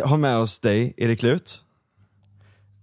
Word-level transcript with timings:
Vi 0.00 0.06
har 0.06 0.16
med 0.16 0.36
oss 0.36 0.58
dig, 0.58 0.94
Erik 0.96 1.22
Lut. 1.22 1.64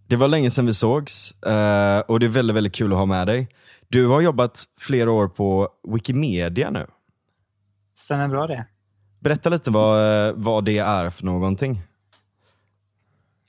Det 0.08 0.16
var 0.16 0.28
länge 0.28 0.52
sedan 0.52 0.66
vi 0.66 0.74
sågs 0.74 1.32
eh, 1.32 2.00
och 2.00 2.20
det 2.20 2.26
är 2.26 2.30
väldigt, 2.30 2.56
väldigt 2.56 2.76
kul 2.76 2.92
att 2.92 2.98
ha 2.98 3.06
med 3.06 3.28
dig. 3.28 3.48
Du 3.88 4.08
har 4.08 4.22
jobbat 4.22 4.64
flera 4.80 5.12
år 5.12 5.28
på 5.28 5.70
Wikimedia 5.88 6.70
nu. 6.70 6.88
Stämmer 7.96 8.28
bra 8.28 8.48
det. 8.48 8.66
Berätta 9.20 9.50
lite 9.50 9.72
vad, 9.72 10.28
eh, 10.28 10.34
vad 10.36 10.66
det 10.66 10.78
är 10.78 11.10
för 11.10 11.26
någonting. 11.26 11.82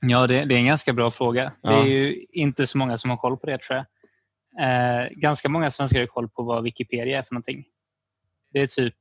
Ja, 0.00 0.26
det, 0.26 0.44
det 0.44 0.54
är 0.54 0.58
en 0.58 0.66
ganska 0.66 0.92
bra 0.92 1.10
fråga. 1.10 1.52
Ja. 1.62 1.70
Det 1.70 1.76
är 1.76 1.86
ju 1.86 2.26
inte 2.32 2.66
så 2.66 2.78
många 2.78 2.98
som 2.98 3.10
har 3.10 3.16
koll 3.16 3.36
på 3.36 3.46
det 3.46 3.58
tror 3.58 3.76
jag. 3.76 3.86
Eh, 5.02 5.08
ganska 5.10 5.48
många 5.48 5.70
svenskar 5.70 6.00
har 6.00 6.06
koll 6.06 6.28
på 6.28 6.42
vad 6.42 6.62
Wikipedia 6.62 7.18
är 7.18 7.22
för 7.22 7.34
någonting. 7.34 7.64
Det 8.52 8.60
är 8.60 8.66
typ, 8.66 8.94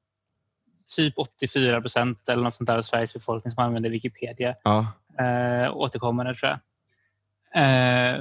typ 0.96 1.14
84 1.18 1.82
procent 1.82 2.30
eller 2.30 2.44
något 2.44 2.54
sånt 2.54 2.68
där 2.70 2.77
av 2.77 2.82
Sveriges 2.82 3.14
befolkning 3.14 3.52
som 3.54 3.64
använder 3.64 3.90
Wikipedia 3.90 4.55
Ja. 4.64 4.88
eh, 5.20 5.76
återkommande 5.78 6.36
tror 6.36 6.50
jag. 6.52 6.59
Eh, 7.55 8.20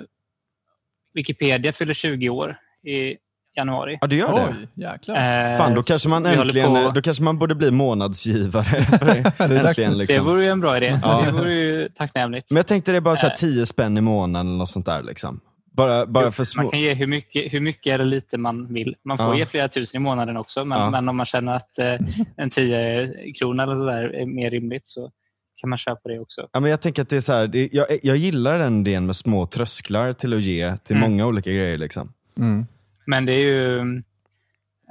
Wikipedia 1.15 1.73
fyller 1.73 1.95
20 1.95 2.29
år 2.29 2.57
i 2.85 3.17
januari. 3.57 3.99
ja, 4.01 4.07
det 4.07 4.17
gör 4.17 4.33
det. 4.33 4.55
Oj, 4.61 4.69
jäklar. 4.75 5.17
Eh, 5.53 5.59
Fan, 5.59 5.75
då 5.75 5.83
kanske 5.83 6.09
man 6.09 6.27
äntligen, 6.27 6.75
på- 6.75 6.91
då 6.95 7.03
kanske 7.03 7.23
man 7.23 7.39
borde 7.39 7.55
bli 7.55 7.71
månadsgivare. 7.71 8.65
Det 9.49 9.59
äntligen 9.59 9.91
Det 9.93 9.97
liksom. 9.97 10.25
vore 10.27 10.45
ju 10.45 10.51
en 10.51 10.61
bra 10.61 10.77
idé. 10.77 10.99
Ja. 11.03 11.23
Det 11.27 11.33
vore 11.33 11.55
ju 11.55 11.89
tacknämligt. 11.89 12.51
Men 12.51 12.57
jag 12.57 12.67
tänkte 12.67 12.91
det 12.93 12.97
är 12.97 13.01
bara 13.01 13.17
så 13.17 13.23
här 13.27 13.33
Eh. 13.33 13.37
10 13.37 13.67
spänn 13.67 13.99
i 13.99 14.01
månaden 14.01 14.47
eller 14.49 14.59
något 14.59 14.69
sånt 14.69 14.87
där. 14.87 15.03
Liksom. 15.03 15.41
Bara, 15.77 16.07
bara 16.07 16.33
för 16.33 16.45
små... 16.45 16.63
Man 16.63 16.71
kan 16.71 16.81
ge 16.81 16.95
hur 16.95 17.07
mycket, 17.07 17.53
hur 17.53 17.61
mycket 17.61 17.95
eller 17.95 18.05
lite 18.05 18.39
man 18.39 18.75
vill. 18.75 18.97
Man 19.05 19.19
får 19.19 19.27
Ja. 19.27 19.37
ge 19.39 19.47
flera 19.47 19.69
tusen 19.69 20.01
i 20.01 20.05
månaden 20.05 20.37
också, 20.37 20.65
men, 20.65 20.79
Ja. 20.79 20.91
men 20.91 21.09
om 21.09 21.17
man 21.17 21.27
känner 21.27 21.57
att 21.57 21.79
eh, 21.79 21.95
en 22.37 22.51
10 22.51 23.33
krona 23.39 23.63
eller 23.63 23.77
så 23.77 23.85
där 23.85 24.09
är 24.09 24.27
mer 24.27 24.51
rimligt 24.51 24.87
så 24.87 25.13
kan 25.57 25.71
man 25.71 25.79
köpa 25.79 26.09
det 26.09 26.19
också. 26.19 26.49
Ja, 26.53 26.61
men 26.61 26.71
jag 26.71 26.81
tänker 26.81 27.03
att 27.03 27.09
det 27.09 27.17
är 27.17 27.21
så 27.21 27.33
här, 27.33 27.47
det, 27.47 27.69
jag, 27.73 27.87
jag 28.03 28.17
gillar 28.17 28.59
den 28.59 28.81
idén 28.81 29.07
med 29.07 29.17
små 29.17 29.47
trösklar 29.47 30.13
till 30.13 30.35
att 30.35 30.43
ge 30.43 30.77
till 30.77 30.97
Mm. 30.97 31.11
många 31.11 31.27
olika 31.27 31.51
grejer. 31.51 31.79
Liksom. 31.79 32.13
Mm. 32.39 32.67
Men 33.07 33.27
det 33.27 33.33
är 33.33 33.43
ju 33.49 33.79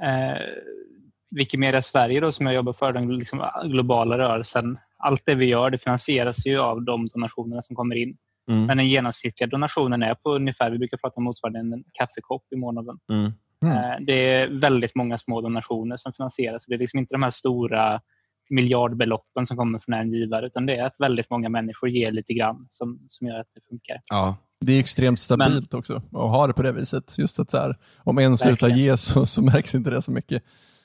eh, 0.02 0.38
Wikimedia 1.30 1.82
Sverige 1.82 2.20
då, 2.20 2.32
som 2.32 2.46
jag 2.46 2.54
jobbar 2.54 2.72
för, 2.72 2.92
den 2.92 3.18
liksom 3.18 3.44
globala 3.64 4.18
rörelsen. 4.18 4.78
Allt 4.98 5.22
det 5.26 5.34
vi 5.34 5.46
gör 5.46 5.70
det 5.70 5.78
finansieras 5.78 6.46
ju 6.46 6.58
av 6.58 6.82
de 6.82 7.08
donationerna 7.08 7.62
som 7.62 7.76
kommer 7.76 7.94
in. 7.94 8.16
Mm. 8.50 8.66
Men 8.66 8.76
den 8.76 8.88
genomsnittliga 8.88 9.48
donationen 9.48 10.02
är 10.02 10.14
på 10.14 10.34
ungefär, 10.34 10.70
vi 10.70 10.78
brukar 10.78 10.96
prata 10.96 11.14
om 11.16 11.24
motsvarande 11.24 11.58
en 11.58 11.84
kaffekopp 11.92 12.44
i 12.52 12.56
månaden. 12.56 12.98
Mm. 13.12 13.32
Mm. 13.62 14.04
Det 14.06 14.32
är 14.34 14.48
väldigt 14.60 14.94
många 14.94 15.18
små 15.18 15.40
donationer 15.40 15.96
som 15.96 16.12
finansieras. 16.12 16.66
Det 16.66 16.74
är 16.74 16.78
liksom 16.78 16.98
inte 16.98 17.14
de 17.14 17.22
här 17.22 17.30
stora 17.30 18.00
miljardbeloppen 18.50 19.46
som 19.46 19.56
kommer 19.56 19.78
från 19.78 19.94
en 19.94 20.12
givare, 20.12 20.46
utan 20.46 20.66
det 20.66 20.76
är 20.76 20.84
att 20.84 20.94
väldigt 20.98 21.30
många 21.30 21.48
människor 21.48 21.88
ger 21.88 22.12
lite 22.12 22.32
grann 22.32 22.66
som, 22.70 22.98
som 23.06 23.26
gör 23.26 23.38
att 23.40 23.46
det 23.54 23.60
funkar. 23.68 24.00
Ja. 24.06 24.36
Det 24.60 24.72
är 24.72 24.80
extremt 24.80 25.20
stabilt 25.20 25.74
också 25.74 25.96
att 25.96 26.12
ha 26.12 26.46
det 26.46 26.52
på 26.52 26.62
det 26.62 26.72
viset. 26.72 27.18
Just 27.18 27.38
att 27.38 27.50
så 27.50 27.56
här, 27.56 27.76
om 27.98 28.18
en 28.18 28.38
slutar 28.38 28.50
Verkligen. 28.50 28.78
ge 28.78 28.96
så, 28.96 29.26
så 29.26 29.42
märks 29.42 29.74
inte 29.74 29.90
det 29.90 30.02
så 30.02 30.10
mycket. 30.10 30.42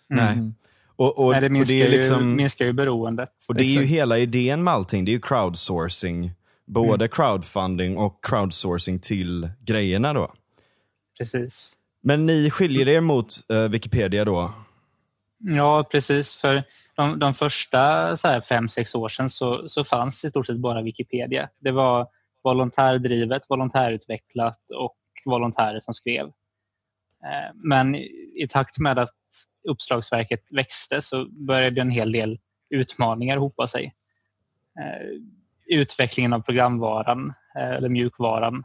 Nej. 0.10 0.34
Mm. 0.34 0.54
Och, 0.96 1.26
och, 1.26 1.32
Nej, 1.32 1.42
det 1.42 1.48
och 1.48 1.52
minskar, 1.52 1.76
det 1.76 1.82
är 1.82 1.92
ju, 1.92 1.98
liksom... 1.98 2.36
minskar 2.36 2.66
ju 2.66 2.74
beroendet. 2.74 3.30
Och 3.50 3.56
det 3.56 3.62
är 3.62 3.66
ju 3.66 3.72
Exakt. 3.72 3.90
hela 3.90 4.18
idén 4.18 4.64
med 4.64 4.74
allting, 4.74 5.06
det 5.06 5.12
är 5.12 5.14
ju 5.14 5.22
crowdsourcing. 5.22 6.32
Både 6.66 7.08
crowdfunding 7.08 7.98
och 7.98 8.26
crowdsourcing 8.26 9.00
till 9.00 9.50
grejerna 9.60 10.14
då. 10.14 10.34
Precis. 11.18 11.78
Men 12.04 12.26
ni 12.26 12.50
skiljer 12.50 12.88
er 12.88 13.02
mot 13.02 13.34
eh, 13.50 13.70
Wikipedia 13.70 14.26
då? 14.26 14.54
Ja, 15.38 15.84
precis. 15.92 16.36
För 16.36 16.64
de, 16.96 17.20
de 17.20 17.34
första 17.34 18.18
så 18.18 18.28
här, 18.28 18.42
fem, 18.42 18.70
sex 18.70 18.96
år 18.96 19.10
sedan 19.10 19.30
så, 19.30 19.70
så 19.70 19.84
fanns 19.84 20.26
i 20.26 20.30
stort 20.30 20.48
sett 20.48 20.58
bara 20.58 20.82
Wikipedia. 20.82 21.50
Det 21.60 21.72
var 21.72 22.08
volontärdrivet, 22.44 23.44
volontärutvecklat 23.50 24.60
och 24.76 24.96
volontärer 25.26 25.80
som 25.80 25.94
skrev. 25.94 26.26
Eh, 27.24 27.54
Men 27.56 27.96
i 27.96 28.22
i 28.36 28.48
takt 28.48 28.80
med 28.80 29.00
att 29.00 29.16
uppslagsverket 29.70 30.44
växte 30.52 31.02
så 31.02 31.26
började 31.26 31.82
en 31.82 31.90
hel 31.90 32.12
del 32.12 32.40
utmaningar 32.70 33.38
hopa 33.38 33.68
sig. 33.68 33.96
Eh, 34.80 35.08
Utvecklingen 35.74 36.34
av 36.34 36.40
programvaran, 36.42 37.34
eh, 37.58 37.70
eller 37.72 37.90
mjukvaran, 37.90 38.64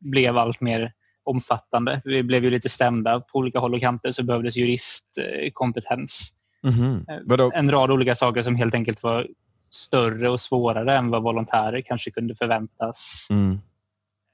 blev 0.00 0.36
allt 0.36 0.60
mer 0.60 0.92
omfattande. 1.24 2.02
Vi 2.04 2.22
blev 2.22 2.44
ju 2.44 2.50
lite 2.50 2.68
stämda 2.68 3.20
på 3.20 3.38
olika 3.38 3.58
håll 3.58 3.74
och 3.74 3.80
kanter 3.80 4.10
så 4.10 4.22
behövdes 4.22 4.56
juristkompetens. 4.56 6.32
Mhm. 6.62 7.04
Eh, 7.08 7.16
Vadå? 7.24 7.50
En 7.54 7.70
rad 7.70 7.90
olika 7.90 8.14
saker 8.14 8.42
som 8.42 8.56
helt 8.56 8.74
enkelt 8.74 9.02
var 9.02 9.26
större 9.70 10.28
och 10.28 10.40
svårare 10.40 10.96
än 10.96 11.10
vad 11.10 11.22
volontärer 11.22 11.80
kanske 11.80 12.10
kunde 12.10 12.34
förväntas 12.34 13.28
Mm. 13.30 13.58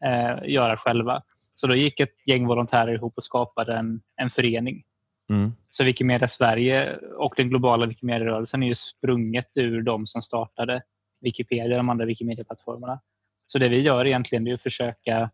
eh, 0.05 0.51
göra 0.51 0.77
själva. 0.77 1.23
Så 1.55 1.67
då 1.67 1.75
gick 1.75 2.01
ett 2.01 2.15
gäng 2.27 2.47
volontärer 2.47 2.95
ihop 2.95 3.13
och 3.17 3.25
skapade 3.25 3.77
en, 3.77 4.01
en 4.17 4.31
förening. 4.31 4.83
Mm. 5.31 5.53
Så 5.69 5.85
Wikimedia 5.85 6.29
Sverige 6.29 6.97
och 7.19 7.35
den 7.37 7.49
globala 7.49 7.87
Wikimedia-rörelsen 7.87 8.63
är 8.63 8.67
ju 8.67 8.75
sprunget 8.75 9.51
ur 9.55 9.83
de 9.83 10.07
som 10.07 10.23
startade 10.23 10.83
Wikipedia, 11.21 11.77
de 11.77 11.89
andra 11.89 12.07
Wikimedia-plattformarna. 12.07 13.01
Så 13.47 13.59
det 13.59 13.69
vi 13.69 13.81
gör 13.81 14.07
egentligen 14.07 14.47
är 14.47 14.55
att 14.55 14.63
försöka 14.63 15.31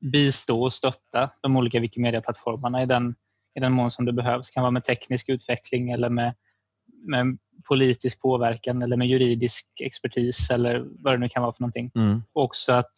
bistå 0.00 0.62
och 0.62 0.72
stötta 0.72 1.30
de 1.40 1.56
olika 1.56 1.80
Wikimedia-plattformarna 1.80 2.82
i 2.82 2.86
den, 2.86 3.14
i 3.54 3.60
den 3.60 3.72
mån 3.72 3.90
som 3.90 4.04
det 4.04 4.12
behövs. 4.12 4.50
Det 4.50 4.54
kan 4.54 4.62
vara 4.62 4.70
med 4.70 4.84
teknisk 4.84 5.28
utveckling 5.28 5.90
eller 5.90 6.08
med, 6.08 6.34
med 6.86 7.38
politisk 7.68 8.20
påverkan 8.20 8.82
eller 8.82 8.96
med 8.96 9.08
juridisk 9.08 9.66
expertis 9.80 10.50
eller 10.50 10.86
vad 10.88 11.14
det 11.14 11.18
nu 11.18 11.28
kan 11.28 11.42
vara 11.42 11.52
för 11.52 11.60
någonting. 11.62 11.90
Mm. 11.94 12.22
Och 12.32 12.42
också 12.42 12.72
att 12.72 12.92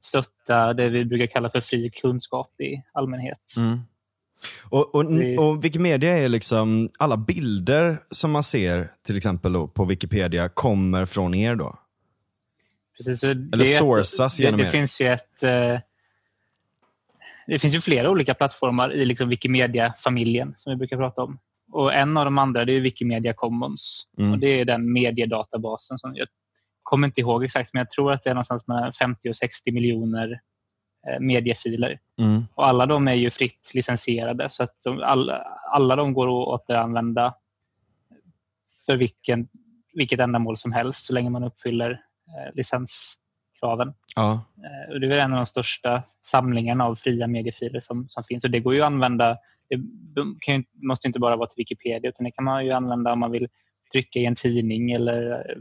stötta 0.00 0.74
det 0.74 0.88
vi 0.88 1.04
brukar 1.04 1.26
kalla 1.26 1.50
för 1.50 1.60
fri 1.60 1.90
kunskap 1.90 2.60
i 2.60 2.82
allmänhet. 2.92 3.54
Mm. 3.58 3.78
Och, 4.70 4.94
och, 4.94 5.04
Det- 5.14 5.38
och 5.38 5.64
Wikimedia 5.64 6.18
är 6.18 6.28
liksom, 6.28 6.88
alla 6.98 7.16
bilder 7.16 8.02
som 8.10 8.30
man 8.30 8.42
ser 8.42 8.92
till 9.06 9.16
exempel 9.16 9.52
då, 9.52 9.66
på 9.68 9.84
Wikipedia 9.84 10.48
kommer 10.48 11.06
från 11.06 11.34
er 11.34 11.54
då? 11.54 11.78
Precis, 12.96 13.24
Eller 13.24 13.56
det 13.56 13.64
sourcas 13.78 14.36
det, 14.36 14.42
genom 14.42 14.60
det 14.60 14.66
er? 14.66 14.70
finns 14.70 15.00
ju 15.00 15.06
ett 15.06 15.42
eh, 15.42 15.78
Det 17.46 17.58
finns 17.58 17.74
ju 17.74 17.80
flera 17.80 18.10
olika 18.10 18.34
plattformar 18.34 18.92
i 18.92 19.04
liksom 19.04 19.28
Wikimedia-familjen 19.28 20.54
som 20.58 20.70
vi 20.72 20.76
brukar 20.76 20.96
prata 20.96 21.22
om. 21.22 21.38
Och 21.72 21.94
En 21.94 22.16
av 22.16 22.24
de 22.24 22.38
andra 22.38 22.64
det 22.64 22.72
är 22.72 22.80
Wikimedia 22.80 23.32
Commons. 23.34 24.02
Mm. 24.18 24.32
Och 24.32 24.38
Det 24.38 24.60
är 24.60 24.64
den 24.64 24.92
mediedatabasen. 24.92 25.98
Som 25.98 26.16
jag 26.16 26.28
kommer 26.82 27.06
inte 27.06 27.20
ihåg 27.20 27.44
exakt, 27.44 27.70
men 27.72 27.80
jag 27.80 27.90
tror 27.90 28.12
att 28.12 28.24
det 28.24 28.30
är 28.30 28.34
någonstans 28.34 28.66
mellan 28.66 28.92
50 28.92 29.30
och 29.30 29.36
60 29.36 29.72
miljoner 29.72 30.40
mediefiler. 31.20 31.98
Mm. 32.18 32.44
Och 32.54 32.66
alla 32.66 32.86
de 32.86 33.08
är 33.08 33.14
ju 33.14 33.30
fritt 33.30 33.70
licensierade 33.74 34.48
så 34.50 34.62
att 34.62 34.74
de, 34.84 35.02
alla, 35.02 35.36
alla 35.72 35.96
de 35.96 36.12
går 36.12 36.26
att 36.26 36.48
återanvända 36.48 37.34
för 38.86 38.96
vilken, 38.96 39.48
vilket 39.92 40.20
ändamål 40.20 40.56
som 40.56 40.72
helst 40.72 41.06
så 41.06 41.14
länge 41.14 41.30
man 41.30 41.44
uppfyller 41.44 41.90
eh, 41.90 42.54
licenskraven. 42.54 43.94
Ja. 44.16 44.32
Eh, 44.32 44.92
och 44.92 45.00
det 45.00 45.18
är 45.18 45.24
en 45.24 45.32
av 45.32 45.36
de 45.36 45.46
största 45.46 46.02
samlingarna 46.22 46.84
av 46.84 46.94
fria 46.94 47.26
mediefiler 47.26 47.80
som, 47.80 48.08
som 48.08 48.24
finns. 48.24 48.44
Och 48.44 48.50
det 48.50 48.60
går 48.60 48.74
ju 48.74 48.80
att 48.80 48.86
använda. 48.86 49.38
Det 49.68 49.76
de 50.14 50.38
kan 50.40 50.64
måste 50.82 51.06
inte 51.06 51.18
bara 51.18 51.36
vara 51.36 51.48
till 51.48 51.60
Wikipedia 51.60 52.10
utan 52.10 52.24
det 52.24 52.30
kan 52.30 52.44
man 52.44 52.64
ju 52.64 52.72
använda 52.72 53.12
om 53.12 53.18
man 53.20 53.30
vill 53.30 53.48
trycka 53.92 54.18
i 54.18 54.26
en 54.26 54.36
tidning 54.36 54.92
eller 54.92 55.30
eh, 55.30 55.56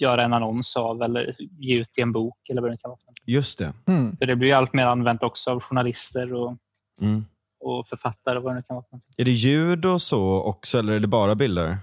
göra 0.00 0.22
en 0.22 0.32
annons 0.32 0.76
av 0.76 1.02
eller 1.02 1.36
ge 1.58 1.80
ut 1.80 1.98
i 1.98 2.00
en 2.00 2.12
bok 2.12 2.48
eller 2.50 2.62
vad 2.62 2.70
det 2.70 2.76
kan 2.76 2.88
vara. 2.90 2.98
Just 3.26 3.58
det. 3.58 3.72
Mm. 3.86 4.16
För 4.16 4.26
det 4.26 4.36
blir 4.36 4.48
ju 4.48 4.54
allt 4.54 4.72
mer 4.72 4.86
använt 4.86 5.22
också 5.22 5.50
av 5.50 5.60
journalister 5.60 6.34
och, 6.34 6.56
Mm. 7.00 7.24
och 7.60 7.88
författare 7.88 8.36
och 8.38 8.42
vad 8.44 8.56
det 8.56 8.62
kan 8.62 8.76
vara. 8.76 9.00
Är 9.16 9.24
det 9.24 9.30
ljud 9.30 9.84
och 9.84 10.02
så 10.02 10.42
också 10.42 10.78
eller 10.78 10.92
är 10.92 11.00
det 11.00 11.06
bara 11.06 11.34
bilder? 11.34 11.78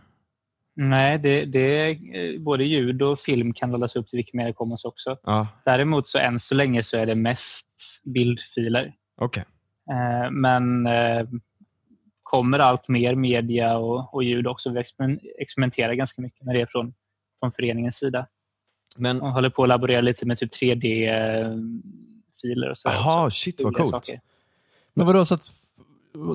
Nej, 0.76 1.18
det, 1.20 1.46
det 1.46 1.60
är, 1.60 1.90
eh, 2.36 2.40
både 2.42 2.64
ljud 2.64 3.02
och 3.02 3.20
film 3.20 3.54
kan 3.54 3.72
laddas 3.72 3.96
upp 3.96 4.08
till 4.10 4.18
Wikimedia 4.18 4.54
Commons 4.54 4.86
också. 4.86 5.18
Ja, 5.24 5.48
Däremot 5.66 6.08
så 6.08 6.18
än 6.18 6.40
så 6.40 6.56
länge 6.56 6.84
så 6.84 6.98
är 6.98 7.06
det 7.06 7.16
mest 7.16 7.68
bildfiler. 8.04 8.94
okej. 9.22 9.44
Eh, 9.92 10.32
Men 10.32 10.86
eh, 10.88 11.28
kommer 12.24 12.60
allt 12.60 12.88
mer 12.88 13.16
media 13.16 13.78
och, 13.78 14.14
och 14.14 14.24
ljud 14.24 14.48
också. 14.48 14.70
Vi 14.70 14.80
exper- 14.80 15.20
experimenterar 15.40 15.94
ganska 15.94 16.22
mycket 16.22 16.46
med 16.46 16.56
det 16.56 16.72
från, 16.72 16.94
från 17.40 17.52
föreningens 17.52 17.96
sida. 17.96 18.26
Men, 18.98 19.22
Och 19.22 19.32
håller 19.32 19.50
på 19.50 19.64
att 19.64 19.70
laborera 19.70 20.02
lite 20.02 20.26
med 20.26 20.38
typ 20.38 20.54
3D-filer 20.54 22.70
och 22.70 22.78
så. 22.78 22.90
aha, 22.90 23.30
shit 23.32 23.62
vad 23.64 23.76
coolt. 23.76 23.90
saker. 23.90 24.22
Men 24.94 25.06
vadå, 25.06 25.26
så 25.26 25.34
att, 25.34 25.52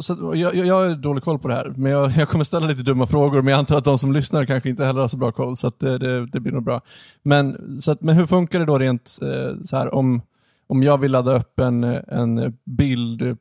så 0.00 0.12
att, 0.12 0.38
jag, 0.38 0.54
jag 0.54 0.74
har 0.74 0.94
dålig 0.94 1.24
koll 1.24 1.38
på 1.38 1.48
det 1.48 1.54
här, 1.54 1.72
men 1.76 1.92
jag, 1.92 2.10
jag 2.10 2.28
kommer 2.28 2.44
ställa 2.44 2.66
lite 2.66 2.82
dumma 2.82 3.06
frågor, 3.06 3.42
men 3.42 3.50
jag 3.52 3.58
antar 3.58 3.76
att 3.76 3.84
de 3.84 3.98
som 3.98 4.12
lyssnar 4.12 4.46
kanske 4.46 4.68
inte 4.68 4.84
heller 4.84 5.00
har 5.00 5.08
så 5.08 5.16
bra 5.16 5.32
koll, 5.32 5.56
så 5.56 5.66
att 5.66 5.78
det, 5.78 5.98
det, 5.98 6.26
det 6.26 6.40
blir 6.40 6.52
nog 6.52 6.64
bra. 6.64 6.80
Men, 7.22 7.76
så 7.80 7.90
att, 7.90 8.00
men 8.00 8.14
hur 8.14 8.26
funkar 8.26 8.60
det 8.60 8.66
då 8.66 8.78
rent 8.78 9.18
eh, 9.22 9.54
så 9.64 9.76
här 9.76 9.94
om, 9.94 10.22
om 10.66 10.82
jag 10.82 10.98
vill 10.98 11.12
ladda 11.12 11.32
upp 11.36 11.60
en, 11.60 11.84
en 11.84 12.58
bild 12.64 13.36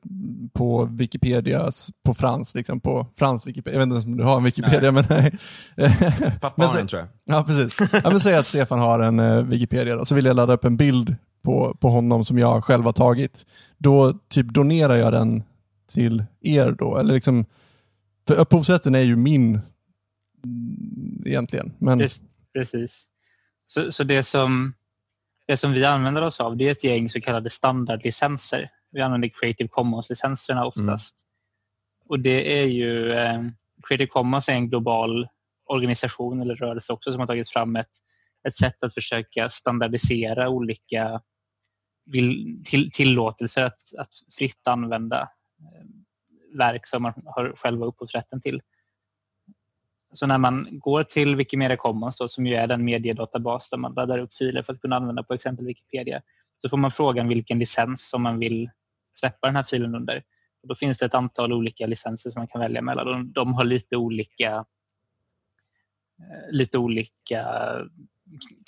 på 0.53 0.85
Wikipedia 0.85 1.71
på 2.05 2.13
frans, 2.13 2.55
liksom 2.55 2.79
på 2.79 3.07
frans 3.15 3.47
Wikipedia, 3.47 3.79
jag 3.79 3.87
vet 3.87 3.95
inte 3.95 4.07
om 4.07 4.17
du 4.17 4.23
har 4.23 4.37
en 4.37 4.43
Wikipedia, 4.43 4.91
nej. 4.91 4.91
men 4.91 5.05
nej. 5.09 5.37
Pappa 6.41 6.53
men 6.57 6.67
har 6.67 6.79
en 6.79 6.87
tror 6.87 6.99
jag. 6.99 7.09
Ja, 7.35 7.43
precis. 7.43 7.77
Ja, 8.03 8.09
men 8.09 8.19
säg 8.19 8.35
att 8.35 8.47
Stefan 8.47 8.79
har 8.79 8.99
en 8.99 9.19
uh, 9.19 9.43
Wikipedia 9.43 9.99
och 9.99 10.07
så 10.07 10.15
vill 10.15 10.25
jag 10.25 10.35
ladda 10.35 10.53
upp 10.53 10.65
en 10.65 10.77
bild 10.77 11.15
på, 11.43 11.77
på 11.79 11.89
honom 11.89 12.25
som 12.25 12.39
jag 12.39 12.63
själv 12.63 12.85
har 12.85 12.93
tagit. 12.93 13.45
Då 13.77 14.19
typ 14.27 14.47
donerar 14.47 14.95
jag 14.95 15.13
den 15.13 15.43
till 15.87 16.23
er 16.41 16.71
då, 16.71 16.97
eller 16.97 17.13
liksom, 17.13 17.45
för 18.27 18.35
upphovsrätten 18.35 18.95
är 18.95 19.01
ju 19.01 19.15
min 19.15 19.59
mm, 20.43 21.23
egentligen. 21.25 21.73
Men... 21.77 21.99
Precis. 22.53 23.07
Så, 23.65 23.91
så 23.91 24.03
det 24.03 24.23
som 24.23 24.73
det 25.47 25.57
som 25.57 25.71
vi 25.71 25.85
använder 25.85 26.21
oss 26.21 26.39
av 26.39 26.57
det 26.57 26.67
är 26.67 26.71
ett 26.71 26.83
gäng 26.83 27.09
så 27.09 27.21
kallade 27.21 27.49
standardlicenser. 27.49 28.69
Vi 28.91 29.01
använder 29.01 29.27
Creative 29.27 29.67
Commons-licenserna 29.67 30.65
oftast. 30.65 31.25
Mm. 31.25 32.09
Och 32.09 32.19
det 32.19 32.61
är 32.61 32.67
ju 32.67 33.11
eh, 33.11 33.41
Creative 33.87 34.07
Commons 34.07 34.49
är 34.49 34.53
en 34.53 34.69
global 34.69 35.27
organisation 35.65 36.41
eller 36.41 36.55
rörelse 36.55 36.93
också 36.93 37.11
som 37.11 37.19
har 37.19 37.27
tagit 37.27 37.49
fram 37.49 37.75
ett, 37.75 37.91
ett 38.47 38.57
sätt 38.57 38.83
att 38.83 38.93
försöka 38.93 39.49
standardisera 39.49 40.49
olika 40.49 41.21
vill, 42.05 42.61
till, 42.65 42.91
tillåtelser 42.91 43.65
att, 43.65 43.81
att 43.97 44.13
fritt 44.37 44.67
använda 44.67 45.21
eh, 45.21 45.85
verk 46.57 46.87
som 46.87 47.03
man 47.03 47.13
har 47.25 47.53
själva 47.55 47.85
upphovsrätten 47.85 48.41
till. 48.41 48.61
Så 50.13 50.27
när 50.27 50.37
man 50.37 50.67
går 50.71 51.03
till 51.03 51.35
Wikimedia 51.35 51.77
Commons, 51.77 52.17
då, 52.17 52.27
som 52.27 52.45
ju 52.45 52.55
är 52.55 52.67
den 52.67 52.85
mediedatabas 52.85 53.69
där 53.69 53.77
man 53.77 53.93
laddar 53.93 54.17
upp 54.17 54.33
filer 54.33 54.63
för 54.63 54.73
att 54.73 54.81
kunna 54.81 54.95
använda 54.95 55.23
på 55.23 55.33
exempel 55.33 55.65
Wikipedia, 55.65 56.21
så 56.57 56.69
får 56.69 56.77
man 56.77 56.91
frågan 56.91 57.27
vilken 57.27 57.59
licens 57.59 58.09
som 58.09 58.23
man 58.23 58.39
vill 58.39 58.69
släppa 59.13 59.47
den 59.47 59.55
här 59.55 59.63
filen 59.63 59.95
under. 59.95 60.23
Och 60.61 60.67
då 60.67 60.75
finns 60.75 60.97
det 60.97 61.05
ett 61.05 61.15
antal 61.15 61.53
olika 61.53 61.87
licenser 61.87 62.29
som 62.29 62.39
man 62.39 62.47
kan 62.47 62.61
välja 62.61 62.81
mellan. 62.81 63.05
De, 63.05 63.31
de 63.31 63.53
har 63.53 63.63
lite 63.63 63.97
olika, 63.97 64.65
eh, 66.19 66.51
lite 66.51 66.77
olika 66.77 67.45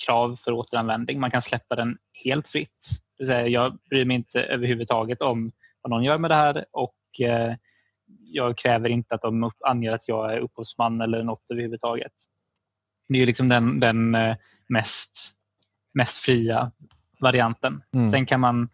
krav 0.06 0.36
för 0.36 0.52
återanvändning. 0.52 1.20
Man 1.20 1.30
kan 1.30 1.42
släppa 1.42 1.76
den 1.76 1.98
helt 2.24 2.48
fritt. 2.48 2.88
Det 2.90 3.22
vill 3.22 3.26
säga, 3.26 3.48
jag 3.48 3.78
bryr 3.90 4.04
mig 4.04 4.14
inte 4.14 4.42
överhuvudtaget 4.42 5.22
om 5.22 5.52
vad 5.82 5.90
någon 5.90 6.04
gör 6.04 6.18
med 6.18 6.30
det 6.30 6.34
här 6.34 6.64
och 6.70 7.20
eh, 7.20 7.54
jag 8.32 8.58
kräver 8.58 8.88
inte 8.88 9.14
att 9.14 9.22
de 9.22 9.50
anger 9.66 9.92
att 9.92 10.08
jag 10.08 10.34
är 10.34 10.38
upphovsman 10.38 11.00
eller 11.00 11.22
något 11.22 11.50
överhuvudtaget. 11.50 12.12
Det 13.08 13.22
är 13.22 13.26
liksom 13.26 13.48
den, 13.48 13.80
den 13.80 14.14
eh, 14.14 14.36
mest, 14.68 15.34
mest 15.94 16.18
fria 16.18 16.72
varianten. 17.20 17.82
Mm. 17.94 18.08
Sen 18.08 18.26
kan 18.26 18.40
man 18.40 18.68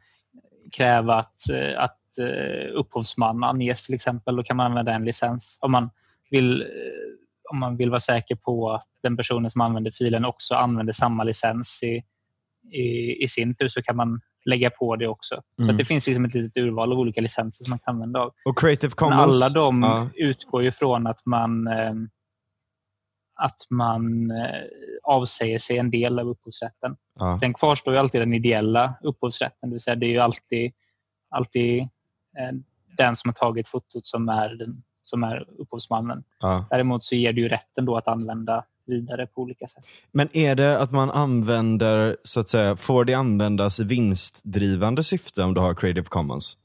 kräva 0.73 1.15
att, 1.15 1.51
eh, 1.51 1.83
att 1.83 2.19
eh, 2.19 2.73
upphovsman 2.75 3.45
anges 3.45 3.87
till 3.87 3.95
exempel. 3.95 4.37
Då 4.37 4.43
kan 4.43 4.57
man 4.57 4.67
använda 4.67 4.93
en 4.93 5.05
licens. 5.05 5.59
Om 5.61 5.73
man 5.73 5.91
vill, 6.31 6.67
om 7.51 7.59
man 7.59 7.77
vill 7.77 7.91
vara 7.91 8.01
säker 8.01 8.37
på 8.37 8.73
att 8.73 8.89
den 9.03 9.17
personen 9.17 9.51
som 9.51 9.61
använder 9.61 9.91
filen 9.91 10.25
också 10.25 10.55
använder 10.55 10.93
samma 10.93 11.25
licens 11.25 11.83
i, 11.83 12.03
i, 12.73 13.17
i 13.25 13.29
sin 13.29 13.55
tur 13.55 13.69
så 13.69 13.83
kan 13.83 13.97
man 13.97 14.21
lägga 14.45 14.71
på 14.71 14.97
det 14.97 15.09
också. 15.09 15.43
Mm. 15.59 15.71
Så 15.71 15.77
det 15.77 15.85
finns 15.85 16.07
liksom 16.07 16.25
ett 16.25 16.35
litet 16.35 16.57
urval 16.57 16.93
av 16.93 16.99
olika 16.99 17.21
licenser 17.21 17.65
som 17.65 17.71
man 17.71 17.79
kan 17.79 17.95
använda 17.95 18.21
av. 18.21 18.33
Och 18.45 18.59
Creative 18.59 18.91
Commons? 18.91 19.17
Men 19.17 19.25
alla 19.25 19.49
de 19.49 19.83
ja. 19.83 20.09
utgår 20.15 20.63
ju 20.63 20.73
från 20.73 21.07
att 21.07 21.27
man, 21.27 21.67
eh, 21.67 21.93
att 23.35 23.61
man 23.71 24.31
eh, 24.31 24.63
avsäger 25.03 25.59
sig 25.59 25.79
en 25.79 25.91
del 25.91 26.19
av 26.19 26.29
upphovsrätten. 26.29 26.97
Ja. 27.19 27.39
Sen 27.39 27.55
kvarstår 27.55 27.95
ju 27.95 28.01
alltid 28.01 28.21
den 28.21 28.35
ideella 28.35 28.95
upphovsrätten, 29.03 29.71
det 29.71 29.75
vill 29.75 29.81
säga 29.81 29.97
det 29.97 30.07
är 30.07 30.11
ju 30.11 30.19
alltid, 30.19 30.73
alltid 31.31 31.81
eh, 32.39 32.53
den 32.97 33.17
som 33.17 33.29
har 33.29 33.35
tagit 33.35 33.69
fotot 33.69 34.07
som 34.07 34.29
är, 34.29 34.49
den, 34.49 34.83
som 35.05 35.23
är 35.23 35.47
upphovsmannen. 35.59 36.25
Ja. 36.41 36.67
Däremot 36.71 37.03
så 37.03 37.15
ger 37.15 37.33
det 37.33 37.41
ju 37.41 37.49
rätten 37.49 37.85
då 37.85 37.97
att 37.97 38.09
använda 38.09 38.65
vidare 38.87 39.27
på 39.27 39.41
olika 39.43 39.69
sätt. 39.69 39.85
Men 40.13 40.37
är 40.37 40.55
det 40.55 40.79
att 40.79 40.93
man 40.93 41.11
använder, 41.11 42.17
så 42.23 42.41
att 42.41 42.49
säga, 42.49 42.77
får 42.77 43.05
det 43.05 43.15
användas 43.15 43.81
i 43.81 43.85
vinstdrivande 43.85 45.05
syfte 45.05 45.43
om 45.43 45.55
du 45.55 45.61
har 45.61 45.75
Creative 45.75 46.07
Commons? 46.09 46.57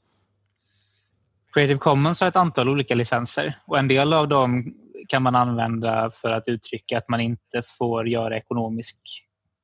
Creative 1.52 1.78
Commons 1.78 2.20
har 2.20 2.28
ett 2.28 2.36
antal 2.36 2.68
olika 2.68 2.94
licenser 2.94 3.54
och 3.66 3.78
en 3.78 3.88
del 3.88 4.12
av 4.12 4.28
dem 4.28 4.74
kan 5.08 5.22
man 5.22 5.34
använda 5.34 6.10
för 6.10 6.30
att 6.30 6.48
uttrycka 6.48 6.98
att 6.98 7.08
man 7.08 7.20
inte 7.20 7.62
får 7.78 8.08
göra 8.08 8.36
ekonomisk 8.36 8.98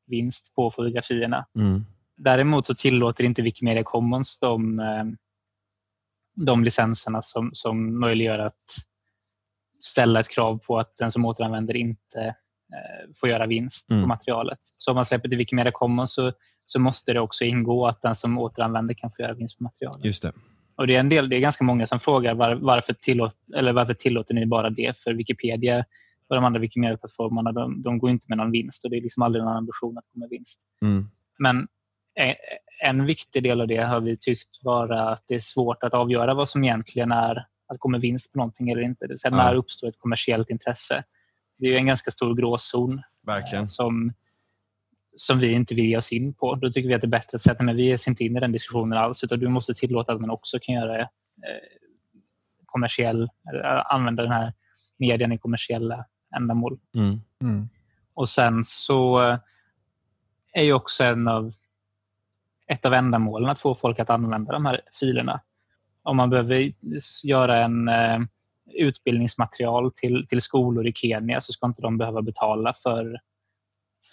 vinst 0.07 0.55
på 0.55 0.71
fotografierna. 0.71 1.47
Mm. 1.57 1.85
Däremot 2.17 2.67
så 2.67 2.75
tillåter 2.75 3.25
inte 3.25 3.43
Wikimedia 3.43 3.83
Commons 3.83 4.39
de, 4.39 4.81
eh, 4.81 5.05
de 6.35 6.65
licenserna 6.65 7.23
som, 7.23 7.51
som 7.53 8.01
möjliggör 8.01 8.39
att 8.39 8.63
ställa 9.79 10.21
ett 10.21 10.29
krav 10.29 10.59
på 10.59 10.79
att 10.79 10.97
den 10.97 11.13
som 11.13 11.25
återanvänder 11.25 11.77
inte 11.77 12.37
får 13.21 13.29
göra 13.29 13.47
vinst 13.47 13.91
mm. 13.91 14.03
på 14.03 14.09
materialet. 14.09 14.59
Så 14.79 14.91
om 14.91 14.95
man 14.95 15.05
släpper 15.05 15.29
till 15.29 15.39
Wikimedia 15.39 15.73
Commons 15.73 16.15
så, 16.15 16.33
så 16.65 16.81
måste 16.81 17.13
det 17.13 17.21
också 17.21 17.45
ingå 17.45 17.87
att 17.87 18.03
den 18.03 18.15
som 18.15 18.39
återanvänder 18.39 18.95
kan 18.95 19.11
få 19.11 19.23
göra 19.23 19.35
vinst 19.35 19.59
på 19.59 19.65
materialet. 19.65 20.05
Just 20.05 20.23
det. 20.23 20.33
Och 20.77 20.87
det 20.87 20.97
är, 20.97 21.01
en 21.01 21.09
del, 21.09 21.29
det 21.29 21.37
är 21.37 21.41
ganska 21.41 21.65
många 21.65 21.87
som 21.87 21.99
frågar 21.99 22.35
var, 22.35 22.55
varför, 22.55 22.93
tillåt, 22.93 23.37
eller 23.57 23.73
varför 23.73 23.95
tillåter 23.95 24.35
ni 24.35 24.47
bara 24.47 24.71
det? 24.71 24.99
För 24.99 25.15
Wikipedia 25.15 25.85
och 26.29 26.35
de 26.35 26.45
andra 26.45 26.61
Wikimedia-plattformarna 26.61 27.53
de, 27.53 27.83
de, 27.83 27.99
går 27.99 28.11
inte 28.11 28.27
med 28.29 28.39
någon 28.39 28.51
vinst 28.51 28.85
och 28.85 28.91
det 28.91 28.97
är 28.97 29.01
liksom 29.01 29.23
aldrig 29.23 29.45
någon 29.45 29.57
ambition 29.57 29.99
att 29.99 30.05
gå 30.15 30.21
med 30.21 30.29
vinst. 30.29 30.61
Mm. 30.83 31.09
Men 31.39 31.67
en 32.85 33.07
viktig 33.07 33.43
del 33.43 33.61
av 33.61 33.69
det 33.69 33.77
har 33.77 34.01
vi 34.01 34.17
tyckt 34.17 34.49
vara 34.63 35.09
att 35.09 35.25
det 35.29 35.35
är 35.35 35.41
svårt 35.41 35.83
att 35.83 35.95
avgöra 35.95 36.35
vad 36.35 36.49
som 36.49 36.65
egentligen 36.65 37.13
är 37.13 37.37
att 37.69 37.79
gå 37.79 37.89
med 37.89 38.01
vinst 38.01 38.33
på 38.33 38.39
någonting 38.39 38.71
eller 38.71 38.83
inte. 38.83 39.05
Det 39.05 39.09
vill 39.09 39.19
säga, 39.19 39.37
ja. 39.37 39.45
när 39.45 39.57
uppstår 39.57 39.89
ett 39.89 39.99
kommersiellt 39.99 40.51
intresse? 40.51 41.05
Det 41.57 41.75
är 41.75 41.79
en 41.79 41.87
ganska 41.87 42.11
stor 42.11 42.35
gråzon 42.35 43.03
Verkligen. 43.27 43.69
som, 43.69 44.13
som 45.17 45.39
vi 45.39 45.53
inte 45.53 45.75
vill 45.75 45.85
ge 45.85 45.97
oss 45.97 46.13
in 46.13 46.35
på. 46.35 46.55
Då 46.55 46.71
tycker 46.71 46.89
vi 46.89 46.95
att 46.95 47.01
det 47.01 47.07
är 47.07 47.09
bättre 47.09 47.37
att 47.37 47.43
säga 47.43 47.57
att 47.59 47.77
vi 47.77 47.85
ger 47.85 47.95
oss 47.95 48.09
inte 48.09 48.25
in 48.25 48.37
i 48.37 48.41
den 48.41 48.53
diskussionen 48.53 48.99
alls 48.99 49.25
utan 49.25 49.41
du 49.41 49.49
måste 49.49 49.75
tillåta 49.75 50.13
att 50.13 50.21
man 50.21 50.31
också 50.31 50.59
kan 50.63 50.75
göra 50.75 51.01
eh, 51.01 51.07
kommersiell, 52.67 53.29
använda 53.85 54.23
den 54.23 54.33
här 54.33 54.53
medien 54.97 55.33
i 55.33 55.39
kommersiella 55.39 56.05
ändamål. 56.37 56.79
Mm. 56.95 57.21
Mm. 57.43 57.69
Och 58.15 58.29
sen 58.29 58.65
så 58.65 59.23
eh, 59.23 59.39
är 60.53 60.65
ju 60.65 60.73
också 60.73 61.05
en 61.05 61.29
av, 61.29 61.53
ett 62.67 62.87
av 62.87 62.93
ändamålen 62.93 63.51
att 63.51 63.61
få 63.61 63.75
folk 63.75 63.99
att 63.99 64.11
använda 64.11 64.53
de 64.53 64.67
här 64.67 64.81
filerna. 65.01 65.41
Om 66.03 66.17
man 66.17 66.31
behöver 66.31 66.73
göra 67.25 67.57
en 67.57 67.89
eh, 67.89 68.19
utbildningsmaterial 68.73 69.93
till, 69.93 70.27
till 70.29 70.41
skolor 70.41 70.87
i 70.87 70.93
Kenya 70.93 71.41
så 71.41 71.53
ska 71.53 71.67
inte 71.67 71.83
de 71.83 71.99
behöva 71.99 72.23
betala 72.23 72.75
för, 72.75 73.21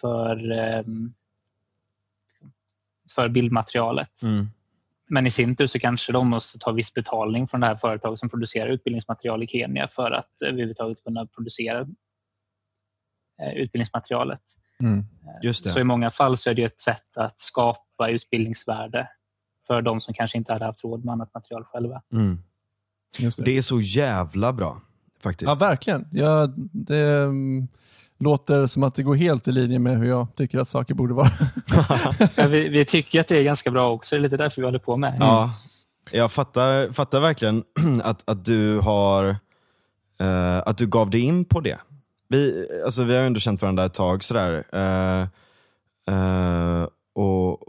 för, 0.01 0.51
ehm, 0.51 1.13
för 3.15 3.29
bildmaterialet. 3.29 4.23
Mm. 4.23 4.47
Men 5.07 5.27
i 5.27 5.31
sin 5.31 5.55
tur 5.55 5.67
så 5.67 5.79
kanske 5.79 6.11
de 6.11 6.27
måste 6.27 6.59
ta 6.59 6.71
viss 6.71 6.93
betalning 6.93 7.47
från 7.47 7.61
det 7.61 7.67
här 7.67 7.75
företaget 7.75 8.19
som 8.19 8.29
producerar 8.29 8.67
utbildningsmaterial 8.67 9.43
i 9.43 9.47
Kenya 9.47 9.87
för 9.87 10.11
att 10.11 10.41
överhuvudtaget 10.45 11.03
kunna 11.03 11.25
producera 11.25 11.79
eh, 13.41 13.53
utbildningsmaterialet. 13.53 14.41
Mm. 14.79 15.03
Så 15.53 15.79
i 15.79 15.83
många 15.83 16.11
fall 16.11 16.37
så 16.37 16.49
är 16.49 16.53
det 16.53 16.63
ett 16.63 16.81
sätt 16.81 17.17
att 17.17 17.41
skapa 17.41 18.09
utbildningsvärde 18.09 19.07
för 19.67 19.81
de 19.81 20.01
som 20.01 20.13
kanske 20.13 20.37
inte 20.37 20.53
hade 20.53 20.65
haft 20.65 20.83
råd 20.83 21.05
med 21.05 21.11
annat 21.13 21.33
material 21.33 21.63
själva. 21.63 22.01
Mm. 22.13 22.43
Det. 23.17 23.45
det. 23.45 23.57
är 23.57 23.61
så 23.61 23.79
jävla 23.79 24.53
bra 24.53 24.81
faktiskt. 25.23 25.49
Ja, 25.49 25.55
verkligen. 25.55 26.07
Ja, 26.11 26.47
det 26.71 27.15
um, 27.15 27.67
låter 28.19 28.67
som 28.67 28.83
att 28.83 28.95
det 28.95 29.03
går 29.03 29.15
helt 29.15 29.47
i 29.47 29.51
linje 29.51 29.79
med 29.79 29.97
hur 29.97 30.05
jag 30.05 30.27
tycker 30.35 30.59
att 30.59 30.69
saker 30.69 30.93
borde 30.93 31.13
vara. 31.13 31.29
ja, 32.35 32.47
vi, 32.47 32.69
vi, 32.69 32.85
tycker 32.85 33.21
att 33.21 33.27
det 33.27 33.37
är 33.37 33.43
ganska 33.43 33.71
bra 33.71 33.91
också. 33.91 34.15
Det 34.15 34.19
är 34.19 34.21
lite 34.21 34.37
därför 34.37 34.61
vi 34.61 34.65
håller 34.65 34.79
på 34.79 34.97
med. 34.97 35.15
Mm. 35.15 35.27
Ja, 35.27 35.53
jag 36.11 36.31
fattar, 36.31 36.91
fattar 36.91 37.19
verkligen 37.19 37.63
att, 38.03 38.21
att 38.25 38.45
du 38.45 38.79
har 38.79 39.29
uh, 40.21 40.57
att 40.65 40.77
du 40.77 40.87
gav 40.87 41.09
dig 41.09 41.21
in 41.21 41.45
på 41.45 41.59
det. 41.59 41.79
Vi, 42.27 42.67
alltså, 42.85 43.03
vi 43.03 43.15
har 43.15 43.23
ändå 43.23 43.39
känt 43.39 43.61
varandra 43.61 43.85
ett 43.85 43.93
tag 43.93 44.23
sådär. 44.23 44.63
Uh, 44.75 45.27
uh, 46.15 46.87
och, 47.13 47.61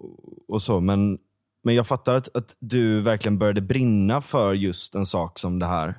och 0.48 0.62
så, 0.62 0.80
men 0.80 1.18
men 1.62 1.74
jag 1.74 1.86
fattar 1.86 2.14
att, 2.14 2.36
att 2.36 2.56
du 2.58 3.00
verkligen 3.00 3.38
började 3.38 3.60
brinna 3.60 4.20
för 4.20 4.54
just 4.54 4.94
en 4.94 5.06
sak 5.06 5.38
som 5.38 5.58
det 5.58 5.66
här. 5.66 5.94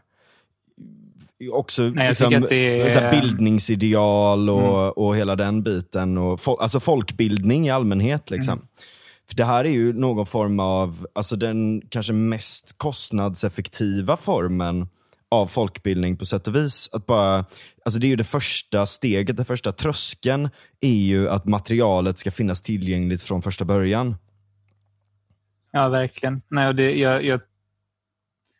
Också 1.51 1.81
Nej, 1.81 2.09
liksom, 2.09 2.33
är... 2.33 3.11
bildningsideal 3.11 4.49
och, 4.49 4.79
mm. 4.79 4.91
och 4.91 5.15
hela 5.15 5.35
den 5.35 5.63
biten. 5.63 6.17
Och 6.17 6.41
fol 6.41 6.57
alltså 6.59 6.79
folkbildning 6.79 7.67
i 7.67 7.71
allmänhet. 7.71 8.29
Liksom. 8.29 8.53
Mm. 8.53 8.67
För 9.27 9.35
Det 9.35 9.45
här 9.45 9.65
är 9.65 9.69
ju 9.69 9.93
någon 9.93 10.25
form 10.25 10.59
av, 10.59 11.07
alltså 11.15 11.35
den 11.35 11.81
kanske 11.89 12.13
mest 12.13 12.77
kostnadseffektiva 12.77 14.17
formen 14.17 14.87
av 15.31 15.47
folkbildning 15.47 16.17
på 16.17 16.25
sätt 16.25 16.47
och 16.47 16.55
vis. 16.55 16.89
Att 16.91 17.05
bara, 17.05 17.45
alltså 17.85 17.99
det 17.99 18.07
är 18.07 18.09
ju 18.09 18.15
det 18.15 18.23
första 18.23 18.85
steget, 18.85 19.37
den 19.37 19.45
första 19.45 19.71
tröskeln 19.71 20.49
är 20.81 20.93
ju 20.93 21.29
att 21.29 21.45
materialet 21.45 22.17
ska 22.17 22.31
finnas 22.31 22.61
tillgängligt 22.61 23.21
från 23.21 23.41
första 23.41 23.65
början. 23.65 24.15
Ja, 25.75 25.89
verkligen. 25.89 26.41
Nej, 26.47 26.67
och 26.67 26.75
det, 26.75 26.99
jag, 26.99 27.23
jag 27.23 27.41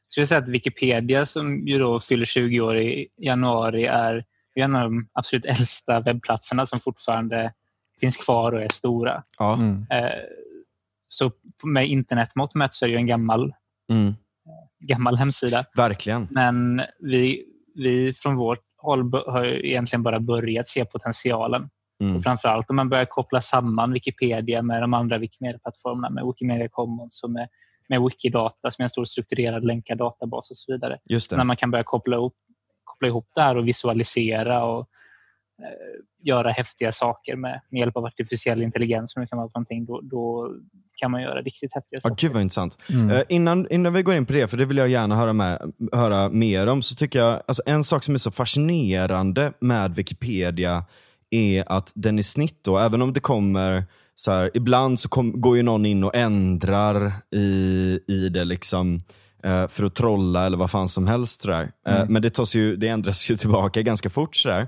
skulle 0.10 0.28
säga 0.28 0.40
att 0.42 0.50
Wikipedia 0.50 1.26
som 1.26 1.68
ju 1.68 1.80
då 1.80 2.00
fyller 2.00 2.26
20 2.26 2.62
år 2.62 2.76
i 2.76 3.08
januari 3.18 3.86
är 3.86 4.26
en 4.56 4.76
av 4.76 4.82
de 4.82 5.10
absolut 5.14 5.46
äldsta 5.46 6.00
webbplatserna 6.00 6.66
som 6.66 6.80
fortfarande 6.80 7.54
finns 8.00 8.18
kvar 8.18 8.52
och 8.52 8.62
är 8.62 8.70
stora. 8.70 9.24
Ja. 9.40 9.54
Mm. 9.54 9.86
Eh, 9.90 10.20
så 11.10 11.32
med 11.64 11.88
internetmått 11.88 12.56
mätt 12.56 12.74
så 12.74 12.86
är 12.86 12.90
det 12.90 12.92
ju 12.92 12.98
en 12.98 13.08
gammal, 13.08 13.54
Mm. 13.92 14.14
gammal 14.80 15.18
hemsida. 15.18 15.66
Verkligen. 15.76 16.28
Men 16.32 16.82
vi, 17.00 17.46
vi 17.76 18.14
från 18.14 18.36
vårt 18.36 18.64
håll 18.78 19.14
har 19.28 19.44
egentligen 19.46 20.04
bara 20.04 20.20
börjat 20.20 20.68
se 20.68 20.86
potentialen. 20.86 21.70
Mm. 22.04 22.16
Och 22.16 22.24
framförallt 22.24 22.70
om 22.70 22.76
man 22.76 22.90
börjar 22.90 23.06
koppla 23.06 23.42
samman 23.42 23.94
Wikipedia 23.94 24.62
med 24.62 24.82
de 24.84 24.94
andra 24.94 25.18
Wikimedia-plattformarna, 25.18 26.10
med 26.10 26.26
Wikimedia 26.26 26.68
Commons 26.72 27.24
och 27.24 27.30
med, 27.30 27.48
med 27.90 28.02
Wikidata 28.02 28.72
som 28.72 28.82
är 28.82 28.84
en 28.84 28.90
stor 28.90 29.06
strukturerad 29.06 29.66
länkad 29.66 29.98
databas 29.98 30.50
och 30.50 30.58
så 30.58 30.72
vidare. 30.72 31.00
Just 31.06 31.32
När 31.32 31.38
det. 31.38 31.44
man 31.44 31.56
kan 31.56 31.72
börja 31.72 31.84
koppla 31.84 32.16
ihop, 32.16 32.34
koppla 32.84 33.08
ihop 33.08 33.28
det 33.36 33.42
här 33.42 33.58
och 33.58 33.68
visualisera 33.68 34.64
och 34.66 34.80
eh, 35.60 36.04
göra 36.24 36.50
häftiga 36.50 36.92
saker 36.92 37.36
med, 37.36 37.62
med 37.70 37.80
hjälp 37.80 37.98
av 37.98 38.06
artificiell 38.06 38.62
intelligens, 38.62 39.14
som 39.14 39.22
det 39.22 39.28
kan 39.28 39.38
vara 39.38 39.48
för 39.50 39.60
någonting, 39.60 39.86
då, 39.86 40.02
då 40.04 40.52
kan 40.96 41.12
man 41.12 41.22
göra 41.22 41.42
riktigt 41.42 41.74
häftiga 41.74 41.98
Ja, 42.04 42.10
saker. 42.10 42.28
gud 42.28 42.34
vad 42.34 42.42
intressant. 42.42 42.78
Mm. 42.90 43.10
Eh, 43.10 43.22
innan, 43.30 43.68
innan 43.72 43.94
vi 43.94 44.04
går 44.04 44.16
in 44.16 44.26
på 44.26 44.34
det, 44.34 44.48
för 44.48 44.58
det 44.58 44.66
vill 44.66 44.78
jag 44.78 44.90
gärna 44.90 45.16
höra, 45.16 45.34
med, 45.34 45.74
höra 45.92 46.30
mer 46.30 46.68
om, 46.68 46.82
så 46.82 46.96
tycker 46.96 47.20
jag, 47.20 47.42
alltså 47.48 47.64
en 47.66 47.84
sak 47.84 48.04
som 48.04 48.14
är 48.14 48.18
så 48.18 48.32
fascinerande 48.32 49.54
med 49.60 49.96
Wikipedia 49.96 50.86
är 51.34 51.72
att 51.72 51.92
den 51.96 52.20
i 52.20 52.24
snitt 52.24 52.60
då, 52.62 52.78
även 52.78 53.02
om 53.02 53.14
det 53.14 53.20
kommer 53.20 53.86
så 54.16 54.32
här, 54.32 54.52
ibland 54.54 55.00
så 55.00 55.10
kom, 55.10 55.42
går 55.42 55.58
ju 55.58 55.64
någon 55.64 55.86
in 55.86 56.04
och 56.04 56.16
ändrar 56.16 57.14
i, 57.36 58.00
i 58.08 58.30
det 58.30 58.44
liksom 58.44 59.02
eh, 59.44 59.68
för 59.68 59.84
att 59.84 59.96
trolla 59.96 60.46
eller 60.46 60.58
vad 60.58 60.72
fan 60.72 60.88
som 60.88 61.08
helst. 61.08 61.42
Sådär. 61.42 61.72
Eh, 61.88 62.06
men 62.10 62.22
det, 62.22 62.30
tas 62.30 62.56
ju, 62.56 62.76
det 62.76 62.88
ändras 62.88 63.30
ju 63.30 63.38
tillbaka 63.38 63.82
ganska 63.82 64.10
fort. 64.10 64.36
Sådär. 64.36 64.68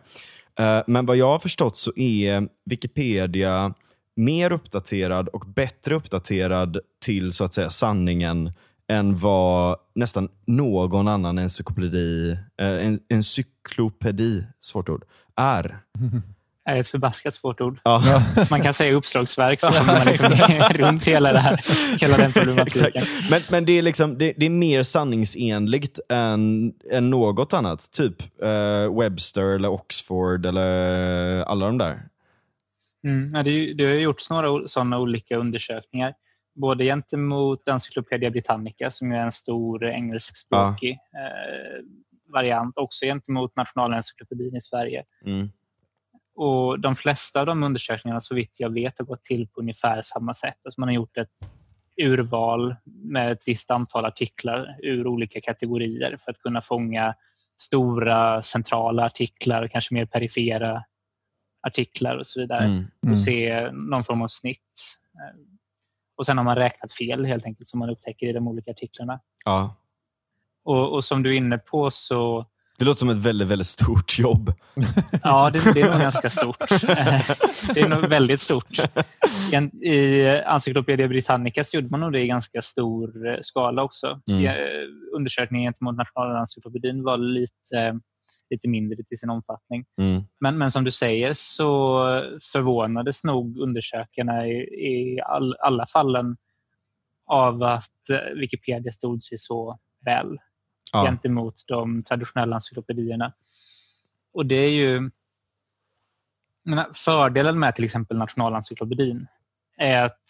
Eh, 0.60 0.82
men 0.88 1.06
vad 1.06 1.18
jag 1.18 1.28
har 1.28 1.40
förstått 1.40 1.78
så 1.78 1.92
är 1.96 2.48
Wikipedia 2.66 3.74
mer 4.16 4.52
uppdaterad 4.52 5.28
och 5.28 5.46
bättre 5.56 5.96
uppdaterad 5.96 6.78
till 7.06 7.32
så 7.32 7.44
att 7.44 7.54
säga 7.54 7.70
sanningen 7.70 8.52
än 8.88 9.18
vad 9.18 9.78
nästan 9.96 10.30
någon 10.48 11.08
annan 11.08 11.40
encyklopedi, 11.40 12.38
en, 12.58 13.00
encyklopedi 13.10 14.44
svårt 14.60 14.90
ord, 14.90 15.06
är. 15.36 15.80
är 16.66 16.80
ett 16.80 16.88
förbaskat 16.88 17.34
svårt 17.34 17.62
ord. 17.62 17.80
Ja. 17.84 18.22
Man 18.50 18.62
kan 18.62 18.74
säga 18.74 18.94
uppslagsverk 18.94 19.60
så 19.60 19.68
kommer 19.68 19.94
man 19.94 20.06
liksom 20.06 20.32
runt 20.86 21.08
hela, 21.08 21.34
det 21.34 21.40
här, 21.40 21.60
hela 22.02 22.18
den 22.18 22.32
problematiken. 22.32 23.04
Men, 23.30 23.42
men 23.52 23.66
det, 23.66 23.72
är 23.72 23.82
liksom, 23.82 24.18
det, 24.18 24.34
det 24.38 24.46
är 24.46 24.50
mer 24.50 24.84
sanningsenligt 24.84 26.00
än, 26.10 26.74
än 26.92 27.10
något 27.10 27.54
annat. 27.54 27.92
Typ 27.92 28.42
eh, 28.44 29.00
Webster 29.00 29.56
eller 29.56 29.70
Oxford 29.70 30.46
eller 30.46 31.44
alla 31.44 31.66
de 31.66 31.78
där. 31.78 32.02
Mm, 33.04 33.36
ja, 33.36 33.44
det, 33.44 33.74
det 33.74 33.86
har 33.86 33.94
gjorts 33.94 34.30
några 34.30 34.68
sådana 34.68 35.00
olika 35.00 35.38
undersökningar. 35.38 36.14
Både 36.56 36.84
gentemot 36.84 37.68
Encyclopedia 37.68 38.32
Britannica 38.32 38.92
som 38.92 39.12
är 39.12 39.22
en 39.22 39.32
stor 39.32 39.86
engelskspråkig 39.86 40.92
eh, 40.92 41.84
variant. 42.34 42.78
Också 42.78 43.06
gentemot 43.06 43.56
Nationalencyklopedin 43.56 44.56
i 44.56 44.62
Sverige. 44.62 45.04
Mm. 45.26 45.50
Och 46.36 46.80
De 46.80 46.96
flesta 46.96 47.40
av 47.40 47.46
de 47.46 47.64
undersökningarna 47.64 48.22
så 48.22 48.36
vitt 48.36 48.60
jag 48.60 48.70
vet 48.74 48.98
har 48.98 49.06
gått 49.06 49.24
till 49.24 49.48
på 49.48 49.62
ungefär 49.62 50.02
samma 50.02 50.34
sätt. 50.34 50.58
Alltså 50.66 50.80
man 50.82 50.90
har 50.90 50.94
gjort 50.94 51.18
ett 51.18 51.30
urval 52.02 52.76
med 52.86 53.32
ett 53.32 53.44
visst 53.46 53.72
antal 53.72 54.06
artiklar 54.06 54.78
ur 54.84 55.08
olika 55.08 55.42
kategorier 55.42 56.18
för 56.18 56.32
att 56.32 56.40
kunna 56.40 56.62
fånga 56.62 57.16
stora 57.58 58.42
centrala 58.44 59.06
artiklar, 59.06 59.68
kanske 59.68 59.94
mer 59.94 60.06
perifera 60.06 60.84
artiklar 61.68 62.18
och 62.18 62.28
så 62.28 62.40
vidare 62.40 62.66
Mm. 62.66 62.78
Mm. 63.04 63.12
och 63.14 63.20
se 63.20 63.72
någon 63.72 64.04
form 64.04 64.22
av 64.22 64.28
snitt. 64.28 64.98
Och 66.18 66.26
Sen 66.26 66.38
har 66.38 66.44
man 66.46 66.56
räknat 66.56 66.94
fel 66.94 67.26
helt 67.26 67.46
enkelt 67.46 67.70
som 67.70 67.80
man 67.80 67.90
upptäcker 67.90 68.28
i 68.28 68.34
de 68.34 68.48
olika 68.48 68.72
artiklarna. 68.72 69.20
Ja. 69.46 69.76
Och, 70.64 70.94
och 70.94 71.06
som 71.06 71.24
du 71.24 71.34
är 71.34 71.38
inne 71.38 71.58
på 71.58 71.92
så 71.92 72.46
Det 72.78 72.86
låter 72.86 73.00
som 73.00 73.10
ett 73.10 73.18
väldigt, 73.18 73.48
väldigt 73.48 73.68
stort 73.68 74.20
jobb. 74.20 74.54
Ja, 75.24 75.50
det, 75.50 75.74
det 75.74 75.82
är 75.82 75.92
nog 75.92 76.02
ganska 76.02 76.30
stort. 76.30 76.60
Det 77.74 77.82
är 77.82 77.90
nog 77.90 78.10
väldigt 78.10 78.40
stort. 78.40 78.80
I 79.82 80.26
Encyclopedia 80.46 81.08
Britannica 81.08 81.64
så 81.64 81.78
gjorde 81.78 81.90
man 81.90 82.00
nog 82.00 82.14
det 82.14 82.22
i 82.22 82.28
ganska 82.28 82.62
stor 82.62 83.28
eh, 83.28 83.38
skala 83.42 83.84
också. 83.84 84.22
Mm. 84.28 84.46
Eh, 84.46 84.56
Undersökningen 85.16 85.68
gentemot 85.68 85.96
Nationalencyklopedin 85.96 87.04
var 87.04 87.18
lite, 87.18 88.00
lite 88.50 88.68
mindre 88.68 89.04
till 89.04 89.20
sin 89.20 89.30
omfattning. 89.30 89.86
Mm. 90.02 90.24
Men, 90.40 90.58
men 90.58 90.72
som 90.72 90.84
du 90.84 90.92
säger 90.92 91.34
så 91.34 92.04
förvånades 92.54 93.24
nog 93.24 93.58
undersökarna 93.58 94.48
i, 94.48 94.58
i 94.88 95.22
all, 95.22 95.56
alla 95.60 95.86
fallen 95.88 96.38
av 97.28 97.64
att 97.64 98.10
eh, 98.10 98.36
Wikipedia 98.36 98.92
stod 98.92 99.24
sig 99.24 99.38
så 99.38 99.80
väl 100.06 100.38
Ja. 100.96 101.06
gentemot 101.06 101.64
de 101.68 102.04
traditionella 102.04 102.56
encyklopedierna. 102.56 103.34
Och 104.34 104.46
det 104.46 104.56
är 104.56 104.72
ju... 104.72 105.12
menar, 106.64 106.88
Fördelen 106.94 107.60
med 107.60 107.76
till 107.76 107.86
exempel 107.86 108.18
Nationalencyklopedin 108.18 109.28
är 109.78 110.06
att 110.06 110.22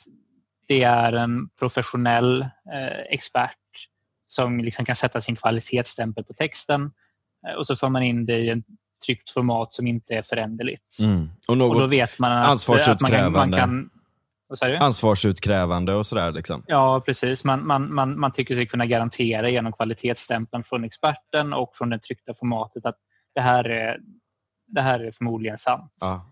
det 0.68 0.84
är 0.84 1.14
en 1.14 1.50
professionell 1.50 2.42
eh, 2.42 3.00
expert 3.10 3.58
som 4.28 4.60
liksom 4.60 4.86
kan 4.86 4.96
sätta 4.96 5.22
sin 5.22 5.36
kvalitetsstämpel 5.36 6.24
på 6.24 6.34
texten 6.34 6.92
eh, 7.48 7.54
och 7.54 7.68
så 7.68 7.76
får 7.76 7.90
man 7.90 8.04
in 8.04 8.26
det 8.26 8.38
i 8.38 8.50
ett 8.50 8.66
tryckt 9.06 9.32
format 9.32 9.74
som 9.74 9.88
inte 9.88 10.14
är 10.14 10.24
föränderligt. 10.24 11.00
Mm. 11.02 11.30
Och 11.48 11.58
Och 11.62 11.80
då 11.80 11.88
vet 11.88 12.20
man 12.20 12.32
att, 12.32 12.70
att 12.70 13.02
man, 13.02 13.12
kan, 13.12 13.32
man 13.32 13.52
kan... 13.52 13.90
Ansvarsutkrävande 14.80 15.96
och 15.96 16.06
sådär. 16.06 16.32
Liksom. 16.32 16.64
Ja, 16.68 17.04
precis. 17.06 17.44
Man, 17.44 17.68
man, 17.68 17.94
man, 17.94 18.20
man 18.20 18.32
tycker 18.32 18.56
sig 18.56 18.66
kunna 18.66 18.86
garantera 18.86 19.50
genom 19.50 19.74
kvalitetsstämpeln 19.74 20.64
från 20.64 20.84
experten 20.84 21.54
och 21.54 21.76
från 21.76 21.90
det 21.90 22.00
tryckta 22.00 22.34
formatet 22.34 22.86
att 22.86 22.98
det 23.36 23.42
här 23.42 23.64
är, 23.64 23.98
det 24.68 24.82
här 24.82 25.00
är 25.00 25.12
förmodligen 25.12 25.58
sant. 25.58 25.94
Ja. 26.02 26.32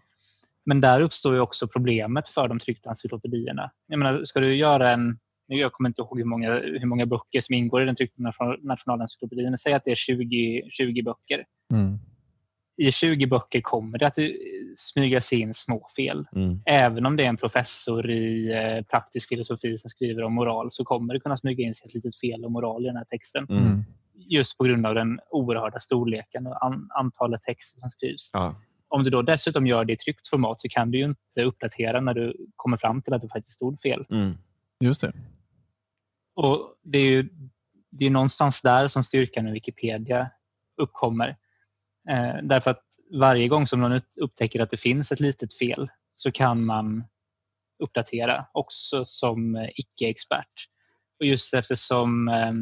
Men 0.66 0.82
där 0.82 1.02
uppstår 1.02 1.34
ju 1.34 1.40
också 1.40 1.68
problemet 1.68 2.28
för 2.28 2.48
de 2.48 2.60
tryckta 2.60 2.90
encyklopedierna. 2.90 3.72
Jag 3.88 4.00
menar, 4.00 4.24
ska 4.24 4.40
du 4.40 4.56
göra 4.56 4.90
en... 4.90 5.20
Jag 5.48 5.72
kommer 5.72 5.90
inte 5.90 6.02
ihåg 6.02 6.20
hur 6.20 6.26
många, 6.26 6.54
hur 6.54 6.86
många 6.86 7.06
böcker 7.06 7.42
som 7.42 7.56
ingår 7.56 7.82
i 7.82 7.86
den 7.86 7.96
tryckta 7.96 8.22
nation- 8.22 8.60
nationalencyklopedin. 8.62 9.58
Säg 9.58 9.74
att 9.74 9.86
det 9.86 9.92
är 9.92 9.96
20, 9.96 10.64
20 10.72 11.04
böcker. 11.04 11.44
Mm. 11.74 12.00
I 12.78 12.92
20 12.92 13.28
böcker 13.28 13.62
kommer 13.62 13.98
det 13.98 14.08
att 14.08 14.18
eh, 14.18 14.30
smyga 14.76 15.22
sig 15.22 15.40
in 15.40 15.54
små 15.54 15.88
fel. 15.96 16.28
Mm. 16.36 16.62
Även 16.66 17.06
om 17.06 17.16
det 17.16 17.24
är 17.26 17.30
en 17.30 17.38
professor 17.38 18.10
i 18.12 18.54
eh, 18.54 18.86
praktisk 18.86 19.30
filosofi 19.30 19.78
som 19.78 19.90
skriver 19.90 20.24
om 20.24 20.34
moral 20.34 20.72
så 20.72 20.86
kommer 20.86 21.14
det 21.14 21.20
kunna 21.20 21.38
smyga 21.38 21.64
in 21.64 21.76
sig 21.76 21.88
ett 21.88 21.94
litet 21.94 22.20
fel 22.20 22.46
om 22.46 22.54
moral 22.54 22.84
i 22.84 22.88
den 22.88 22.98
här 22.98 23.06
texten. 23.06 23.48
Mm. 23.50 23.64
Mm. 23.66 23.84
Just 24.16 24.58
på 24.58 24.64
grund 24.64 24.86
av 24.86 24.96
den 24.96 25.20
oerhörda 25.30 25.80
storleken 25.80 26.48
och 26.48 26.66
an- 26.66 26.90
antalet 26.96 27.44
texter 27.44 27.80
som 27.80 27.90
skrivs. 27.90 28.30
Ja. 28.34 28.56
Om 28.88 29.04
du 29.04 29.10
då 29.10 29.22
dessutom 29.22 29.68
gör 29.68 29.86
det 29.86 29.94
i 29.94 29.98
tryckt 29.98 30.28
format 30.28 30.62
så 30.62 30.70
kan 30.70 30.92
du 30.92 30.98
ju 30.98 31.06
inte 31.06 31.44
uppdatera 31.44 32.02
när 32.02 32.14
du 32.14 32.48
kommer 32.56 32.78
fram 32.78 33.02
till 33.02 33.14
att 33.14 33.22
det 33.22 33.30
faktiskt 33.30 33.56
stod 33.56 33.80
fel. 33.80 34.06
Mm. 34.10 34.38
Just 34.80 35.02
det. 35.02 35.14
Och 36.36 36.76
Det 36.84 36.98
är 36.98 37.12
ju 37.12 37.30
det 37.90 38.06
är 38.06 38.10
någonstans 38.10 38.62
där 38.62 38.88
som 38.88 39.04
styrkan 39.04 39.48
i 39.48 39.52
Wikipedia 39.52 40.30
uppkommer. 40.78 41.38
Eh, 42.10 42.36
därför 42.44 42.72
att 42.72 42.84
varje 43.20 43.48
gång 43.48 43.68
som 43.68 43.82
någon 43.82 44.02
upptäcker 44.16 44.60
att 44.60 44.72
det 44.72 44.78
finns 44.78 45.12
ett 45.12 45.20
litet 45.20 45.58
fel 45.58 45.90
så 46.16 46.32
kan 46.32 46.66
man 46.66 47.04
uppdatera 47.84 48.46
också 48.52 49.06
som 49.06 49.56
eh, 49.56 49.70
icke-expert. 49.76 50.68
Och 51.20 51.26
just 51.26 51.54
eftersom 51.54 52.28
eh, 52.28 52.54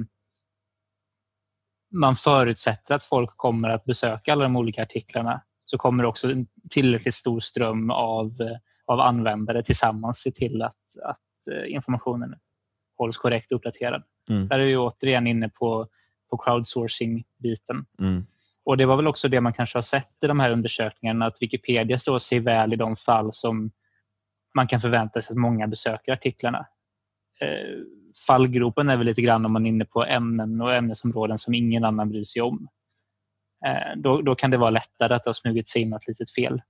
man 1.94 2.16
förutsätter 2.16 2.96
att 2.96 3.04
folk 3.04 3.38
kommer 3.38 3.70
att 3.70 3.86
besöka 3.86 4.34
alla 4.34 4.44
de 4.44 4.56
olika 4.56 4.84
artiklarna 4.84 5.42
så 5.66 5.78
kommer 5.78 6.06
också 6.06 6.32
en 6.32 6.48
tillräckligt 6.70 7.16
stor 7.16 7.40
ström 7.40 7.92
av, 7.92 8.42
eh, 8.42 8.58
av 8.86 9.00
användare 9.00 9.64
tillsammans 9.64 10.18
se 10.18 10.32
till 10.32 10.62
att, 10.62 10.78
att 11.04 11.68
informationen 11.68 12.36
hålls 12.98 13.18
korrekt 13.18 13.52
uppdaterad. 13.52 14.04
Mm. 14.30 14.48
Där 14.48 14.60
är 14.60 14.66
vi 14.66 14.78
återigen 14.78 15.28
inne 15.28 15.50
på, 15.50 15.88
på 16.30 16.38
crowdsourcing-biten. 16.38 17.86
Mm. 18.00 18.26
Och 18.65 18.77
Det 18.77 18.86
var 18.86 18.96
väl 18.96 19.08
också 19.08 19.27
det 19.27 19.41
man 19.41 19.53
kanske 19.53 19.77
har 19.77 19.84
sett 19.84 20.24
i 20.24 20.27
de 20.27 20.39
här 20.39 20.51
undersökningarna 20.51 21.25
att 21.25 21.38
Wikipedia 21.41 22.00
står 22.00 22.20
sig 22.20 22.39
väl 22.39 22.74
i 22.74 22.75
de 22.75 22.96
fall 22.96 23.34
som 23.34 23.72
man 24.56 24.68
kan 24.68 24.82
förvänta 24.82 25.22
sig 25.22 25.34
att 25.34 25.38
många 25.38 25.68
besöker 25.68 26.13
artiklarna. 26.13 26.68
Eh, 27.41 27.80
fallgropen 28.27 28.89
är 28.89 28.98
väl 28.98 29.06
lite 29.06 29.22
grann 29.22 29.46
om 29.46 29.53
man 29.53 29.65
är 29.65 29.70
inne 29.70 29.86
på 29.86 30.06
ämnen 30.06 30.62
och 30.62 30.74
ämnesområden 30.74 31.38
som 31.38 31.53
ingen 31.53 31.86
annan 31.86 32.10
bryr 32.10 32.24
sig 32.24 32.41
om. 32.41 32.68
Eh, 33.65 33.98
då, 33.98 34.22
då 34.22 34.36
kan 34.36 34.51
det 34.51 34.58
vara 34.58 34.70
lättare 34.70 35.13
att 35.13 35.24
det 35.24 35.30
har 35.30 35.34
smugit 35.34 35.70
sig 35.70 35.82
in 35.82 35.89
något 35.89 36.08
litet 36.08 36.32
fel. 36.32 36.62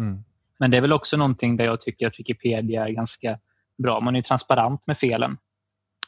Mm. 0.00 0.24
Men 0.58 0.70
det 0.70 0.76
är 0.76 0.80
väl 0.80 0.92
också 0.92 1.16
någonting 1.16 1.56
där 1.56 1.64
jag 1.64 1.80
tycker 1.80 2.06
att 2.06 2.20
Wikipedia 2.20 2.88
är 2.88 2.90
ganska 2.90 3.38
bra. 3.82 4.00
Man 4.00 4.16
är 4.16 4.22
transparent 4.22 4.86
med 4.86 4.98
felen. 4.98 5.38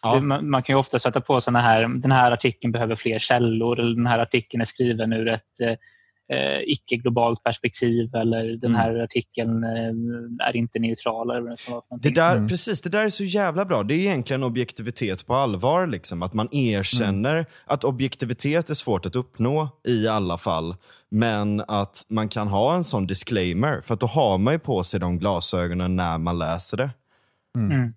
Ja. 0.04 0.20
Man, 0.20 0.50
man 0.50 0.62
kan 0.62 0.75
ju 0.75 0.80
ofta 0.80 0.99
sätta 0.99 1.20
på 1.20 1.40
såna 1.40 1.58
här, 1.58 1.88
den 1.88 2.12
här 2.12 2.32
artikeln 2.32 2.73
behöver 2.73 2.96
fler 2.96 3.18
källor 3.18 3.80
eller 3.80 3.94
den 3.96 4.06
här 4.06 4.18
artikeln 4.18 4.61
är 4.61 4.64
skriven 4.64 5.12
ur 5.12 5.28
ett 5.28 5.61
eh, 5.62 6.61
icke-globalt 6.66 7.42
perspektiv 7.42 8.14
eller 8.14 8.44
den 8.44 8.70
Mm. 8.70 8.80
här 8.80 9.02
artikeln 9.02 9.64
eh, 9.64 10.49
är 10.49 10.56
inte 10.56 10.78
neutral. 10.78 11.30
Eller 11.30 11.56
det 12.02 12.11
där, 12.11 12.37
Mm. 12.37 12.49
Precis, 12.49 12.80
det 12.80 12.88
där 12.90 13.04
är 13.04 13.08
så 13.08 13.25
jävla 13.25 13.64
bra. 13.64 13.82
Det 13.82 13.94
är 13.94 13.99
egentligen 13.99 14.42
objektivitet 14.42 15.26
på 15.26 15.34
allvar. 15.34 15.87
Liksom. 15.87 16.23
Att 16.23 16.34
man 16.34 16.49
erkänner 16.52 17.46
att 17.64 17.84
objektivitet 17.84 18.70
är 18.70 18.75
svårt 18.75 19.06
att 19.06 19.16
uppnå 19.16 19.68
i 19.88 20.08
alla 20.08 20.38
fall. 20.38 20.76
Men 21.11 21.61
att 21.68 22.04
man 22.08 22.28
kan 22.28 22.49
ha 22.49 22.75
en 22.76 22.84
sån 22.84 23.06
disclaimer. 23.06 23.80
För 23.84 23.94
att 23.94 24.00
då 24.00 24.06
har 24.06 24.38
man 24.38 24.54
ju 24.54 24.58
på 24.58 24.84
sig 24.84 25.00
de 25.00 25.18
glasögonen 25.18 25.96
när 25.96 26.18
man 26.18 26.38
läser 26.38 26.76
det. 26.76 26.90
Mm. 27.56 27.94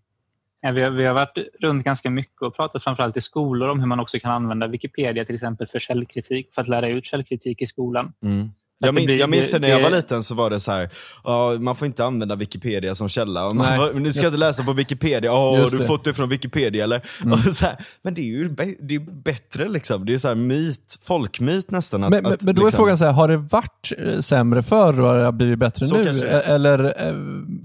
Ja, 0.62 0.72
vi, 0.72 0.84
har, 0.84 0.92
vi 0.92 1.06
har 1.06 1.14
varit 1.14 1.38
runt 1.62 1.86
ganska 1.86 2.10
mycket 2.10 2.42
och 2.42 2.56
pratat 2.56 2.84
framförallt 2.84 3.18
i 3.18 3.22
skolor 3.22 3.70
om 3.70 3.80
hur 3.80 3.88
man 3.88 4.00
också 4.00 4.20
kan 4.20 4.32
använda 4.32 4.68
Wikipedia 4.68 5.26
till 5.26 5.36
exempel 5.36 5.68
för 5.68 5.80
källkritik, 5.80 6.54
för 6.54 6.62
att 6.62 6.68
lära 6.68 6.88
ut 6.90 7.06
källkritik 7.06 7.62
i 7.62 7.66
skolan. 7.66 8.14
Mm. 8.24 8.50
Jag, 8.80 8.96
min, 8.96 9.06
blir- 9.06 9.20
jag 9.20 9.30
minns 9.30 9.52
det 9.52 9.60
det- 9.60 9.68
när 9.68 9.74
jag 9.76 9.84
var 9.84 9.90
liten 9.98 10.24
så 10.24 10.36
var 10.36 10.50
det 10.50 10.60
så 10.60 10.72
här, 10.72 10.90
"Ja, 11.24 11.58
man 11.60 11.76
får 11.76 11.86
inte 11.86 12.06
använda 12.06 12.36
Wikipedia 12.36 12.96
som 12.96 13.10
källa. 13.10 13.54
Man, 13.54 14.04
nu 14.04 14.14
ska 14.14 14.24
jag 14.24 14.30
inte 14.30 14.40
läsa 14.40 14.64
på 14.64 14.74
Wikipedia, 14.74 15.34
åh 15.34 15.60
har 15.60 15.72
du 15.72 15.78
det. 15.78 15.84
fått 15.86 16.04
det 16.04 16.14
från 16.14 16.30
Wikipedia 16.30 16.84
eller? 16.84 17.02
Och 17.48 17.56
så 17.56 17.66
här, 17.66 17.86
men 18.02 18.14
det 18.14 18.22
är 18.22 18.26
ju 18.26 18.50
det 18.80 18.96
är 18.96 19.00
bättre 19.24 19.70
liksom, 19.70 20.06
det 20.06 20.14
är 20.14 20.18
så 20.18 20.28
här 20.28 20.36
myt, 20.36 21.00
folkmyt 21.04 21.72
nästan. 21.72 22.04
Att, 22.04 22.10
Men, 22.10 22.26
att, 22.26 22.42
men 22.42 22.56
då 22.56 22.62
är 22.62 22.66
liksom- 22.66 22.78
frågan 22.78 22.98
så 22.98 23.06
här, 23.06 23.12
har 23.12 23.28
det 23.28 23.38
varit 23.38 23.94
eh, 23.98 24.20
sämre 24.20 24.64
förr 24.64 25.02
och 25.02 25.08
har 25.08 25.18
det 25.24 25.32
blivit 25.32 25.60
bättre 25.60 25.86
Så 25.86 25.96
nu? 25.98 26.02
är. 26.10 26.24
E- 26.26 26.42
Eller, 26.46 26.84
eh, 26.86 27.16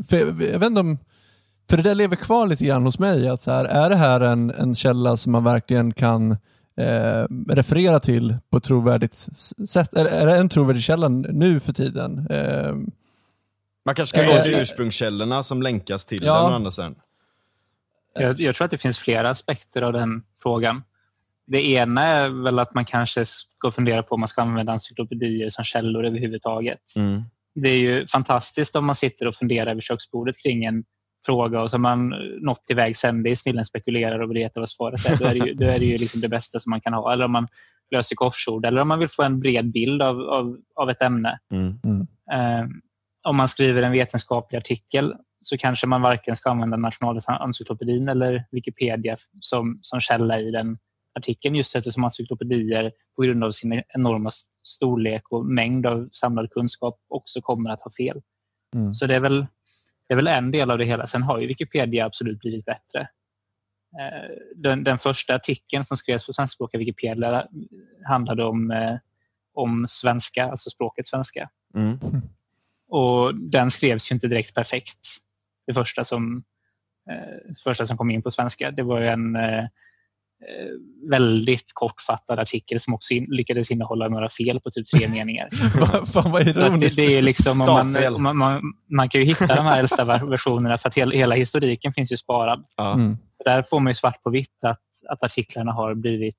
för, 0.09 0.17
jag 0.53 0.59
vet 0.59 0.63
inte 0.63 0.81
om, 0.81 0.99
för 1.73 1.77
det 1.77 1.83
där 1.83 1.95
lever 1.95 2.17
kvar 2.17 2.47
lite 2.47 2.65
grann 2.65 2.85
hos 2.85 2.99
mig. 2.99 3.29
Att 3.29 3.41
så 3.41 3.51
här, 3.51 3.65
är 3.65 3.91
det 3.91 3.97
här 3.97 4.21
en, 4.21 4.51
en 4.51 4.75
källa 4.75 5.17
som 5.17 5.33
man 5.33 5.45
verkligen 5.45 5.93
kan 5.93 6.31
eh, 6.77 7.25
referera 7.49 8.01
till 8.01 8.37
på 8.51 8.57
ett 8.57 8.65
trovärdigt 8.65 9.15
sätt? 9.69 9.95
Är, 9.95 10.05
är 10.05 10.27
det 10.27 10.37
en 10.37 10.49
trovärdig 10.49 10.83
källa 10.83 11.09
nu 11.09 11.61
för 11.61 11.73
tiden? 11.73 12.27
Eh, 12.31 12.73
Man 13.85 13.95
kanske 13.95 14.19
ska 14.19 14.37
gå 14.37 14.43
till 14.43 14.55
ursprungskällorna 14.55 15.43
som 15.43 15.63
länkas 15.63 16.05
till 16.05 16.25
Ja. 16.25 16.45
den 16.45 16.53
andra 16.55 16.71
sidan. 16.71 16.95
Jag, 18.15 18.41
jag 18.41 18.55
tror 18.55 18.65
att 18.65 18.71
det 18.71 18.79
finns 18.79 18.99
flera 18.99 19.31
aspekter 19.31 19.83
av 19.83 19.93
den 19.93 20.23
frågan. 20.43 20.83
Det 21.47 21.67
ena 21.67 22.03
är 22.03 22.43
väl 22.45 22.59
att 22.59 22.75
man 22.75 22.85
kanske 22.85 23.25
ska 23.27 23.71
fundera 23.71 24.03
på 24.03 24.15
om 24.15 24.21
man 24.21 24.29
ska 24.29 24.43
använda 24.43 24.73
encyklopedier 24.73 25.49
som 25.49 25.65
källor 25.65 26.07
överhuvudtaget. 26.07 26.97
Mm. 26.99 27.23
Det 27.55 27.69
är 27.69 27.79
ju 27.79 28.07
fantastiskt 28.07 28.77
om 28.77 28.85
man 28.87 28.97
sitter 28.97 29.29
och 29.29 29.35
funderar 29.35 29.75
vid 29.75 29.85
köksbordet 29.85 30.37
kring 30.43 30.65
en 30.65 30.85
fråga 31.27 31.63
och 31.63 31.71
så 31.71 31.75
har 31.75 31.81
man 31.81 32.15
nått 32.41 32.67
till 32.67 32.77
vägs 32.77 33.05
ände 33.05 33.31
i 33.31 33.37
snillen 33.37 33.65
spekulerar 33.65 34.19
och 34.19 34.31
vill 34.31 34.39
veta 34.39 34.61
vad 34.61 34.69
svaret 34.69 35.07
är. 35.07 35.17
Då 35.17 35.25
är 35.25 35.35
det 35.35 35.47
ju, 35.47 35.55
då 35.55 35.67
är 35.67 35.79
det 35.79 35.85
ju 35.85 35.99
liksom 35.99 36.21
det 36.21 36.29
bästa 36.29 36.61
som 36.61 36.71
man 36.71 36.81
kan 36.81 36.93
ha. 36.93 37.13
Eller 37.13 37.25
om 37.25 37.33
man 37.33 37.49
löser 37.91 38.17
korsord 38.17 38.67
eller 38.67 38.83
om 38.83 38.89
man 38.89 38.99
vill 38.99 39.09
få 39.09 39.23
en 39.23 39.41
bred 39.41 39.73
bild 39.73 40.03
av, 40.03 40.21
av, 40.21 40.59
av 40.75 40.91
ett 40.91 41.03
ämne. 41.03 41.39
Mm. 41.53 42.07
Eh, 42.33 42.67
om 43.29 43.37
man 43.37 43.49
skriver 43.49 43.83
en 43.83 43.93
vetenskaplig 43.93 44.59
artikel 44.59 45.15
så 45.43 45.57
kanske 45.57 45.87
man 45.87 46.03
varken 46.03 46.37
ska 46.37 46.51
använda 46.51 46.77
Nationalencyklopedin 46.77 48.09
eller 48.09 48.45
Wikipedia 48.51 49.17
som, 49.41 49.79
som 49.83 50.01
källa 50.01 50.41
i 50.41 50.51
den 50.51 50.79
artikeln 51.15 51.55
just 51.55 51.77
eftersom 51.77 52.05
encyklopedier 52.05 52.93
på 53.17 53.23
grund 53.23 53.45
av 53.45 53.51
sin 53.51 53.83
enorma 53.89 54.31
storlek 54.67 55.23
och 55.31 55.47
mängd 55.47 55.87
av 55.87 56.09
samlad 56.13 56.51
kunskap 56.51 56.99
också 57.09 57.41
kommer 57.41 57.71
att 57.71 57.83
ha 57.83 57.91
fel. 57.91 58.23
Mm. 58.75 58.93
Så 58.93 59.07
det 59.07 59.15
är, 59.15 59.21
väl, 59.21 59.47
det 60.09 60.15
är 60.15 60.17
väl 60.17 60.27
en 60.27 60.51
del 60.51 60.71
av 60.71 60.79
det 60.79 60.85
hela. 60.85 61.07
Sen 61.07 61.23
har 61.23 61.39
ju 61.41 61.47
Wikipedia 61.47 62.07
absolut 62.07 62.41
blivit 62.41 62.65
bättre. 62.65 63.01
Eh, 64.01 64.31
Den, 64.57 64.85
den 64.85 64.99
första 64.99 65.35
artikeln 65.35 65.85
som 65.85 65.97
skrevs 65.97 66.27
på 66.27 66.33
svenskspråkiga 66.33 66.79
Wikipedia 66.79 67.47
handlade 68.05 68.45
om, 68.45 68.71
eh, 68.71 68.97
om 69.55 69.87
svenska, 69.89 70.45
alltså 70.45 70.71
språket 70.71 71.07
svenska. 71.07 71.51
Mm. 71.75 71.99
Och 72.89 73.35
den 73.35 73.71
skrevs 73.71 74.11
ju 74.11 74.15
inte 74.15 74.29
direkt 74.29 74.55
perfekt. 74.55 75.07
Det 75.67 75.75
första 75.75 76.05
som, 76.05 76.45
eh, 77.11 77.55
första 77.65 77.87
som 77.87 77.97
kom 77.97 78.11
in 78.11 78.23
på 78.23 78.31
svenska. 78.31 78.71
Det 78.71 78.83
var 78.83 79.01
ju 79.01 79.07
en 79.07 79.37
väldigt 81.11 81.71
kortfattad 81.75 82.39
artikel 82.39 82.81
som 82.81 82.95
också 82.95 83.15
in, 83.15 83.27
lyckades 83.29 83.71
innehålla 83.71 84.09
några 84.09 84.29
fel 84.29 84.61
på 84.61 84.71
typ 84.71 84.87
tre 84.87 85.09
meningar. 85.09 85.49
Fan 86.13 86.33
vad 86.33 86.49
att 86.49 86.55
det, 86.55 86.61
ironiskt. 86.61 86.97
det 86.97 87.19
är 87.19 87.23
liksom, 87.23 87.59
man, 87.59 87.93
man, 88.23 88.37
man, 88.37 88.63
man 88.91 89.09
kan 89.09 89.21
ju 89.21 89.27
hitta 89.27 89.47
de 89.47 89.67
här 89.67 89.79
äldsta 89.79 90.05
ver- 90.05 90.31
versionerna 90.31 90.79
för 90.79 90.89
att 90.89 90.95
hela, 90.95 91.13
hela 91.15 91.35
historiken 91.35 91.93
finns 91.93 92.13
ju 92.13 92.17
sparad. 92.17 92.65
Ja. 92.77 92.93
Mm. 92.93 93.17
Där 93.45 93.63
får 93.63 93.81
man 93.81 93.91
ju 93.91 93.95
svart 93.95 94.23
på 94.23 94.31
vitt 94.31 94.65
att, 94.65 94.81
att 95.09 95.23
artiklarna 95.23 95.73
har 95.73 95.95
blivit 95.95 96.37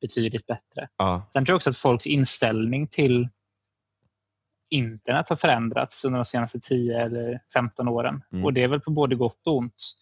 betydligt 0.00 0.46
bättre. 0.46 0.88
Ja. 0.96 1.30
Sen 1.32 1.44
tror 1.44 1.52
jag 1.52 1.56
också 1.56 1.70
att 1.70 1.78
folks 1.78 2.06
inställning 2.06 2.86
till 2.86 3.28
internet 4.70 5.28
har 5.28 5.36
förändrats 5.36 6.04
under 6.04 6.18
de 6.18 6.24
senaste 6.24 6.60
10 6.60 7.00
eller 7.00 7.40
15 7.54 7.88
åren. 7.88 8.22
Mm. 8.32 8.44
Och 8.44 8.52
det 8.52 8.62
är 8.62 8.68
väl 8.68 8.80
på 8.80 8.90
både 8.90 9.14
gott 9.14 9.46
och 9.46 9.56
ont. 9.56 9.94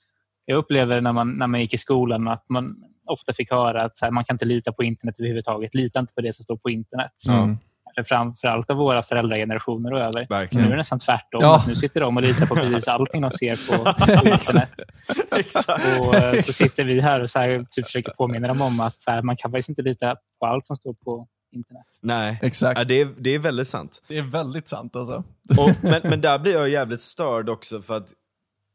Jag 0.45 0.57
upplever 0.57 1.01
när 1.01 1.13
man, 1.13 1.39
när 1.39 1.47
man 1.47 1.61
gick 1.61 1.75
i 1.75 1.79
skolan 1.79 2.29
att 2.29 2.45
man 2.49 2.85
ofta 3.09 3.33
fick 3.33 3.51
höra 3.51 3.83
att 3.83 3.99
så 3.99 4.05
här, 4.05 4.13
man 4.13 4.25
kan 4.25 4.35
inte 4.35 4.45
lita 4.45 4.73
på 4.73 4.83
internet 4.83 5.15
överhuvudtaget. 5.19 5.75
Lita 5.75 5.99
inte 5.99 6.15
på 6.15 6.21
det 6.21 6.37
som 6.37 6.43
står 6.43 6.57
på 6.57 6.71
internet. 6.71 7.13
Mm. 7.29 7.59
Framförallt 8.07 8.71
av 8.71 8.77
våra 8.77 9.03
föräldragenerationer 9.03 9.93
och 9.93 10.01
över. 10.01 10.21
Nu 10.21 10.27
Verkligen. 10.29 10.67
är 10.67 10.71
det 10.71 10.77
nästan 10.77 10.99
tvärtom. 10.99 11.41
Ja. 11.43 11.57
Att 11.57 11.67
Nu 11.67 11.77
sitter 11.77 12.01
de 12.01 12.17
och 12.17 12.23
litar 12.23 12.47
på 12.47 12.55
precis 12.55 12.89
allting 12.89 13.23
de 13.23 13.31
ser 13.31 13.71
på, 13.71 13.85
på 13.85 14.29
internet. 14.29 14.75
Och 16.01 16.15
eh, 16.15 16.43
så 16.43 16.53
sitter 16.53 16.85
vi 16.85 17.01
här 17.01 17.23
och 17.23 17.31
så 17.31 17.39
här, 17.39 17.67
typ 17.71 17.87
försöker 17.87 18.13
påminna 18.13 18.49
dem 18.49 18.63
om 18.63 18.81
att 18.81 19.03
så 19.03 19.11
här, 19.11 19.23
man 19.23 19.37
kan 19.37 19.51
faktiskt 19.51 19.69
inte 19.69 19.83
lita 19.83 20.17
på 20.41 20.47
allt 20.47 20.67
som 20.67 20.77
står 20.77 20.95
på 20.95 21.29
internet. 21.53 21.87
Nej, 22.03 22.39
Exakt. 22.43 22.79
ja, 22.79 22.85
det, 22.85 23.01
är, 23.01 23.09
det 23.19 23.31
är 23.31 23.39
väldigt 23.39 23.69
sant. 23.69 24.03
Det 24.09 24.19
är 24.19 24.23
väldigt 24.23 24.69
sant 24.69 24.97
alltså. 24.97 25.25
Och, 25.59 25.71
men, 25.81 26.01
men 26.11 26.21
där 26.21 26.39
blir 26.39 26.53
jag 26.53 26.69
jävligt 26.69 27.01
störd 27.01 27.49
också 27.49 27.83
för 27.83 27.97
att 27.97 28.09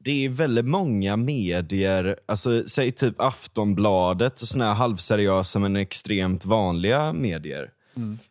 det 0.03 0.25
är 0.25 0.29
väldigt 0.29 0.65
många 0.65 1.15
medier, 1.15 2.19
alltså 2.25 2.69
säg 2.69 2.91
typ 2.91 3.15
Aftonbladet 3.21 4.41
och 4.41 4.47
såna 4.47 4.65
här 4.65 4.73
halvseriösa 4.73 5.59
men 5.59 5.75
extremt 5.75 6.45
vanliga 6.45 7.13
medier. 7.13 7.69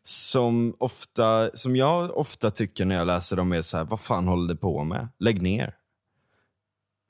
Som, 0.02 0.76
ofta, 0.78 1.50
som 1.54 1.76
jag 1.76 2.16
ofta 2.16 2.50
tycker 2.50 2.84
när 2.84 2.94
jag 2.94 3.06
läser 3.06 3.36
dem 3.36 3.52
är 3.52 3.62
så 3.62 3.76
här, 3.76 3.84
vad 3.84 4.00
fan 4.00 4.28
håller 4.28 4.54
du 4.54 4.60
på 4.60 4.84
med? 4.84 5.08
Lägg 5.18 5.42
ner. 5.42 5.74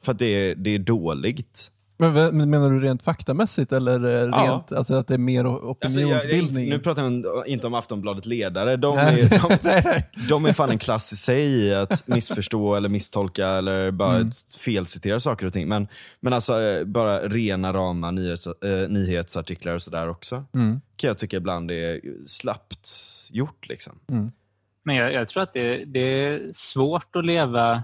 För 0.02 0.12
att 0.12 0.18
det 0.18 0.26
är, 0.26 0.54
det 0.54 0.70
är 0.70 0.78
dåligt. 0.78 1.70
Men 2.10 2.50
menar 2.50 2.70
du 2.70 2.80
rent 2.80 3.02
faktamässigt 3.02 3.72
eller 3.72 4.04
eh, 4.04 4.10
Ja. 4.32 4.42
rent, 4.52 4.72
alltså 4.72 4.94
att 4.94 5.06
det 5.06 5.14
är 5.14 5.18
mer 5.18 5.46
o- 5.46 5.76
Alltså, 5.84 6.00
jag, 6.00 6.10
jag, 6.10 6.16
opinionsbildning? 6.18 6.68
nu 6.68 6.78
pratar 6.78 7.02
jag 7.02 7.46
inte 7.46 7.66
om 7.66 7.74
Aftonbladet 7.74 8.26
Ledare, 8.26 8.76
de 8.76 8.98
är, 8.98 9.28
de. 9.30 10.02
De 10.28 10.44
är 10.46 10.52
fan 10.52 10.70
en 10.70 10.78
klass 10.78 11.12
i 11.12 11.16
sig 11.16 11.44
i 11.66 11.74
att 11.74 12.08
missförstå 12.08 12.74
eller 12.74 12.88
misstolka 12.88 13.48
eller 13.48 13.90
bara 13.90 14.16
Mm. 14.16 14.30
felcitera 14.60 15.20
saker 15.20 15.46
och 15.46 15.52
ting. 15.52 15.68
Men, 15.68 15.88
men 16.20 16.32
alltså 16.32 16.60
eh, 16.62 16.84
bara 16.84 17.28
rena 17.28 17.72
rama 17.72 18.10
nyhets, 18.10 18.46
eh, 18.46 18.88
nyhetsartiklar 18.88 19.74
och 19.74 19.82
sådär 19.82 20.08
också. 20.08 20.44
Mm. 20.54 20.80
Kan 20.96 21.08
jag 21.08 21.18
tycka 21.18 21.36
ibland 21.36 21.70
är 21.70 22.00
slappt 22.26 22.88
gjort 23.30 23.68
liksom. 23.68 23.92
Men 24.84 24.96
jag, 24.96 25.12
jag 25.12 25.28
tror 25.28 25.42
att 25.42 25.52
det, 25.54 25.84
det 25.84 26.00
är 26.24 26.40
svårt 26.54 27.16
att 27.16 27.24
leva 27.26 27.82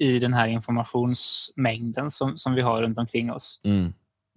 i 0.00 0.18
den 0.18 0.34
här 0.34 0.48
informationsmängden 0.48 2.10
som, 2.10 2.38
som 2.38 2.54
vi 2.54 2.60
har 2.60 2.82
runt 2.82 2.98
omkring 2.98 3.32
oss. 3.32 3.60
Mm. 3.64 3.92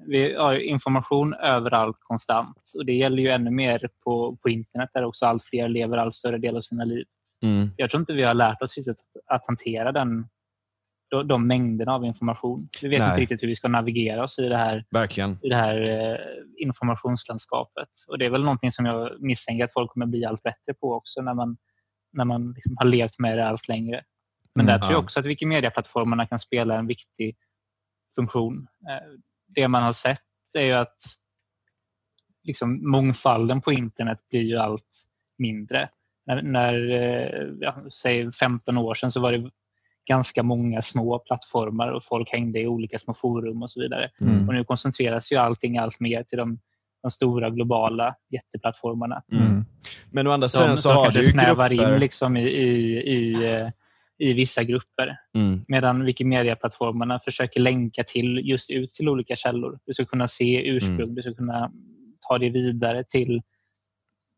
Vi 0.07 0.35
har 0.35 0.57
information 0.57 1.33
överallt 1.33 1.97
konstant 1.99 2.57
och 2.77 2.85
det 2.85 2.93
gäller 2.93 3.23
ju 3.23 3.29
ännu 3.29 3.51
mer 3.51 3.89
på, 4.03 4.37
på 4.41 4.49
internet 4.49 4.89
där 4.93 5.03
också 5.03 5.25
allt 5.25 5.43
fler 5.43 5.69
lever 5.69 5.97
allt 5.97 6.15
större 6.15 6.37
del 6.37 6.57
av 6.57 6.61
sina 6.61 6.83
liv. 6.83 7.05
Mm. 7.43 7.69
Jag 7.77 7.89
tror 7.89 7.99
inte 7.99 8.13
vi 8.13 8.23
har 8.23 8.33
lärt 8.33 8.61
oss 8.61 8.77
att, 8.77 8.97
att 9.27 9.47
hantera 9.47 9.91
den, 9.91 10.27
de, 11.09 11.27
de 11.27 11.47
mängderna 11.47 11.93
av 11.93 12.05
information. 12.05 12.69
Vi 12.81 12.87
vet 12.87 12.99
Nej. 12.99 13.09
inte 13.09 13.21
riktigt 13.21 13.43
hur 13.43 13.47
vi 13.47 13.55
ska 13.55 13.67
navigera 13.67 14.23
oss 14.23 14.39
i 14.39 14.49
det 14.49 14.57
här 14.57 14.85
Verkligen. 14.91 15.37
i 15.41 15.49
det 15.49 15.55
här 15.55 15.81
eh, 15.81 16.17
informationslandskapet. 16.57 17.89
Och 18.07 18.19
Det 18.19 18.25
är 18.25 18.29
väl 18.29 18.43
någonting 18.43 18.71
som 18.71 18.85
jag 18.85 19.21
misstänker 19.21 19.65
att 19.65 19.73
folk 19.73 19.91
kommer 19.91 20.05
bli 20.05 20.25
allt 20.25 20.43
bättre 20.43 20.73
på 20.81 20.93
också 20.93 21.21
när 21.21 21.33
man, 21.33 21.57
när 22.13 22.25
man 22.25 22.53
liksom 22.53 22.75
har 22.77 22.85
levt 22.85 23.19
med 23.19 23.37
det 23.37 23.47
allt 23.47 23.67
längre. 23.67 24.01
Men 24.55 24.65
Mm, 24.65 24.73
där 24.73 24.79
tror 24.79 24.91
jag 24.91 24.99
ja. 24.99 25.03
också 25.03 25.19
att 25.19 25.25
Wikimedia-plattformarna 25.25 26.25
kan 26.25 26.39
spela 26.39 26.77
en 26.77 26.87
viktig 26.87 27.35
funktion. 28.15 28.67
Eh, 28.89 29.19
Det 29.47 29.67
man 29.67 29.83
har 29.83 29.93
sett 29.93 30.21
är 30.57 30.65
ju 30.65 30.73
att 30.73 30.97
liksom, 32.43 32.91
mångfalden 32.91 33.61
på 33.61 33.71
internet 33.71 34.19
blir 34.29 34.41
ju 34.41 34.57
allt 34.57 35.03
mindre. 35.37 35.89
När, 36.25 36.41
när 36.41 36.91
eh, 36.91 37.47
ja, 37.59 37.75
säg 38.01 38.31
15 38.31 38.77
år 38.77 38.93
sedan 38.93 39.11
så 39.11 39.21
var 39.21 39.31
det 39.31 39.49
ganska 40.09 40.43
många 40.43 40.81
små 40.81 41.19
plattformar 41.19 41.91
och 41.91 42.05
folk 42.05 42.31
hängde 42.31 42.59
i 42.59 42.67
olika 42.67 42.99
små 42.99 43.13
forum 43.13 43.63
och 43.63 43.71
så 43.71 43.81
vidare. 43.81 44.09
Mm. 44.21 44.47
Och 44.47 44.53
nu 44.53 44.63
koncentreras 44.63 45.31
ju 45.31 45.35
allting 45.35 45.77
allt 45.77 45.99
mer 45.99 46.23
till 46.23 46.37
de, 46.37 46.59
de 47.01 47.11
stora 47.11 47.49
globala 47.49 48.15
jätteplattformarna. 48.29 49.23
Mm. 49.31 49.45
Mm. 49.45 49.65
Men 50.11 50.27
å 50.27 50.31
andra 50.31 50.49
sidan 50.49 50.75
så 50.77 50.81
som 50.81 50.95
har 50.95 51.11
du 51.11 51.19
ju 51.19 51.23
snävar 51.31 51.69
grupper... 51.69 51.93
in 51.93 51.99
liksom 51.99 52.37
i, 52.37 52.41
i, 52.47 52.97
i, 52.97 53.51
eh, 53.53 53.69
i 54.19 54.33
vissa 54.33 54.63
grupper. 54.63 55.17
Mm. 55.35 55.65
Medan 55.67 56.05
Wikimedia-plattformarna 56.05 57.19
försöker 57.19 57.59
länka 57.59 58.03
till 58.03 58.41
just 58.49 58.71
ut 58.71 58.93
till 58.93 59.09
olika 59.09 59.35
källor. 59.35 59.79
Du 59.85 59.93
ska 59.93 60.05
kunna 60.05 60.27
se 60.27 60.69
ursprung, 60.69 60.99
Mm. 61.01 61.15
du 61.15 61.21
ska 61.21 61.33
kunna 61.33 61.71
ta 62.29 62.37
det 62.37 62.49
vidare 62.49 63.03
till, 63.03 63.41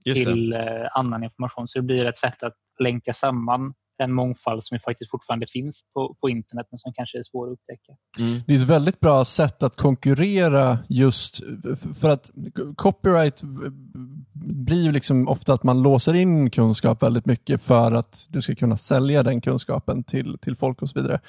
Just 0.05 0.25
det. 0.25 0.31
till 0.33 0.53
eh, 0.53 0.61
annan 0.93 1.23
information. 1.23 1.67
Så 1.67 1.79
det 1.79 1.83
blir 1.85 2.05
ett 2.05 2.17
sätt 2.17 2.43
att 2.43 2.55
länka 2.79 3.13
samman 3.13 3.73
den 3.97 4.13
mångfald 4.13 4.63
som 4.63 4.75
ju 4.75 4.79
faktiskt 4.79 5.11
fortfarande 5.11 5.47
finns 5.47 5.83
på, 5.93 6.15
på 6.21 6.29
internet 6.29 6.67
men 6.71 6.77
som 6.77 6.93
kanske 6.93 7.19
är 7.19 7.23
svår 7.23 7.47
att 7.47 7.53
upptäcka. 7.53 7.93
Mm. 8.19 8.41
Det 8.47 8.53
är 8.53 8.57
ett 8.57 8.69
väldigt 8.69 8.99
bra 8.99 9.25
sätt 9.25 9.63
att 9.63 9.75
konkurrera 9.75 10.79
just 10.89 11.41
för 11.99 12.09
att 12.09 12.31
copyright 12.75 13.41
blir 14.33 14.83
ju 14.83 14.91
liksom 14.91 15.27
ofta 15.27 15.53
att 15.53 15.63
man 15.63 15.81
låser 15.81 16.13
in 16.13 16.49
kunskap 16.49 17.03
väldigt 17.03 17.25
mycket 17.25 17.61
för 17.61 17.91
att 17.91 18.25
du 18.29 18.41
ska 18.41 18.55
kunna 18.55 18.77
sälja 18.77 19.23
den 19.23 19.41
kunskapen 19.41 20.03
till, 20.03 20.37
till 20.41 20.55
folk 20.55 20.81
och 20.81 20.89
så 20.89 21.01
vidare. 21.01 21.19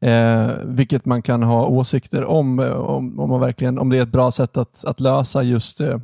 Eh, 0.00 0.50
vilket 0.64 1.04
man 1.04 1.22
kan 1.22 1.42
ha 1.42 1.66
åsikter 1.66 2.24
om, 2.24 2.58
eh, 2.58 2.72
om, 2.72 3.20
om, 3.20 3.30
man 3.30 3.40
verkligen, 3.40 3.78
om 3.78 3.90
det 3.90 3.98
är 3.98 4.02
ett 4.02 4.12
bra 4.12 4.30
sätt 4.30 4.56
att, 4.56 4.84
att 4.84 5.00
lösa 5.00 5.42
just 5.42 5.80
eh, 5.80 5.98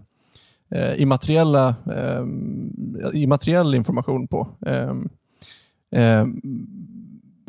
eh, 0.70 1.02
immateriella, 1.02 1.74
eh, 1.86 2.24
immateriell 3.22 3.74
information 3.74 4.28
på. 4.28 4.48
Eh, 4.66 4.94
eh, 5.92 6.26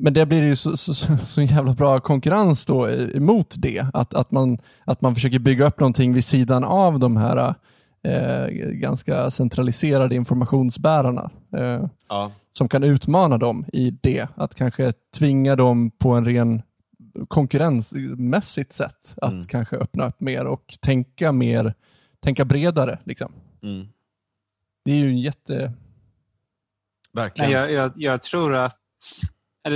men 0.03 0.13
det 0.13 0.25
blir 0.25 0.43
ju 0.43 0.55
så, 0.55 0.77
så, 0.77 0.93
så, 1.17 1.41
jävla 1.41 1.73
bra 1.73 1.99
konkurrens 1.99 2.65
då 2.65 2.89
emot 2.89 3.53
det. 3.57 3.85
Att, 3.93 4.13
att, 4.13 4.31
man, 4.31 4.57
att 4.85 5.01
man 5.01 5.15
försöker 5.15 5.39
bygga 5.39 5.67
upp 5.67 5.79
någonting 5.79 6.13
vid 6.13 6.23
sidan 6.25 6.63
av 6.63 6.99
de 6.99 7.17
här 7.17 7.55
eh, 8.03 8.47
ganska 8.71 9.31
centraliserade 9.31 10.15
informationsbärarna. 10.15 11.29
Eh, 11.57 11.85
Ja. 12.09 12.31
som 12.51 12.67
kan 12.69 12.83
utmana 12.83 13.37
dem 13.37 13.65
i 13.73 13.91
det. 14.01 14.27
Att 14.35 14.55
kanske 14.55 14.93
tvinga 15.17 15.55
dem 15.55 15.91
på 15.91 16.11
en 16.11 16.25
ren 16.25 16.61
konkurrensmässigt 17.27 18.73
sätt 18.73 19.15
att 19.21 19.31
Mm. 19.31 19.45
kanske 19.45 19.75
öppna 19.77 20.07
upp 20.07 20.21
mer 20.21 20.45
och 20.45 20.77
tänka 20.81 21.31
mer, 21.31 21.73
tänka 22.19 22.45
bredare. 22.45 22.99
Liksom. 23.03 23.31
Mm. 23.63 23.87
Det 24.85 24.91
är 24.91 24.95
ju 24.95 25.07
en 25.09 25.17
jätte... 25.19 25.73
Verkligen. 27.13 27.51
Jag, 27.51 27.71
jag, 27.71 27.91
jag 27.95 28.23
tror 28.23 28.55
att, 28.55 28.79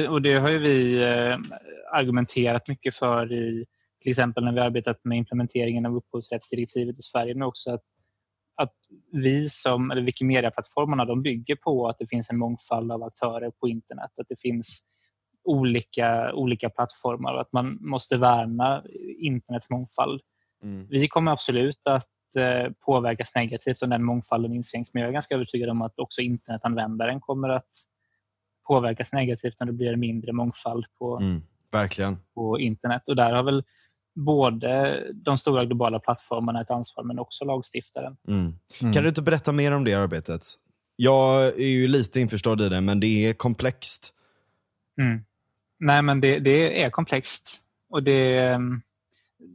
och 0.10 0.22
det 0.22 0.34
har 0.34 0.50
ju 0.50 0.60
vi 0.60 1.04
eh, 1.04 1.38
argumenterat 1.94 2.68
mycket 2.68 2.96
för 2.96 3.34
i 3.34 3.66
till 4.06 4.12
exempel 4.12 4.44
när 4.44 4.52
vi 4.52 4.60
arbetat 4.60 5.00
med 5.04 5.18
implementeringen 5.18 5.86
av 5.86 5.96
upphovsrättsdirektivet 5.96 7.00
i 7.00 7.02
Sverige, 7.02 7.34
men 7.34 7.48
också 7.48 7.72
att, 7.72 7.84
att 8.56 8.74
vi 9.12 9.50
som, 9.50 9.92
eller 9.92 10.02
Wikimedia-plattformarna, 10.02 11.06
de 11.06 11.24
bygger 11.24 11.56
på 11.56 11.88
att 11.88 12.00
det 12.00 12.08
finns 12.08 12.30
en 12.30 12.38
mångfald 12.38 12.92
av 12.92 13.04
aktörer 13.04 13.52
på 13.52 13.68
internet, 13.68 14.12
att 14.22 14.28
det 14.30 14.40
finns 14.42 14.82
olika, 15.44 16.34
olika 16.34 16.70
plattformar 16.70 17.34
och 17.34 17.42
att 17.42 17.54
man 17.54 17.78
måste 17.82 18.18
värna 18.18 18.84
internets 19.20 19.70
mångfald. 19.70 20.22
Mm. 20.64 20.88
Vi 20.90 21.08
kommer 21.08 21.32
absolut 21.32 21.88
att 21.88 22.08
påverkas 22.86 23.36
negativt 23.36 23.82
om 23.82 23.90
den 23.90 24.04
mångfalden 24.04 24.54
inskränks. 24.54 24.94
Men 24.94 25.02
jag 25.02 25.10
är 25.10 25.14
ganska 25.14 25.36
övertygad 25.36 25.70
om 25.70 25.82
att 25.82 26.00
också 26.00 26.22
internetanvändaren 26.22 27.22
kommer 27.22 27.50
att 27.50 27.72
påverkas 28.68 29.14
negativt 29.14 29.56
när 29.60 29.68
det 29.68 29.74
blir 29.74 29.96
mindre 29.96 30.32
mångfald 30.32 30.86
på, 31.00 31.18
Mm. 31.18 31.44
Verkligen. 31.72 32.18
på 32.36 32.60
internet. 32.60 33.04
Och 33.08 33.16
där 33.16 33.34
har 33.34 33.44
väl 33.44 33.64
både 34.16 35.04
de 35.14 35.38
stora 35.38 35.66
globala 35.66 36.00
plattformarna 36.00 36.62
ett 36.62 36.72
ansvar 36.72 37.04
men 37.04 37.20
också 37.20 37.46
lagstiftaren. 37.46 38.18
Mm. 38.28 38.54
Mm. 38.82 38.94
Kan 38.94 39.04
du 39.04 39.10
inte 39.10 39.22
berätta 39.22 39.52
mer 39.52 39.72
om 39.72 39.84
det 39.84 39.94
arbetet? 39.94 40.42
Jag 40.96 41.46
är 41.46 41.68
ju 41.68 41.88
lite 41.88 42.20
införstådd 42.20 42.62
i 42.62 42.70
det, 42.70 42.82
men 42.82 43.00
det 43.00 43.08
är 43.08 43.34
komplext. 43.34 44.14
Mm. 45.02 45.26
Nej, 45.80 46.02
men 46.02 46.22
det, 46.22 46.40
det 46.40 46.84
är 46.84 46.90
komplext. 46.90 47.62
Och 47.90 48.04
det 48.04 48.40
mm, 48.40 48.82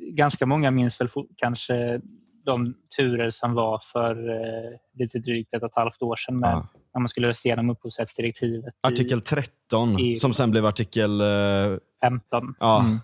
Ganska 0.01 0.47
många 0.47 0.71
minns 0.71 1.01
väl 1.01 1.09
kanske 1.37 2.01
de 2.45 2.75
turer 2.97 3.31
som 3.31 3.55
var 3.55 3.79
för 3.93 4.31
eh, 4.31 4.79
lite 4.99 5.19
drygt 5.19 5.55
ett 5.55 5.63
och 5.63 5.69
ett 5.69 5.77
halvt 5.77 6.03
år 6.03 6.17
sedan 6.17 6.39
med, 6.39 6.51
Ja. 6.51 6.67
när 6.95 7.01
man 7.01 7.09
skulle 7.09 7.29
rösta 7.29 7.49
igenom 7.49 7.71
upphovsrättsdirektivet 7.71 8.75
Artikel 8.81 9.19
i 9.19 9.23
13, 9.23 9.99
i- 10.01 10.17
som 10.17 10.35
sen 10.35 10.51
blev 10.51 10.67
artikel... 10.67 11.21
eh, 11.21 11.27
15. 12.03 12.55
ja. 12.61 12.81
Mm. 12.81 12.99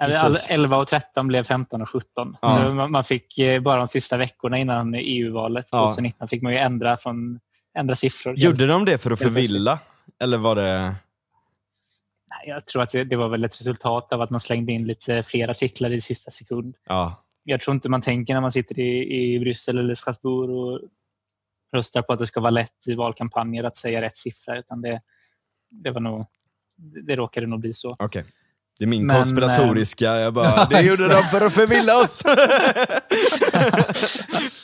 Eller 0.00 0.22
Precis. 0.22 0.50
all- 0.50 0.54
11 0.54 0.76
och 0.78 0.88
13 0.88 1.26
blev 1.28 1.42
15 1.44 1.82
och 1.82 1.90
17. 1.90 2.36
Ja. 2.42 2.50
Så 2.66 2.74
man, 2.74 2.90
man 2.90 3.04
fick 3.04 3.38
eh, 3.38 3.60
bara 3.62 3.76
de 3.78 3.88
sista 3.88 4.16
veckorna 4.16 4.58
innan 4.58 4.94
EU-valet 4.94 5.66
Ja. 5.70 5.82
2019 5.90 6.28
fick 6.28 6.42
man 6.42 6.52
ju 6.52 6.58
ändra, 6.58 6.96
från, 6.96 7.40
ändra 7.78 7.96
siffror. 7.96 8.34
Gjorde 8.38 8.62
helt. 8.64 8.72
de 8.72 8.84
det 8.84 8.98
för 8.98 9.10
att 9.10 9.18
förvilla? 9.18 9.78
Eller 10.22 10.38
var 10.38 10.54
det... 10.54 10.94
Jag 12.46 12.66
tror 12.66 12.82
att 12.82 12.90
det, 12.90 13.04
det 13.04 13.16
var 13.16 13.28
väl 13.28 13.44
ett 13.44 13.60
resultat 13.60 14.12
av 14.12 14.20
att 14.22 14.30
man 14.30 14.40
slängde 14.40 14.72
in 14.72 14.86
lite 14.86 15.22
fler 15.22 15.48
artiklar 15.48 15.90
i 15.90 16.00
sista 16.00 16.30
sekund. 16.30 16.74
Ja. 16.86 17.22
Jag 17.48 17.60
tror 17.60 17.74
inte 17.74 17.88
man 17.88 18.00
tänker 18.00 18.34
när 18.34 18.40
man 18.40 18.52
sitter 18.52 18.78
i, 18.78 19.34
i 19.34 19.40
Bryssel 19.40 19.78
eller 19.78 19.94
Strasbourg 19.94 20.50
och 20.50 20.80
röstar 21.72 22.02
på 22.02 22.12
att 22.12 22.18
det 22.18 22.26
ska 22.26 22.40
vara 22.40 22.50
lätt 22.50 22.86
i 22.86 22.94
valkampanjer 22.94 23.64
att 23.64 23.76
säga 23.76 24.00
rätt 24.00 24.16
siffra. 24.16 24.58
Utan 24.58 24.82
det, 24.82 25.00
det, 25.70 25.90
var 25.90 26.00
nog, 26.00 26.26
det 27.06 27.16
råkade 27.16 27.46
nog 27.46 27.60
bli 27.60 27.74
så. 27.74 27.96
Okej. 27.98 28.24
Det 28.78 28.84
är 28.84 28.88
min 28.88 29.06
Men, 29.06 29.16
konspiratoriska, 29.16 30.04
jag 30.04 30.34
bara, 30.34 30.64
det 30.70 30.82
gjorde 30.82 31.08
de 31.08 31.22
för 31.22 31.46
att 31.46 31.52
förvilla 31.52 31.92
oss. 32.04 32.22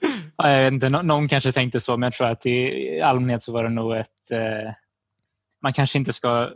Ja, 0.36 0.50
jag 0.50 0.64
vet 0.64 0.72
inte, 0.72 0.88
nå- 0.88 1.02
någon 1.02 1.28
kanske 1.28 1.52
tänkte 1.52 1.80
så, 1.80 1.96
men 1.96 2.06
jag 2.06 2.14
tror 2.14 2.26
att 2.26 2.46
i 2.46 3.00
allmänhet 3.00 3.42
så 3.42 3.52
var 3.52 3.62
det 3.62 3.70
nog 3.70 3.96
ett... 3.96 4.30
Eh, 4.30 4.72
man 5.62 5.72
kanske 5.72 5.98
inte 5.98 6.12
ska 6.12 6.50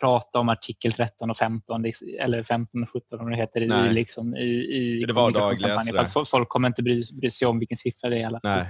prata 0.00 0.38
om 0.38 0.48
artikel 0.48 0.92
13 0.92 1.30
och 1.30 1.36
15, 1.36 1.82
liksom, 1.82 2.08
eller 2.20 2.42
15 2.42 2.82
och 2.82 2.90
17 2.90 3.20
om 3.20 3.30
det 3.30 3.36
heter, 3.36 3.60
i, 3.60 3.66
Nej. 3.66 3.92
liksom, 3.92 4.36
i, 4.36 4.40
i 4.42 5.04
Det 5.06 5.12
fo- 5.12 6.24
Folk 6.30 6.48
kommer 6.48 6.68
inte 6.68 6.82
bry, 6.82 7.02
bry 7.20 7.30
sig 7.30 7.48
om 7.48 7.58
vilken 7.58 7.76
siffra 7.78 8.08
det 8.10 8.16
är 8.16 8.20
i 8.20 8.24
alla. 8.24 8.40
Nej. 8.42 8.66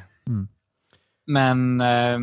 Men 1.27 1.81
eh, 1.81 2.19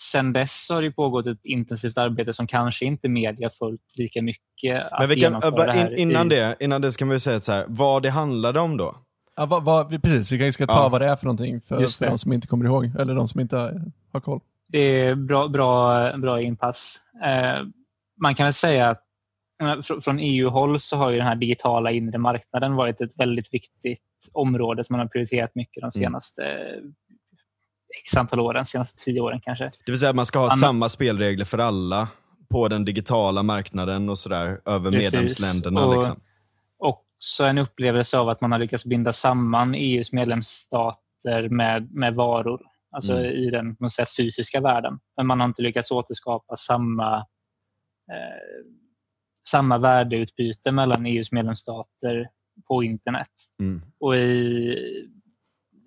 sen 0.00 0.32
dess 0.32 0.66
har 0.70 0.82
det 0.82 0.90
pågått 0.90 1.26
ett 1.26 1.40
intensivt 1.44 1.98
arbete 1.98 2.34
som 2.34 2.46
kanske 2.46 2.84
inte 2.84 3.08
media 3.08 3.50
följt 3.50 3.80
lika 3.94 4.22
mycket. 4.22 4.82
Men 4.98 5.08
vi 5.08 5.20
kan, 5.20 5.34
in, 5.76 5.98
innan, 5.98 6.26
i, 6.26 6.34
det, 6.34 6.56
innan 6.60 6.80
det 6.80 6.92
ska 6.92 7.04
vi 7.04 7.20
säga 7.20 7.40
så 7.40 7.52
här, 7.52 7.64
vad 7.68 8.02
det 8.02 8.10
handlade 8.10 8.60
om 8.60 8.76
då? 8.76 8.96
Ja, 9.36 9.46
vad, 9.46 9.64
vad, 9.64 9.90
vi- 9.90 9.98
precis, 9.98 10.32
vi 10.32 10.38
kanske 10.38 10.52
ska 10.52 10.72
ta 10.72 10.78
Ja. 10.82 10.88
vad 10.88 11.00
det 11.00 11.06
är 11.06 11.16
för 11.16 11.24
någonting 11.26 11.60
för, 11.60 11.86
för 11.86 12.06
de 12.06 12.18
som 12.18 12.32
inte 12.32 12.46
kommer 12.46 12.64
ihåg, 12.64 12.90
eller 12.98 13.14
de 13.14 13.28
som 13.28 13.40
inte 13.40 13.56
har, 13.56 13.82
har 14.12 14.20
koll. 14.20 14.40
Det 14.68 14.78
är 14.78 15.14
bra, 15.14 15.48
bra, 15.48 16.16
bra 16.16 16.40
inpass. 16.40 17.00
Eh, 17.24 17.58
man 18.22 18.34
kan 18.34 18.46
väl 18.46 18.52
säga 18.54 18.88
att 18.90 19.02
fr- 19.62 20.00
från 20.00 20.18
EU-håll 20.18 20.80
så 20.80 20.96
har 20.96 21.10
ju 21.10 21.16
den 21.18 21.26
här 21.26 21.36
digitala 21.36 21.90
inre 21.90 22.18
marknaden 22.18 22.74
varit 22.74 23.00
ett 23.00 23.12
väldigt 23.14 23.54
viktigt 23.54 24.00
område 24.32 24.84
som 24.84 24.94
man 24.94 25.00
har 25.00 25.08
prioriterat 25.08 25.54
mycket 25.54 25.80
de 25.80 25.84
Mm. 25.84 25.90
senaste 25.90 26.44
eh, 26.44 26.82
x 28.02 28.16
antal 28.16 28.40
åren, 28.40 28.66
senaste 28.66 29.04
tio 29.04 29.20
åren 29.20 29.40
kanske. 29.40 29.64
Det 29.86 29.92
vill 29.92 29.98
säga 29.98 30.10
att 30.10 30.16
man 30.16 30.26
ska 30.26 30.38
ha 30.38 30.46
Anna- 30.50 30.60
samma 30.60 30.88
spelregler 30.88 31.44
för 31.44 31.58
alla 31.58 32.08
på 32.50 32.68
den 32.68 32.84
digitala 32.84 33.42
marknaden 33.42 34.08
och 34.08 34.18
sådär, 34.18 34.60
över 34.66 34.90
Precis. 34.90 35.12
medlemsländerna. 35.12 35.86
Och- 35.86 35.96
liksom. 35.96 36.20
Också 36.78 37.44
en 37.44 37.58
upplevelse 37.58 38.18
av 38.18 38.28
att 38.28 38.40
man 38.40 38.52
har 38.52 38.58
lyckats 38.58 38.84
binda 38.84 39.12
samman 39.12 39.74
EUs 39.74 40.12
medlemsstater 40.12 41.48
med, 41.48 41.92
med 41.94 42.14
varor, 42.14 42.60
alltså 42.96 43.12
Mm. 43.12 43.24
i 43.24 43.50
den 43.50 43.90
sätt, 43.90 44.16
fysiska 44.16 44.60
världen. 44.60 44.98
Men 45.16 45.26
man 45.26 45.40
har 45.40 45.46
inte 45.48 45.62
lyckats 45.62 45.90
återskapa 45.90 46.56
samma, 46.56 47.26
samma 49.48 49.78
värdeutbyte 49.78 50.72
mellan 50.72 51.06
EUs 51.06 51.32
medlemsstater 51.32 52.28
på 52.68 52.84
internet. 52.84 53.30
Mm. 53.60 53.82
Och 54.00 54.16
i, 54.16 55.08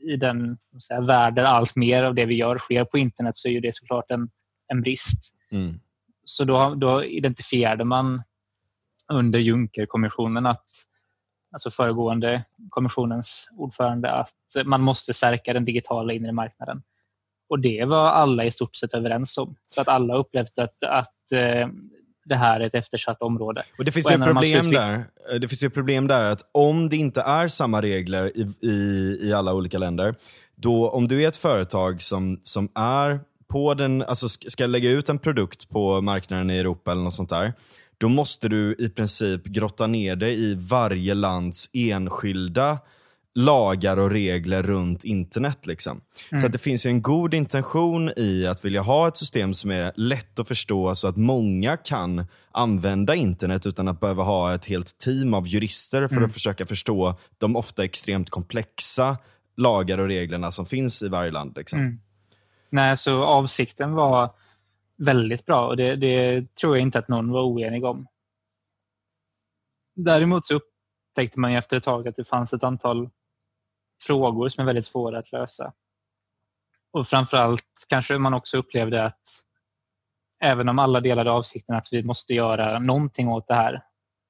i 0.01 0.15
den 0.17 0.57
här, 0.89 1.01
värld 1.01 1.35
där 1.35 1.45
allt 1.45 1.75
mer 1.75 2.03
av 2.03 2.15
det 2.15 2.25
vi 2.25 2.35
gör 2.35 2.57
sker 2.57 2.85
på 2.85 2.97
internet 2.97 3.37
så 3.37 3.47
är 3.47 3.61
det 3.61 3.75
såklart 3.75 4.11
en, 4.11 4.29
en 4.67 4.81
brist. 4.81 5.35
Mm. 5.51 5.79
Så 6.25 6.43
då, 6.43 6.75
då 6.75 7.03
identifierade 7.03 7.83
man 7.83 8.23
under 9.13 9.39
Junckerkommissionen 9.39 10.45
att 10.45 10.65
alltså 11.51 11.71
föregående 11.71 12.43
kommissionens 12.69 13.49
ordförande 13.51 14.11
att 14.11 14.65
man 14.65 14.81
måste 14.81 15.13
stärka 15.13 15.53
den 15.53 15.65
digitala 15.65 16.13
inre 16.13 16.31
marknaden. 16.31 16.83
Och 17.49 17.59
det 17.59 17.85
var 17.85 18.09
alla 18.09 18.43
i 18.43 18.51
stort 18.51 18.75
sett 18.75 18.93
överens 18.93 19.37
om. 19.37 19.55
Så 19.73 19.81
att 19.81 19.87
alla 19.87 20.15
upplevde 20.15 20.63
att, 20.63 20.83
att 20.83 21.31
eh, 21.31 21.67
det 22.25 22.35
här 22.35 22.59
är 22.59 22.65
ett 22.65 22.75
eftersatt 22.75 23.21
område. 23.21 23.63
Och 23.77 23.85
det 23.85 23.91
finns 23.91 24.05
Och 24.05 24.11
ju 24.11 24.15
ett 24.15 24.23
problem 24.25 24.71
där. 24.71 25.05
Eh, 25.33 25.39
Det 25.39 25.47
finns 25.47 25.63
ju 25.63 25.67
ett 25.67 25.73
problem 25.73 26.07
där 26.07 26.31
att 26.31 26.41
om 26.51 26.89
det 26.89 26.95
inte 26.97 27.21
är 27.21 27.47
samma 27.47 27.81
regler 27.81 28.31
i, 28.37 28.67
i, 28.67 29.17
i 29.21 29.33
alla 29.33 29.53
olika 29.53 29.77
länder, 29.77 30.15
då 30.55 30.89
om 30.89 31.07
du 31.07 31.23
är 31.23 31.27
ett 31.27 31.35
företag 31.35 32.01
som, 32.01 32.39
som 32.43 32.69
är 32.75 33.19
på 33.47 33.73
den, 33.73 34.01
alltså 34.01 34.25
sk- 34.25 34.49
ska 34.49 34.65
lägga 34.65 34.89
ut 34.89 35.09
en 35.09 35.17
produkt 35.19 35.69
på 35.69 36.01
marknaden 36.01 36.49
i 36.49 36.57
Europa 36.57 36.91
eller 36.91 37.01
något 37.03 37.13
sånt 37.13 37.29
där, 37.29 37.53
då 37.97 38.09
måste 38.09 38.47
du 38.49 38.75
i 38.79 38.89
princip 38.89 39.43
grotta 39.43 39.87
ner 39.87 40.15
dig 40.15 40.43
i 40.51 40.55
varje 40.55 41.13
lands 41.13 41.69
enskilda 41.73 42.77
lagar 43.35 43.97
och 43.97 44.09
regler 44.09 44.63
runt 44.63 45.03
internet. 45.03 45.65
Liksom. 45.65 46.01
Mm. 46.31 46.41
Så 46.41 46.45
att 46.45 46.51
det 46.51 46.57
finns 46.57 46.85
ju 46.85 46.89
en 46.89 47.01
god 47.01 47.33
intention 47.33 48.11
i 48.17 48.47
att 48.47 48.65
vilja 48.65 48.81
ha 48.81 49.07
ett 49.07 49.17
system 49.17 49.53
som 49.53 49.71
är 49.71 49.91
lätt 49.95 50.39
att 50.39 50.47
förstå 50.47 50.95
så 50.95 51.07
att 51.07 51.17
många 51.17 51.77
kan 51.77 52.25
använda 52.51 53.15
internet 53.15 53.65
utan 53.65 53.87
att 53.87 53.99
behöva 53.99 54.23
ha 54.23 54.53
ett 54.53 54.65
helt 54.65 54.97
team 54.97 55.33
av 55.33 55.47
jurister 55.47 56.07
för 56.07 56.15
Mm. 56.15 56.25
att 56.25 56.33
försöka 56.33 56.65
förstå 56.65 57.19
de 57.37 57.55
ofta 57.55 57.83
extremt 57.83 58.29
komplexa 58.29 59.17
lagar 59.57 59.97
och 59.97 60.07
reglerna 60.07 60.51
som 60.51 60.65
finns 60.65 61.01
i 61.01 61.09
varje 61.09 61.31
land. 61.31 61.53
Liksom. 61.57 61.79
Mm. 61.79 61.99
Nej, 62.69 62.97
så 62.97 63.23
avsikten 63.23 63.93
var 63.93 64.29
väldigt 64.97 65.45
bra 65.45 65.67
och 65.67 65.77
det, 65.77 65.95
det 65.95 66.55
tror 66.55 66.75
jag 66.75 66.81
inte 66.81 66.99
att 66.99 67.07
någon 67.07 67.31
var 67.31 67.43
oenig 67.43 67.85
om. 67.85 68.07
Däremot 69.95 70.45
så 70.45 70.55
upptäckte 70.55 71.39
man 71.39 71.51
ju 71.51 71.57
efter 71.57 71.77
ett 71.77 71.83
tag 71.83 72.07
att 72.07 72.15
det 72.15 72.27
fanns 72.27 72.53
ett 72.53 72.63
antal 72.63 73.09
frågor 74.01 74.49
som 74.49 74.61
är 74.61 74.65
väldigt 74.65 74.85
svåra 74.85 75.19
att 75.19 75.31
lösa. 75.31 75.73
Och 76.91 77.07
framförallt 77.07 77.85
kanske 77.89 78.17
man 78.17 78.33
också 78.33 78.57
upplevde 78.57 79.05
att 79.05 79.21
även 80.43 80.69
om 80.69 80.79
alla 80.79 81.01
delade 81.01 81.31
avsikten 81.31 81.75
att 81.75 81.87
vi 81.91 82.03
måste 82.03 82.33
göra 82.33 82.79
någonting 82.79 83.27
åt 83.27 83.47
det 83.47 83.53
här 83.53 83.83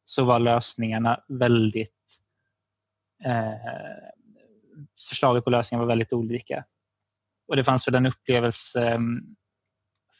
så 0.03 0.25
var 0.25 0.39
lösningarna 0.39 1.23
väldigt 1.27 2.21
eh, 3.25 3.53
förslaget 5.09 5.43
på 5.43 5.49
lösningar 5.49 5.79
var 5.79 5.87
väldigt 5.87 6.13
olika. 6.13 6.65
Och 7.47 7.55
det 7.55 7.63
fanns 7.63 7.87
väl 7.87 7.95
en 7.95 8.05
upplevelse 8.05 8.93
eh, 8.93 8.99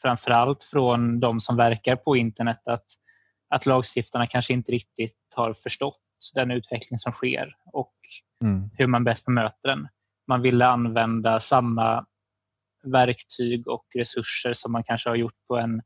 framförallt 0.02 0.62
från 0.62 1.20
de 1.20 1.40
som 1.40 1.56
verkar 1.56 1.96
på 1.96 2.16
internet 2.16 2.62
att, 2.64 2.86
att 3.48 3.66
lagstiftarna 3.66 4.26
kanske 4.26 4.52
inte 4.52 4.72
riktigt 4.72 5.18
har 5.34 5.54
förstått 5.54 6.05
den 6.34 6.50
utveckling 6.50 6.98
som 6.98 7.12
sker 7.12 7.56
och 7.72 7.92
Mm. 8.44 8.70
hur 8.78 8.86
man 8.86 9.04
bäst 9.04 9.24
bemöter 9.24 9.68
den. 9.68 9.88
Man 10.26 10.42
ville 10.42 10.66
använda 10.66 11.40
samma 11.40 12.06
verktyg 12.84 13.68
och 13.68 13.86
resurser 13.94 14.52
som 14.54 14.72
man 14.72 14.84
kanske 14.84 15.08
har 15.08 15.16
gjort 15.16 15.46
på 15.48 15.56
en, 15.58 15.82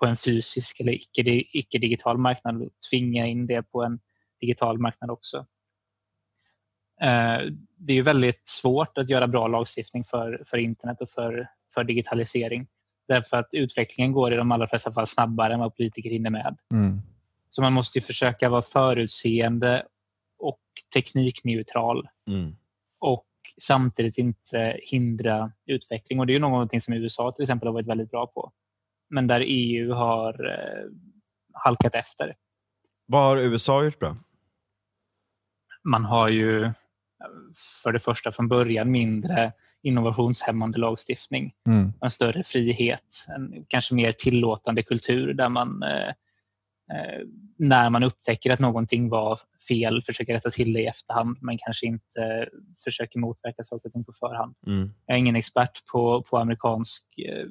på 0.00 0.06
en 0.06 0.16
fysisk 0.16 0.80
eller 0.80 0.92
icke- 0.92 1.44
icke-digital 1.52 2.18
marknad 2.18 2.62
och 2.62 2.68
tvinga 2.90 3.26
in 3.26 3.46
det 3.46 3.62
på 3.62 3.82
en 3.82 4.00
digital 4.40 4.78
marknad 4.78 5.10
också. 5.10 5.46
Eh, 7.00 7.38
Det 7.78 7.92
är 7.92 8.02
väldigt 8.02 8.48
svårt 8.48 8.98
att 8.98 9.10
göra 9.10 9.28
bra 9.28 9.48
lagstiftning 9.48 10.04
för, 10.04 10.42
för 10.46 10.56
internet 10.56 11.00
och 11.00 11.10
för, 11.10 11.48
för 11.74 11.84
digitalisering. 11.84 12.66
Därför 13.08 13.36
att 13.36 13.48
utvecklingen 13.52 14.12
går 14.12 14.32
i 14.32 14.36
de 14.36 14.52
allra 14.52 14.68
flesta 14.68 14.92
fall 14.92 15.06
snabbare 15.06 15.52
än 15.52 15.60
vad 15.60 15.76
politiker 15.76 16.10
hinner 16.10 16.30
med. 16.30 16.56
Mm. 16.74 17.00
Så 17.48 17.62
man 17.62 17.72
måste 17.72 17.98
ju 17.98 18.02
försöka 18.02 18.48
vara 18.48 18.62
förutseende 18.62 19.82
och 20.38 20.60
teknikneutral 20.94 22.08
Mm. 22.28 22.56
och 22.98 23.26
samtidigt 23.62 24.18
inte 24.18 24.76
hindra 24.82 25.52
utveckling. 25.66 26.20
Och 26.20 26.26
Det 26.26 26.32
är 26.32 26.34
ju 26.34 26.40
någonting 26.40 26.80
som 26.80 26.94
USA 26.94 27.32
till 27.32 27.42
exempel 27.42 27.66
har 27.68 27.72
varit 27.72 27.86
väldigt 27.86 28.10
bra 28.10 28.26
på. 28.26 28.52
Men 29.10 29.26
där 29.26 29.42
EU 29.46 29.92
har 29.92 30.46
eh, 30.46 30.90
halkat 31.52 31.94
efter. 31.94 32.36
Vad 33.06 33.22
har 33.22 33.36
USA 33.36 33.84
gjort 33.84 33.98
bra? 33.98 34.16
Man 35.84 36.04
har 36.04 36.28
ju 36.28 36.70
för 37.84 37.92
det 37.92 37.98
första 37.98 38.32
från 38.32 38.48
början 38.48 38.90
mindre 38.90 39.52
innovationshämmande 39.82 40.78
lagstiftning. 40.78 41.54
Mm. 41.66 41.92
En 42.00 42.10
större 42.10 42.44
frihet, 42.44 43.26
en 43.36 43.64
kanske 43.68 43.94
mer 43.94 44.12
tillåtande 44.12 44.82
kultur 44.82 45.34
där 45.34 45.48
man 45.48 45.82
eh, 45.82 46.12
när 47.56 47.90
man 47.90 48.02
upptäcker 48.02 48.52
att 48.52 48.60
någonting 48.60 49.08
var 49.08 49.38
fel 49.68 50.02
försöker 50.02 50.34
rätta 50.34 50.50
till 50.50 50.72
det 50.72 50.80
i 50.80 50.86
efterhand 50.86 51.38
men 51.40 51.58
kanske 51.58 51.86
inte 51.86 52.22
eh, 52.22 52.48
försöker 52.84 53.18
motverka 53.18 53.64
saker 53.64 53.88
och 53.88 53.92
ting 53.92 54.04
på 54.04 54.12
förhand. 54.12 54.54
Mm. 54.66 54.94
Jag 55.06 55.14
är 55.14 55.18
ingen 55.18 55.36
expert 55.36 55.86
på, 55.92 56.22
på 56.22 56.38
amerikansk 56.38 57.04
eh, 57.18 57.46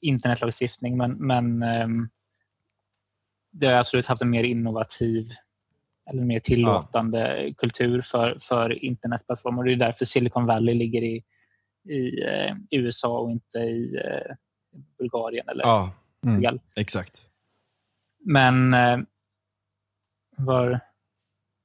internetlagstiftning 0.00 0.96
men, 0.96 1.12
men 1.12 1.62
ehm, 1.62 2.08
det 3.50 3.66
har 3.66 3.80
absolut 3.80 4.06
haft 4.06 4.22
en 4.22 4.30
mer 4.30 4.44
innovativ 4.44 5.32
eller 6.10 6.24
mer 6.24 6.40
tillåtande 6.40 7.54
kultur 7.56 8.00
för, 8.00 8.38
för 8.40 8.84
internetplattformar. 8.84 9.64
Det 9.64 9.72
är 9.72 9.76
därför 9.76 10.04
Silicon 10.04 10.46
Valley 10.46 10.74
ligger 10.74 11.02
i, 11.02 11.24
i 11.88 12.22
eh, 12.22 12.56
USA 12.70 13.18
och 13.18 13.30
inte 13.30 13.58
i 13.58 13.96
eh, 13.96 14.34
Bulgarien 14.98 15.48
eller 15.48 15.64
Ja, 15.64 15.92
Mm. 16.26 16.58
Exakt. 16.76 17.27
Men 18.24 18.74
eh, 18.74 18.98
var, 20.36 20.80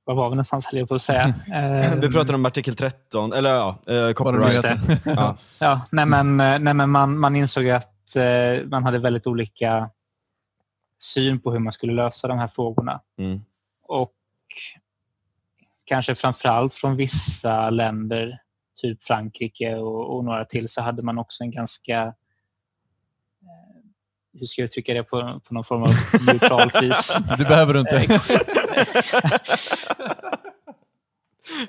var 0.03 0.15
var 0.15 0.29
vi 0.29 0.35
någonstans 0.35 0.65
höll 0.65 0.79
jag 0.79 0.87
på 0.89 0.95
att 0.95 1.01
säga. 1.01 1.33
Eh, 1.53 1.99
Vi 1.99 2.11
pratade 2.11 2.35
om 2.35 2.45
artikel 2.45 2.75
13, 2.75 3.33
eller 3.33 3.49
ja, 3.49 3.77
eh, 3.87 4.13
copyright. 4.13 5.05
Ja. 5.05 5.37
Ja, 5.59 5.81
nej 5.91 6.05
men, 6.05 6.37
nej 6.37 6.73
men 6.73 6.89
man, 6.89 7.17
man 7.19 7.35
insåg 7.35 7.69
att 7.69 8.15
eh, 8.15 8.67
man 8.67 8.83
hade 8.83 8.99
väldigt 8.99 9.27
olika 9.27 9.89
syn 10.97 11.39
på 11.39 11.51
hur 11.51 11.59
man 11.59 11.71
skulle 11.71 11.93
lösa 11.93 12.27
de 12.27 12.37
här 12.39 12.47
frågorna. 12.47 13.01
Mm. 13.17 13.41
Och 13.83 14.13
kanske 15.85 16.15
framförallt 16.15 16.73
från 16.73 16.95
vissa 16.95 17.69
länder, 17.69 18.39
typ 18.81 19.03
Frankrike 19.03 19.75
och, 19.75 20.15
och 20.15 20.25
några 20.25 20.45
till, 20.45 20.69
så 20.69 20.81
hade 20.81 21.01
man 21.01 21.17
också 21.17 21.43
en 21.43 21.51
ganska 21.51 22.01
eh, 22.01 22.13
hur 24.39 24.45
ska 24.45 24.61
jag 24.61 24.65
uttrycka 24.65 24.93
det 24.93 25.03
på, 25.03 25.41
på 25.47 25.53
någon 25.53 25.63
form 25.63 25.83
av 25.83 25.89
neutralt 26.27 26.81
vis? 26.81 27.17
Det 27.37 27.43
behöver 27.43 27.73
du 27.73 27.79
inte. 27.79 28.05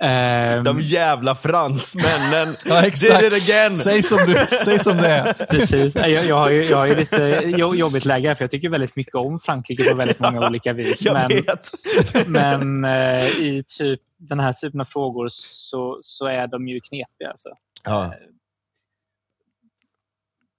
Ehm, 0.00 0.64
De 0.64 0.80
jävla 0.80 1.34
fransmännen! 1.34 2.56
Ja, 2.64 2.80
Did 2.80 2.88
exakt. 2.88 3.24
it 3.24 3.32
again! 3.42 3.76
Säg 3.76 4.02
som, 4.02 4.18
du, 4.18 4.46
säg 4.64 4.78
som 4.78 4.96
det 4.96 5.08
är. 5.08 5.32
Precis. 5.32 5.94
Jag, 5.94 6.10
jag, 6.10 6.36
har 6.36 6.50
ju, 6.50 6.64
jag 6.64 6.76
har 6.76 6.86
ju 6.86 6.94
lite 6.96 7.42
jo- 7.44 7.74
jobbigt 7.74 8.04
läge 8.04 8.34
för 8.34 8.44
jag 8.44 8.50
tycker 8.50 8.68
väldigt 8.68 8.96
mycket 8.96 9.14
om 9.14 9.38
Frankrike 9.38 9.84
på 9.90 9.96
väldigt 9.96 10.18
många 10.18 10.46
olika 10.48 10.72
vis. 10.72 11.02
Jag 11.04 11.14
Men, 11.14 11.28
vet. 11.28 11.72
men 12.26 12.84
eh, 12.84 13.24
i 13.26 13.64
typ, 13.78 14.00
den 14.18 14.40
här 14.40 14.52
typen 14.52 14.80
av 14.80 14.84
frågor 14.84 15.26
så, 15.30 15.98
så 16.00 16.26
är 16.26 16.46
de 16.46 16.68
ju 16.68 16.80
knepiga. 16.80 17.30
Alltså. 17.30 17.48
Ja. 17.84 18.14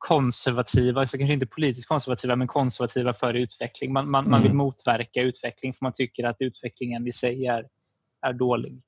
Konservativa, 0.07 1.01
alltså 1.01 1.17
kanske 1.17 1.33
inte 1.33 1.45
politiskt 1.45 1.87
konservativa, 1.87 2.35
men 2.35 2.47
konservativa 2.47 3.13
för 3.13 3.33
utveckling. 3.33 3.93
Man, 3.93 4.09
man, 4.11 4.23
man 4.29 4.33
Mm. 4.33 4.43
vill 4.43 4.53
motverka 4.53 5.21
utveckling 5.21 5.73
för 5.73 5.85
man 5.85 5.93
tycker 5.93 6.23
att 6.23 6.35
utvecklingen 6.39 7.07
i 7.07 7.11
sig 7.13 7.45
är, 7.45 8.33
dålig. 8.33 8.81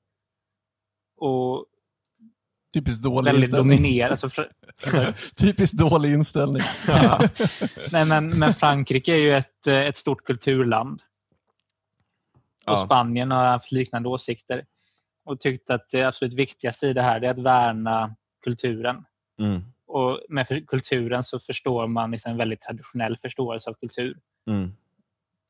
Och 1.16 1.66
Typiskt 2.74 3.02
dålig 3.02 3.32
väldigt 3.32 3.48
inställning. 3.48 3.76
dominerad. 3.76 4.10
Alltså, 4.10 4.28
för, 4.28 4.48
alltså, 4.84 5.34
Typiskt 5.44 5.76
dålig 5.78 6.12
inställning. 6.12 6.62
Ja. 6.88 7.20
Nej, 7.92 8.04
men, 8.04 8.38
men 8.38 8.54
Frankrike 8.54 9.12
är 9.12 9.18
ju 9.20 9.30
ett, 9.32 9.66
ett 9.66 9.96
stort 9.96 10.24
kulturland. 10.24 11.00
Och 12.66 12.72
Ja. 12.72 12.76
Spanien 12.76 13.30
har 13.30 13.44
haft 13.44 13.72
liknande 13.72 14.08
åsikter. 14.08 14.64
Och 15.24 15.40
tyckt 15.40 15.70
att 15.70 15.88
det 15.90 16.02
absolut 16.02 16.34
viktigaste 16.34 16.86
i 16.86 16.92
det 16.92 17.02
här 17.02 17.20
är 17.20 17.30
att 17.30 17.38
värna 17.38 18.14
kulturen. 18.44 19.04
Mm. 19.40 19.60
Och 19.88 20.20
med 20.28 20.48
för- 20.48 20.60
kulturen 20.66 21.24
så 21.24 21.38
förstår 21.40 21.86
man 21.86 22.10
liksom 22.10 22.32
en 22.32 22.38
väldigt 22.38 22.60
traditionell 22.60 23.16
förståelse 23.22 23.70
av 23.70 23.74
kultur. 23.74 24.18
Mm. 24.50 24.72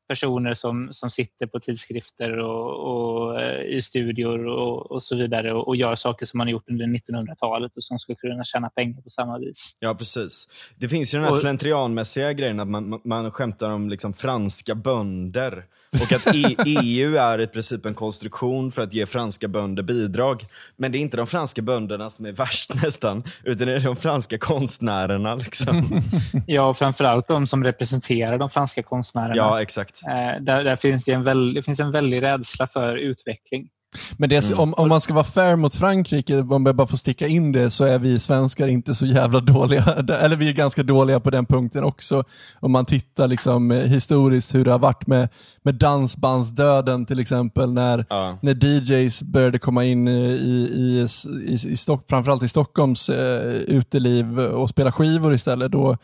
Personer 0.07 0.53
som, 0.53 0.89
som 0.91 1.09
sitter 1.09 1.47
på 1.47 1.59
tidskrifter 1.59 2.37
och, 2.39 2.73
och 2.91 3.41
eh, 3.41 3.61
i 3.77 3.81
studior 3.81 4.45
och, 4.47 4.91
och 4.91 5.03
så 5.03 5.15
vidare 5.15 5.53
och, 5.53 5.67
och 5.67 5.75
gör 5.75 5.95
saker 5.95 6.25
som 6.25 6.37
man 6.37 6.47
har 6.47 6.51
gjort 6.51 6.69
under 6.69 6.85
1900-talet 6.85 7.77
och 7.77 7.83
som 7.83 7.99
skulle 7.99 8.15
kunna 8.15 8.43
tjäna 8.43 8.69
pengar 8.69 9.01
på 9.01 9.09
samma 9.09 9.37
vis. 9.39 9.77
Ja, 9.79 9.95
precis. 9.95 10.47
Det 10.77 10.89
finns 10.89 11.13
ju 11.13 11.17
den 11.17 11.27
här 11.27 11.33
slentrianmässiga 11.39 12.33
grejen 12.33 12.59
att 12.59 12.67
man, 12.67 12.89
man- 12.89 13.01
man 13.03 13.31
skämtar 13.31 13.69
om 13.69 13.89
liksom 13.89 14.13
franska 14.13 14.75
bönder 14.75 15.65
och 15.93 16.11
att 16.13 16.27
E- 16.35 16.55
EU 16.65 17.15
är 17.15 17.41
i 17.41 17.47
princip 17.47 17.85
en 17.85 17.93
konstruktion 17.93 18.71
för 18.71 18.81
att 18.81 18.93
ge 18.93 19.05
franska 19.05 19.47
bönder 19.47 19.83
bidrag. 19.83 20.45
Men 20.77 20.91
det 20.91 20.97
är 20.97 20.99
inte 20.99 21.17
de 21.17 21.27
franska 21.27 21.61
bönderna 21.61 22.09
som 22.09 22.25
är 22.25 22.31
värst 22.31 22.73
nästan, 22.83 23.23
utan 23.43 23.67
det 23.67 23.73
är 23.73 23.79
de 23.79 23.95
franska 23.95 24.37
konstnärerna. 24.37 25.35
Liksom. 25.35 26.01
Ja, 26.47 26.69
och 26.69 26.77
framförallt 26.77 27.27
de 27.27 27.47
som 27.47 27.63
representerar 27.63 28.37
de 28.37 28.49
franska 28.49 28.83
konstnärerna. 28.83 29.35
Ja, 29.35 29.61
exakt. 29.61 30.01
Eh, 30.07 30.41
där, 30.41 30.63
där 30.63 30.75
finns 30.75 31.05
det, 31.05 31.11
en 31.11 31.23
väl, 31.23 31.53
det 31.53 31.63
finns 31.63 31.79
en 31.79 31.91
väldig 31.91 32.21
rädsla 32.21 32.67
för 32.67 32.95
utveckling. 32.97 33.69
Men 34.17 34.29
det 34.29 34.45
Mm. 34.49 34.59
om, 34.59 34.73
om 34.73 34.89
man 34.89 35.01
ska 35.01 35.13
vara 35.13 35.23
fair 35.23 35.55
mot 35.55 35.75
Frankrike, 35.75 36.37
om 36.39 36.65
jag 36.65 36.75
bara 36.75 36.87
får 36.87 36.97
sticka 36.97 37.27
in 37.27 37.51
det, 37.51 37.69
så 37.69 37.83
är 37.83 37.99
vi 37.99 38.19
svenskar 38.19 38.67
inte 38.67 38.95
så 38.95 39.05
jävla 39.05 39.39
dåliga. 39.39 39.83
Eller 40.21 40.35
vi 40.35 40.49
är 40.49 40.53
ganska 40.53 40.83
dåliga 40.83 41.19
på 41.19 41.29
den 41.29 41.45
punkten 41.45 41.83
också. 41.83 42.23
Om 42.59 42.71
man 42.71 42.85
tittar 42.85 43.27
liksom 43.27 43.71
eh, 43.71 43.77
historiskt 43.83 44.55
hur 44.55 44.65
det 44.65 44.71
har 44.71 44.79
varit 44.79 45.07
med, 45.07 45.29
med 45.63 45.75
dansbandsdöden 45.75 47.05
till 47.05 47.19
exempel, 47.19 47.73
när, 47.73 48.05
Ja. 48.09 48.37
när 48.41 48.53
DJs 48.65 49.21
började 49.23 49.59
komma 49.59 49.85
in 49.85 50.07
i, 50.07 50.11
i, 50.21 51.07
i, 51.47 51.53
i 51.73 51.77
Stock, 51.77 52.05
framförallt 52.09 52.43
i 52.43 52.47
Stockholms 52.47 53.09
eh, 53.09 53.43
uteliv 53.51 54.39
och 54.39 54.69
spela 54.69 54.91
skivor 54.91 55.33
istället. 55.33 55.71
Då, 55.71 55.97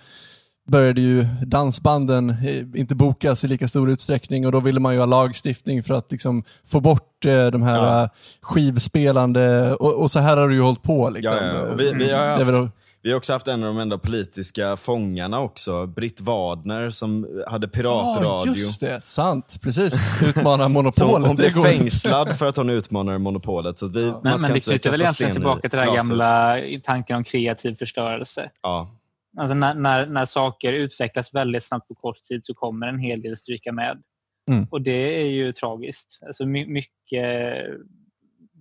började 0.68 1.02
ju 1.02 1.26
dansbanden 1.46 2.30
eh, 2.30 2.80
inte 2.80 2.96
bokas 2.96 3.44
i 3.44 3.48
lika 3.48 3.68
stor 3.68 3.90
utsträckning 3.90 4.46
och 4.46 4.52
då 4.52 4.60
ville 4.60 4.80
man 4.80 4.94
ju 4.94 5.00
ha 5.00 5.06
lagstiftning 5.06 5.84
för 5.84 5.94
att 5.94 6.12
liksom 6.12 6.44
få 6.68 6.80
bort 6.80 7.26
eh, 7.26 7.48
de 7.48 7.64
här 7.64 7.76
Ja. 7.84 8.04
eh, 8.04 8.10
skivspelande 8.42 9.76
och, 9.76 9.94
och 10.02 10.12
så 10.12 10.20
här 10.20 10.38
har 10.38 10.50
det 10.50 10.56
ju 10.56 10.62
hållit 10.62 10.84
på. 10.84 11.10
Liksom. 11.10 11.38
Ja, 11.38 11.44
ja. 11.54 11.76
Vi, 11.76 11.94
vi, 11.94 12.12
har 12.12 12.28
haft, 12.28 12.48
då- 12.48 12.70
vi 13.02 13.12
har 13.12 13.18
också 13.18 13.34
haft 13.34 13.48
en 13.48 13.64
av 13.64 13.68
de 13.76 13.80
enda 13.82 13.98
politiska 13.98 14.78
fångarna 14.78 15.40
också, 15.40 15.88
Britt 15.88 16.22
Wadner 16.22 16.90
som 16.90 17.28
hade 17.48 17.68
Ja, 17.68 17.78
piratradio. 17.78 18.54
just 18.56 18.82
det. 18.82 19.04
Sant. 19.04 19.58
Precis. 19.62 19.94
Utmana 20.24 20.64
Så 20.64 20.70
monopolet. 20.70 21.28
hon, 21.28 21.36
blev 21.36 21.52
fängslad 21.64 22.38
för 22.38 22.46
att 22.46 22.58
hon 22.58 22.70
utmanar 22.70 23.18
monopolet. 23.18 23.80
Så 23.80 23.88
vi, 23.88 24.12
man 24.12 24.20
Men, 24.24 24.38
ska 24.40 24.42
men 24.48 24.54
det 24.54 24.60
knyter 24.60 24.92
väl 24.92 25.02
egentligen 25.02 25.34
tillbaka 25.34 25.70
till 25.70 25.80
den 25.80 25.96
gamla 25.96 26.58
tanken 26.84 27.16
om 27.18 27.24
kreativ 27.24 27.76
förstörelse. 27.76 28.50
Ja, 28.64 28.90
Alltså 29.38 29.56
när, 29.56 29.76
när, 29.76 30.08
när 30.08 30.26
saker 30.26 30.74
utvecklas 30.74 31.34
väldigt 31.34 31.64
snabbt 31.64 31.88
på 31.88 31.96
kort 31.96 32.24
tid 32.24 32.46
så 32.46 32.54
kommer 32.54 32.88
en 32.88 33.00
hel 33.00 33.22
del 33.22 33.38
stryka 33.38 33.72
med. 33.72 34.04
Mm. 34.52 34.68
Och 34.72 34.82
det 34.82 35.22
är 35.22 35.28
ju 35.28 35.52
tragiskt. 35.52 36.20
Alltså 36.28 36.46
my, 36.46 36.66
mycket, 36.68 37.66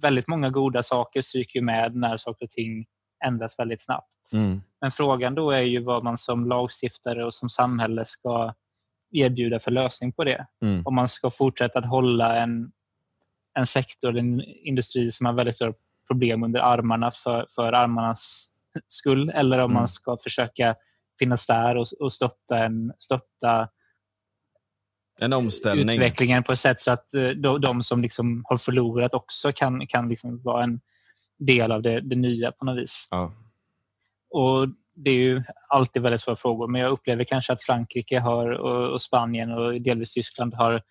väldigt 0.02 0.28
många 0.28 0.50
goda 0.50 0.82
saker 0.82 1.22
stryker 1.22 1.62
med 1.62 1.96
när 1.96 2.16
saker 2.16 2.44
och 2.44 2.50
ting 2.50 2.86
ändras 3.24 3.58
väldigt 3.58 3.82
snabbt. 3.82 4.10
mm. 4.32 4.62
Men 4.80 4.90
frågan 4.90 5.34
då 5.34 5.50
är 5.50 5.60
ju 5.60 5.80
vad 5.80 6.04
man 6.04 6.16
som 6.16 6.48
lagstiftare 6.48 7.24
och 7.24 7.34
som 7.34 7.48
samhälle 7.48 8.04
ska 8.04 8.54
erbjuda 9.12 9.60
för 9.60 9.70
lösning 9.70 10.12
på 10.12 10.24
det. 10.24 10.46
Mm. 10.62 10.82
Om 10.86 10.94
man 10.94 11.08
ska 11.08 11.30
fortsätta 11.30 11.78
att 11.78 11.86
hålla 11.86 12.36
en, 12.36 12.72
en 13.58 13.66
sektor, 13.66 14.18
en 14.18 14.42
industri 14.44 15.10
som 15.10 15.26
har 15.26 15.32
väldigt 15.32 15.56
stora 15.56 15.74
problem 16.06 16.42
under 16.42 16.60
armarna 16.60 17.10
för, 17.10 17.46
för 17.54 17.72
armarnas 17.72 18.50
skull 18.88 19.30
eller 19.30 19.58
om 19.58 19.64
Mm. 19.64 19.74
man 19.74 19.88
ska 19.88 20.16
försöka 20.22 20.74
finnas 21.18 21.46
där 21.46 21.76
och, 21.76 21.86
och 22.00 22.12
stötta, 22.12 22.58
en, 22.64 22.92
stötta 22.98 23.68
En 25.20 25.32
omställning. 25.32 25.96
utvecklingen 25.96 26.42
på 26.42 26.52
ett 26.52 26.58
sätt 26.58 26.80
så 26.80 26.90
att 26.90 27.14
eh, 27.14 27.28
de, 27.28 27.60
de 27.60 27.82
som 27.82 28.02
liksom 28.02 28.44
har 28.48 28.56
förlorat 28.56 29.14
också 29.14 29.52
kan, 29.52 29.86
kan 29.86 30.08
liksom 30.08 30.42
vara 30.42 30.64
en 30.64 30.80
del 31.38 31.72
av 31.72 31.82
det, 31.82 32.00
det 32.00 32.16
nya 32.16 32.52
på 32.52 32.64
något 32.64 32.78
vis. 32.82 33.08
Ja. 33.10 33.32
Och 34.30 34.68
Det 34.96 35.10
är 35.10 35.14
ju 35.14 35.42
alltid 35.68 36.02
väldigt 36.02 36.20
svåra 36.20 36.36
frågor 36.36 36.68
men 36.68 36.80
jag 36.80 36.90
upplever 36.90 37.24
kanske 37.24 37.52
att 37.52 37.64
Frankrike 37.64 38.20
har, 38.20 38.50
och, 38.50 38.92
och 38.92 39.02
Spanien 39.02 39.52
och 39.52 39.80
delvis 39.82 40.14
Tyskland 40.14 40.54
har, 40.54 40.82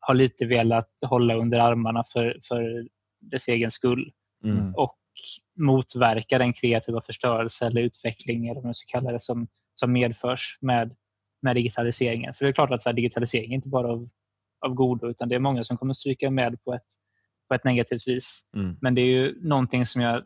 har 0.00 0.14
lite 0.14 0.46
velat 0.46 0.90
hålla 1.06 1.34
under 1.34 1.60
armarna 1.60 2.04
för, 2.12 2.40
för 2.44 2.88
dess 3.20 3.48
egen 3.48 3.70
skull 3.70 4.12
Mm. 4.44 4.74
och 4.74 4.98
motverka 5.58 6.38
den 6.38 6.52
kreativa 6.52 7.00
förstörelse 7.02 7.66
eller 7.66 7.80
utveckling 7.80 8.48
eller 8.48 8.54
vad 8.54 8.64
man 8.64 8.74
ska 8.74 8.98
kalla 8.98 9.12
det 9.12 9.20
som, 9.20 9.48
som 9.74 9.92
medförs 9.92 10.58
med, 10.60 10.94
med 11.42 11.56
digitaliseringen. 11.56 12.34
För 12.34 12.44
det 12.44 12.50
är 12.50 12.52
klart 12.52 12.70
att 12.70 12.82
så 12.82 12.88
här, 12.88 12.94
digitalisering 12.96 13.52
är 13.52 13.56
inte 13.56 13.68
bara 13.68 13.92
av, 13.92 14.08
av 14.66 14.74
godo 14.74 15.08
utan 15.10 15.28
det 15.28 15.34
är 15.34 15.40
många 15.40 15.64
som 15.64 15.76
kommer 15.76 15.94
stryka 15.94 16.30
med 16.30 16.64
på 16.64 16.74
ett, 16.74 16.86
på 17.48 17.54
ett 17.54 17.64
negativt 17.64 18.08
vis. 18.08 18.40
Mm. 18.56 18.76
Men 18.80 18.94
det 18.94 19.00
är 19.00 19.06
ju 19.06 19.38
någonting 19.48 19.86
som 19.86 20.02
jag 20.02 20.22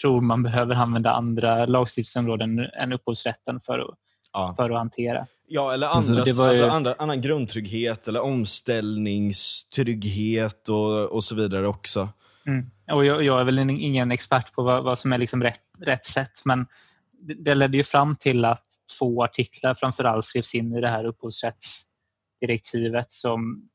tror 0.00 0.20
man 0.20 0.42
behöver 0.42 0.74
använda 0.74 1.10
andra 1.12 1.66
lagstiftningsområden 1.66 2.58
än 2.58 2.92
upphovsrätten 2.92 3.60
för 3.60 3.78
att, 3.78 3.94
Ja. 4.32 4.54
för 4.56 4.70
att 4.70 4.76
hantera. 4.76 5.26
Ja, 5.48 5.74
eller 5.74 5.86
andra, 5.86 6.14
var 6.14 6.24
ju- 6.26 6.40
alltså 6.48 6.68
andra, 6.68 6.94
annan 6.98 7.20
grundtrygghet 7.20 8.08
eller 8.08 8.20
omställningstrygghet 8.20 10.68
och, 10.68 11.12
och 11.12 11.24
så 11.24 11.34
vidare 11.34 11.68
också. 11.68 12.08
Mm. 12.46 12.70
Och 12.92 13.04
jag, 13.04 13.22
jag 13.22 13.40
är 13.40 13.44
väl 13.44 13.58
ingen 13.58 14.10
expert 14.10 14.52
på 14.52 14.62
vad, 14.62 14.84
vad 14.84 14.98
som 14.98 15.12
är 15.12 15.18
liksom 15.18 15.42
rätt, 15.42 15.60
rätt 15.78 16.04
sätt 16.04 16.42
men 16.44 16.66
det, 17.12 17.34
det 17.34 17.54
ledde 17.54 17.76
ju 17.76 17.84
fram 17.84 18.16
till 18.16 18.44
att 18.44 18.64
två 18.98 19.24
artiklar 19.24 19.74
framförallt 19.74 20.24
skrevs 20.24 20.54
in 20.54 20.74
i 20.74 20.80
det 20.80 20.88
här 20.88 21.04
upphovsrättsdirektivet 21.04 23.12
som 23.12 23.68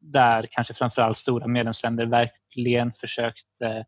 där 0.00 0.46
kanske 0.50 0.74
framförallt 0.74 1.16
stora 1.16 1.46
medlemsländer 1.46 2.06
verkligen 2.06 2.92
försökte 2.92 3.66
eh, 3.66 3.84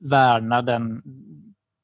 värna 0.00 0.62
den, 0.62 1.02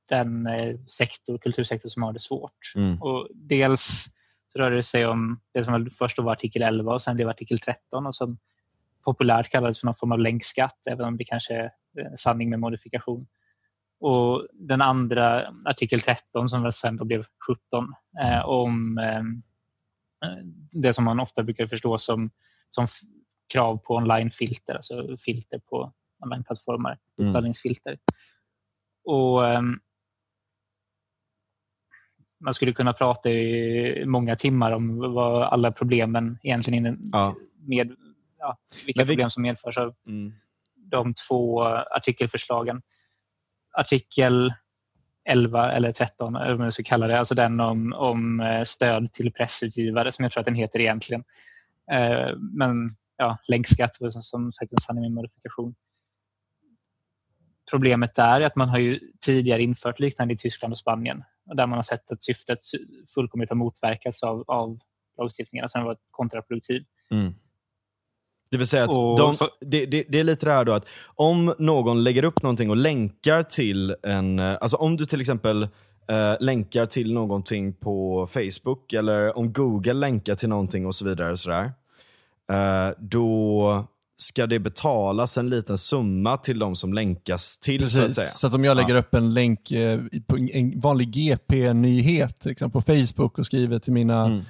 den 0.08 0.46
eh, 0.46 0.76
sektor, 0.86 1.38
kultursektor 1.38 1.88
som 1.88 2.02
har 2.02 2.12
det 2.12 2.20
svårt. 2.20 2.72
Mm. 2.76 3.02
Och 3.02 3.28
dels 3.34 4.06
så 4.52 4.58
rör 4.58 4.70
det 4.70 4.82
sig 4.82 5.06
om 5.06 5.40
det 5.52 5.64
som 5.64 5.90
först 5.98 6.18
var 6.18 6.32
artikel 6.32 6.62
11 6.62 6.92
och 6.92 7.02
sen 7.02 7.16
blev 7.16 7.28
artikel 7.28 7.58
13 7.58 8.06
och 8.06 8.16
som 8.16 8.38
populärt 9.04 9.50
kallades 9.50 9.80
för 9.80 9.86
någon 9.86 9.94
form 9.94 10.12
av 10.12 10.18
länkskatt, 10.18 10.86
även 10.90 11.06
om 11.06 11.16
det 11.16 11.24
kanske 11.24 11.54
är 11.54 11.70
en 12.10 12.16
sanning 12.16 12.50
med 12.50 12.60
modifikation. 12.60 13.26
Och 14.00 14.48
den 14.52 14.82
andra, 14.82 15.42
artikel 15.64 16.00
13, 16.00 16.48
som 16.48 16.72
sen 16.72 16.96
då 16.96 17.04
blev 17.04 17.24
17, 17.46 17.92
eh, 18.22 18.44
om 18.48 18.98
eh, 18.98 19.22
det 20.72 20.94
som 20.94 21.04
man 21.04 21.20
ofta 21.20 21.42
brukar 21.42 21.66
förstå 21.66 21.98
som, 21.98 22.30
som 22.68 22.86
krav 23.52 23.76
på 23.76 23.94
online-filter, 23.94 24.74
alltså 24.74 25.16
filter 25.24 25.58
på 25.58 25.92
online-plattformar, 26.24 26.98
Mm. 27.18 27.28
uppladdningsfilter. 27.30 27.98
Och 29.04 29.46
ehm, 29.46 29.78
man 32.40 32.54
skulle 32.54 32.72
kunna 32.72 32.92
prata 32.92 33.30
i 33.30 34.04
många 34.06 34.36
timmar 34.36 34.72
om 34.72 34.98
vad 34.98 35.42
alla 35.42 35.72
problemen 35.72 36.38
egentligen 36.42 37.10
Ja. 37.12 37.34
med 37.56 37.96
ja, 38.44 38.58
vilka 38.86 39.02
vi- 39.04 39.08
problem 39.08 39.30
som 39.30 39.42
medförs 39.42 39.78
av 39.78 39.94
Mm. 40.06 40.32
de 40.76 41.14
två 41.28 41.62
artikelförslagen. 41.64 42.82
Artikel 43.78 44.54
11 45.28 45.72
eller 45.72 45.92
13, 45.92 46.36
eller 46.36 46.50
vad 46.50 46.58
man 46.58 46.72
ska 46.72 46.82
kalla 46.82 47.06
det, 47.06 47.18
alltså 47.18 47.34
den 47.34 47.60
om, 47.60 47.92
om 47.92 48.40
eh, 48.40 48.62
stöd 48.64 49.12
till 49.12 49.32
pressutgivare 49.32 50.12
som 50.12 50.22
jag 50.22 50.32
tror 50.32 50.40
att 50.40 50.46
den 50.46 50.54
heter 50.54 50.80
egentligen. 50.80 51.24
Eh, 51.92 52.36
Men 52.38 52.96
ja, 53.16 53.38
länkskatt 53.48 53.96
var 54.00 54.08
som, 54.10 54.52
sagt 54.52 54.72
en 54.72 54.78
sanning 54.78 55.02
med 55.02 55.12
modifikation. 55.12 55.74
Problemet 57.70 58.14
där 58.14 58.40
är 58.40 58.46
att 58.46 58.56
man 58.56 58.68
har 58.68 58.78
ju 58.78 59.00
tidigare 59.20 59.62
infört 59.62 60.00
liknande 60.00 60.34
i 60.34 60.36
Tyskland 60.36 60.72
och 60.72 60.78
Spanien 60.78 61.24
och 61.50 61.56
där 61.56 61.66
man 61.66 61.76
har 61.78 61.82
sett 61.82 62.10
att 62.12 62.22
syftet 62.24 62.58
fullkomligt 63.14 63.50
har 63.50 63.56
motverkats 63.56 64.22
av, 64.22 64.44
av 64.46 64.78
lagstiftningen, 65.18 65.68
den 65.72 65.82
har 65.82 65.88
varit 65.88 66.06
kontraproduktiv. 66.10 66.84
Mm. 67.10 67.34
Det 68.50 68.56
vill 68.58 68.66
säga 68.66 68.84
att 68.84 68.90
Och 68.96 69.18
de, 69.18 69.34
det, 69.60 69.86
det, 69.86 70.04
det 70.08 70.20
är 70.20 70.24
lite 70.24 70.46
det 70.46 70.52
här 70.52 70.64
då 70.64 70.72
att 70.72 70.86
om 71.04 71.54
någon 71.58 72.04
lägger 72.04 72.24
upp 72.24 72.42
någonting 72.42 72.70
och 72.70 72.76
länkar 72.76 73.42
till 73.42 73.96
en, 74.02 74.38
eh, 74.38 74.56
alltså 74.60 74.76
om 74.76 74.96
du 74.96 75.06
till 75.06 75.20
exempel 75.20 75.62
eh, 75.62 76.34
länkar 76.40 76.86
till 76.86 77.12
någonting 77.12 77.72
på 77.72 78.28
Facebook 78.32 78.92
eller 78.92 79.38
om 79.38 79.52
Google 79.52 79.92
länkar 79.92 80.34
till 80.34 80.48
någonting 80.48 80.86
och 80.86 80.94
så 80.94 81.04
vidare. 81.04 81.32
Och 81.32 81.40
sådär, 81.40 81.72
eh, 82.52 82.94
då 82.98 83.84
ska 84.16 84.46
det 84.46 84.58
betalas 84.58 85.38
en 85.38 85.50
liten 85.50 85.78
summa 85.78 86.36
till 86.36 86.58
de 86.58 86.76
som 86.76 86.92
länkas 86.92 87.58
till 87.58 87.90
så 87.90 87.98
att 87.98 88.06
Precis, 88.06 88.16
säga. 88.16 88.28
så 88.28 88.46
att 88.46 88.54
om 88.54 88.64
jag 88.64 88.76
lägger 88.76 88.96
upp 88.96 89.14
en 89.14 89.34
länk 89.34 89.70
eh, 89.70 90.00
på 90.26 90.36
en 90.36 90.80
vanlig 90.80 91.10
GP-nyhet 91.10 92.44
liksom 92.44 92.70
på 92.70 92.80
Facebook 92.80 93.38
och 93.38 93.46
skriver 93.46 93.78
till 93.78 93.92
mina 93.92 94.24
Mm. 94.24 94.42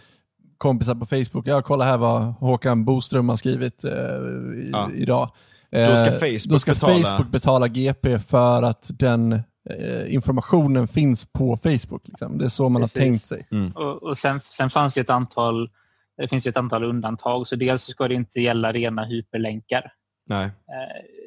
Kompisar 0.58 0.94
på 0.94 1.06
Facebook, 1.06 1.46
ja 1.46 1.62
kolla 1.62 1.84
här 1.84 1.98
vad 1.98 2.22
Håkan 2.22 2.84
Boström 2.84 3.28
har 3.28 3.36
skrivit 3.36 3.84
eh, 3.84 3.90
i, 3.90 4.68
Ja. 4.72 4.90
idag. 4.94 5.30
Då 5.70 5.78
Eh, 5.78 5.96
ska 5.96 6.10
Facebook 6.12 6.44
då 6.48 6.58
ska 6.58 6.72
betala- 6.72 6.94
Facebook 7.04 7.30
betala 7.30 7.68
GP 7.68 8.18
för 8.18 8.62
att 8.62 8.90
den 8.98 9.32
eh, 9.32 10.14
informationen 10.14 10.88
finns 10.88 11.24
på 11.24 11.56
Facebook. 11.56 12.08
Liksom. 12.08 12.38
Det 12.38 12.44
är 12.44 12.48
så 12.48 12.68
man 12.68 12.82
Precis. 12.82 12.98
har 12.98 13.04
tänkt 13.04 13.20
sig. 13.22 13.46
Och, 13.74 14.02
och 14.02 14.18
sen, 14.18 14.40
sen 14.40 14.70
fanns 14.70 14.94
det 14.94 15.00
ett 15.00 15.10
antal 15.10 15.70
det 16.16 16.28
finns 16.28 16.46
ett 16.46 16.56
antal 16.56 16.84
undantag. 16.84 17.48
Så 17.48 17.56
dels 17.56 17.82
ska 17.82 18.08
det 18.08 18.14
inte 18.14 18.40
gälla 18.40 18.72
rena 18.72 19.04
hyperlänkar. 19.04 19.92
Nej. 20.28 20.50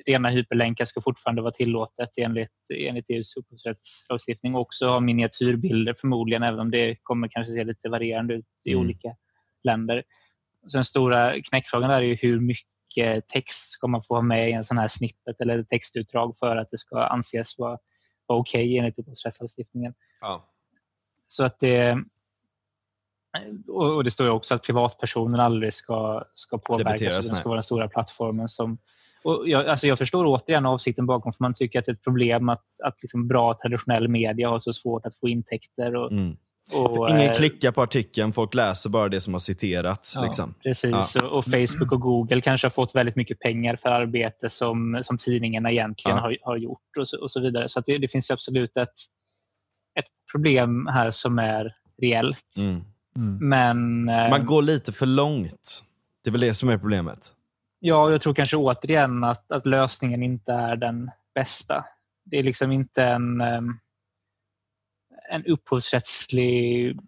Rena 0.08 0.30
hyperlänkar 0.30 0.86
ska 0.86 1.02
fortfarande 1.02 1.42
vara 1.42 1.52
tillåtet 1.52 2.10
enligt, 2.18 2.52
enligt 2.78 3.06
EUs 3.10 3.38
upphovsrättslagstiftning 3.38 4.56
och 4.56 4.62
också 4.62 4.88
ha 4.88 5.00
miniatyrbilder 5.00 5.94
förmodligen, 5.94 6.44
även 6.44 6.60
om 6.60 6.72
det 6.72 6.96
kommer 7.04 7.28
kanske 7.28 7.54
se 7.54 7.64
lite 7.64 7.90
varierande 7.90 8.34
ut 8.34 8.46
i 8.66 8.72
Mm. 8.72 8.84
olika 8.86 9.16
länder. 9.64 10.04
Så 10.68 10.78
den 10.78 10.86
stora 10.86 11.42
knäckfrågan 11.42 11.90
där 11.90 11.98
är 11.98 12.02
ju 12.02 12.16
hur 12.16 12.40
mycket 12.40 13.28
text 13.28 13.72
ska 13.72 13.88
man 13.88 14.02
få 14.02 14.16
ha 14.16 14.22
med 14.22 14.50
i 14.50 14.52
en 14.52 14.64
sån 14.64 14.78
här 14.78 14.88
snippet 14.88 15.42
eller 15.42 15.64
textutdrag 15.64 16.38
för 16.38 16.56
att 16.56 16.72
det 16.72 16.78
ska 16.78 17.00
anses 17.00 17.60
vara, 17.60 17.78
vara 18.26 18.40
okej 18.40 18.78
enligt 18.78 19.00
upphovsrättslagstiftningen. 19.00 19.94
Ja. 20.22 20.50
Så 21.28 21.44
att 21.44 21.60
det, 21.60 21.98
och 23.68 24.04
det 24.04 24.12
står 24.12 24.26
ju 24.26 24.32
också 24.32 24.56
att 24.56 24.64
privatpersoner 24.64 25.40
aldrig 25.40 25.74
ska, 25.74 26.24
ska 26.34 26.58
påverkas. 26.58 27.28
Det 27.30 27.36
ska 27.36 27.50
vara 27.50 27.56
den 27.56 27.64
stora 27.64 27.88
plattformen 27.88 28.48
som... 28.48 28.78
Och 29.28 29.44
jag, 29.50 29.68
alltså 29.68 29.88
jag 29.88 29.98
förstår 29.98 30.26
återigen 30.26 30.66
avsikten 30.66 31.06
bakom, 31.06 31.34
för 31.34 31.44
man 31.44 31.54
tycker 31.54 31.80
att 31.80 31.86
det 31.86 31.92
är 31.92 31.94
ett 31.94 32.04
problem 32.04 32.50
att, 32.50 32.66
att 32.84 33.02
liksom 33.02 33.28
bra 33.28 33.54
traditionell 33.62 34.08
media 34.08 34.50
har 34.50 34.60
så 34.60 34.74
svårt 34.74 35.06
att 35.06 35.16
få 35.16 35.28
intäkter. 35.28 35.96
Och, 35.96 36.12
Mm. 36.12 36.38
och, 36.74 37.10
Ingen 37.10 37.30
eh, 37.30 37.36
klickar 37.36 37.72
på 37.72 37.82
artikeln, 37.82 38.34
folk 38.34 38.54
läser 38.54 38.90
bara 38.90 39.10
det 39.10 39.22
som 39.22 39.34
har 39.34 39.40
citerats. 39.40 40.14
Ja. 40.16 40.24
Liksom. 40.26 40.54
Precis, 40.64 41.16
och, 41.16 41.38
och 41.38 41.46
Facebook 41.46 41.92
och 41.92 42.02
Google 42.02 42.42
kanske 42.42 42.66
har 42.66 42.72
fått 42.72 42.96
väldigt 42.96 43.16
mycket 43.16 43.40
pengar 43.40 43.76
för 43.82 43.90
arbete 43.90 44.50
som, 44.50 45.00
som 45.04 45.18
tidningarna 45.18 45.72
egentligen 45.72 46.18
Ja. 46.18 46.22
har, 46.24 46.38
har 46.42 46.58
gjort 46.58 46.98
och 47.00 47.08
så, 47.08 47.22
och 47.22 47.32
så 47.32 47.42
vidare. 47.42 47.70
Så 47.70 47.80
att 47.80 47.86
det, 47.86 47.98
det 47.98 48.08
finns 48.08 48.32
absolut 48.32 48.78
ett, 48.78 48.90
ett 50.00 50.06
problem 50.32 50.88
här 50.88 51.12
som 51.12 51.40
är 51.40 51.74
reellt. 52.02 52.56
Mm. 52.58 52.84
Men 53.50 54.10
eh, 54.10 54.30
Man 54.30 54.46
går 54.46 54.62
lite 54.62 54.92
för 54.92 55.06
långt. 55.06 55.84
Det 56.24 56.30
är 56.30 56.32
väl 56.32 56.42
det 56.42 56.54
som 56.54 56.70
är 56.70 56.78
problemet. 56.78 57.34
Ja, 57.80 58.12
jag 58.12 58.22
tror 58.22 58.34
kanske 58.34 58.58
återigen 58.58 59.24
att, 59.24 59.52
att 59.52 59.66
lösningen 59.66 60.24
inte 60.24 60.54
är 60.54 60.76
den 60.76 61.12
bästa. 61.36 61.86
Det 62.26 62.40
är 62.40 62.44
liksom 62.44 62.72
inte 62.72 63.04
en, 63.04 63.42
ehm, 63.42 63.80
en 65.30 65.46
upphovsrättslig 65.46 67.00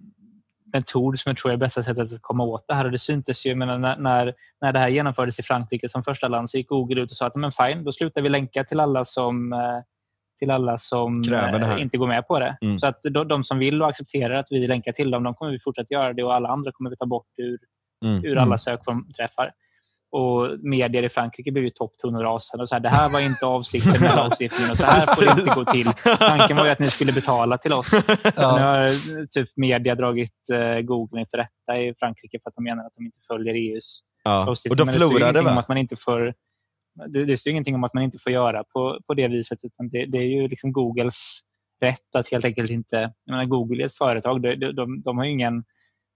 metod 0.74 1.20
som 1.20 1.30
jag 1.30 1.38
tror 1.38 1.52
är 1.52 1.58
bästa 1.58 1.84
sättet 1.84 2.14
att 2.14 2.22
komma 2.22 2.44
åt 2.44 2.68
det 2.68 2.74
här. 2.74 2.86
Och 2.86 2.92
det 2.92 3.00
syntes 3.00 3.46
ju, 3.46 3.56
menar, 3.56 3.80
när, 3.80 4.34
när, 4.62 4.74
det 4.74 4.80
här 4.80 4.90
genomfördes 4.90 5.40
i 5.40 5.44
Frankrike 5.44 5.90
som 5.90 6.04
första 6.04 6.28
land 6.28 6.50
så 6.50 6.58
gick 6.58 6.70
Google 6.70 7.02
ut 7.02 7.12
och 7.12 7.18
sa 7.18 7.26
att 7.26 7.36
men 7.36 7.52
fine, 7.52 7.84
då 7.84 7.92
slutar 7.92 8.22
vi 8.22 8.30
länka 8.30 8.64
till 8.64 8.80
alla 8.80 9.06
som, 9.06 9.54
eh, 9.54 9.80
till 10.40 10.52
alla 10.52 10.78
som 10.78 11.24
eh, 11.34 11.82
inte 11.82 11.98
går 11.98 12.08
med 12.08 12.28
på 12.28 12.40
det. 12.40 12.58
Mm. 12.62 12.80
Så 12.80 12.88
att 12.88 13.00
de, 13.04 13.28
de 13.28 13.44
som 13.44 13.60
vill 13.60 13.82
och 13.82 13.88
accepterar 13.90 14.36
att 14.36 14.48
vi 14.50 14.68
länkar 14.68 14.92
till 14.92 15.12
dem, 15.12 15.24
de 15.24 15.36
kommer 15.36 15.52
vi 15.52 15.60
fortsätta 15.60 15.94
göra 15.94 16.14
det 16.14 16.24
och 16.24 16.36
alla 16.36 16.50
andra 16.50 16.72
kommer 16.72 16.90
vi 16.90 16.96
ta 16.96 17.06
bort 17.06 17.28
ur, 17.38 17.60
Mm. 18.06 18.26
ur 18.26 18.38
alla 18.38 18.58
sökträffar. 18.58 19.52
Och 20.12 20.60
medier 20.64 21.04
i 21.04 21.10
Frankrike 21.10 21.52
blev 21.52 21.64
ju 21.64 21.70
topptunnor 21.70 22.24
och 22.24 22.44
så 22.44 22.58
här, 22.76 22.80
det 22.80 22.90
här 22.90 23.10
var 23.10 23.20
inte 23.20 23.46
avsikten 23.46 24.02
med 24.02 24.16
lagstiftningen 24.16 24.72
och 24.72 24.78
så 24.78 24.86
här 24.86 25.16
får 25.16 25.22
det 25.22 25.42
inte 25.42 25.56
gå 25.56 25.66
till. 25.66 25.92
Tanken 26.20 26.58
var 26.58 26.66
ju 26.66 26.72
att 26.72 26.80
ni 26.80 26.88
skulle 26.88 27.12
betala 27.14 27.58
till 27.58 27.74
oss. 27.74 27.94
Nu 28.08 28.32
Ja. 28.36 28.48
har 28.60 28.86
eh, 28.88 29.26
typ 29.30 29.50
media 29.56 29.96
dragit 29.96 30.34
eh, 30.54 30.82
Google 30.82 31.20
inför 31.20 31.38
rätta 31.38 31.82
i 31.82 31.94
Frankrike 32.00 32.40
för 32.44 32.50
att 32.50 32.56
de 32.56 32.64
menar 32.64 32.86
att 32.86 32.94
de 32.96 33.06
inte 33.06 33.18
följer 33.28 33.54
EUs 33.54 34.02
Ja. 34.24 34.42
Och 34.42 34.48
lagstiftning. 34.48 34.78
de 34.88 34.94
står 34.94 34.94
ju 34.94 35.00
förlorade 35.00 35.30
ingenting 35.40 35.48
om 35.50 35.56
va? 35.56 35.60
att 35.62 35.68
man 35.68 35.78
inte 35.78 35.96
får 35.96 36.34
det, 37.08 37.26
det 37.26 37.38
står 37.38 37.52
ingenting 37.52 37.76
om 37.76 37.84
att 37.84 37.94
man 37.94 38.04
inte 38.04 38.18
får 38.24 38.32
göra 38.32 38.64
på, 38.64 39.00
på 39.08 39.14
det 39.14 39.28
viset. 39.28 39.60
Utan 39.64 39.90
det, 39.90 40.06
det 40.06 40.18
är 40.18 40.28
ju 40.42 40.48
liksom 40.48 40.72
Googles 40.72 41.40
rätt 41.82 42.16
att 42.16 42.32
helt 42.32 42.46
enkelt 42.46 42.72
inte... 42.72 42.96
Jag 43.26 43.32
menar, 43.34 43.46
Google 43.46 43.84
är 43.84 43.86
ett 43.86 43.98
företag. 43.98 44.42
De, 44.42 44.56
de, 44.56 44.72
de, 44.72 45.02
de 45.02 45.18
har 45.18 45.26
ju 45.26 45.32
ingen 45.32 45.64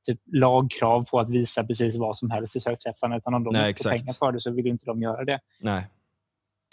typ, 0.04 0.20
lagkrav 0.34 1.06
på 1.06 1.20
att 1.20 1.30
visa 1.30 1.64
precis 1.64 1.98
vad 1.98 2.18
som 2.18 2.32
helst 2.32 2.56
i 2.56 2.60
sökträffarna. 2.60 3.18
Utan 3.18 3.34
om 3.34 3.44
de 3.44 3.54
Nej, 3.54 3.70
inte 3.70 3.84
får 3.84 3.90
pengar 3.90 4.14
för 4.14 4.32
det 4.32 4.42
så 4.42 4.52
vill 4.52 4.68
inte 4.68 4.86
de 4.86 5.02
göra 5.02 5.26
det. 5.26 5.40
Nej. 5.60 5.88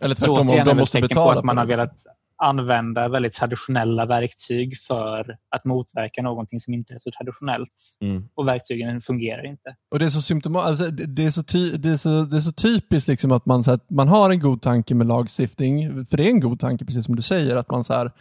Eller 0.02 0.14
Så 0.14 0.20
tvärtom, 0.20 0.38
om 0.38 0.48
återigen 0.48 0.68
är 0.68 0.74
de 0.74 0.80
måste 0.80 0.96
tecken 0.96 1.08
på 1.08 1.14
betala 1.14 1.38
att 1.38 1.44
man 1.44 1.58
har 1.58 1.66
velat 1.66 2.06
använda 2.42 3.08
väldigt 3.08 3.32
traditionella 3.32 4.06
verktyg 4.06 4.80
för 4.80 5.36
att 5.48 5.64
motverka 5.64 6.22
någonting 6.22 6.60
som 6.60 6.74
inte 6.74 6.94
är 6.94 6.98
så 6.98 7.10
traditionellt. 7.10 7.96
Mm. 8.00 8.28
Och 8.34 8.48
verktygen 8.48 9.00
fungerar 9.00 9.46
inte. 9.46 9.76
Och 9.90 9.98
det 9.98 10.04
är 10.04 10.08
så 10.08 10.22
symptomatiskt, 10.22 10.68
alltså, 10.68 10.96
det, 10.96 11.06
det, 11.06 11.24
är 11.24 11.30
så 11.30 11.42
ty, 11.42 11.70
det, 11.70 11.88
är 11.88 11.96
så, 11.96 12.22
det 12.22 12.36
är 12.36 12.40
så 12.40 12.52
typiskt 12.52 13.08
liksom 13.08 13.32
att 13.32 13.46
man, 13.46 13.64
så 13.64 13.70
här, 13.70 13.80
man 13.88 14.08
har 14.08 14.30
en 14.30 14.40
god 14.40 14.62
tanke 14.62 14.94
med 14.94 15.06
lagstiftning, 15.06 16.06
för 16.06 16.16
det 16.16 16.24
är 16.24 16.30
en 16.30 16.40
god 16.40 16.60
tanke 16.60 16.84
precis 16.84 17.06
som 17.06 17.16
du 17.16 17.22
säger, 17.22 17.56
att 17.56 17.70
man 17.70 17.84
så 17.84 17.92
här, 17.92 18.12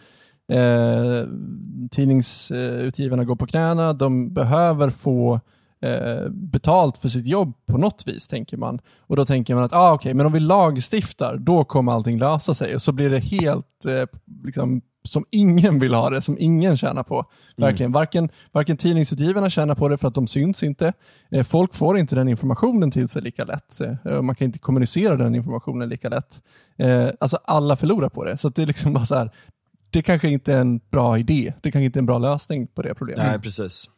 eh, 0.49 1.27
tidningsutgivarna 1.91 3.23
går 3.23 3.35
på 3.35 3.47
knäna, 3.47 3.93
de 3.93 4.33
behöver 4.33 4.89
få 4.89 5.39
eh, 5.81 6.29
betalt 6.29 6.97
för 6.97 7.09
sitt 7.09 7.27
jobb 7.27 7.53
på 7.65 7.77
något 7.77 8.03
vis, 8.07 8.27
tänker 8.27 8.57
man. 8.57 8.79
Och 8.99 9.15
då 9.15 9.25
tänker 9.25 9.55
man 9.55 9.63
att, 9.63 9.73
ah, 9.73 9.93
okej, 9.93 10.13
men 10.13 10.25
om 10.25 10.33
vi 10.33 10.39
lagstiftar, 10.39 11.37
då 11.37 11.63
kommer 11.63 11.91
allting 11.91 12.19
lösa 12.19 12.53
sig. 12.53 12.75
Och 12.75 12.81
så 12.81 12.91
blir 12.91 13.09
det 13.09 13.19
helt, 13.19 13.85
eh, 13.85 14.19
liksom, 14.43 14.81
som 15.03 15.25
ingen 15.31 15.79
vill 15.79 15.93
ha 15.93 16.09
det, 16.09 16.21
som 16.21 16.35
ingen 16.39 16.77
tjänar 16.77 17.03
på. 17.03 17.25
Verkligen. 17.57 17.91
Varken, 17.91 18.29
varken 18.51 18.77
tidningsutgivarna 18.77 19.49
tjänar 19.49 19.75
på 19.75 19.89
det 19.89 19.97
för 19.97 20.07
att 20.07 20.15
de 20.15 20.27
syns 20.27 20.63
inte. 20.63 20.93
Eh, 21.31 21.43
folk 21.43 21.75
får 21.75 21.97
inte 21.97 22.15
den 22.15 22.27
informationen 22.27 22.91
till 22.91 23.09
sig 23.09 23.21
lika 23.21 23.45
lätt. 23.45 23.81
Eh, 23.81 24.21
man 24.21 24.35
kan 24.35 24.45
inte 24.45 24.59
kommunicera 24.59 25.15
den 25.15 25.35
informationen 25.35 25.89
lika 25.89 26.09
lätt. 26.09 26.41
Eh, 26.77 27.07
alltså 27.19 27.37
alla 27.43 27.75
förlorar 27.75 28.09
på 28.09 28.23
det. 28.23 28.37
Så 28.37 28.49
det 28.49 28.61
är 28.61 28.67
liksom 28.67 28.93
bara 28.93 29.05
så 29.05 29.15
här, 29.15 29.31
det 29.89 30.01
kanske 30.01 30.29
inte 30.29 30.53
är 30.53 30.61
en 30.61 30.77
bra 30.77 31.17
idé. 31.17 31.53
Det 31.61 31.71
kanske 31.71 31.85
inte 31.85 31.99
är 31.99 32.01
en 32.01 32.05
bra 32.05 32.17
lösning 32.17 32.67
på 32.67 32.81
det 32.81 32.95
problemet. 32.95 33.25
Nej, 33.25 33.39
precis. 33.39 33.89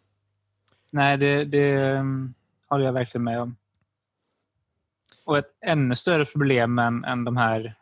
Nej, 0.89 1.17
det, 1.17 1.45
det 1.45 1.93
um, 1.93 2.33
håller 2.69 2.85
jag 2.85 2.93
verkligen 2.93 3.23
med 3.23 3.41
om. 3.41 3.55
Och 5.25 5.37
ett 5.37 5.57
ännu 5.65 5.95
större 5.95 6.25
problem 6.25 6.79
än, 6.79 7.03
än 7.03 7.23
de 7.23 7.37
här 7.37 7.75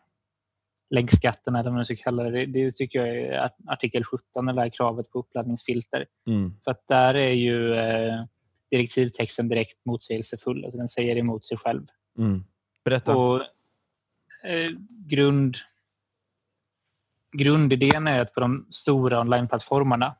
läggskatterna, 0.90 1.60
eller 1.60 1.70
vad 1.70 1.76
man 1.76 1.86
ska 1.86 1.96
kalla 1.96 2.24
det, 2.24 2.46
det, 2.46 2.72
tycker 2.72 3.00
jag 3.00 3.18
är 3.18 3.52
artikel 3.68 4.04
17, 4.04 4.46
det 4.46 4.62
här 4.62 4.70
kravet 4.70 5.12
på 5.12 5.20
uppladdningsfilter. 5.20 6.06
Mm. 6.28 6.54
För 6.64 6.72
att 6.72 6.88
där 6.88 7.16
är 7.16 7.32
ju 7.32 7.74
eh, 7.74 8.24
direktivtexten 8.72 9.50
direkt 9.50 9.86
motsägelsefull. 9.86 10.64
Alltså 10.64 10.78
den 10.78 10.88
säger 10.88 11.18
emot 11.18 11.46
sig 11.46 11.58
själv. 11.58 11.86
Mm. 12.18 12.44
Berätta. 12.86 13.16
Och, 13.16 13.42
eh, 14.44 14.72
grund, 14.90 15.58
grundidén 17.38 18.08
är 18.08 18.22
att 18.22 18.34
på 18.34 18.40
de 18.40 18.68
stora 18.70 19.22
onlineplattformarna 19.22 20.16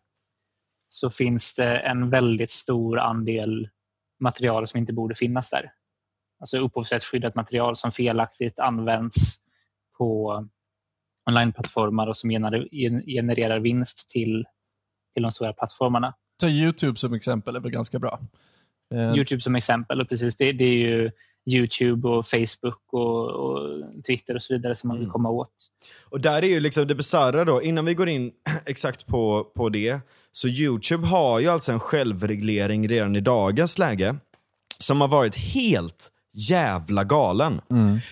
så 0.88 1.10
finns 1.10 1.56
det 1.56 1.78
en 1.78 2.10
väldigt 2.10 2.50
stor 2.50 3.00
andel 3.00 3.70
material 4.20 4.68
som 4.68 4.78
inte 4.78 4.94
borde 4.94 5.16
finnas 5.16 5.50
där. 5.50 5.72
Alltså 6.40 6.58
upphovsrättsskyddat 6.58 7.36
material 7.36 7.76
som 7.76 7.92
felaktigt 7.92 8.60
används 8.60 9.16
på 9.98 10.48
onlineplattformar 11.30 12.08
och 12.08 12.18
som 12.18 12.30
gener- 12.30 13.06
genererar 13.06 13.60
vinst 13.60 14.10
till, 14.10 14.46
till 15.14 15.24
de 15.24 15.32
stora 15.32 15.54
plattformarna. 15.54 16.14
Ta 16.40 16.48
YouTube 16.48 17.00
som 17.00 17.14
exempel 17.14 17.56
är 17.56 17.60
väl 17.60 17.72
ganska 17.72 18.00
bra. 18.00 18.20
Eh, 18.94 19.16
Youtube 19.16 19.42
som 19.42 19.56
exempel. 19.56 20.02
Och 20.02 20.10
precis 20.10 20.36
det, 20.36 20.52
det 20.52 20.66
är 20.66 20.90
ju 20.90 21.12
Youtube 21.46 22.08
och 22.10 22.28
Facebook 22.28 22.82
och, 22.92 23.28
och 23.30 23.60
Twitter 24.08 24.36
och 24.36 24.44
så 24.44 24.54
vidare 24.54 24.76
som 24.76 24.88
man 24.88 24.98
vill 24.98 25.04
Mm. 25.04 25.12
komma 25.14 25.30
åt. 25.30 25.52
Och 26.10 26.22
där 26.22 26.44
är 26.44 26.48
ju 26.48 26.60
liksom 26.60 26.88
det 26.88 26.96
bisarra 26.96 27.46
då, 27.46 27.62
innan 27.62 27.86
vi 27.86 27.94
går 27.94 28.10
in 28.10 28.32
exakt 28.66 29.08
på, 29.08 29.44
på 29.56 29.70
det, 29.70 30.00
så 30.32 30.48
YouTube 30.48 31.08
har 31.08 31.40
ju 31.40 31.48
alltså 31.48 31.72
en 31.72 31.80
självreglering 31.80 32.90
redan 32.90 33.16
i 33.16 33.22
dagens 33.22 33.78
läge 33.78 34.16
som 34.78 35.02
har 35.02 35.08
varit 35.08 35.36
helt 35.36 36.12
jävla 36.34 37.04
galen. 37.04 37.62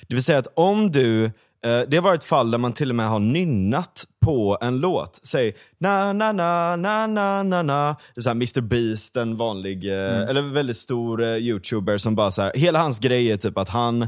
Det 0.07 0.15
vill 0.15 0.23
säga 0.23 0.39
att 0.39 0.47
om 0.55 0.91
du, 0.91 1.32
det 1.61 1.97
har 1.97 2.01
varit 2.01 2.23
fall 2.23 2.51
där 2.51 2.57
man 2.57 2.73
till 2.73 2.89
och 2.89 2.95
med 2.95 3.09
har 3.09 3.19
nynnat 3.19 4.05
på 4.27 4.57
en 4.61 4.79
låt. 4.79 5.19
Säg 5.23 5.55
na 5.77 6.13
na 6.13 6.31
na 6.31 6.75
na 6.75 7.07
na 7.07 7.43
na 7.43 7.63
na. 7.63 7.95
Det 8.15 8.19
är 8.19 8.21
så 8.21 8.29
här 8.29 8.35
Mr 8.35 8.61
Beast, 8.61 9.17
en 9.17 9.37
vanlig, 9.37 9.89
eh, 9.89 10.29
eller 10.29 10.41
väldigt 10.41 10.77
stor 10.77 11.23
eh, 11.23 11.29
youtuber 11.29 11.97
som 11.97 12.15
bara 12.15 12.31
så 12.31 12.41
här, 12.41 12.51
hela 12.55 12.79
hans 12.79 12.99
grej 12.99 13.31
är 13.31 13.37
typ 13.37 13.57
att 13.57 13.69
han, 13.69 14.07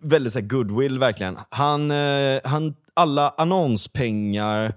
väldigt 0.00 0.32
så 0.32 0.40
goodwill 0.40 0.98
verkligen. 0.98 1.38
Han, 1.50 1.90
eh, 1.90 2.40
han, 2.44 2.74
alla 2.94 3.34
annonspengar, 3.36 4.74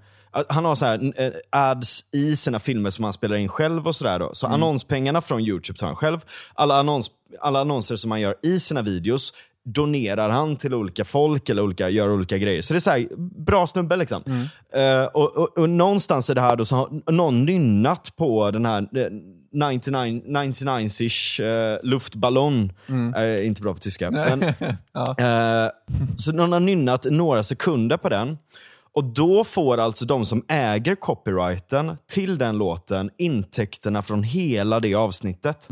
han 0.48 0.64
har 0.64 0.74
så 0.74 0.86
här, 0.86 1.12
eh, 1.16 1.32
ads 1.50 2.04
i 2.12 2.36
sina 2.36 2.58
filmer 2.58 2.90
som 2.90 3.04
han 3.04 3.12
spelar 3.12 3.36
in 3.36 3.48
själv 3.48 3.86
och 3.86 3.96
sådär. 3.96 4.28
Så 4.32 4.46
annonspengarna 4.46 5.20
från 5.22 5.40
YouTube 5.40 5.78
tar 5.78 5.86
han 5.86 5.96
själv. 5.96 6.20
Alla, 6.54 6.78
annons, 6.78 7.10
alla 7.40 7.60
annonser 7.60 7.96
som 7.96 8.10
han 8.10 8.20
gör 8.20 8.34
i 8.42 8.60
sina 8.60 8.82
videos 8.82 9.32
donerar 9.64 10.28
han 10.28 10.56
till 10.56 10.74
olika 10.74 11.04
folk 11.04 11.48
eller 11.48 11.62
olika, 11.62 11.88
gör 11.88 12.10
olika 12.10 12.38
grejer. 12.38 12.62
Så 12.62 12.74
det 12.74 12.78
är 12.78 12.80
så 12.80 12.90
här, 12.90 13.06
bra 13.44 13.66
snubbe 13.66 13.96
liksom. 13.96 14.22
Eh, 14.74 15.04
och, 15.04 15.36
och, 15.36 15.58
och 15.58 15.70
någonstans 15.70 16.30
i 16.30 16.34
det 16.34 16.40
här 16.40 16.56
då 16.56 16.64
så 16.64 16.76
har 16.76 17.12
någon 17.12 17.44
nynnat 17.44 18.16
på 18.16 18.50
den 18.50 18.66
här 18.66 18.82
eh, 18.82 19.10
99, 19.52 20.22
99-ish 20.26 21.42
eh, 21.42 21.78
luftballon. 21.82 22.72
Eh, 23.16 23.46
inte 23.46 23.62
bra 23.62 23.74
på 23.74 23.80
tyska. 23.80 24.10
Men, 24.10 24.42
ja. 24.92 25.16
Eh, 25.18 25.70
så 26.16 26.32
någon 26.32 26.52
har 26.52 26.60
nynnat 26.60 27.04
några 27.04 27.42
sekunder 27.42 27.96
på 27.96 28.08
den. 28.08 28.38
Och 28.92 29.04
då 29.04 29.44
får 29.44 29.78
alltså 29.78 30.04
de 30.04 30.24
som 30.26 30.44
äger 30.48 30.94
copyrighten 30.94 31.96
till 32.12 32.38
den 32.38 32.58
låten 32.58 33.10
intäkterna 33.18 34.02
från 34.02 34.22
hela 34.22 34.80
det 34.80 34.94
avsnittet. 34.94 35.68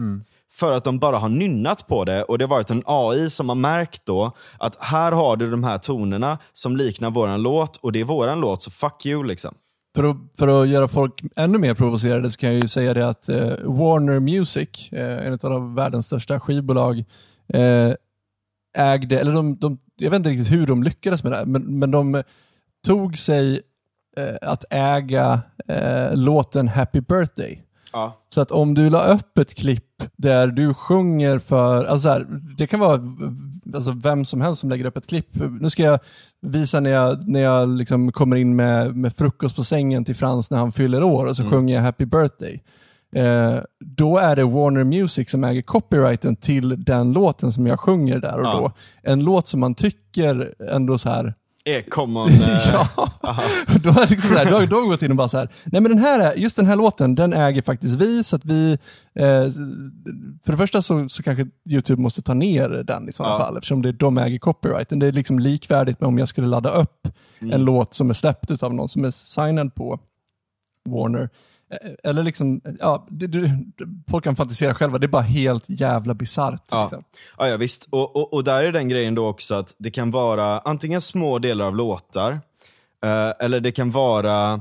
För 0.58 0.72
att 0.72 0.84
de 0.84 0.98
bara 0.98 1.18
har 1.18 1.28
nynnat 1.28 1.86
på 1.86 2.04
det 2.04 2.22
och 2.22 2.38
det 2.38 2.44
har 2.44 2.50
varit 2.50 2.70
en 2.70 2.82
AI 2.86 3.30
som 3.30 3.48
har 3.48 3.56
märkt 3.56 4.06
då 4.06 4.32
att 4.58 4.82
här 4.82 5.12
har 5.12 5.36
du 5.36 5.50
de 5.50 5.64
här 5.64 5.78
tonerna 5.78 6.38
som 6.52 6.76
liknar 6.76 7.10
våran 7.10 7.42
låt 7.42 7.76
och 7.76 7.92
det 7.92 8.00
är 8.00 8.04
våran 8.04 8.40
låt 8.40 8.62
så 8.62 8.70
fuck 8.70 9.06
you 9.06 9.24
liksom. 9.24 9.54
För 9.96 10.04
att, 10.04 10.16
för 10.38 10.62
att 10.62 10.68
göra 10.68 10.88
folk 10.88 11.22
ännu 11.36 11.58
mer 11.58 11.74
provocerade 11.74 12.30
så 12.30 12.38
kan 12.38 12.52
jag 12.52 12.62
ju 12.62 12.68
säga 12.68 12.94
det 12.94 13.08
att 13.08 13.28
eh, 13.28 13.46
Warner 13.64 14.20
Music, 14.20 14.92
eh, 14.92 15.26
en 15.26 15.38
av 15.42 15.74
världens 15.74 16.06
största 16.06 16.40
skivbolag, 16.40 17.04
eh, 17.54 17.94
ägde, 18.78 19.20
eller 19.20 19.32
de, 19.32 19.56
de, 19.56 19.78
jag 19.96 20.10
vet 20.10 20.18
inte 20.18 20.30
riktigt 20.30 20.52
hur 20.52 20.66
de 20.66 20.82
lyckades 20.82 21.22
med 21.22 21.32
det, 21.32 21.36
här, 21.36 21.46
men, 21.46 21.78
men 21.78 21.90
de 21.90 22.22
tog 22.86 23.18
sig 23.18 23.60
eh, 24.16 24.36
att 24.42 24.64
äga 24.70 25.40
eh, 25.68 26.14
låten 26.16 26.68
Happy 26.68 27.00
Birthday. 27.00 27.62
Ja. 27.98 28.16
Så 28.34 28.40
att 28.40 28.50
om 28.50 28.74
du 28.74 28.90
la 28.90 29.04
upp 29.04 29.38
ett 29.38 29.54
klipp 29.54 29.84
där 30.16 30.46
du 30.46 30.74
sjunger 30.74 31.38
för, 31.38 31.84
alltså 31.84 32.02
så 32.02 32.08
här, 32.08 32.26
det 32.58 32.66
kan 32.66 32.80
vara 32.80 33.00
alltså 33.74 33.90
vem 33.92 34.24
som 34.24 34.40
helst 34.40 34.60
som 34.60 34.70
lägger 34.70 34.84
upp 34.84 34.96
ett 34.96 35.06
klipp. 35.06 35.28
Nu 35.60 35.70
ska 35.70 35.82
jag 35.82 35.98
visa 36.42 36.80
när 36.80 36.90
jag, 36.90 37.28
när 37.28 37.40
jag 37.40 37.68
liksom 37.68 38.12
kommer 38.12 38.36
in 38.36 38.56
med, 38.56 38.96
med 38.96 39.14
frukost 39.16 39.56
på 39.56 39.64
sängen 39.64 40.04
till 40.04 40.16
Frans 40.16 40.50
när 40.50 40.58
han 40.58 40.72
fyller 40.72 41.02
år 41.02 41.26
och 41.26 41.36
så 41.36 41.44
sjunger 41.44 41.74
jag 41.74 41.82
Happy 41.82 42.04
Birthday. 42.04 42.62
Eh, 43.14 43.54
då 43.84 44.18
är 44.18 44.36
det 44.36 44.44
Warner 44.44 44.84
Music 44.84 45.30
som 45.30 45.44
äger 45.44 45.62
copyrighten 45.62 46.36
till 46.36 46.84
den 46.84 47.12
låten 47.12 47.52
som 47.52 47.66
jag 47.66 47.80
sjunger 47.80 48.18
där 48.18 48.38
och 48.38 48.46
Ja. 48.46 48.54
då. 48.54 48.72
En 49.10 49.20
låt 49.24 49.48
som 49.48 49.60
man 49.60 49.74
tycker 49.74 50.54
ändå 50.70 50.98
så 50.98 51.08
här 51.08 51.34
är 51.76 51.82
common. 51.82 52.28
eh, 52.28 52.58
ja, 52.72 52.88
då 53.82 53.90
har, 53.90 54.00
liksom 54.06 54.30
så 54.30 54.38
här, 54.38 54.50
då 54.50 54.56
har 54.56 54.66
då 54.66 54.76
har 54.76 54.82
vi 54.82 54.88
gått 54.88 55.02
in 55.02 55.10
och 55.10 55.16
bara 55.16 55.28
så 55.28 55.38
här, 55.38 55.48
nej 55.64 55.80
men 55.82 55.90
den 55.90 55.98
här, 55.98 56.20
är- 56.20 56.34
just 56.36 56.56
den 56.56 56.66
här 56.66 56.76
låten, 56.76 57.14
den 57.14 57.32
äger 57.32 57.62
faktiskt 57.62 57.94
vi, 57.94 58.24
så 58.24 58.36
att 58.36 58.44
vi, 58.44 58.72
eh, 59.14 59.24
för 60.44 60.50
det 60.52 60.56
första 60.56 60.82
så, 60.82 61.08
så 61.08 61.22
kanske 61.22 61.46
YouTube 61.70 62.02
måste 62.02 62.22
ta 62.22 62.34
ner 62.34 62.68
den 62.68 63.08
i 63.08 63.12
sådana 63.12 63.34
Ja. 63.34 63.38
fall, 63.40 63.56
eftersom 63.56 63.82
det, 63.82 63.92
de 63.92 64.18
äger 64.18 64.38
copyrighten. 64.38 64.98
Det 64.98 65.06
är 65.06 65.12
liksom 65.12 65.38
likvärdigt 65.38 66.00
med 66.00 66.08
om 66.08 66.18
jag 66.18 66.28
skulle 66.28 66.46
ladda 66.46 66.70
upp 66.70 67.08
Mm. 67.40 67.54
en 67.54 67.60
låt 67.64 67.94
som 67.94 68.10
är 68.10 68.14
släppt 68.14 68.62
av 68.62 68.74
någon 68.74 68.88
som 68.88 69.04
är 69.04 69.10
signad 69.10 69.74
på 69.74 70.00
Warner. 70.88 71.28
Eh, 71.70 71.90
Eller 72.10 72.22
liksom, 72.22 72.60
ja, 72.80 73.06
det, 73.10 73.26
du, 73.26 73.50
folk 74.10 74.24
kan 74.24 74.36
fantisera 74.36 74.74
själva, 74.74 74.98
det 74.98 75.06
är 75.06 75.08
bara 75.08 75.22
helt 75.22 75.64
jävla 75.68 76.14
bisarrt. 76.14 76.64
Ja. 76.70 76.82
Liksom. 76.82 77.04
Ja, 77.38 77.48
ja 77.48 77.56
visst. 77.56 77.88
Och, 77.90 78.16
och, 78.16 78.32
och 78.34 78.44
där 78.44 78.64
är 78.64 78.72
den 78.72 78.88
grejen 78.88 79.14
då 79.14 79.26
också 79.26 79.54
att 79.54 79.74
det 79.78 79.90
kan 79.90 80.10
vara 80.10 80.58
antingen 80.58 81.00
små 81.00 81.38
delar 81.38 81.64
av 81.66 81.76
låtar, 81.76 82.32
eh, 83.04 83.32
eller 83.40 83.60
det 83.60 83.72
kan 83.72 83.90
vara 83.90 84.52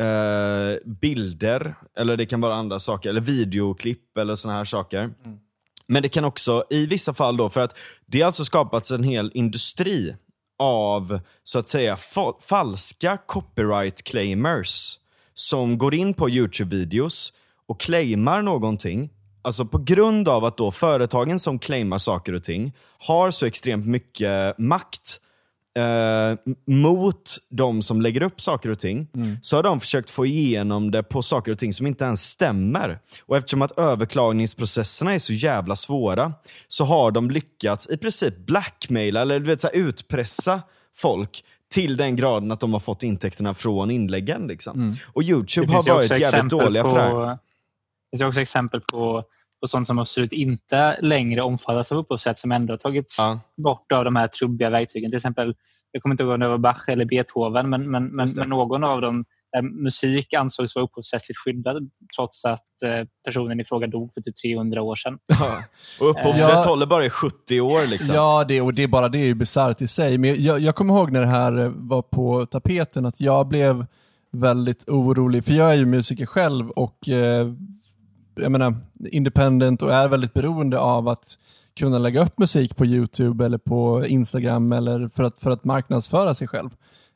eh, 0.00 0.76
bilder, 0.84 1.74
eller 1.96 2.16
det 2.16 2.26
kan 2.26 2.40
vara 2.40 2.54
andra 2.54 2.80
saker, 2.80 3.08
eller 3.10 3.20
videoklipp 3.20 4.18
eller 4.18 4.36
såna 4.36 4.54
här 4.54 4.64
saker. 4.64 5.10
Men 5.86 6.02
det 6.02 6.08
kan 6.08 6.24
också, 6.24 6.64
i 6.70 6.86
vissa 6.86 7.14
fall 7.14 7.36
då, 7.36 7.50
för 7.50 7.60
att 7.60 7.76
det 8.06 8.20
har 8.20 8.26
alltså 8.26 8.44
skapats 8.44 8.90
en 8.90 9.02
hel 9.04 9.30
industri 9.34 10.16
av, 10.58 11.20
så 11.44 11.58
att 11.58 11.68
säga, 11.68 11.96
fa- 11.96 12.34
falska 12.40 13.18
copyright 13.26 14.02
claimers 14.02 14.98
som 15.38 15.78
går 15.78 15.94
in 15.94 16.14
på 16.14 16.28
YouTube-videos 16.28 17.32
och 17.66 17.80
claimar 17.80 18.42
någonting, 18.42 19.10
alltså 19.42 19.64
på 19.64 19.78
grund 19.78 20.28
av 20.28 20.44
att 20.44 20.56
då 20.56 20.70
företagen 20.70 21.40
som 21.40 21.58
claimar 21.58 21.98
saker 21.98 22.32
och 22.32 22.42
ting 22.42 22.72
har 22.98 23.30
så 23.30 23.46
extremt 23.46 23.86
mycket 23.86 24.58
makt 24.58 25.20
eh, 25.76 26.38
mot 26.66 27.36
de 27.50 27.82
som 27.82 28.00
lägger 28.00 28.22
upp 28.22 28.40
saker 28.40 28.68
och 28.68 28.78
ting, 28.78 29.08
så 29.42 29.56
har 29.56 29.62
de 29.62 29.80
försökt 29.80 30.10
få 30.10 30.26
igenom 30.26 30.90
det 30.90 31.02
på 31.02 31.22
saker 31.22 31.52
och 31.52 31.58
ting 31.58 31.72
som 31.72 31.86
inte 31.86 32.04
ens 32.04 32.28
stämmer. 32.30 32.98
Och 33.22 33.36
eftersom 33.36 33.62
att 33.62 33.78
överklagningsprocesserna 33.78 35.14
är 35.14 35.18
så 35.18 35.32
jävla 35.32 35.76
svåra, 35.76 36.32
så 36.68 36.84
har 36.84 37.10
de 37.10 37.30
lyckats 37.30 37.88
i 37.90 37.96
princip 37.96 38.36
blackmaila, 38.36 39.22
eller 39.22 39.40
du 39.40 39.46
vet, 39.46 39.60
så 39.60 39.68
utpressa 39.68 40.62
folk 40.96 41.44
till 41.70 41.96
den 41.96 42.16
graden 42.16 42.52
att 42.52 42.60
de 42.60 42.72
har 42.72 42.80
fått 42.80 43.02
intäkterna 43.02 43.54
från 43.54 43.90
inläggen. 43.90 44.46
Liksom. 44.46 44.96
Och 45.12 45.22
YouTube 45.22 45.72
har 45.72 45.74
varit 45.74 45.88
också 45.88 46.14
jävligt 46.14 46.34
exempel 46.34 46.58
dåliga 46.58 46.82
på, 46.82 46.90
för 46.90 46.96
det 46.96 47.26
här. 47.26 47.38
Det 48.10 48.18
finns 48.18 48.28
också 48.28 48.40
exempel 48.40 48.80
på, 48.80 49.24
på 49.60 49.68
sånt 49.68 49.86
som 49.86 49.98
absolut 49.98 50.32
inte 50.32 50.96
längre 51.00 51.40
omfattas 51.42 51.92
av 51.92 51.98
upphovsrätt 51.98 52.38
som 52.38 52.52
ändå 52.52 52.72
har 52.72 52.78
tagits 52.78 53.18
Ja. 53.18 53.40
bort 53.56 53.92
av 53.92 54.04
de 54.04 54.16
här 54.16 54.26
trubbiga 54.26 54.70
verktygen. 54.70 55.10
Till 55.10 55.16
exempel, 55.16 55.54
jag 55.92 56.02
kommer 56.02 56.12
inte 56.12 56.22
ihåg 56.22 56.32
om 56.32 56.40
det 56.40 56.48
var 56.48 56.58
Bach 56.58 56.88
eller 56.88 57.04
Beethoven, 57.04 57.70
men, 57.70 57.90
men, 57.90 58.06
men, 58.06 58.30
men 58.30 58.48
någon 58.48 58.84
av 58.84 59.00
dem 59.00 59.24
musik 59.62 60.34
ansågs 60.34 60.74
vara 60.74 60.84
upphovsrättsligt 60.84 61.38
skyddad 61.38 61.90
trots 62.16 62.44
att 62.44 62.82
eh, 62.84 63.06
personen 63.24 63.60
i 63.60 63.64
fråga 63.64 63.86
dog 63.86 64.14
för 64.14 64.20
typ 64.20 64.36
300 64.36 64.82
år 64.82 64.96
sedan. 64.96 65.18
Ja. 65.26 65.52
Och 66.00 66.10
upphovsrätt 66.10 66.48
Ja. 66.48 66.64
håller 66.66 66.86
bara 66.86 67.04
i 67.04 67.10
70 67.10 67.60
år. 67.60 67.86
Liksom. 67.90 68.14
Ja, 68.14 68.44
det, 68.48 68.60
och 68.60 68.74
det 68.74 68.82
är 68.82 68.88
bara 68.88 69.08
det 69.08 69.18
är 69.18 69.26
ju 69.26 69.34
bisarrt 69.34 69.82
i 69.82 69.86
sig. 69.86 70.18
Men 70.18 70.42
jag, 70.42 70.60
jag 70.60 70.74
kommer 70.74 70.94
ihåg 70.94 71.12
när 71.12 71.20
det 71.20 71.26
här 71.26 71.58
eh, 71.58 71.70
var 71.74 72.02
på 72.02 72.46
tapeten 72.46 73.06
att 73.06 73.20
jag 73.20 73.48
blev 73.48 73.86
väldigt 74.32 74.88
orolig, 74.88 75.44
för 75.44 75.52
jag 75.52 75.70
är 75.70 75.74
ju 75.76 75.86
musiker 75.86 76.26
själv 76.26 76.70
och 76.70 77.08
eh, 77.08 77.52
jag 78.40 78.52
menar 78.52 78.74
independent 79.10 79.82
och 79.82 79.92
är 79.94 80.08
väldigt 80.08 80.34
beroende 80.34 80.78
av 80.80 81.08
att 81.08 81.38
kunna 81.78 81.98
lägga 81.98 82.22
upp 82.24 82.38
musik 82.38 82.76
på 82.76 82.86
YouTube 82.86 83.44
eller 83.44 83.58
på 83.58 84.06
Instagram 84.06 84.72
eller 84.72 85.08
för 85.08 85.22
att, 85.22 85.38
för 85.38 85.50
att 85.50 85.64
marknadsföra 85.64 86.34
sig 86.34 86.48
själv. 86.48 86.70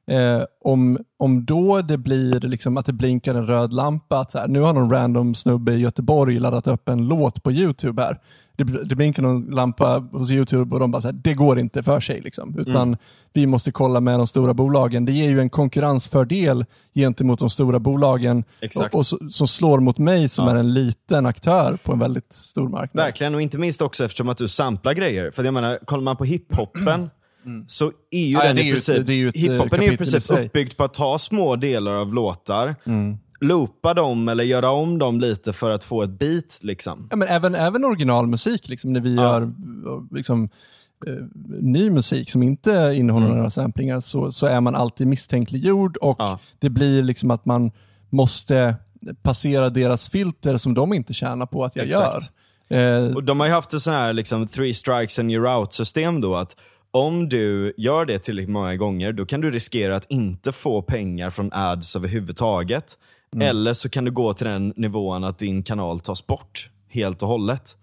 Eh, 0.07 0.43
om, 0.65 0.99
om 1.19 1.45
då 1.45 1.83
det 1.83 1.99
blir 1.99 2.41
liksom 2.41 2.77
att 2.77 2.87
det 2.87 2.93
blinkar 2.93 3.35
en 3.35 3.47
röd 3.47 3.73
lampa, 3.73 4.19
att 4.19 4.33
så 4.33 4.39
här, 4.39 4.49
nu 4.49 4.61
har 4.61 4.73
någon 4.73 4.91
random 4.91 5.35
snubbe 5.35 5.73
i 5.73 5.79
Göteborg 5.81 6.39
laddat 6.41 6.67
upp 6.67 6.89
en 6.89 7.09
låt 7.09 7.43
på 7.43 7.53
YouTube 7.53 8.03
här. 8.03 8.19
Det, 8.57 8.65
det 8.85 8.95
blinkar 8.97 9.23
någon 9.23 9.43
lampa 9.47 10.09
hos 10.13 10.31
YouTube 10.31 10.75
och 10.75 10.81
de 10.81 10.91
bara 10.91 11.03
så 11.03 11.09
här, 11.09 11.13
det 11.25 11.35
går 11.35 11.59
inte 11.59 11.83
för 11.83 12.01
sig. 12.01 12.21
Liksom. 12.21 12.59
Utan 12.59 12.97
vi 13.33 13.47
måste 13.47 13.73
kolla 13.73 14.01
med 14.01 14.19
de 14.21 14.27
stora 14.27 14.55
bolagen. 14.55 15.05
Det 15.05 15.13
ger 15.13 15.29
ju 15.29 15.41
en 15.41 15.51
konkurrensfördel 15.51 16.65
gentemot 16.95 17.39
de 17.39 17.51
stora 17.51 17.79
bolagen 17.79 18.45
Exakt. 18.61 18.95
och, 18.95 18.99
och 19.01 19.07
så- 19.07 19.19
som 19.31 19.49
slår 19.49 19.81
mot 19.81 19.99
mig 19.99 20.29
som 20.29 20.47
Ja. 20.47 20.53
är 20.53 20.57
en 20.57 20.75
liten 20.75 21.27
aktör 21.27 21.79
på 21.85 21.93
en 21.93 21.99
väldigt 21.99 22.33
stor 22.33 22.69
marknad. 22.69 23.05
Verkligen, 23.05 23.35
och 23.35 23.43
inte 23.43 23.59
minst 23.59 23.83
också 23.83 24.05
eftersom 24.05 24.29
att 24.29 24.39
du 24.39 24.49
samplar 24.49 24.93
grejer. 24.95 25.31
För 25.31 25.45
jag 25.45 25.55
menar, 25.55 25.79
kollar 25.85 26.03
man 26.03 26.17
på 26.17 26.25
hiphopen 26.25 27.11
så 27.67 27.93
är 28.11 28.21
ju 28.27 28.33
Ja, 28.33 28.43
den 28.43 28.57
det 28.57 28.63
är 28.63 28.65
i 28.65 28.71
princip, 28.71 29.09
eh, 29.09 29.41
hiphopen 29.43 29.81
är 29.81 29.87
ju 29.87 29.93
i 29.93 29.97
princip. 29.97 30.31
Mm. 30.31 30.45
uppbyggd 30.47 30.77
på 30.77 30.85
att 30.85 30.95
ta 30.95 31.19
små 31.19 31.57
delar 31.57 31.93
av 31.93 32.15
låtar, 32.15 32.75
loopa 33.41 33.95
dem 33.95 34.29
eller 34.29 34.45
göra 34.45 34.71
om 34.71 34.99
dem 34.99 35.21
lite 35.21 35.53
för 35.53 35.71
att 35.71 35.85
få 35.85 36.03
ett 36.03 36.19
beat. 36.19 36.59
Liksom. 36.61 37.07
Ja, 37.11 37.17
men 37.17 37.29
även, 37.29 37.55
även 37.55 37.85
originalmusik, 37.85 38.69
liksom, 38.69 38.93
när 38.93 39.01
vi 39.01 39.15
Ja. 39.15 39.23
gör 39.23 39.53
liksom, 40.15 40.49
eh, 41.07 41.13
ny 41.61 41.91
musik 41.91 42.31
som 42.31 42.43
inte 42.43 42.93
innehåller 42.97 43.27
Mm. 43.27 43.39
några 43.39 43.51
samplingar 43.51 44.01
så, 44.01 44.33
så 44.33 44.47
är 44.47 44.61
man 44.61 44.75
alltid 44.75 45.07
misstänkliggjord 45.07 45.97
och 45.97 46.17
Ja. 46.19 46.39
det 46.59 46.71
blir 46.71 47.03
liksom 47.03 47.31
att 47.31 47.45
man 47.47 47.71
måste 48.11 48.75
passera 49.23 49.71
deras 49.71 50.09
filter 50.11 50.57
som 50.57 50.75
de 50.75 50.93
inte 50.93 51.15
tjänar 51.15 51.47
på 51.47 51.65
att 51.65 51.77
jag 51.77 51.87
Exakt. 51.87 52.15
gör. 52.69 53.07
Eh, 53.09 53.15
Och 53.15 53.25
de 53.25 53.41
har 53.41 53.47
ju 53.47 53.53
haft 53.53 53.73
ett 53.75 53.83
sån 53.83 53.93
här 53.93 54.13
liksom, 54.13 54.49
three 54.49 54.75
strikes 54.75 55.19
and 55.19 55.31
you're 55.31 55.59
out 55.59 55.73
system 55.73 56.21
då, 56.21 56.35
att 56.37 56.57
om 56.93 57.29
du 57.29 57.75
gör 57.77 58.05
det 58.05 58.19
tillräckligt 58.19 58.53
många 58.53 58.77
gånger, 58.77 59.13
då 59.13 59.27
kan 59.27 59.41
du 59.41 59.51
riskera 59.51 59.97
att 59.97 60.11
inte 60.11 60.53
få 60.53 60.83
pengar 60.83 61.31
från 61.31 61.53
ads 61.53 61.97
överhuvudtaget. 61.97 62.99
Eller 63.41 63.75
så 63.75 63.89
kan 63.89 64.05
du 64.05 64.11
gå 64.11 64.35
till 64.35 64.47
den 64.47 64.73
nivån 64.77 65.25
att 65.25 65.39
din 65.39 65.63
kanal 65.63 66.01
tas 66.01 66.27
bort 66.27 66.71
helt 66.89 67.23
och 67.23 67.29
hållet. 67.29 67.77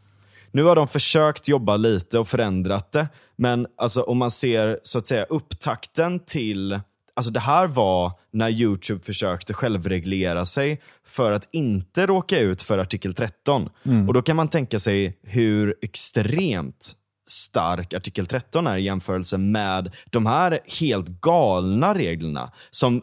Nu 0.52 0.64
har 0.64 0.76
de 0.76 0.88
försökt 0.88 1.48
jobba 1.48 1.78
lite 1.78 2.20
och 2.20 2.28
förändrat 2.28 2.92
det, 2.92 3.08
men 3.36 3.68
alltså, 3.78 4.02
om 4.02 4.18
man 4.18 4.32
ser 4.32 4.80
så 4.84 4.98
att 4.98 5.08
säga 5.08 5.24
upptakten 5.24 6.20
till 6.20 6.80
Alltså 7.14 7.32
det 7.32 7.40
här 7.40 7.68
var 7.68 8.12
när 8.32 8.50
YouTube 8.50 9.04
försökte 9.04 9.54
självreglera 9.54 10.46
sig 10.46 10.82
för 11.06 11.32
att 11.32 11.48
inte 11.52 12.06
råka 12.06 12.40
ut 12.40 12.62
för 12.62 12.78
artikel 12.78 13.14
13. 13.14 13.70
Och 14.08 14.14
då 14.14 14.22
kan 14.22 14.36
man 14.36 14.48
tänka 14.48 14.80
sig 14.80 15.18
hur 15.24 15.76
extremt 15.82 16.96
stark 17.30 17.94
artikel 17.94 18.26
13 18.26 18.68
är 18.68 18.78
i 18.78 18.82
jämförelse 18.82 19.38
med 19.38 19.96
de 20.10 20.26
här 20.26 20.60
helt 20.80 21.08
galna 21.08 21.96
reglerna 21.96 22.52
som 22.72 23.02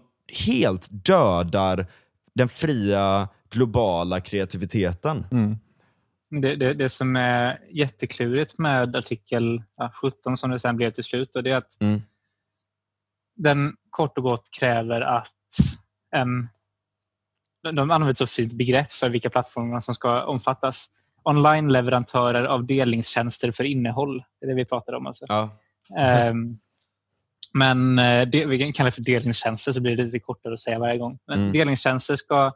helt 0.49 0.89
dödar 0.91 1.87
den 2.35 2.49
fria 2.49 3.29
globala 3.51 4.21
kreativiteten. 4.21 5.27
Det, 6.43 6.55
det, 6.57 6.75
det 6.75 6.89
som 6.89 7.17
är 7.17 7.61
jätteklurigt 7.71 8.59
med 8.59 8.97
artikel 8.97 9.63
ja, 9.77 9.93
17 10.03 10.37
som 10.37 10.51
det 10.51 10.59
sen 10.59 10.77
blev 10.77 10.91
till 10.91 11.05
slut, 11.05 11.37
och 11.37 11.43
det 11.43 11.51
är 11.51 11.57
att 11.57 11.81
Mm. 11.81 12.03
den 13.37 13.77
kort 13.91 14.19
och 14.19 14.25
gott 14.25 14.51
kräver 14.51 15.01
att 15.01 15.33
en... 16.17 16.49
de- 17.63 17.75
De 17.75 17.91
använder 17.91 18.11
ett 18.11 18.19
så 18.19 18.27
fint 18.27 18.53
begrepp 18.53 18.93
för 18.93 19.11
vilka 19.11 19.31
plattformar 19.31 19.81
som 19.81 19.95
ska 19.95 20.25
omfattas. 20.25 20.91
Online-leverantörer 21.29 22.45
av 22.45 22.67
delningstjänster 22.67 23.53
för 23.53 23.65
innehåll. 23.65 24.25
Det 24.41 24.47
är 24.47 24.49
det 24.49 24.55
vi 24.55 24.65
pratar 24.65 24.93
om. 24.93 25.07
Alltså. 25.07 25.25
Ja. 25.29 25.51
Ehm, 25.99 26.59
men 27.53 27.99
eh, 27.99 28.29
det, 28.29 28.47
vi 28.47 28.59
kan 28.59 28.73
kalla 28.73 28.87
det 28.87 28.93
för 28.93 29.03
delningstjänster 29.03 29.73
så 29.73 29.81
blir 29.81 29.97
det 29.97 30.05
lite 30.05 30.19
kortare 30.19 30.55
att 30.55 30.61
säga 30.61 30.79
varje 30.79 30.99
gång. 30.99 31.19
Men 31.27 31.39
Mm. 31.41 31.53
delningstjänster 31.53 32.17
ska 32.17 32.53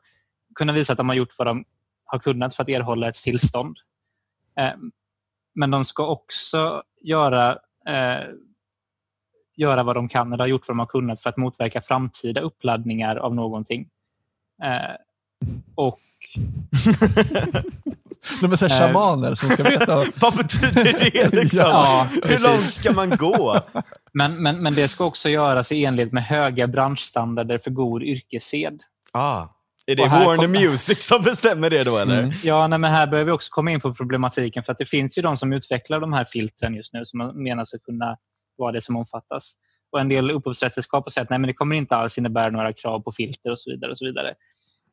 kunna 0.55 0.73
visa 0.73 0.93
att 0.93 0.97
de 0.97 1.09
har 1.09 1.17
gjort 1.17 1.35
vad 1.39 1.47
de 1.47 1.65
har 2.05 2.19
kunnat 2.19 2.55
för 2.55 2.63
att 2.63 2.69
erhålla 2.69 3.09
ett 3.09 3.15
tillstånd. 3.15 3.77
Ehm, 4.57 4.93
men 5.55 5.71
de 5.71 5.85
ska 5.85 6.07
också 6.07 6.83
göra, 7.03 7.51
eh, 7.89 8.25
göra 9.57 9.83
vad 9.83 9.97
de 9.97 10.09
kan 10.09 10.33
eller 10.33 10.45
har 10.45 10.49
gjort 10.49 10.69
vad 10.69 10.73
de 10.75 10.79
har 10.79 10.87
kunnat 10.87 11.21
för 11.21 11.31
att 11.31 11.37
motverka 11.37 11.83
framtida 11.83 12.41
uppladdningar 12.41 13.17
av 13.17 13.35
någonting. 13.35 13.89
Eh, 14.63 14.97
och 15.75 16.01
de 18.41 18.53
är 18.53 18.57
så 18.57 18.67
här 18.67 18.81
Eh. 18.83 18.87
shamaner 18.87 19.35
som 19.35 19.51
ska 19.51 19.63
veta. 19.63 19.97
Vad 20.15 20.37
betyder 20.37 20.85
det? 21.11 21.33
Liksom? 21.33 21.59
Ja, 21.61 22.09
Hur 22.25 22.43
långt 22.43 22.63
ska 22.63 22.93
man 22.93 23.11
gå? 23.11 23.61
Men, 24.13 24.43
men, 24.43 24.63
men 24.63 24.75
det 24.75 24.89
ska 24.89 25.05
också 25.05 25.29
göras 25.29 25.73
i 25.73 25.85
enlighet 25.85 26.13
med 26.13 26.23
höga 26.25 26.67
branschstandarder 26.69 27.59
för 27.59 27.71
god 27.71 28.03
yrkessed. 28.03 28.81
Ah. 29.13 29.47
Är 29.87 29.97
det 29.97 30.03
Warner 30.03 30.37
kommer- 30.37 30.49
Music 30.69 31.07
som 31.07 31.23
bestämmer 31.23 31.71
det 31.71 31.85
då 31.85 31.99
eller? 31.99 32.23
Mm. 32.23 32.37
Ja, 32.45 32.67
nej, 32.67 32.79
men 32.79 32.91
här 32.93 33.07
behöver 33.07 33.27
vi 33.27 33.33
också 33.33 33.51
komma 33.51 33.71
in 33.71 33.81
på 33.81 33.95
problematiken 33.95 34.63
för 34.65 34.73
att 34.73 34.79
det 34.79 34.87
finns 34.87 35.19
ju 35.19 35.23
de 35.23 35.37
som 35.37 35.53
utvecklar 35.53 36.01
de 36.01 36.13
här 36.13 36.25
filtren 36.25 36.75
just 36.75 36.93
nu 36.93 37.05
som 37.05 37.19
man 37.19 37.43
menar 37.43 37.65
ska 37.65 37.79
kunna 37.79 38.17
vara 38.59 38.73
det 38.73 38.81
som 38.81 38.97
omfattas. 38.97 39.55
Och 39.93 40.01
En 40.01 40.09
del 40.09 40.31
upphovsrättsskap 40.31 41.11
säger 41.13 41.25
att 41.25 41.31
nej, 41.31 41.39
men 41.39 41.49
det 41.49 41.55
kommer 41.55 41.77
inte 41.77 41.97
alls 41.97 42.19
innebära 42.19 42.51
några 42.51 42.73
krav 42.73 43.01
på 43.01 43.13
filter 43.13 43.51
och 43.51 43.59
så 43.61 43.71
vidare. 43.71 43.91
och 43.91 43.99
så 43.99 44.05
vidare. 44.05 44.35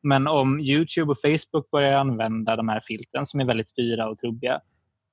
Men 0.02 0.26
om 0.26 0.60
Youtube 0.60 1.10
och 1.10 1.18
Facebook 1.20 1.70
börjar 1.70 1.98
använda 1.98 2.56
de 2.56 2.68
här 2.68 2.80
filtren 2.80 3.26
som 3.26 3.40
är 3.40 3.44
väldigt 3.44 3.76
dyra 3.76 4.08
och 4.08 4.18
trubbiga 4.18 4.60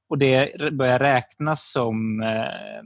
och 0.09 0.17
det 0.17 0.73
börjar 0.73 0.99
räknas 0.99 1.71
som, 1.71 2.21
eh, 2.21 2.83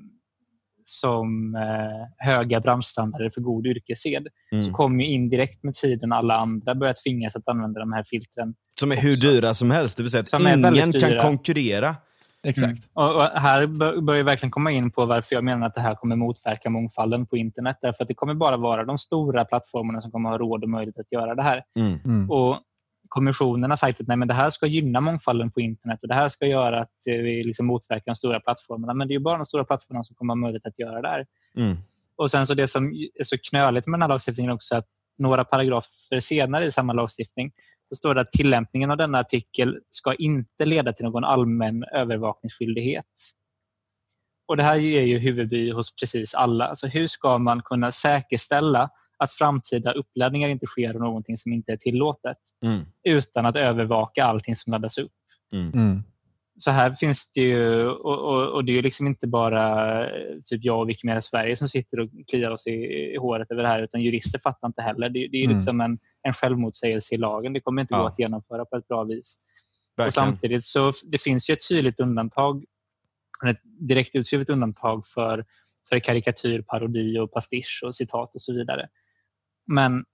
som 0.85 1.55
eh, 1.55 2.27
höga 2.27 2.59
branschstandarder 2.59 3.31
för 3.33 3.41
god 3.41 3.67
yrkessed 3.67 4.27
Mm. 4.51 4.63
så 4.63 4.71
kommer 4.71 5.03
ju 5.03 5.09
indirekt 5.09 5.63
med 5.63 5.73
tiden 5.73 6.11
alla 6.13 6.35
andra 6.35 6.75
börja 6.75 6.93
tvingas 6.93 7.35
att 7.35 7.47
använda 7.47 7.79
de 7.79 7.93
här 7.93 8.03
filtren. 8.03 8.53
Som 8.79 8.91
är 8.91 8.95
hur 8.95 9.13
också. 9.13 9.27
dyra 9.27 9.53
som 9.53 9.71
helst, 9.71 9.97
det 9.97 10.03
vill 10.03 10.11
säga 10.11 10.25
Som 10.25 10.45
att 10.45 10.51
väldigt 10.51 10.85
ingen 10.85 11.01
kan 11.01 11.19
konkurrera. 11.19 11.95
Exakt. 12.43 12.89
Och, 12.93 13.15
och 13.15 13.21
här 13.21 13.67
bör, 13.67 14.01
bör 14.01 14.15
jag 14.15 14.23
verkligen 14.23 14.51
komma 14.51 14.71
in 14.71 14.91
på 14.91 15.05
varför 15.05 15.35
jag 15.35 15.43
menar 15.43 15.67
att 15.67 15.75
det 15.75 15.81
här 15.81 15.95
kommer 15.95 16.15
motverka 16.15 16.69
mångfalden 16.69 17.25
på 17.25 17.37
internet. 17.37 17.77
Därför 17.81 18.03
att 18.03 18.07
det 18.07 18.13
kommer 18.13 18.33
bara 18.33 18.57
vara 18.57 18.85
de 18.85 18.97
stora 18.97 19.45
plattformarna 19.45 20.01
som 20.01 20.11
kommer 20.11 20.29
ha 20.29 20.37
råd 20.37 20.63
och 20.63 20.69
möjlighet 20.69 20.99
att 20.99 21.11
göra 21.11 21.35
det 21.35 21.43
här. 21.43 21.63
Mm. 21.75 21.99
Mm. 22.05 22.31
Och 22.31 22.59
Kommissionen 23.09 23.69
har 23.69 23.77
sagt 23.77 24.01
att 24.01 24.07
nej, 24.07 24.17
men 24.17 24.27
det 24.27 24.33
här 24.33 24.49
ska 24.49 24.65
gynna 24.65 25.01
mångfalden 25.01 25.51
på 25.51 25.61
internet 25.61 25.99
och 26.01 26.07
det 26.07 26.13
här 26.13 26.29
ska 26.29 26.45
göra 26.45 26.79
att 26.79 27.07
eh, 27.07 27.15
vi 27.15 27.43
liksom 27.43 27.65
motverkar 27.65 28.03
de 28.05 28.15
stora 28.15 28.39
plattformarna. 28.39 28.93
Men 28.93 29.07
det 29.07 29.11
är 29.11 29.15
ju 29.15 29.23
bara 29.23 29.37
de 29.37 29.45
stora 29.45 29.63
plattformarna 29.63 30.03
som 30.03 30.15
kommer 30.15 30.31
ha 30.31 30.35
möjlighet 30.35 30.65
att 30.65 30.79
göra 30.79 31.01
det 31.01 31.07
här. 31.07 31.25
Mm. 31.57 31.77
Och 32.15 32.31
sen 32.31 32.47
så 32.47 32.53
det 32.53 32.67
som 32.67 32.93
är 33.19 33.23
så 33.23 33.37
knöligt 33.49 33.87
med 33.87 33.97
den 33.97 34.01
här 34.01 34.09
lagstiftningen 34.09 34.51
också 34.51 34.75
att 34.75 34.85
några 35.17 35.43
paragrafer 35.43 36.19
senare 36.19 36.65
i 36.65 36.71
samma 36.71 36.93
lagstiftning 36.93 37.51
så 37.89 37.95
står 37.95 38.15
det 38.15 38.21
att 38.21 38.31
tillämpningen 38.31 38.91
av 38.91 38.97
denna 38.97 39.19
artikel 39.19 39.79
ska 39.89 40.13
inte 40.13 40.65
leda 40.65 40.93
till 40.93 41.05
någon 41.05 41.23
allmän 41.23 41.83
övervakningsskyldighet. 41.83 43.05
Och 44.47 44.57
Det 44.57 44.63
här 44.63 44.75
är 44.75 45.03
ju 45.03 45.17
huvudbry 45.17 45.71
hos 45.71 45.95
precis 45.95 46.33
alla. 46.33 46.65
Alltså 46.67 46.87
hur 46.87 47.07
ska 47.07 47.37
man 47.37 47.61
kunna 47.61 47.91
säkerställa 47.91 48.89
att 49.17 49.31
framtida 49.31 49.91
uppladdningar 49.91 50.49
inte 50.49 50.65
sker 50.65 50.93
av 50.93 51.01
någonting 51.01 51.37
som 51.37 51.53
inte 51.53 51.71
är 51.71 51.77
tillåtet 51.77 52.37
Mm. 52.63 52.85
utan 53.03 53.45
att 53.45 53.55
övervaka 53.55 54.25
allting 54.25 54.55
som 54.55 54.71
laddas 54.71 54.97
upp? 54.97 55.11
Mm. 55.53 56.03
Så 56.59 56.71
här 56.71 56.93
finns 56.93 57.31
det 57.31 57.41
ju, 57.41 57.87
och, 57.89 58.19
och, 58.19 58.47
och 58.53 58.65
det 58.65 58.71
är 58.71 58.75
ju 58.75 58.81
liksom 58.81 59.07
inte 59.07 59.27
bara 59.27 60.03
eh, 60.09 60.35
typ 60.45 60.63
jag 60.63 60.79
och 60.79 60.89
Wikimedia 60.89 61.21
Sverige 61.21 61.55
som 61.57 61.69
sitter 61.69 61.99
och 61.99 62.09
kliar 62.27 62.51
oss 62.51 62.67
i, 62.67 62.71
i 63.13 63.17
håret 63.17 63.51
över 63.51 63.63
det 63.63 63.69
här, 63.69 63.81
utan 63.81 64.01
jurister 64.01 64.39
fattar 64.39 64.67
inte 64.67 64.81
heller. 64.81 65.09
Det, 65.09 65.27
det 65.27 65.37
är 65.37 65.41
ju 65.41 65.45
Mm. 65.45 65.57
liksom 65.57 65.81
en, 65.81 65.99
en 66.23 66.33
självmotsägelse 66.33 67.15
i 67.15 67.17
lagen. 67.17 67.53
Det 67.53 67.59
kommer 67.61 67.81
inte 67.81 67.93
Ja. 67.93 68.01
gå 68.01 68.07
att 68.07 68.19
genomföra 68.19 68.65
på 68.65 68.75
ett 68.77 68.87
bra 68.87 69.03
vis. 69.03 69.37
Och 70.05 70.13
samtidigt 70.13 70.65
så 70.65 70.91
det 71.11 71.21
finns 71.21 71.49
ju 71.49 71.53
ett 71.53 71.67
tydligt 71.69 71.99
undantag, 71.99 72.63
ett 73.47 73.59
direkt 73.63 74.15
utskrivet 74.15 74.49
undantag 74.49 75.07
för, 75.07 75.45
för 75.89 75.99
karikatyr, 75.99 76.61
parodi 76.61 77.19
och 77.19 77.31
pastisch 77.31 77.83
och 77.85 77.95
citat 77.95 78.35
och 78.35 78.41
så 78.41 78.53
vidare. 78.53 78.87
Men 79.67 80.05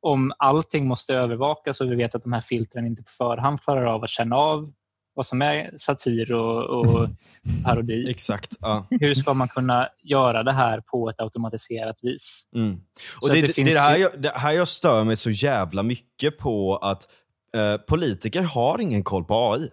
om 0.00 0.32
allting 0.38 0.86
måste 0.86 1.14
övervakas 1.14 1.80
och 1.80 1.90
vi 1.92 1.94
vet 1.94 2.14
att 2.14 2.22
de 2.22 2.32
här 2.32 2.40
filtren 2.40 2.86
inte 2.86 3.02
på 3.02 3.10
förhand 3.10 3.62
klarar 3.62 3.84
av 3.84 4.04
att 4.04 4.10
känna 4.10 4.36
av 4.36 4.72
vad 5.16 5.26
som 5.26 5.42
är 5.42 5.70
satir 5.76 6.32
och, 6.32 6.64
och 6.80 7.08
parodi. 7.64 8.10
Exakt. 8.10 8.56
Ja. 8.60 8.86
Hur 8.90 9.14
ska 9.14 9.34
man 9.34 9.48
kunna 9.48 9.88
göra 10.02 10.42
det 10.42 10.52
här 10.52 10.80
på 10.80 11.10
ett 11.10 11.20
automatiserat 11.20 11.96
vis? 12.02 12.48
Mm. 12.54 12.80
Och 13.20 13.28
det, 13.28 13.34
det 13.34 13.46
det, 13.46 13.52
finns 13.52 13.70
det, 13.70 13.76
är 13.76 13.80
här 13.80 13.96
ju- 13.96 14.02
jag, 14.02 14.10
det 14.18 14.32
här 14.34 14.52
jag 14.52 14.68
stör 14.68 15.04
mig 15.04 15.16
så 15.16 15.30
jävla 15.30 15.82
mycket 15.82 16.38
på 16.38 16.76
att 16.76 17.08
eh, 17.54 17.76
politiker 17.76 18.42
har 18.42 18.80
ingen 18.80 19.04
koll 19.04 19.24
på 19.24 19.52
AI. 19.52 19.68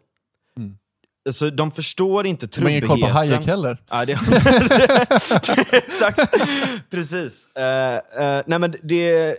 Mm. 0.57 0.77
Alltså, 1.25 1.49
de 1.49 1.71
förstår 1.71 2.25
inte 2.25 2.45
De 2.47 2.61
har 2.61 2.69
ingen 2.69 2.81
trubbigheten. 2.81 3.01
koll 3.01 3.11
på 3.11 3.17
Hayek 3.17 3.45
heller. 3.47 3.77
Ja, 3.89 4.05
det... 4.05 4.13
Exakt, 5.77 6.33
precis. 6.89 7.47
Eh, 7.55 7.95
eh, 7.95 8.43
nej, 8.45 8.59
men 8.59 8.75
det... 8.83 9.35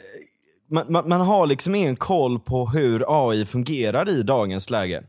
Man, 0.71 0.87
man, 0.93 1.09
man 1.09 1.21
har 1.21 1.47
liksom 1.47 1.75
ingen 1.75 1.97
koll 1.97 2.39
på 2.41 2.67
hur 2.67 3.05
AI 3.31 3.47
fungerar 3.47 4.09
i 4.09 4.23
dagens 4.23 4.71
läge. 4.71 5.03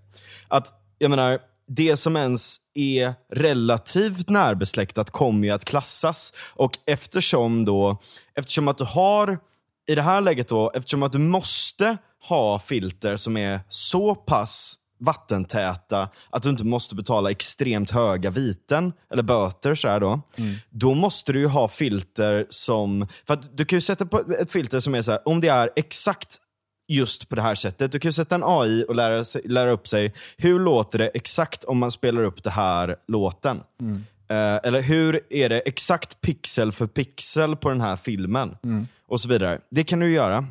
Att, 0.47 0.67
jag 0.97 1.09
menar, 1.09 1.39
det 1.67 1.97
som 1.97 2.15
ens 2.15 2.57
är 2.73 3.13
relativt 3.33 4.29
närbesläktat 4.29 5.11
kommer 5.11 5.47
ju 5.47 5.53
att 5.53 5.65
klassas. 5.65 6.33
Och 6.39 6.77
eftersom 6.85 7.65
då, 7.65 7.97
eftersom 8.35 8.67
att 8.67 8.77
du 8.77 8.83
har, 8.83 9.39
i 9.87 9.95
det 9.95 10.01
här 10.01 10.21
läget 10.21 10.47
då, 10.47 10.71
eftersom 10.75 11.03
att 11.03 11.11
du 11.11 11.19
måste 11.19 11.97
ha 12.27 12.59
filter 12.59 13.17
som 13.17 13.37
är 13.37 13.59
så 13.69 14.15
pass 14.15 14.79
vattentäta 14.99 16.09
att 16.29 16.43
du 16.43 16.49
inte 16.49 16.63
måste 16.63 16.95
betala 16.95 17.31
extremt 17.31 17.91
höga 17.91 18.29
viten 18.29 18.93
eller 19.11 19.23
böter 19.23 19.75
så 19.75 19.87
här 19.87 19.99
då. 19.99 20.21
Då 20.69 20.93
måste 20.93 21.33
du 21.33 21.39
ju 21.39 21.47
ha 21.47 21.67
filter 21.67 22.45
som, 22.49 23.07
för 23.27 23.39
du 23.53 23.65
kan 23.65 23.77
ju 23.77 23.81
sätta 23.81 24.05
på 24.05 24.33
ett 24.39 24.51
filter 24.51 24.79
som 24.79 24.95
är 24.95 25.01
så 25.01 25.11
här, 25.11 25.27
om 25.27 25.41
det 25.41 25.47
är 25.47 25.69
exakt 25.75 26.41
just 26.87 27.29
på 27.29 27.35
det 27.35 27.41
här 27.41 27.55
sättet. 27.55 27.91
Du 27.91 27.99
kan 27.99 28.09
ju 28.09 28.13
sätta 28.13 28.35
en 28.35 28.43
AI 28.45 28.85
och 28.87 28.95
lära, 28.95 29.25
sig, 29.25 29.41
lära 29.45 29.71
upp 29.71 29.87
sig, 29.87 30.13
hur 30.37 30.59
låter 30.59 30.99
det 30.99 31.07
exakt 31.07 31.63
om 31.63 31.77
man 31.77 31.91
spelar 31.91 32.23
upp 32.23 32.43
det 32.43 32.49
här 32.49 32.95
låten? 33.07 33.61
Eh, 34.27 34.59
eller 34.63 34.81
hur 34.81 35.21
är 35.29 35.49
det 35.49 35.59
exakt 35.59 36.21
pixel 36.21 36.71
för 36.71 36.87
pixel 36.87 37.55
på 37.55 37.69
den 37.69 37.81
här 37.81 37.95
filmen? 37.95 38.57
Och 39.07 39.21
så 39.21 39.29
vidare. 39.29 39.59
Det 39.69 39.83
kan 39.83 39.99
du 39.99 40.13
göra. 40.13 40.45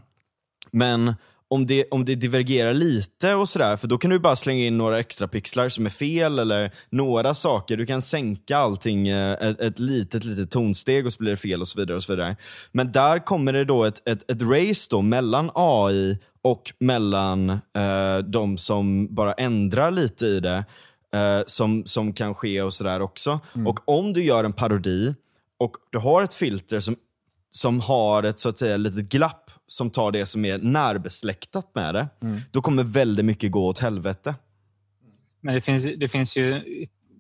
Men 0.71 1.15
om 1.55 1.67
det, 1.67 1.85
om 1.91 2.05
det 2.05 2.15
divergerar 2.15 2.75
lite 2.75 3.35
och 3.35 3.49
sådär, 3.49 3.77
för 3.77 3.89
då 3.89 3.99
kan 3.99 4.11
du 4.11 4.19
bara 4.19 4.37
slänga 4.37 4.65
in 4.65 4.79
några 4.79 4.99
extra 4.99 5.29
pixlar 5.29 5.69
som 5.69 5.87
är 5.87 5.91
fel 5.91 6.39
eller 6.39 6.75
några 6.91 7.35
saker. 7.35 7.77
Du 7.77 7.87
kan 7.87 8.03
sänka 8.03 8.57
allting 8.57 9.09
eh, 9.09 9.33
ett, 9.33 9.61
ett 9.61 9.79
litet, 9.79 10.25
litet 10.25 10.51
tonsteg 10.51 11.07
och 11.07 11.13
så 11.13 11.19
blir 11.19 11.31
det 11.31 11.37
fel 11.37 11.61
och 11.61 11.69
så 11.69 11.81
vidare. 11.81 11.97
och 11.97 12.03
så 12.03 12.13
vidare. 12.13 12.37
Men 12.73 12.93
där 12.93 13.19
kommer 13.19 13.53
det 13.53 13.65
då 13.65 13.85
ett, 13.85 14.09
ett, 14.09 14.31
ett 14.31 14.43
race 14.43 14.87
då 14.91 15.03
mellan 15.03 15.51
AI 15.55 16.19
och 16.43 16.73
mellan 16.79 17.51
eh, 17.51 18.19
de 18.27 18.59
som 18.59 19.15
bara 19.15 19.33
ändrar 19.33 19.91
lite 19.91 20.27
i 20.27 20.41
det. 20.41 20.65
Eh, 21.15 21.43
som, 21.47 21.85
som 21.87 22.13
kan 22.13 22.35
ske 22.35 22.63
och 22.63 22.75
sådär 22.75 23.03
också. 23.03 23.41
Och 23.67 23.89
om 23.89 24.13
du 24.13 24.25
gör 24.25 24.45
en 24.45 24.53
parodi 24.53 25.15
och 25.59 25.73
du 25.93 25.99
har 25.99 26.23
ett 26.23 26.35
filter 26.35 26.81
som 26.81 26.97
som 27.51 27.81
har 27.81 28.23
ett 28.23 28.41
så 28.41 28.49
att 28.49 28.59
säga 28.59 28.77
litet 28.77 29.09
glapp 29.09 29.44
som 29.67 29.91
tar 29.91 30.11
det 30.13 30.27
som 30.27 30.45
är 30.45 30.59
närbesläktat 30.59 31.71
med 31.75 31.95
det, 31.95 32.09
då 32.51 32.63
kommer 32.63 32.83
väldigt 32.85 33.25
mycket 33.25 33.51
gå 33.53 33.67
åt 33.67 33.79
helvete. 33.79 34.35
Men 35.41 35.55
det 35.55 35.61
finns, 35.61 35.85
det 35.97 36.09
finns 36.09 36.37
ju 36.37 36.61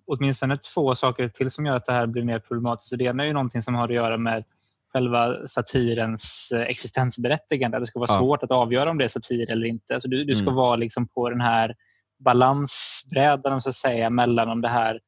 åtminstone 0.06 0.58
två 0.74 0.94
saker 0.94 1.28
till 1.28 1.50
som 1.50 1.66
gör 1.66 1.76
att 1.76 1.86
det 1.86 1.92
här 1.92 2.06
blir 2.06 2.22
mer 2.24 2.38
problematiskt. 2.38 2.92
Och 2.92 2.98
det 2.98 3.04
ena 3.04 3.22
är 3.22 3.26
ju 3.26 3.32
någonting 3.32 3.62
som 3.62 3.74
har 3.74 3.88
att 3.88 3.94
göra 3.94 4.18
med 4.18 4.44
själva 4.92 5.46
satirens 5.46 6.52
eh, 6.54 6.62
existensberättigande. 6.62 7.78
Det 7.78 7.86
ska 7.86 7.98
vara 7.98 8.10
Ja. 8.12 8.18
svårt 8.18 8.42
att 8.42 8.50
avgöra 8.50 8.90
om 8.90 8.98
det 8.98 9.04
är 9.04 9.08
satir 9.08 9.50
eller 9.50 9.66
inte. 9.66 9.94
Alltså 9.94 10.08
du, 10.08 10.24
du 10.24 10.34
ska 10.34 10.42
Mm. 10.42 10.54
vara 10.54 10.76
liksom 10.76 11.08
på 11.08 11.30
den 11.30 11.40
här 11.40 11.74
balansbrädan 12.18 13.62
så 13.62 13.68
att 13.68 13.74
säga, 13.74 14.10
mellan 14.10 14.48
om 14.48 14.60
det 14.60 14.68
här 14.68 15.00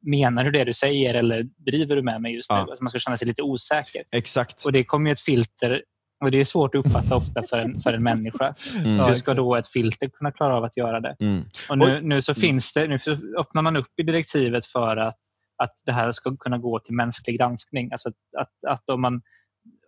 menar 0.00 0.44
du 0.44 0.50
det 0.50 0.64
du 0.64 0.72
säger 0.72 1.14
eller 1.14 1.42
driver 1.42 1.96
du 1.96 2.02
med 2.02 2.20
mig 2.22 2.34
just 2.34 2.50
nu? 2.50 2.56
Ja. 2.56 2.60
Alltså 2.62 2.82
man 2.84 2.90
ska 2.90 2.98
känna 2.98 3.16
sig 3.16 3.26
lite 3.28 3.42
osäker. 3.42 4.02
Exakt. 4.10 4.64
Och 4.64 4.72
det 4.72 4.84
kommer 4.84 5.10
ju 5.10 5.12
ett 5.12 5.20
filter 5.20 5.82
och 6.20 6.30
det 6.30 6.40
är 6.40 6.44
svårt 6.44 6.74
att 6.74 6.86
uppfatta 6.86 7.16
ofta 7.16 7.42
för 7.42 7.58
en, 7.58 7.78
för 7.78 7.92
en 7.92 8.02
människa. 8.02 8.54
Mm. 8.84 9.00
Hur 9.00 9.14
ska 9.14 9.34
då 9.34 9.56
ett 9.56 9.68
filter 9.68 10.08
kunna 10.08 10.32
klara 10.32 10.56
av 10.56 10.64
att 10.64 10.76
göra 10.76 11.00
det? 11.00 11.16
Mm. 11.20 11.44
Och 11.70 11.78
nu, 11.78 12.00
nu 12.02 12.22
så 12.22 12.34
finns 12.34 12.72
det, 12.72 12.86
nu 12.88 12.98
så 12.98 13.16
öppnar 13.38 13.62
man 13.62 13.76
upp 13.76 13.92
i 13.96 14.02
direktivet 14.02 14.66
för 14.66 14.96
att, 14.96 15.16
att 15.62 15.72
det 15.86 15.92
här 15.92 16.12
ska 16.12 16.36
kunna 16.36 16.58
gå 16.58 16.78
till 16.78 16.94
mänsklig 16.94 17.38
granskning. 17.38 17.92
Alltså 17.92 18.08
att, 18.08 18.14
att, 18.40 18.72
att 18.72 18.90
om, 18.90 19.00
man, 19.00 19.20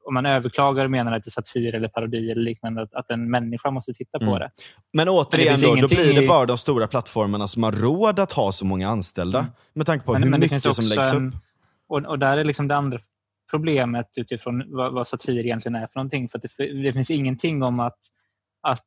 om 0.08 0.14
man 0.14 0.26
överklagar 0.26 0.84
och 0.84 0.90
menar 0.90 1.12
att 1.12 1.24
det 1.24 1.28
är 1.28 1.30
satir 1.30 1.74
eller 1.74 1.88
parodi 1.88 2.30
eller 2.30 2.42
liknande, 2.42 2.82
att, 2.82 2.94
att 2.94 3.10
en 3.10 3.30
människa 3.30 3.70
måste 3.70 3.92
titta 3.92 4.18
på 4.18 4.24
Mm. 4.24 4.38
det. 4.38 4.50
Men 4.92 5.04
Men 5.04 5.06
det 5.06 5.10
återigen 5.10 5.56
finns 5.58 5.80
då, 5.80 5.88
då 5.88 5.88
blir 5.88 6.20
det 6.20 6.28
bara 6.28 6.46
de 6.46 6.58
stora 6.58 6.86
plattformarna 6.86 7.48
som 7.48 7.62
har 7.62 7.72
råd 7.72 8.18
att 8.18 8.32
ha 8.32 8.52
så 8.52 8.64
många 8.64 8.88
anställda. 8.88 9.38
Mm. 9.38 9.50
Med 9.74 9.86
tanke 9.86 10.06
på 10.06 10.12
Men, 10.12 10.22
hur 10.22 10.30
men 10.30 10.40
det 10.40 10.44
mycket 10.44 10.62
finns 10.62 10.76
som 10.76 10.84
också 10.84 10.94
läggs 10.96 11.12
en, 11.12 11.28
upp. 11.28 11.34
och, 11.88 12.06
och 12.06 12.18
där 12.18 12.36
är 12.38 12.44
liksom 12.44 12.68
det 12.68 12.76
andra 12.76 12.98
problemet 13.50 14.06
utifrån 14.16 14.64
vad, 14.66 14.92
vad 14.92 15.06
satir 15.06 15.38
egentligen 15.38 15.74
är 15.74 15.86
för 15.86 15.98
någonting. 15.98 16.28
För 16.28 16.38
det, 16.38 16.82
det 16.82 16.92
finns 16.92 17.10
ingenting 17.10 17.62
om 17.62 17.80
att, 17.80 17.98
att 18.62 18.86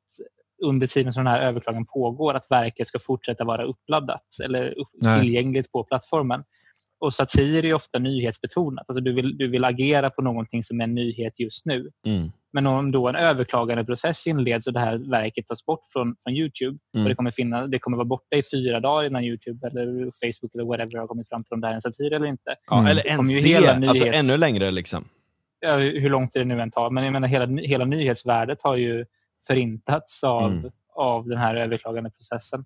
under 0.64 0.88
tiden 0.88 1.14
som 1.14 1.24
den 1.24 1.34
här 1.34 1.42
överklagan 1.42 1.86
pågår 1.86 2.34
att 2.34 2.52
verket 2.52 2.88
ska 2.88 3.00
fortsätta 3.00 3.44
vara 3.44 3.64
uppladdat 3.64 4.26
eller 4.44 4.80
upp, 4.80 5.20
tillgängligt 5.20 5.72
på 5.72 5.84
plattformen. 5.84 6.44
Och 7.00 7.14
satir 7.14 7.66
är 7.66 7.74
ofta 7.74 8.00
nyhetsbetonat. 8.00 8.86
Alltså 8.88 9.04
du, 9.04 9.14
vill, 9.14 9.38
du 9.38 9.48
vill 9.48 9.66
agera 9.66 10.10
på 10.10 10.22
någonting 10.22 10.64
som 10.64 10.80
är 10.80 10.84
en 10.84 10.96
nyhet 10.96 11.40
just 11.40 11.66
nu. 11.66 11.92
Mm. 12.06 12.32
Men 12.54 12.66
om 12.68 12.92
då 12.92 13.08
en 13.08 13.16
överklagandeprocess 13.16 14.28
inleds 14.28 14.68
och 14.68 14.74
det 14.74 14.80
här 14.80 14.98
verket 15.12 15.48
tas 15.48 15.66
bort 15.66 15.82
från, 15.94 16.16
från 16.24 16.34
Youtube 16.34 16.78
Mm. 16.96 17.06
och 17.06 17.10
det 17.10 17.16
kommer, 17.16 17.32
finna, 17.32 17.68
det 17.68 17.80
kommer 17.80 17.98
vara 17.98 18.06
borta 18.06 18.36
i 18.38 18.42
fyra 18.54 18.80
dagar 18.80 19.08
innan 19.08 19.24
Youtube 19.24 19.68
eller 19.68 19.86
Facebook 19.86 20.54
eller 20.56 20.64
whatever 20.66 21.00
har 21.00 21.08
kommit 21.08 21.30
fram 21.30 21.44
till 21.44 21.54
om 21.54 21.62
det 21.62 21.68
här 21.68 21.72
är 21.74 21.76
en 21.76 21.82
satir 21.82 22.14
eller 22.14 22.26
inte. 22.28 22.56
Ja, 22.70 22.78
Mm. 22.80 22.92
Eller 22.92 23.08
ens 23.08 23.28
det, 23.28 23.40
hela 23.50 23.72
alltså 23.90 24.06
nyhets- 24.06 24.14
ännu 24.16 24.38
längre 24.38 24.72
liksom. 24.72 25.06
Ja, 25.60 25.76
hur 25.78 26.10
långt 26.10 26.34
det 26.34 26.46
nu 26.46 26.62
än 26.62 26.72
tar. 26.72 26.90
Men 26.90 27.04
jag 27.04 27.14
menar, 27.14 27.28
hela, 27.28 27.62
hela 27.62 27.86
nyhetsvärdet 27.86 28.60
har 28.62 28.76
ju 28.76 29.06
förintats 29.48 30.24
av, 30.24 30.52
Mm. 30.52 30.72
av 30.96 31.28
den 31.30 31.38
här 31.38 31.56
överklagandeprocessen. 31.56 32.66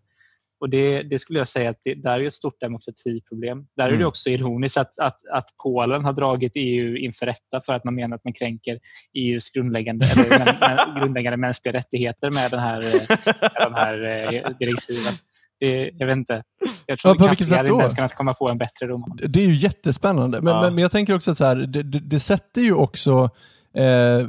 Och 0.60 0.70
det, 0.70 1.04
det 1.04 1.20
skulle 1.20 1.40
jag 1.40 1.48
säga 1.48 1.70
att 1.70 1.80
det 1.84 1.94
där 1.94 2.20
är 2.20 2.28
ett 2.28 2.34
stort 2.34 2.62
demokratiproblem. 2.62 3.66
Där 3.78 3.84
är 3.86 3.90
det 3.90 3.96
Mm. 3.96 4.08
också 4.08 4.30
ironiskt 4.30 4.78
att, 4.78 5.00
att, 5.00 5.18
att 5.32 5.46
Polen 5.64 6.06
har 6.06 6.14
dragit 6.14 6.52
EU 6.56 6.96
inför 6.98 7.26
rätta 7.26 7.62
för 7.66 7.74
att 7.74 7.84
man 7.84 7.96
menar 7.96 8.16
att 8.16 8.24
man 8.24 8.34
kränker 8.34 8.80
EUs 9.14 9.50
grundläggande, 9.50 10.06
eller, 10.06 10.58
men, 10.96 11.02
grundläggande 11.02 11.38
mänskliga 11.38 11.74
rättigheter 11.74 12.32
med 12.32 12.52
den 12.52 12.60
här, 12.60 12.82
eh, 12.82 12.94
med 12.94 13.62
de 13.64 13.74
här 13.74 14.04
eh, 14.34 14.52
direktiven. 14.60 15.14
Det, 15.60 15.92
jag 15.98 16.08
vet 16.08 16.16
inte. 16.18 16.44
Jag 16.86 17.00
tror 17.00 17.14
Ja, 17.16 17.20
på 17.20 17.28
vilket 17.28 17.48
sätt 17.48 17.58
hade 17.58 17.70
då? 17.70 17.74
inte 17.74 17.84
ens 17.84 17.96
kunnat 17.96 18.16
komma 18.16 18.34
på 18.34 18.50
en 18.50 18.58
bättre 18.58 18.88
roman. 18.88 19.20
Det 19.24 19.40
är 19.44 19.48
ju 19.48 19.54
jättespännande. 19.56 20.42
Men, 20.42 20.54
Ja. 20.54 20.62
men, 20.62 20.76
men 20.76 20.82
jag 20.82 20.92
tänker 20.92 21.16
också 21.16 21.32
att 21.32 21.38
så 21.38 21.46
här, 21.46 21.56
det, 21.56 21.84
det, 21.84 22.00
det 22.00 22.20
sätter 22.20 22.62
ju 22.62 22.74
också 22.74 23.30
eh, 23.78 24.28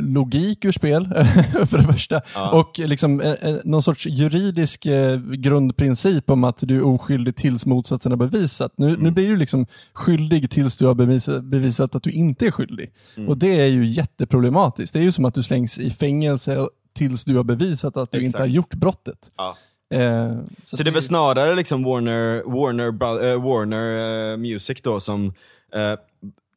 logik 0.00 0.64
ur 0.64 0.72
spel, 0.72 1.04
för 1.68 1.78
det 1.78 1.84
första. 1.92 2.20
Ja. 2.34 2.50
Och 2.60 2.78
liksom, 2.78 3.20
eh, 3.20 3.32
eh, 3.32 3.56
någon 3.64 3.82
sorts 3.82 4.06
juridisk 4.06 4.86
eh, 4.86 5.18
grundprincip 5.20 6.30
om 6.30 6.44
att 6.44 6.58
du 6.58 6.76
är 6.76 6.86
oskyldig 6.86 7.36
tills 7.36 7.66
motsatsen 7.66 8.12
är 8.12 8.16
bevisat. 8.16 8.72
Nu, 8.76 8.88
Mm. 8.88 9.00
nu 9.00 9.10
blir 9.10 9.28
du 9.28 9.36
liksom 9.36 9.66
skyldig 9.92 10.50
tills 10.50 10.76
du 10.76 10.86
har 10.86 10.94
bevisat, 10.94 11.44
bevisat 11.44 11.94
att 11.94 12.02
du 12.02 12.10
inte 12.10 12.46
är 12.46 12.50
skyldig. 12.50 12.90
Mm. 13.16 13.28
Och 13.28 13.38
det 13.38 13.60
är 13.60 13.66
ju 13.66 13.86
jätteproblematiskt. 13.86 14.92
Det 14.92 14.98
är 14.98 15.02
ju 15.02 15.12
som 15.12 15.24
att 15.24 15.34
du 15.34 15.42
slängs 15.42 15.78
i 15.78 15.90
fängelse 15.90 16.66
tills 16.96 17.24
du 17.24 17.36
har 17.36 17.44
bevisat 17.44 17.96
att 17.96 18.10
du 18.12 18.18
inte 18.18 18.28
Exakt. 18.28 18.40
har 18.40 18.46
gjort 18.46 18.74
brottet. 18.74 19.18
Ja. 19.36 19.56
Eh, 19.94 20.32
Så, 20.64 20.82
det 20.82 20.90
är 20.90 20.92
väl 20.92 21.02
snarare 21.02 21.54
liksom 21.54 21.82
Warner, 21.84 22.42
Warner, 22.46 22.86
eh, 23.32 23.42
Warner 23.42 24.32
eh, 24.32 24.36
Music 24.36 24.82
då 24.82 25.00
som 25.00 25.26
eh, 25.74 25.98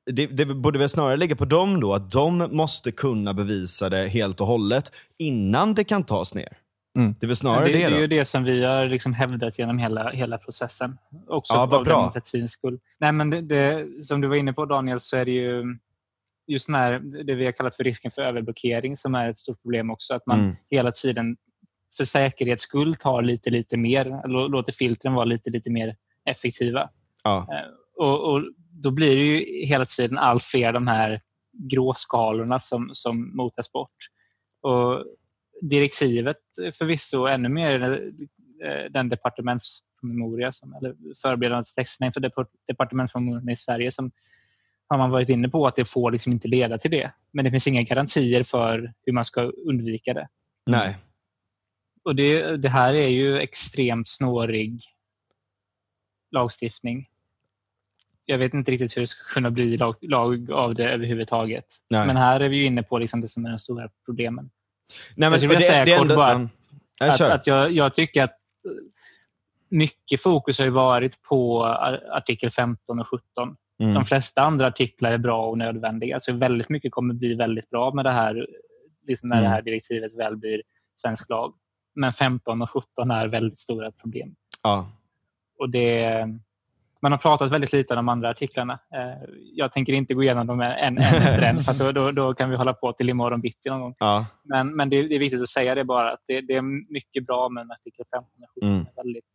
det, 0.07 0.25
det 0.27 0.45
borde 0.45 0.79
väl 0.79 0.89
snarare 0.89 1.17
ligga 1.17 1.35
på 1.35 1.45
dem 1.45 1.79
då, 1.79 1.93
att 1.93 2.11
de 2.11 2.37
måste 2.51 2.91
kunna 2.91 3.33
bevisa 3.33 3.89
det 3.89 4.07
helt 4.07 4.41
och 4.41 4.47
hållet 4.47 4.91
innan 5.17 5.73
det 5.73 5.83
kan 5.83 6.03
tas 6.03 6.35
ner. 6.35 6.57
Mm. 6.97 7.15
Det 7.19 7.25
är 7.25 7.27
väl 7.27 7.35
snarare 7.35 7.65
det, 7.65 7.71
det, 7.73 7.89
det 7.89 7.95
är 7.95 7.99
ju 8.01 8.07
det 8.07 8.25
som 8.25 8.43
vi 8.43 8.65
har 8.65 8.85
liksom 8.85 9.13
hävdat 9.13 9.59
genom 9.59 9.77
hela, 9.77 10.09
hela 10.09 10.37
processen. 10.37 10.97
Också 11.27 11.53
Ja, 11.53 11.65
vad 11.65 11.83
bra. 11.85 11.97
demokratins 11.97 12.51
skull. 12.51 12.79
Nej, 12.99 13.11
men 13.11 13.29
det, 13.29 13.41
det, 13.41 13.85
som 14.05 14.21
du 14.21 14.27
var 14.27 14.35
inne 14.35 14.53
på 14.53 14.65
Daniel, 14.65 14.99
så 14.99 15.17
är 15.17 15.25
det 15.25 15.31
ju 15.31 15.77
just 16.47 16.65
den 16.65 16.75
här, 16.75 16.99
det 16.99 17.35
vi 17.35 17.45
har 17.45 17.51
kallat 17.51 17.75
för 17.75 17.83
risken 17.83 18.11
för 18.11 18.21
överblockering 18.21 18.97
som 18.97 19.15
är 19.15 19.29
ett 19.29 19.39
stort 19.39 19.61
problem 19.61 19.89
också. 19.91 20.13
Att 20.13 20.25
man 20.25 20.39
Mm. 20.39 20.55
hela 20.69 20.91
tiden 20.91 21.37
för 21.97 22.03
säkerhets 22.03 22.63
skull 22.63 22.95
tar 22.95 23.21
lite, 23.21 23.49
lite 23.49 23.77
mer, 23.77 24.05
eller 24.05 24.49
låter 24.49 24.71
filtren 24.71 25.13
vara 25.13 25.25
lite, 25.25 25.49
lite 25.49 25.69
mer 25.69 25.95
effektiva. 26.25 26.89
Ja. 27.23 27.47
Och, 27.97 28.33
och 28.33 28.41
Då 28.83 28.91
blir 28.91 29.15
det 29.15 29.23
ju 29.23 29.65
hela 29.65 29.85
tiden 29.85 30.17
allt 30.17 30.43
fler 30.43 30.73
de 30.73 30.87
här 30.87 31.21
gråskalorna 31.53 32.59
som, 32.59 32.89
som 32.93 33.35
motas 33.37 33.71
bort. 33.71 33.95
Och 34.61 35.05
direktivet 35.61 36.37
förvisso 36.77 37.25
ännu 37.25 37.49
mer 37.49 37.81
eh, 38.63 38.91
den 38.91 39.09
departementspromemoria, 39.09 40.51
som, 40.51 40.73
eller 40.73 40.95
förberedande 41.23 41.65
texterna 41.75 42.07
inför 42.07 42.21
depart- 42.21 42.53
departementspromemorian 42.67 43.49
i 43.49 43.55
Sverige 43.55 43.91
som 43.91 44.11
har 44.89 44.97
man 44.97 45.09
varit 45.09 45.29
inne 45.29 45.49
på 45.49 45.67
att 45.67 45.75
det 45.75 45.89
får 45.89 46.11
liksom 46.11 46.31
inte 46.31 46.47
leda 46.47 46.77
till 46.77 46.91
det. 46.91 47.11
Men 47.31 47.45
det 47.45 47.51
finns 47.51 47.67
inga 47.67 47.83
garantier 47.83 48.43
för 48.43 48.93
hur 49.05 49.13
man 49.13 49.25
ska 49.25 49.41
undvika 49.41 50.13
det. 50.13 50.27
Nej. 50.65 50.97
Och 52.03 52.15
det, 52.15 52.57
det 52.57 52.69
här 52.69 52.93
är 52.93 53.07
ju 53.07 53.37
extremt 53.37 54.09
snårig 54.09 54.81
lagstiftning. 56.31 57.05
Jag 58.29 58.37
vet 58.37 58.53
inte 58.53 58.71
riktigt 58.71 58.97
hur 58.97 59.01
det 59.01 59.07
ska 59.07 59.33
kunna 59.33 59.51
bli 59.51 59.77
lag, 59.77 59.95
lag 60.01 60.51
av 60.51 60.75
det 60.75 60.89
överhuvudtaget. 60.93 61.65
Nej. 61.89 62.07
Men 62.07 62.17
här 62.17 62.39
är 62.39 62.49
vi 62.49 62.57
ju 62.57 62.65
inne 62.65 62.83
på 62.83 62.97
liksom 62.99 63.21
det 63.21 63.27
som 63.27 63.45
är 63.45 63.49
de 63.49 63.59
stora 63.59 63.89
problemen. 64.05 64.49
Nej, 65.15 65.29
Jag 65.29 65.39
skulle 65.39 65.53
vilja 65.55 65.69
säga 65.71 65.97
kort 65.97 66.07
bara 66.07 66.31
ja. 66.31 66.47
Ja, 66.99 67.13
Att, 67.13 67.21
att 67.21 67.47
jag, 67.47 67.71
jag 67.71 67.93
tycker 67.93 68.23
att 68.23 68.37
mycket 69.69 70.21
fokus 70.21 70.59
har 70.59 70.69
varit 70.69 71.21
på 71.21 71.65
ar- 71.65 72.03
artikel 72.11 72.51
15 72.51 72.99
och 72.99 73.07
17. 73.07 73.55
Mm. 73.79 73.93
De 73.93 74.05
flesta 74.05 74.41
andra 74.41 74.67
artiklar 74.67 75.11
är 75.11 75.17
bra 75.17 75.47
och 75.47 75.57
nödvändiga. 75.57 76.15
Alltså 76.15 76.31
väldigt 76.33 76.69
mycket 76.69 76.91
kommer 76.91 77.13
bli 77.13 77.33
väldigt 77.33 77.69
bra 77.69 77.93
med 77.93 78.05
det 78.05 78.11
här, 78.11 78.47
liksom 79.07 79.29
när 79.29 79.35
Mm. 79.37 79.43
det 79.49 79.55
här 79.55 79.61
direktivet 79.61 80.13
väl 80.15 80.35
blir 80.37 80.61
svensk 81.01 81.29
lag. 81.29 81.53
Men 81.95 82.13
15 82.13 82.61
och 82.61 82.69
17 82.69 83.11
är 83.11 83.27
väldigt 83.27 83.59
stora 83.59 83.91
problem. 83.91 84.35
Ja. 84.63 84.91
Och 85.59 85.69
det, 85.69 86.27
man 87.01 87.11
har 87.11 87.19
pratat 87.19 87.51
väldigt 87.51 87.73
lite 87.73 87.93
om 87.93 87.97
de 87.97 88.09
andra 88.09 88.29
artiklarna. 88.29 88.73
Eh, 88.73 89.29
Jag 89.53 89.71
tänker 89.71 89.93
inte 89.93 90.13
gå 90.13 90.23
igenom 90.23 90.47
dem 90.47 90.61
en, 90.61 90.97
efter 90.97 91.41
en, 91.41 91.59
för 91.63 91.83
då, 91.83 91.91
då, 91.91 92.11
då 92.11 92.33
kan 92.33 92.49
vi 92.49 92.55
hålla 92.55 92.73
på 92.73 92.93
till 92.93 93.09
imorgon 93.09 93.41
bitti 93.41 93.69
någon 93.69 93.81
gång. 93.81 93.95
Ja. 93.99 94.25
Men, 94.43 94.75
men 94.75 94.89
det, 94.89 95.01
det 95.07 95.15
är 95.15 95.19
viktigt 95.19 95.41
att 95.41 95.49
säga 95.49 95.75
det 95.75 95.83
bara, 95.83 96.11
att 96.11 96.19
det, 96.27 96.41
det 96.41 96.53
är 96.55 96.91
mycket 96.93 97.25
bra, 97.25 97.49
men 97.49 97.71
artikel 97.71 98.05
15 98.15 98.31
och 98.43 98.49
17 98.55 98.69
Mm. 98.69 98.81
är 98.91 99.03
väldigt 99.03 99.25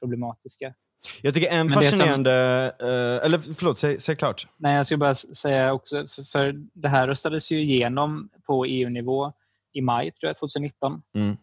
problematiska. 0.00 0.74
Jag 1.22 1.34
tycker 1.34 1.48
en 1.50 1.66
det 1.66 1.72
som- 1.72 1.82
fascinerande, 1.82 2.32
eh, 2.80 3.24
eller 3.26 3.38
förlåt, 3.54 3.78
säg, 3.78 4.00
säg 4.00 4.16
klart. 4.16 4.46
Nej, 4.56 4.76
jag 4.76 4.86
skulle 4.86 4.98
bara 4.98 5.14
säga 5.14 5.72
också, 5.72 5.96
för, 6.08 6.22
för 6.24 6.52
det 6.74 6.88
här 6.88 7.06
röstades 7.06 7.52
ju 7.52 7.56
igenom 7.60 8.28
på 8.46 8.64
EU-nivå 8.64 9.32
i 9.72 9.80
maj 9.80 10.10
tror 10.12 10.28
jag, 10.28 10.38
2019. 10.38 11.02
Mm. 11.14 11.36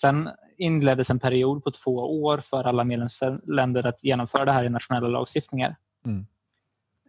Sen 0.00 0.28
inleddes 0.58 1.10
en 1.10 1.18
period 1.18 1.64
på 1.64 1.70
två 1.70 2.22
år 2.22 2.40
för 2.42 2.64
alla 2.64 2.84
medlemsländer 2.84 3.86
att 3.86 4.04
genomföra 4.04 4.44
det 4.44 4.52
här 4.52 4.64
i 4.64 4.68
nationella 4.68 5.08
lagstiftningar. 5.08 5.76
Mm. 6.06 6.26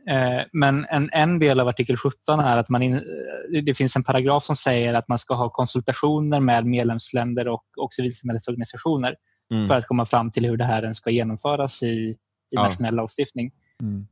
Eh, 0.10 0.44
Men 0.52 0.86
en, 0.90 1.10
en 1.14 1.40
del 1.40 1.60
av 1.60 1.68
artikel 1.68 1.98
17 1.98 2.40
är 2.40 2.58
att 2.58 2.70
man 2.70 2.82
in, 2.84 2.94
eh, 2.94 3.64
det 3.64 3.74
finns 3.74 3.96
en 3.96 4.04
paragraf 4.04 4.44
som 4.46 4.56
säger 4.56 4.94
att 4.94 5.08
man 5.08 5.20
ska 5.20 5.34
ha 5.36 5.50
konsultationer 5.50 6.40
med 6.40 6.66
medlemsländer 6.66 7.48
och, 7.48 7.64
och 7.78 7.94
civilsamhällesorganisationer 7.94 9.16
Mm. 9.52 9.68
för 9.68 9.78
att 9.78 9.88
komma 9.88 10.06
fram 10.06 10.32
till 10.32 10.46
hur 10.46 10.58
det 10.58 10.64
här 10.66 10.94
ska 10.94 11.10
genomföras 11.10 11.84
i, 11.84 11.88
i 11.88 12.18
Ja. 12.50 12.64
nationell 12.64 12.96
lagstiftning. 12.96 13.52
Mm. 13.82 14.08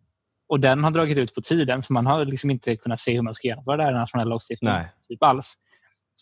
Och 0.48 0.60
den 0.60 0.84
har 0.84 0.92
dragit 0.92 1.18
ut 1.18 1.36
på 1.36 1.42
tiden 1.42 1.84
för 1.84 1.94
man 1.94 2.06
har 2.06 2.26
liksom 2.26 2.50
inte 2.50 2.76
kunnat 2.76 3.00
se 3.00 3.14
hur 3.16 3.22
man 3.22 3.34
ska 3.34 3.48
genomföra 3.48 3.78
det 3.78 3.84
här 3.84 3.92
i 3.92 3.96
nationell 3.96 4.30
lagstiftning 4.30 4.72
Nej. 4.72 4.86
typ 5.08 5.24
alls. 5.24 5.56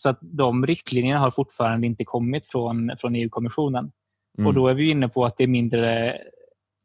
Så 0.02 0.08
att 0.08 0.18
de 0.20 0.66
riktlinjerna 0.66 1.20
har 1.20 1.30
fortfarande 1.30 1.86
inte 1.86 2.04
kommit 2.04 2.46
från, 2.46 2.90
från 2.98 3.14
EU-kommissionen. 3.14 3.90
Mm. 4.38 4.46
Och 4.48 4.54
då 4.54 4.68
är 4.68 4.74
vi 4.74 4.90
inne 4.90 5.08
på 5.08 5.24
att 5.24 5.36
det 5.36 5.44
är 5.44 5.48
mindre 5.48 6.10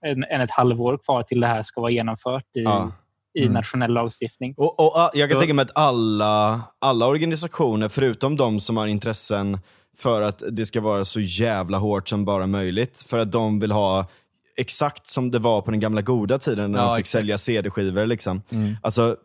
än, 0.05 0.23
än 0.23 0.41
ett 0.41 0.51
halvår 0.51 0.97
kvar 1.05 1.23
till 1.23 1.39
det 1.39 1.47
här 1.47 1.63
ska 1.63 1.81
vara 1.81 1.91
genomfört 1.91 2.45
i, 2.55 2.61
Ja. 2.63 2.91
i 3.33 3.41
Mm. 3.41 3.53
nationell 3.53 3.93
lagstiftning. 3.93 4.53
Och, 4.57 4.79
och, 4.79 5.09
jag 5.13 5.29
kan 5.29 5.35
Så- 5.35 5.39
tänka 5.39 5.53
mig 5.53 5.63
att 5.63 5.71
alla, 5.77 6.61
alla 6.79 7.07
organisationer, 7.07 7.89
förutom 7.89 8.35
de 8.35 8.59
som 8.59 8.77
har 8.77 8.87
intressen 8.87 9.59
för 9.97 10.21
att 10.21 10.43
det 10.51 10.65
ska 10.65 10.81
vara 10.81 11.05
så 11.05 11.19
jävla 11.19 11.77
hårt 11.77 12.07
som 12.09 12.25
bara 12.25 12.47
möjligt, 12.47 13.05
för 13.09 13.19
att 13.19 13.31
de 13.31 13.59
vill 13.59 13.71
ha 13.71 14.05
exakt 14.57 15.07
som 15.07 15.31
det 15.31 15.39
var 15.39 15.61
på 15.61 15.71
den 15.71 15.79
gamla 15.79 16.01
goda 16.01 16.37
tiden 16.37 16.71
när 16.71 16.79
Ja, 16.79 16.85
de 16.87 16.95
fick 16.95 16.99
exakt. 17.03 17.11
sälja 17.11 17.37
CD-skivor. 17.37 18.05
Liksom. 18.05 18.41
Mm. 18.51 18.75
Alltså, 18.83 19.15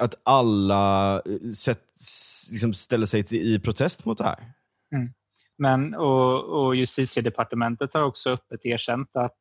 att 0.00 0.14
alla 0.24 1.14
eh, 1.16 1.50
sätt, 1.56 1.78
liksom, 2.50 2.74
ställer 2.74 3.06
sig 3.06 3.22
till, 3.22 3.54
i 3.54 3.58
protest 3.60 4.04
mot 4.04 4.18
det 4.18 4.24
här. 4.24 4.52
Men, 5.58 5.94
och, 5.94 6.44
och 6.44 6.76
justitiedepartementet 6.76 7.94
har 7.94 8.02
också 8.04 8.30
öppet 8.30 8.66
erkänt 8.66 9.08
att, 9.12 9.38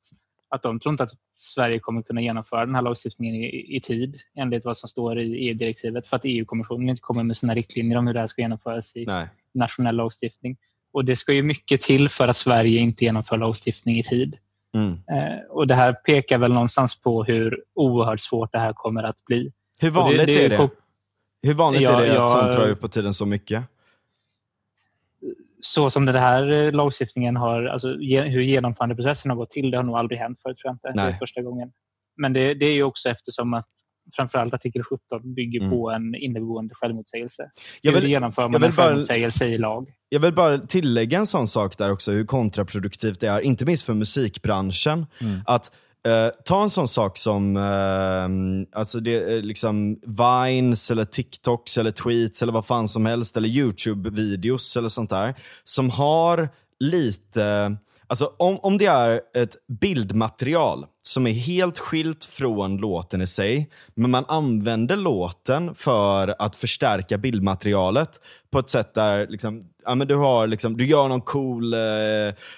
att 0.50 0.64
de 0.64 0.80
tror 0.80 0.94
inte 0.94 1.04
att 1.04 1.14
Sverige 1.38 1.80
kommer 1.80 2.02
kunna 2.02 2.22
genomföra 2.22 2.66
den 2.66 2.76
här 2.76 2.82
lagstiftningen 2.82 3.36
i, 3.36 3.76
i 3.76 3.82
tid 3.82 4.18
enligt 4.36 4.66
vad 4.66 4.78
som 4.78 4.90
står 4.90 5.20
i 5.20 5.48
EU-direktivet 5.50 6.08
för 6.08 6.16
att 6.16 6.22
EU-kommissionen 6.26 6.90
inte 6.90 7.02
kommer 7.02 7.24
med 7.24 7.38
sina 7.38 7.56
riktlinjer 7.56 7.98
om 7.98 8.08
hur 8.08 8.14
det 8.14 8.20
här 8.20 8.28
ska 8.28 8.42
genomföras 8.42 8.96
i 8.96 9.06
Nej. 9.06 9.28
nationell 9.54 9.96
lagstiftning. 9.96 10.58
Och 10.94 11.06
Det 11.06 11.16
ska 11.16 11.34
ju 11.34 11.44
mycket 11.44 11.82
till 11.82 12.10
för 12.10 12.28
att 12.28 12.38
Sverige 12.38 12.80
inte 12.80 13.06
genomför 13.06 13.38
lagstiftning 13.38 14.00
i 14.00 14.04
tid. 14.04 14.38
Mm. 14.74 14.92
Eh, 14.92 15.40
och 15.50 15.68
Det 15.68 15.76
här 15.76 15.94
pekar 15.94 16.38
väl 16.38 16.54
någonstans 16.54 17.02
på 17.02 17.24
hur 17.24 17.64
oerhört 17.74 18.20
svårt 18.20 18.52
det 18.52 18.60
här 18.60 18.74
kommer 18.74 19.04
att 19.04 19.26
bli. 19.26 19.52
Hur 19.78 19.90
vanligt 19.90 20.26
det- 20.26 20.26
det 20.26 20.46
är 20.46 20.50
det? 20.50 20.70
Hur 21.42 21.54
vanligt 21.54 21.82
Ja, 21.82 21.92
är 22.02 22.06
det 22.06 22.10
att 22.12 22.16
jag- 22.16 22.30
sånt 22.30 22.54
drar 22.54 22.68
ut 22.68 22.82
på 22.82 22.88
tiden 22.88 23.14
så 23.14 23.26
mycket? 23.26 23.64
Så 25.60 25.90
som 25.90 26.06
den 26.06 26.16
här 26.16 26.52
eh, 26.52 26.72
lagstiftningen 26.72 27.36
har, 27.36 27.64
alltså 27.64 27.88
hur 27.98 28.42
genomförandeprocessen 28.42 29.32
har 29.32 29.36
gått 29.38 29.50
till, 29.52 29.72
det 29.72 29.78
har 29.78 29.84
nog 29.84 29.98
aldrig 29.98 30.20
hänt 30.20 30.42
förut 30.42 30.58
tror 30.58 30.70
jag 30.70 30.76
inte. 30.94 31.02
Det 31.02 31.08
är 31.10 31.18
första 31.18 31.42
gången. 31.42 31.72
Men 32.18 32.34
det, 32.34 32.54
det 32.54 32.66
är 32.66 32.74
ju 32.74 32.84
också 32.84 33.10
eftersom 33.10 33.54
att 33.54 33.68
framförallt 34.16 34.54
artikel 34.54 34.84
17 34.84 35.34
bygger 35.36 35.60
Mm. 35.60 35.72
på 35.72 35.92
en 35.92 36.16
inneboende 36.16 36.74
självmotsägelse. 36.76 37.52
Jag 37.82 37.92
hur 37.92 38.02
vill- 38.02 38.10
genomför 38.10 38.42
jag 38.42 38.52
man 38.52 38.62
vill 38.62 38.70
en 38.70 38.76
bara- 38.76 38.84
självmotsägelse 38.86 39.46
i 39.46 39.58
lag? 39.58 39.94
Jag 40.10 40.20
vill 40.20 40.34
bara 40.34 40.58
tillägga 40.58 41.18
en 41.20 41.28
sån 41.28 41.48
sak 41.48 41.78
där 41.78 41.92
också, 41.92 42.12
hur 42.12 42.26
kontraproduktivt 42.26 43.20
det 43.20 43.28
är, 43.28 43.40
inte 43.40 43.66
minst 43.66 43.86
för 43.86 43.94
musikbranschen. 43.94 45.06
Mm. 45.22 45.40
Att 45.46 45.72
Uh, 46.08 46.30
ta 46.46 46.64
en 46.64 46.70
sån 46.70 46.88
sak 46.88 47.18
som 47.18 47.58
uh, 47.58 48.80
alltså 48.80 49.00
det, 49.00 49.36
eh, 49.36 49.42
liksom 49.42 50.00
Vines, 50.06 50.92
eller 50.92 51.06
TikToks, 51.06 51.78
eller 51.78 51.92
tweets, 51.92 52.42
eller 52.42 52.54
vad 52.54 52.66
fan 52.66 52.88
som 52.88 53.06
helst, 53.06 53.38
eller 53.38 53.50
YouTube-videos 53.50 54.78
eller 54.78 54.90
sånt 54.90 55.10
där, 55.10 55.36
som 55.64 55.90
har 55.90 56.50
lite 56.80 57.78
Alltså 58.10 58.34
om, 58.38 58.60
om 58.60 58.78
det 58.78 58.86
är 58.86 59.22
ett 59.36 59.56
bildmaterial 59.68 60.86
som 61.04 61.28
är 61.28 61.32
helt 61.32 61.80
skilt 61.80 62.26
från 62.26 62.78
låten 62.78 63.22
i 63.22 63.28
sig, 63.28 63.70
men 63.96 64.12
man 64.12 64.26
använder 64.28 64.96
låten 64.96 65.76
för 65.76 66.36
att 66.40 66.56
förstärka 66.56 67.18
bildmaterialet 67.18 68.10
på 68.52 68.60
ett 68.60 68.70
sätt 68.70 68.94
där 68.94 69.28
liksom, 69.28 69.64
ja, 69.88 69.96
men 69.96 70.08
du, 70.08 70.16
har 70.16 70.48
liksom, 70.48 70.78
du 70.78 70.86
gör 70.86 71.08
någon 71.08 71.22
cool, 71.22 71.74
eh, 71.74 71.80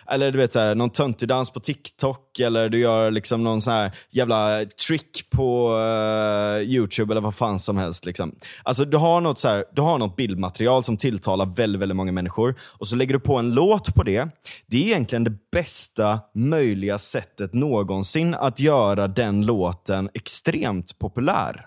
eller 0.08 0.32
du 0.32 0.38
vet 0.38 0.54
så 0.54 0.60
här, 0.60 0.76
någon 0.76 0.90
töntig 0.90 1.30
dans 1.30 1.50
på 1.50 1.60
TikTok, 1.60 2.40
eller 2.40 2.70
du 2.70 2.80
gör 2.80 3.12
liksom 3.12 3.44
någon 3.44 3.62
sån 3.62 3.74
här 3.74 3.92
jävla 4.12 4.66
trick 4.88 5.30
på 5.30 5.78
eh, 5.78 6.62
YouTube, 6.62 7.14
eller 7.14 7.22
vad 7.22 7.36
fan 7.36 7.60
som 7.60 7.78
helst. 7.78 8.06
Liksom. 8.06 8.36
Alltså 8.64 8.86
du 8.86 8.98
har, 8.98 9.22
något 9.22 9.40
så 9.40 9.48
här, 9.48 9.66
du 9.74 9.82
har 9.82 9.98
något 9.98 10.16
bildmaterial 10.16 10.84
som 10.84 10.98
tilltalar 10.98 11.46
väldigt, 11.46 11.82
väldigt 11.82 11.96
många 11.96 12.12
människor, 12.12 12.56
och 12.62 12.88
så 12.88 12.96
lägger 12.96 13.14
du 13.14 13.20
på 13.20 13.38
en 13.38 13.54
låt 13.54 13.96
på 13.96 14.04
det. 14.04 14.28
Det 14.68 14.78
är 14.78 14.86
egentligen 14.86 15.24
det 15.24 15.52
bästa 15.52 16.20
möjliga 16.36 16.98
sättet 16.98 17.54
någonsin 17.54 18.34
att 18.34 18.60
göra 18.60 19.08
den 19.08 19.46
låten 19.46 20.10
extremt 20.14 21.00
populär. 21.00 21.66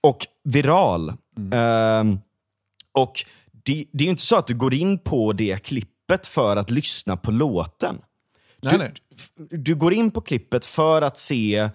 Och 0.00 0.26
viral. 0.44 1.12
Ehm, 1.52 2.18
och 2.92 3.24
det, 3.66 3.84
det 3.92 4.04
är 4.04 4.06
ju 4.06 4.10
inte 4.10 4.22
så 4.22 4.36
att 4.36 4.46
du 4.46 4.54
går 4.54 4.74
in 4.74 4.98
på 4.98 5.32
det 5.32 5.62
klippet 5.64 6.26
för 6.26 6.56
att 6.56 6.70
lyssna 6.70 7.16
på 7.16 7.30
låten. 7.30 7.98
Nej, 8.62 8.72
Du, 8.72 8.78
nej. 8.78 8.92
du 9.50 9.74
går 9.74 9.94
in 9.94 10.10
på 10.10 10.20
klippet 10.20 10.66
för 10.66 11.02
att 11.02 11.18
se 11.18 11.70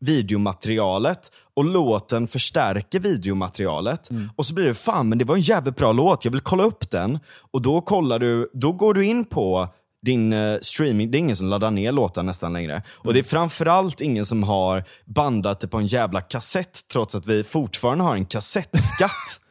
videomaterialet 0.00 1.30
och 1.54 1.64
låten 1.64 2.28
förstärker 2.28 3.00
videomaterialet. 3.00 4.08
Och 4.36 4.46
så 4.46 4.54
blir 4.54 4.64
det, 4.64 4.74
fan 4.74 5.08
men 5.08 5.18
det 5.18 5.24
var 5.24 5.34
en 5.34 5.40
jävligt 5.40 5.76
bra 5.76 5.92
låt, 5.92 6.24
jag 6.24 6.32
vill 6.32 6.40
kolla 6.40 6.62
upp 6.62 6.90
den. 6.90 7.18
Och 7.52 7.62
då 7.62 7.80
kollar 7.80 8.18
du, 8.18 8.50
då 8.54 8.72
går 8.72 8.94
du 8.94 9.04
in 9.04 9.24
på 9.24 9.68
din 10.06 10.32
eh, 10.32 10.58
streaming, 10.62 11.10
det 11.10 11.16
är 11.16 11.20
ingen 11.20 11.36
som 11.36 11.46
laddar 11.46 11.70
ner 11.70 11.92
låtar 11.92 12.22
nästan 12.22 12.52
längre. 12.52 12.82
Och 12.88 13.12
det 13.12 13.18
är 13.18 13.24
framförallt 13.24 14.00
ingen 14.00 14.26
som 14.26 14.42
har 14.42 14.84
bandat 15.04 15.60
det 15.60 15.68
på 15.68 15.78
en 15.78 15.86
jävla 15.86 16.20
kassett, 16.20 16.80
trots 16.92 17.14
att 17.14 17.26
vi 17.26 17.44
fortfarande 17.44 18.04
har 18.04 18.14
en 18.14 18.24
kassettskatt. 18.26 19.10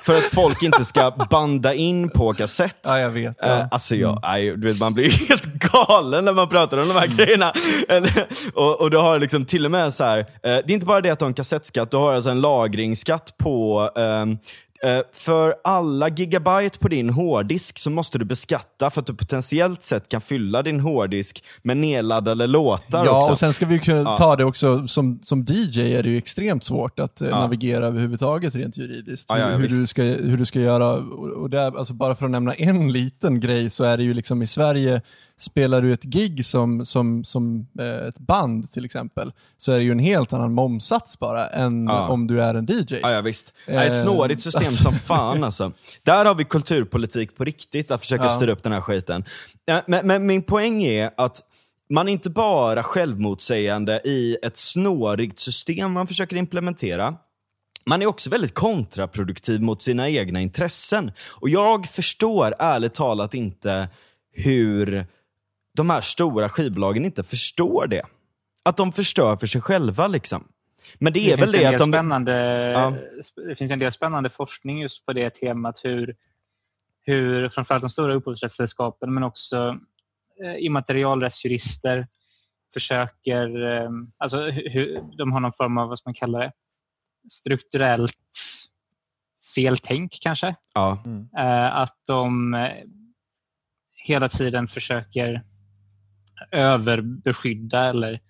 för 0.00 0.12
att 0.18 0.24
folk 0.24 0.62
inte 0.62 0.84
ska 0.84 1.10
banda 1.30 1.74
in 1.74 2.10
på 2.10 2.32
kassett. 2.34 2.76
Ja, 2.84 2.98
jag 2.98 3.10
vet. 3.10 3.42
Eh, 3.42 3.48
Ja. 3.48 3.68
alltså 3.70 3.94
jag, 3.96 4.18
nej, 4.22 4.56
du 4.56 4.66
vet, 4.66 4.80
man 4.80 4.94
blir 4.94 5.10
helt 5.28 5.44
galen 5.44 6.24
när 6.24 6.32
man 6.32 6.48
pratar 6.48 6.78
om 6.78 6.88
de 6.88 6.94
här 6.94 7.06
grejerna. 7.06 7.52
Eller, 7.88 8.26
och, 8.54 8.80
och 8.80 8.90
du 8.90 8.96
har 8.96 9.18
liksom 9.18 9.44
till 9.44 9.64
och 9.64 9.70
med 9.70 9.94
så 9.94 10.04
här, 10.04 10.18
eh, 10.18 10.24
det 10.42 10.48
är 10.48 10.70
inte 10.70 10.86
bara 10.86 11.00
det 11.00 11.10
att 11.10 11.18
du 11.18 11.24
har 11.24 11.28
en 11.30 11.34
kassettskatt, 11.34 11.90
du 11.90 11.96
har 11.96 12.12
alltså 12.14 12.30
en 12.30 12.40
lagringsskatt 12.40 13.34
på 13.38 13.90
eh, 13.96 14.26
för 15.12 15.54
alla 15.64 16.08
gigabyte 16.08 16.78
på 16.78 16.88
din 16.88 17.10
hårddisk 17.10 17.78
så 17.78 17.90
måste 17.90 18.18
du 18.18 18.24
beskatta 18.24 18.90
för 18.90 19.00
att 19.00 19.06
du 19.06 19.14
potentiellt 19.14 19.82
sett 19.82 20.08
kan 20.08 20.20
fylla 20.20 20.62
din 20.62 20.80
hårddisk 20.80 21.44
med 21.62 21.76
nedladdade 21.76 22.46
låtar 22.46 23.04
Ja, 23.06 23.18
också. 23.18 23.30
och 23.30 23.38
sen 23.38 23.52
ska 23.52 23.66
vi 23.66 23.78
kunna 23.78 24.00
Ja. 24.02 24.16
ta 24.16 24.36
det 24.36 24.44
också, 24.44 24.88
som, 24.88 25.20
som 25.22 25.44
DJ 25.48 25.80
är 25.94 26.02
det 26.02 26.08
ju 26.08 26.18
extremt 26.18 26.64
svårt 26.64 26.98
att 26.98 27.20
eh, 27.20 27.28
Ja. 27.28 27.40
navigera 27.40 27.86
överhuvudtaget 27.86 28.54
rent 28.54 28.76
juridiskt. 28.76 29.26
Ja, 29.28 29.36
hur, 29.48 29.58
hur, 29.68 29.68
du 29.80 29.86
ska, 29.86 30.02
hur 30.02 30.36
du 30.36 30.44
ska 30.44 30.60
göra. 30.60 30.92
Och 30.92 31.28
och 31.42 31.50
det 31.50 31.58
är, 31.60 31.78
alltså 31.78 31.94
bara 31.94 32.14
för 32.14 32.24
att 32.24 32.30
nämna 32.30 32.52
en 32.54 32.92
liten 32.92 33.40
grej 33.40 33.70
så 33.70 33.84
är 33.84 33.96
det 33.96 34.02
ju 34.02 34.14
liksom 34.14 34.42
i 34.42 34.46
Sverige, 34.46 35.02
spelar 35.36 35.82
du 35.82 35.92
ett 35.92 36.02
gig 36.04 36.44
som, 36.44 36.86
som, 36.86 37.24
som 37.24 37.66
eh, 37.78 38.06
ett 38.08 38.18
band 38.18 38.72
till 38.72 38.84
exempel, 38.84 39.32
så 39.56 39.72
är 39.72 39.76
det 39.76 39.82
ju 39.84 39.90
en 39.92 39.98
helt 39.98 40.32
annan 40.32 40.52
momsats 40.52 41.18
bara 41.18 41.48
än 41.48 41.86
Ja. 41.86 42.08
om 42.08 42.26
du 42.26 42.42
är 42.42 42.54
en 42.54 42.66
DJ. 42.66 42.98
Ja, 43.02 43.10
ja 43.10 43.20
visst. 43.20 43.52
Det 43.66 43.72
är 43.72 43.76
Eh, 43.76 43.86
ett 43.86 44.02
snårigt 44.02 44.42
system 44.42 44.60
alltså- 44.60 44.82
som 44.82 44.92
fan 44.94 45.44
alltså. 45.44 45.72
Där 46.02 46.24
har 46.24 46.34
vi 46.34 46.44
kulturpolitik 46.44 47.36
på 47.36 47.44
riktigt, 47.44 47.90
att 47.90 48.00
försöka 48.00 48.24
Ja. 48.24 48.30
styra 48.30 48.52
upp 48.52 48.62
den 48.62 48.72
här 48.72 48.80
skiten. 48.80 49.24
Ja, 49.64 49.82
Men, 49.86 50.06
men 50.06 50.26
min 50.26 50.42
poäng 50.42 50.82
är 50.82 51.10
att 51.16 51.40
man 51.90 52.08
är 52.08 52.12
inte 52.12 52.30
bara 52.30 52.82
självmotsägande 52.82 54.00
i 54.04 54.36
ett 54.42 54.56
snårigt 54.56 55.38
system 55.38 55.92
man 55.92 56.06
försöker 56.06 56.36
implementera. 56.36 57.14
Man 57.86 58.02
är 58.02 58.06
också 58.06 58.30
väldigt 58.30 58.54
kontraproduktiv 58.54 59.60
mot 59.62 59.82
sina 59.82 60.08
egna 60.08 60.40
intressen. 60.40 61.12
Och 61.28 61.48
jag 61.48 61.86
förstår 61.86 62.54
ärligt 62.58 62.94
talat 62.94 63.34
inte 63.34 63.88
hur 64.34 65.06
de 65.76 65.90
här 65.90 66.00
stora 66.00 66.48
skivbolagen 66.48 67.04
inte 67.04 67.22
förstår 67.22 67.86
det. 67.86 68.02
Att 68.64 68.76
de 68.76 68.92
förstör 68.92 69.36
för 69.36 69.46
sig 69.46 69.60
själva 69.60 70.08
liksom. 70.08 70.48
Men 70.98 71.12
det 71.12 71.32
är 71.32 71.36
väl 71.36 71.48
finns 71.48 71.54
en 71.54 71.60
det 71.60 71.66
att 71.66 71.78
de... 71.78 71.92
spännande, 71.92 72.32
Ja. 72.72 72.94
Det 73.48 73.56
finns 73.56 73.70
en 73.70 73.78
del 73.78 73.92
spännande 73.92 74.30
forskning 74.30 74.82
just 74.82 75.06
på 75.06 75.12
det 75.12 75.30
temat. 75.30 75.80
Hur, 75.84 76.16
hur 77.02 77.48
framförallt 77.48 77.82
de 77.82 77.90
stora 77.90 78.14
upphovsrättssällskapen 78.14 79.14
men 79.14 79.22
också 79.22 79.78
eh, 80.44 80.64
immaterialrättsjurister 80.64 82.06
försöker... 82.74 83.62
Eh, 83.64 83.90
alltså 84.18 84.40
hur, 84.50 85.16
de 85.18 85.32
har 85.32 85.40
någon 85.40 85.52
form 85.52 85.78
av, 85.78 85.88
vad 85.88 85.98
man 86.04 86.14
kalla 86.14 86.38
det, 86.38 86.52
strukturellt 87.30 88.16
feltänk 89.54 90.18
kanske. 90.20 90.54
Ja. 90.74 90.98
Eh, 91.38 91.76
att 91.76 91.96
de 92.06 92.54
eh, 92.54 92.70
hela 94.04 94.28
tiden 94.28 94.68
försöker 94.68 95.42
överbeskydda 96.50 97.84
eller 97.84 98.20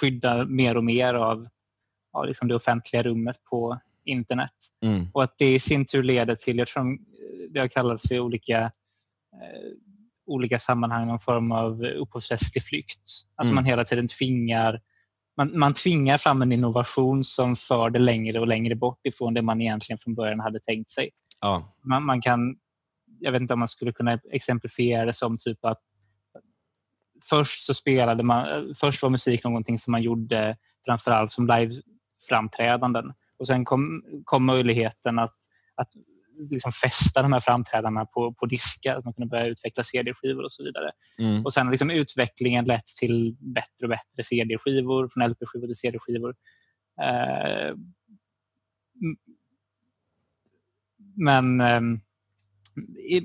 skydda 0.00 0.44
mer 0.44 0.76
och 0.76 0.84
mer 0.84 1.14
av, 1.14 1.48
av 2.12 2.26
liksom 2.26 2.48
det 2.48 2.54
offentliga 2.54 3.02
rummet 3.02 3.36
på 3.50 3.78
internet. 4.04 4.50
Mm. 4.84 5.06
Och 5.14 5.22
att 5.22 5.34
det 5.38 5.54
i 5.54 5.58
sin 5.60 5.84
tur 5.84 6.02
leder 6.02 6.34
till, 6.34 6.58
jag 6.58 6.68
tror 6.68 6.84
de- 6.84 7.04
det 7.50 7.60
har 7.60 7.68
kallats 7.68 8.10
i 8.10 8.20
olika, 8.20 8.60
eh, 8.60 9.70
olika 10.26 10.58
sammanhang 10.58 11.06
någon 11.06 11.20
form 11.20 11.52
av 11.52 11.82
upphovsrättslig 11.84 12.62
flykt. 12.64 13.02
Alltså 13.36 13.50
Mm. 13.52 13.54
man 13.54 13.64
hela 13.64 13.84
tiden 13.84 14.08
tvingar 14.08 14.80
man, 15.38 15.58
man 15.58 15.74
tvingar 15.74 16.18
fram 16.18 16.42
en 16.42 16.52
innovation 16.52 17.24
som 17.24 17.56
för 17.56 17.90
det 17.90 17.98
längre 17.98 18.40
och 18.40 18.46
längre 18.46 18.74
bort 18.74 19.00
ifrån 19.06 19.34
det 19.34 19.42
man 19.42 19.60
egentligen 19.60 19.98
från 19.98 20.14
början 20.14 20.40
hade 20.40 20.60
tänkt 20.60 20.90
sig 20.90 21.10
Ja. 21.40 21.76
man, 21.84 22.04
man 22.04 22.20
kan, 22.22 22.56
jag 23.20 23.32
vet 23.32 23.40
inte 23.40 23.52
om 23.54 23.58
man 23.58 23.68
skulle 23.68 23.92
kunna 23.92 24.18
exemplifiera 24.32 25.04
det 25.04 25.12
som 25.12 25.38
typ 25.38 25.64
att 25.64 25.80
först 27.30 27.66
så 27.66 27.74
spelade 27.74 28.22
man, 28.22 28.74
först 28.80 29.02
var 29.02 29.10
musik 29.10 29.44
någonting 29.44 29.78
som 29.78 29.92
man 29.92 30.02
gjorde 30.02 30.56
framförallt 30.86 31.32
som 31.32 31.46
live-framträdanden 31.46 33.12
och 33.38 33.46
sen 33.46 33.64
kom, 33.64 34.02
kom 34.24 34.44
möjligheten 34.44 35.18
att, 35.18 35.34
att 35.74 35.88
liksom 36.50 36.72
fästa 36.72 37.22
de 37.22 37.32
här 37.32 37.40
framträdandena 37.40 38.06
på, 38.06 38.32
på 38.32 38.46
diskar, 38.46 38.96
att 38.96 39.04
man 39.04 39.14
kunde 39.14 39.28
börja 39.28 39.46
utveckla 39.46 39.84
CD-skivor 39.84 40.44
och 40.44 40.52
så 40.52 40.64
vidare. 40.64 40.90
Mm. 41.18 41.44
Och 41.44 41.52
sen 41.52 41.66
har 41.66 41.72
liksom 41.72 41.90
utvecklingen 41.90 42.64
lett 42.64 42.86
till 42.86 43.36
bättre 43.40 43.82
och 43.82 43.88
bättre 43.88 44.24
CD-skivor, 44.24 45.08
från 45.12 45.30
LP-skivor 45.30 45.66
till 45.66 45.76
CD-skivor. 45.76 46.34
Eh, 47.02 47.74
men 51.16 51.60
i- 51.60 52.00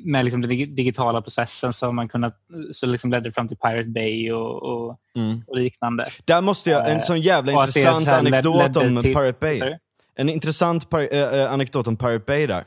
med 0.06 0.26
liksom 0.26 0.41
den 0.41 0.49
dig- 0.49 0.66
digitala 0.76 1.22
processen 1.22 1.74
så 1.74 1.86
har 1.86 1.93
man 1.93 2.10
kunnat, 2.10 2.36
så 2.72 2.86
liksom 2.86 3.12
ledde 3.12 3.30
det 3.30 3.34
fram 3.34 3.47
till 3.47 3.58
Pirate 3.58 3.89
Bay 3.89 4.32
och, 4.32 4.64
och, 4.64 4.97
Mm. 5.16 5.43
och 5.47 5.58
liknande. 5.58 6.06
Där 6.26 6.41
måste 6.41 6.70
jag, 6.70 6.89
en 6.91 6.97
Eh, 6.97 7.04
sån 7.04 7.22
jävla 7.22 7.52
det 7.52 7.58
intressant 7.68 8.06
led- 8.08 8.14
anekdot 8.14 8.78
om 8.78 8.97
till- 9.02 9.14
Pirate 9.16 9.38
Bay. 9.39 9.56
Sorry? 9.56 9.76
En 10.16 10.30
intressant 10.30 10.89
par, 10.89 10.99
äh, 11.14 11.22
äh, 11.41 11.52
anekdot 11.54 11.88
om 11.88 11.97
Pirate 11.97 12.24
Bay 12.28 12.47
där. 12.47 12.64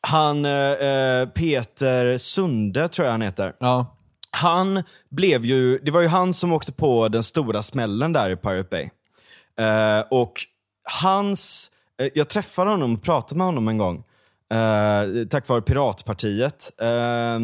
Han, 0.00 0.44
äh, 0.44 1.26
Peter 1.34 2.16
Sunde 2.18 2.88
tror 2.88 3.04
jag 3.06 3.12
han 3.12 3.22
heter. 3.22 3.52
Ja. 3.60 3.96
Han 4.30 4.82
blev 5.10 5.44
ju, 5.44 5.78
det 5.78 5.90
var 5.90 6.00
ju 6.00 6.06
han 6.08 6.34
som 6.34 6.52
åkte 6.52 6.72
på 6.72 7.08
den 7.08 7.22
stora 7.22 7.62
smällen 7.62 8.12
där 8.12 8.30
i 8.30 8.36
Pirate 8.36 8.68
Bay. 8.70 8.88
Eh, 9.66 10.04
och 10.10 10.32
hans, 11.02 11.70
jag 12.14 12.28
träffade 12.28 12.70
honom 12.70 12.94
och 12.94 13.02
pratade 13.02 13.38
med 13.38 13.46
honom 13.46 13.68
en 13.68 13.78
gång. 13.78 14.04
Eh, 14.54 15.26
tack 15.30 15.48
vare 15.48 15.62
Piratpartiet. 15.62 16.72
Eh, 16.80 17.38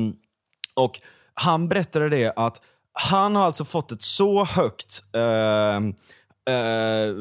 och 0.74 1.00
han 1.34 1.68
berättade 1.68 2.08
det 2.08 2.32
att 2.36 2.60
han 2.92 3.36
har 3.36 3.44
alltså 3.44 3.64
fått 3.64 3.92
ett 3.92 4.02
så 4.02 4.44
högt 4.44 5.02
eh, 5.16 5.76
eh, 6.54 7.14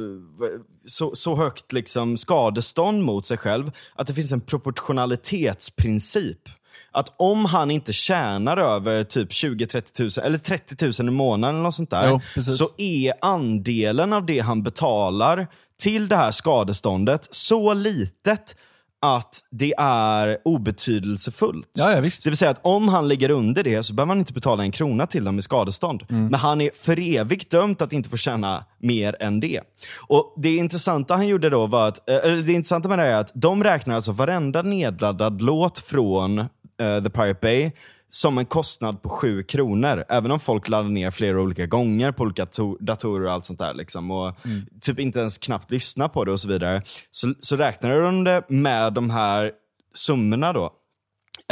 så, 0.86 1.16
så 1.16 1.36
högt 1.36 1.72
liksom 1.72 2.18
skadestånd 2.18 3.04
mot 3.04 3.26
sig 3.26 3.38
själv 3.38 3.72
att 3.96 4.08
det 4.08 4.14
finns 4.14 4.32
en 4.32 4.42
proportionalitetsprincip. 4.42 6.50
Att 6.94 7.14
om 7.18 7.46
han 7.46 7.72
inte 7.72 7.94
tjänar 7.94 8.58
över 8.58 9.04
typ 9.04 9.30
20-30 9.30 10.20
000 10.20 10.26
eller 10.26 10.38
30 10.38 11.04
000 11.04 11.10
i 11.10 11.12
månaden 11.12 11.56
eller 11.56 11.64
något 11.64 11.76
sånt 11.76 11.90
där, 11.90 12.22
Jo, 12.36 12.44
så 12.44 12.68
är 12.78 13.14
andelen 13.22 14.14
av 14.14 14.26
det 14.26 14.40
han 14.40 14.64
betalar 14.64 15.48
till 15.82 16.08
det 16.08 16.16
här 16.16 16.32
skadeståndet 16.32 17.28
så 17.32 17.74
litet 17.74 18.56
att 19.02 19.44
det 19.50 19.74
är 19.78 20.38
obetydelsefullt. 20.46 21.70
Ja, 21.74 21.92
ja, 21.92 22.02
visst. 22.02 22.24
Det 22.24 22.30
vill 22.30 22.38
säga 22.38 22.52
att 22.52 22.60
om 22.66 22.88
han 22.88 23.08
ligger 23.08 23.32
under 23.32 23.64
det 23.64 23.84
så 23.84 23.94
behöver 23.94 24.10
han 24.10 24.20
inte 24.20 24.34
betala 24.34 24.64
en 24.64 24.72
krona 24.72 25.08
till 25.08 25.24
dem 25.24 25.40
i 25.40 25.42
skadestånd. 25.42 26.04
Mm. 26.10 26.28
Men 26.28 26.40
han 26.40 26.62
är 26.62 26.72
för 26.82 27.00
evigt 27.00 27.52
dömt 27.52 27.82
att 27.82 27.94
inte 27.94 28.10
få 28.10 28.18
tjäna 28.18 28.66
mer 28.80 29.16
än 29.20 29.40
det. 29.40 29.62
Och 30.08 30.34
Det 30.38 30.56
intressanta 30.56 31.16
han 31.16 31.28
gjorde 31.28 31.50
då 31.50 31.68
var 31.68 31.88
att, 31.88 32.10
eh, 32.10 32.16
eller 32.16 32.44
det 32.44 32.54
intressanta 32.54 32.90
med 32.90 33.00
det 33.00 33.06
är 33.06 33.16
att 33.16 33.32
de 33.34 33.64
räknar 33.64 33.96
alltså 33.96 34.12
varenda 34.12 34.62
nedladdad 34.62 35.42
låt 35.42 35.80
från 35.80 36.40
eh, 36.40 37.04
The 37.04 37.10
Pirate 37.10 37.40
Bay 37.42 37.72
som 38.14 38.38
en 38.38 38.46
kostnad 38.46 39.02
på 39.02 39.10
7 39.10 39.44
kronor. 39.44 40.06
Även 40.10 40.32
om 40.32 40.40
folk 40.40 40.68
laddar 40.70 40.90
ner 40.90 41.12
flera 41.12 41.42
olika 41.42 41.66
gånger 41.66 42.12
på 42.12 42.24
olika 42.24 42.46
to- 42.46 42.78
datorer 42.80 43.26
och 43.26 43.32
allt 43.34 43.46
sånt 43.46 43.60
där. 43.60 43.74
Liksom, 43.74 44.12
och 44.12 44.34
typ 44.82 45.00
inte 45.00 45.20
ens 45.20 45.38
knappt 45.38 45.72
lyssnar 45.72 46.08
på 46.08 46.26
det 46.26 46.32
och 46.32 46.40
så 46.40 46.48
vidare. 46.48 46.82
Så, 47.12 47.34
så 47.40 47.56
räknar 47.56 48.00
de 48.02 48.24
det 48.24 48.44
med 48.50 48.94
de 48.94 49.10
här 49.10 49.52
summorna 49.94 50.54
då. 50.54 50.74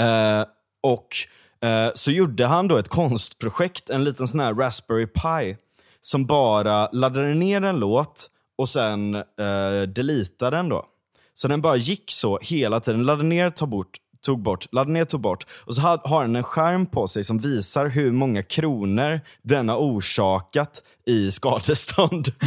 Eh, 0.01 0.45
Och 0.84 1.07
eh, 1.70 1.91
så 1.95 2.12
gjorde 2.12 2.45
han 2.45 2.68
då 2.68 2.78
ett 2.78 2.88
konstprojekt, 2.88 3.89
en 3.89 4.03
liten 4.03 4.28
sån 4.28 4.39
här 4.39 4.53
Raspberry 4.53 5.07
Pi, 5.07 5.57
som 6.01 6.26
bara 6.26 6.89
laddade 6.91 7.34
ner 7.34 7.62
en 7.64 7.80
låt 7.80 8.30
och 8.57 8.70
sen 8.70 9.16
eh, 9.16 9.82
deletade 9.95 10.57
den 10.57 10.70
då. 10.70 10.86
Så 11.34 11.47
den 11.47 11.62
bara 11.62 11.76
gick 11.76 12.12
så 12.12 12.39
hela 12.41 12.80
tiden. 12.80 13.03
Laddade 13.05 13.28
ner, 13.28 13.49
tog 13.49 13.70
bort, 13.70 13.97
tog 14.26 14.41
bort, 14.41 14.74
laddade 14.74 14.91
ner, 14.91 15.05
tog 15.05 15.22
bort. 15.22 15.45
Och 15.51 15.76
så 15.76 15.82
har, 15.82 16.01
har 16.03 16.22
den 16.22 16.36
en 16.36 16.43
skärm 16.43 16.86
på 16.86 17.07
sig 17.07 17.24
som 17.24 17.39
visar 17.39 17.88
hur 17.88 18.11
många 18.11 18.43
kronor 18.43 19.22
den 19.41 19.70
har 19.70 19.78
orsakat 19.78 20.84
i 21.05 21.32
skadestånd. 21.32 22.28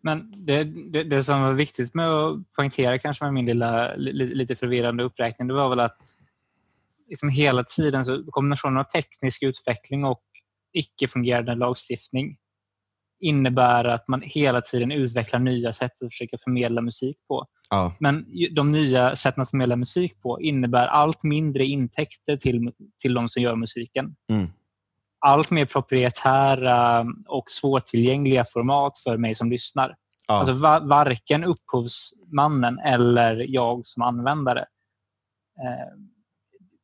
Men 0.00 0.32
det, 0.46 0.64
det, 0.64 1.02
det, 1.02 1.24
som 1.24 1.42
var 1.42 1.52
viktigt 1.52 1.94
med 1.94 2.08
att 2.08 2.52
poängtera 2.52 2.98
kanske 2.98 3.24
med 3.24 3.34
min 3.34 3.46
lilla 3.46 3.94
li, 3.96 4.34
lite 4.34 4.56
förvirrande 4.56 5.04
uppräkning, 5.04 5.48
det 5.48 5.54
var 5.54 5.68
väl 5.68 5.80
att 5.80 5.98
liksom 7.08 7.28
hela 7.28 7.64
tiden 7.64 8.04
så 8.04 8.24
kombinationen 8.30 8.76
av 8.76 8.84
teknisk 8.84 9.42
utveckling 9.42 10.04
och 10.04 10.22
icke-fungerande 10.72 11.54
lagstiftning 11.54 12.36
innebär 13.20 13.84
att 13.84 14.08
man 14.08 14.22
hela 14.24 14.60
tiden 14.60 14.92
utvecklar 14.92 15.40
nya 15.40 15.72
sätt 15.72 15.92
att 16.02 16.08
försöka 16.08 16.38
förmedla 16.44 16.80
musik 16.80 17.16
på. 17.28 17.46
Ja. 17.70 17.96
Men 18.00 18.26
de 18.50 18.68
nya 18.68 19.16
sätten 19.16 19.42
att 19.42 19.50
förmedla 19.50 19.76
musik 19.76 20.22
på 20.22 20.40
innebär 20.40 20.86
allt 20.86 21.22
mindre 21.22 21.64
intäkter 21.64 22.36
till, 22.36 22.72
till 22.98 23.14
de 23.14 23.28
som 23.28 23.42
gör 23.42 23.56
musiken. 23.56 24.16
Mm. 24.30 24.46
Allt 25.18 25.50
mer 25.50 25.66
proprietära 25.66 27.06
och 27.26 27.50
svårtillgängliga 27.50 28.44
format 28.52 28.92
för 28.98 29.16
mig 29.16 29.34
som 29.34 29.50
lyssnar. 29.50 29.96
Ja. 30.26 30.34
Alltså 30.34 30.54
va, 30.54 30.80
varken 30.80 31.44
upphovsmannen 31.44 32.78
eller 32.78 33.46
jag 33.48 33.86
som 33.86 34.02
användare 34.02 34.60
eh, 35.64 35.98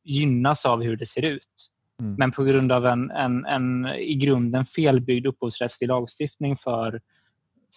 gynnas 0.04 0.66
av 0.66 0.82
hur 0.82 0.96
det 0.96 1.06
ser 1.06 1.24
ut. 1.24 1.71
Mm. 2.02 2.14
Men 2.18 2.32
på 2.32 2.44
grund 2.44 2.72
av 2.72 2.86
en, 2.86 3.10
en, 3.10 3.44
en 3.46 3.86
i 3.86 4.14
grunden 4.14 4.64
felbyggd 4.64 5.26
upphovsrättslig 5.26 5.88
lagstiftning 5.88 6.56
för, 6.56 7.00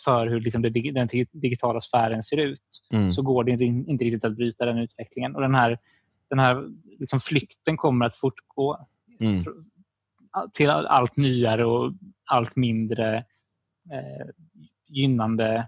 för 0.05 0.27
hur 0.27 0.39
liksom 0.39 0.61
det, 0.61 0.69
den 0.91 1.07
digitala 1.31 1.81
sfären 1.81 2.23
ser 2.23 2.37
ut 2.37 2.61
Mm. 2.93 3.11
så 3.11 3.21
går 3.21 3.43
det 3.43 3.51
inte, 3.51 3.65
inte 3.65 4.05
riktigt 4.05 4.23
att 4.25 4.35
bryta 4.35 4.65
den 4.65 4.77
utvecklingen. 4.77 5.35
Och 5.35 5.41
Den 5.41 5.55
här, 5.55 5.77
den 6.29 6.39
här 6.39 6.69
liksom 6.99 7.19
flykten 7.19 7.77
kommer 7.77 8.05
att 8.05 8.15
fortgå 8.15 8.87
Mm. 9.19 9.33
till 10.53 10.69
allt 10.69 11.17
nyare 11.17 11.65
och 11.65 11.93
allt 12.25 12.55
mindre 12.55 13.17
eh, 13.91 14.27
gynnande 14.87 15.67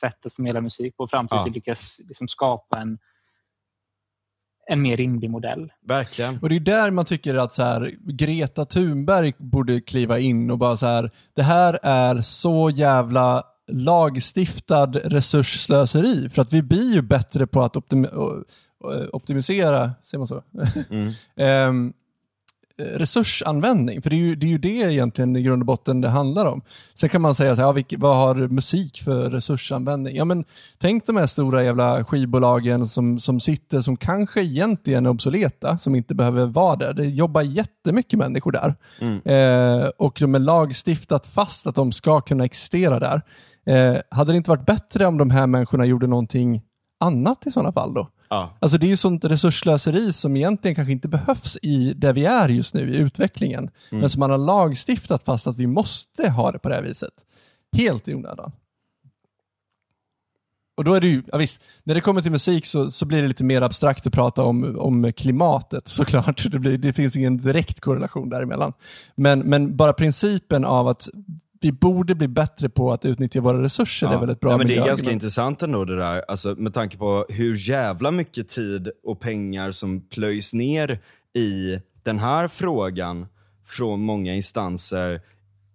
sätt 0.00 0.26
att 0.26 0.32
förmedla 0.32 0.60
musik 0.60 0.96
på 0.96 1.08
fram 1.08 1.28
tills 1.28 1.40
Ja. 1.40 1.44
vi 1.44 1.50
lyckas 1.50 2.00
liksom 2.08 2.28
skapa 2.28 2.78
en, 2.80 2.98
en 4.70 4.82
mer 4.82 4.96
rimlig 4.96 5.30
modell. 5.30 5.72
Verkligen. 5.88 6.38
Och 6.42 6.48
det 6.48 6.56
är 6.56 6.60
där 6.60 6.90
man 6.90 7.04
tycker 7.04 7.34
att 7.34 7.52
så 7.52 7.62
här, 7.62 7.92
Greta 8.06 8.64
Thunberg 8.64 9.32
borde 9.38 9.80
kliva 9.80 10.18
in 10.18 10.50
och 10.50 10.58
bara 10.58 10.76
så 10.76 10.86
här, 10.86 11.10
det 11.36 11.42
här 11.42 11.78
är 11.82 12.20
så 12.20 12.70
jävla 12.70 13.42
lagstiftad 13.72 14.86
resursslöseri. 15.04 16.30
För 16.30 16.42
att 16.42 16.52
vi 16.52 16.62
blir 16.62 16.94
ju 16.94 17.02
bättre 17.02 17.46
på 17.46 17.62
att 17.62 17.76
optimi 17.76 18.08
o- 18.08 18.44
o- 18.84 19.08
optimisera, 19.12 19.90
säger 20.02 20.18
man 20.18 20.28
så? 20.28 20.42
Mm. 20.90 21.10
Ehm, 21.36 21.92
resursanvändning. 22.78 24.02
För 24.02 24.10
det 24.10 24.16
är, 24.16 24.18
ju, 24.18 24.34
det 24.34 24.46
är 24.46 24.50
ju 24.50 24.58
det 24.58 24.68
egentligen 24.68 25.36
i 25.36 25.42
grund 25.42 25.62
och 25.62 25.66
botten 25.66 26.00
det 26.00 26.08
handlar 26.08 26.46
om. 26.46 26.62
Sen 26.94 27.08
kan 27.08 27.22
man 27.22 27.34
säga 27.34 27.56
så 27.56 27.62
här, 27.62 27.68
ja, 27.68 27.72
vilk, 27.72 27.94
vad 27.98 28.16
har 28.16 28.34
musik 28.34 29.02
för 29.02 29.30
resursanvändning? 29.30 30.16
Ja, 30.16 30.24
men 30.24 30.44
tänk 30.78 31.06
de 31.06 31.16
här 31.16 31.26
stora 31.26 31.64
jävla 31.64 32.04
skivbolagen 32.04 32.88
som, 32.88 33.20
som 33.20 33.40
sitter, 33.40 33.80
som 33.80 33.96
kanske 33.96 34.42
egentligen 34.42 35.06
är 35.06 35.10
obsoleta, 35.10 35.78
som 35.78 35.94
inte 35.94 36.14
behöver 36.14 36.46
vara 36.46 36.76
där. 36.76 36.92
Det 36.92 37.06
jobbar 37.06 37.42
jättemycket 37.42 38.18
människor 38.18 38.52
där. 38.52 38.74
Mm. 39.00 39.20
Eh, 39.24 39.88
och 39.98 40.16
de 40.20 40.34
är 40.34 40.38
lagstiftat 40.38 41.26
fast 41.26 41.66
att 41.66 41.74
de 41.74 41.92
ska 41.92 42.20
kunna 42.20 42.44
existera 42.44 42.98
där. 42.98 43.22
Eh, 43.66 44.00
hade 44.10 44.32
det 44.32 44.36
inte 44.36 44.50
varit 44.50 44.66
bättre 44.66 45.06
om 45.06 45.18
de 45.18 45.30
här 45.30 45.46
människorna 45.46 45.84
gjorde 45.84 46.06
någonting 46.06 46.62
annat 47.00 47.46
i 47.46 47.50
sådana 47.50 47.72
fall 47.72 47.94
då? 47.94 48.08
Ja. 48.34 48.56
Alltså 48.58 48.78
det 48.78 48.86
är 48.86 48.88
ju 48.88 48.96
sånt 48.96 49.24
resursslöseri 49.24 50.12
som 50.12 50.36
egentligen 50.36 50.74
kanske 50.74 50.92
inte 50.92 51.08
behövs 51.08 51.58
i 51.62 51.92
där 51.96 52.12
vi 52.12 52.24
är 52.24 52.48
just 52.48 52.74
nu 52.74 52.94
i 52.94 52.96
utvecklingen. 52.96 53.70
Men 53.90 54.10
som 54.10 54.20
man 54.20 54.30
har 54.30 54.38
lagstiftat 54.38 55.24
fast 55.24 55.46
att 55.46 55.56
vi 55.56 55.66
måste 55.66 56.30
ha 56.30 56.52
det 56.52 56.58
på 56.58 56.68
det 56.68 56.74
här 56.74 56.82
viset. 56.82 57.12
Helt 57.76 58.08
i 58.08 58.14
onödan. 58.14 58.52
Och 60.76 60.84
då 60.84 60.94
är 60.94 61.00
det 61.00 61.06
ju, 61.06 61.22
ja 61.32 61.38
visst, 61.38 61.60
när 61.84 61.94
det 61.94 62.00
kommer 62.00 62.22
till 62.22 62.30
musik 62.30 62.66
så, 62.66 62.90
så 62.90 63.06
blir 63.06 63.22
det 63.22 63.28
lite 63.28 63.44
mer 63.44 63.62
abstrakt 63.62 64.06
att 64.06 64.12
prata 64.12 64.42
om, 64.42 64.78
om 64.78 65.12
klimatet 65.12 65.88
såklart. 65.88 66.46
Det, 66.52 66.58
blir, 66.58 66.78
det 66.78 66.92
finns 66.92 67.16
ingen 67.16 67.36
direkt 67.36 67.80
korrelation 67.80 68.28
däremellan. 68.28 68.72
Men, 69.14 69.40
men 69.40 69.76
bara 69.76 69.92
principen 69.92 70.64
av 70.64 70.88
att 70.88 71.08
vi 71.64 71.72
borde 71.72 72.14
bli 72.14 72.28
bättre 72.28 72.68
på 72.68 72.92
att 72.92 73.04
utnyttja 73.04 73.40
våra 73.40 73.62
resurser. 73.62 74.06
Är 74.06 74.20
väl 74.20 74.30
ett 74.30 74.40
bra 74.40 74.50
ja, 74.50 74.56
men 74.58 74.66
Det 74.66 74.76
är 74.76 74.86
ganska 74.86 75.10
intressant 75.10 75.62
ändå 75.62 75.84
det 75.84 75.96
där, 75.96 76.24
alltså, 76.28 76.54
med 76.54 76.74
tanke 76.74 76.96
på 76.96 77.26
hur 77.28 77.68
jävla 77.68 78.10
mycket 78.10 78.48
tid 78.48 78.90
och 79.04 79.20
pengar 79.20 79.70
som 79.72 80.08
plöjs 80.08 80.54
ner 80.54 81.00
i 81.34 81.78
den 82.02 82.18
här 82.18 82.48
frågan 82.48 83.26
från 83.66 84.00
många 84.00 84.34
instanser 84.34 85.20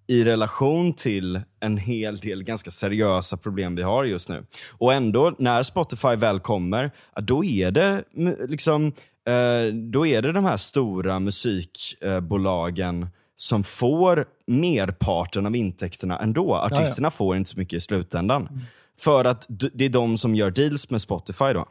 i 0.08 0.24
relation 0.24 0.94
till 0.94 1.42
en 1.60 1.78
hel 1.78 2.18
del 2.18 2.44
ganska 2.44 2.72
seriösa 2.72 3.38
problem 3.38 3.76
vi 3.76 3.82
har 3.82 4.04
just 4.04 4.30
nu. 4.30 4.46
Och 4.68 4.94
ändå, 4.94 5.36
när 5.38 5.64
Spotify 5.64 6.16
väl 6.16 6.40
kommer, 6.40 6.92
ja, 7.16 7.22
då 7.22 7.44
är 7.44 7.72
det 7.72 8.04
liksom 8.48 8.86
eh, 9.28 9.74
då 9.74 10.08
är 10.08 10.22
det 10.22 10.32
de 10.32 10.46
här 10.46 10.58
stora 10.58 11.20
musikbolagen 11.20 13.08
som 13.42 13.64
får 13.64 14.26
merparten 14.46 15.46
av 15.46 15.56
intäkterna 15.56 16.20
ändå. 16.20 16.56
Artisterna 16.56 17.12
får 17.12 17.38
inte 17.38 17.50
så 17.50 17.60
mycket 17.60 17.78
i 17.78 17.82
slutändan. 17.82 18.62
För 18.98 19.26
att 19.26 19.46
det 19.50 19.86
är 19.86 19.90
de 19.90 20.18
som 20.18 20.36
gör 20.36 20.52
deals 20.52 20.90
med 20.90 21.02
Spotify 21.02 21.54
då. 21.54 21.66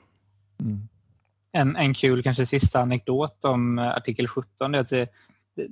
En, 1.53 1.77
en 1.77 1.95
kul 1.95 2.23
kanske 2.23 2.47
sista 2.47 2.81
anekdot 2.81 3.45
om 3.45 3.79
eh, 3.79 3.89
artikel 3.89 4.29
17 4.29 4.75
är 4.75 4.81
att 4.81 4.89
det, 4.89 5.11
det, 5.57 5.69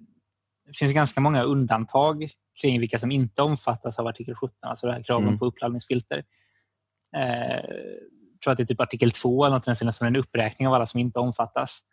finns 0.78 0.92
ganska 0.92 1.20
många 1.20 1.42
undantag 1.42 2.30
kring 2.60 2.80
vilka 2.80 2.98
som 2.98 3.10
inte 3.10 3.42
omfattas 3.42 3.98
av 3.98 4.06
artikel 4.06 4.34
17, 4.34 4.56
alltså 4.60 4.86
det 4.86 4.92
här 4.92 5.02
kraven 5.02 5.26
Mm. 5.26 5.38
på 5.38 5.46
uppladdningsfilter. 5.46 6.24
Eh, 7.16 7.56
jag 8.32 8.40
tror 8.44 8.52
att 8.52 8.56
det 8.56 8.62
är 8.62 8.66
typ 8.66 8.80
artikel 8.80 9.10
2 9.10 9.44
eller 9.44 9.56
något 9.68 9.94
som 9.94 10.06
en 10.06 10.16
uppräkning 10.16 10.68
av 10.68 10.74
alla 10.74 10.86
som 10.86 11.00
inte 11.00 11.18
omfattas. 11.18 11.84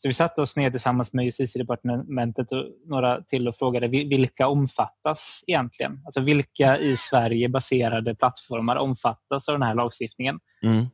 Så 0.00 0.08
vi 0.08 0.14
satte 0.14 0.42
oss 0.42 0.56
ner 0.56 0.70
tillsammans 0.70 1.12
med 1.12 1.24
justitiedepartementet 1.24 2.52
och 2.52 2.64
några 2.86 3.22
till 3.22 3.48
och 3.48 3.56
frågade 3.56 3.88
vil- 3.88 4.08
vilka 4.08 4.48
omfattas 4.48 5.44
egentligen? 5.46 6.02
Alltså 6.04 6.20
vilka 6.20 6.78
i 6.78 6.96
Sverige 6.96 7.48
baserade 7.48 8.14
plattformar 8.14 8.76
omfattas 8.76 9.48
av 9.48 9.54
den 9.54 9.62
här 9.62 9.74
lagstiftningen? 9.74 10.40
Mm. 10.62 10.86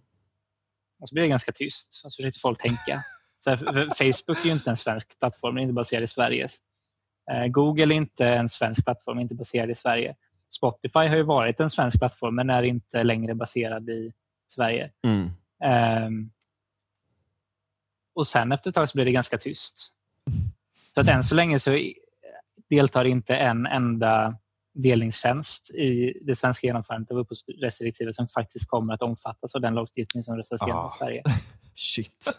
Och 1.01 1.09
så 1.09 1.15
blir 1.15 1.23
det 1.23 1.29
ganska 1.29 1.53
tyst. 1.53 1.93
Så 1.93 2.11
försökte 2.11 2.41
folk 2.41 2.63
tänka. 2.63 3.05
Så 3.39 3.51
här, 3.51 3.57
Facebook 4.13 4.45
är 4.45 4.47
ju 4.47 4.53
inte 4.53 4.71
en 4.71 4.77
svensk 4.77 5.19
plattform, 5.19 5.55
den 5.55 5.59
är 5.59 5.63
inte 5.63 5.75
baserad 5.75 6.03
i 6.03 6.07
Sverige. 6.07 6.49
Eh, 7.33 7.47
Google 7.47 7.95
är 7.95 7.97
inte 7.97 8.29
en 8.29 8.49
svensk 8.49 8.85
plattform, 8.85 9.19
inte 9.19 9.35
baserad 9.35 9.71
i 9.71 9.75
Sverige. 9.75 10.17
Spotify 10.57 10.99
har 10.99 11.17
ju 11.17 11.23
varit 11.23 11.61
en 11.61 11.71
svensk 11.71 11.99
plattform 11.99 12.35
men 12.35 12.51
är 12.51 12.63
inte 12.63 13.03
längre 13.03 13.35
baserad 13.35 13.89
i 13.91 14.13
Sverige. 14.49 14.91
Mm. 15.07 15.31
Ehm, 15.65 16.31
och 18.15 18.27
sen 18.27 18.53
efter 18.53 18.71
ett 18.71 18.75
tag 18.75 18.89
så 18.89 18.97
blir 18.97 19.05
det 19.05 19.13
ganska 19.13 19.39
tyst. 19.39 19.91
Så 20.95 21.01
att 21.01 21.09
än 21.09 21.25
så 21.25 21.35
länge 21.35 21.59
så 21.59 21.79
deltar 22.71 23.05
inte 23.05 23.37
en 23.37 23.67
enda 23.67 24.37
delningstjänst 24.75 25.71
i 25.71 26.19
det 26.27 26.37
svenska 26.37 26.67
genomförandet 26.67 27.11
av 27.11 27.19
upphovsrättsdirektivet 27.19 28.15
som 28.15 28.29
faktiskt 28.29 28.69
kommer 28.69 28.95
att 28.95 29.03
omfattas 29.03 29.55
av 29.55 29.61
den 29.61 29.75
lagstiftning 29.75 30.23
som 30.23 30.37
röstas 30.37 30.63
igenom 30.63 30.83
Ah. 30.83 30.95
i 30.95 30.99
Sverige. 30.99 31.23
Shit. 31.77 32.39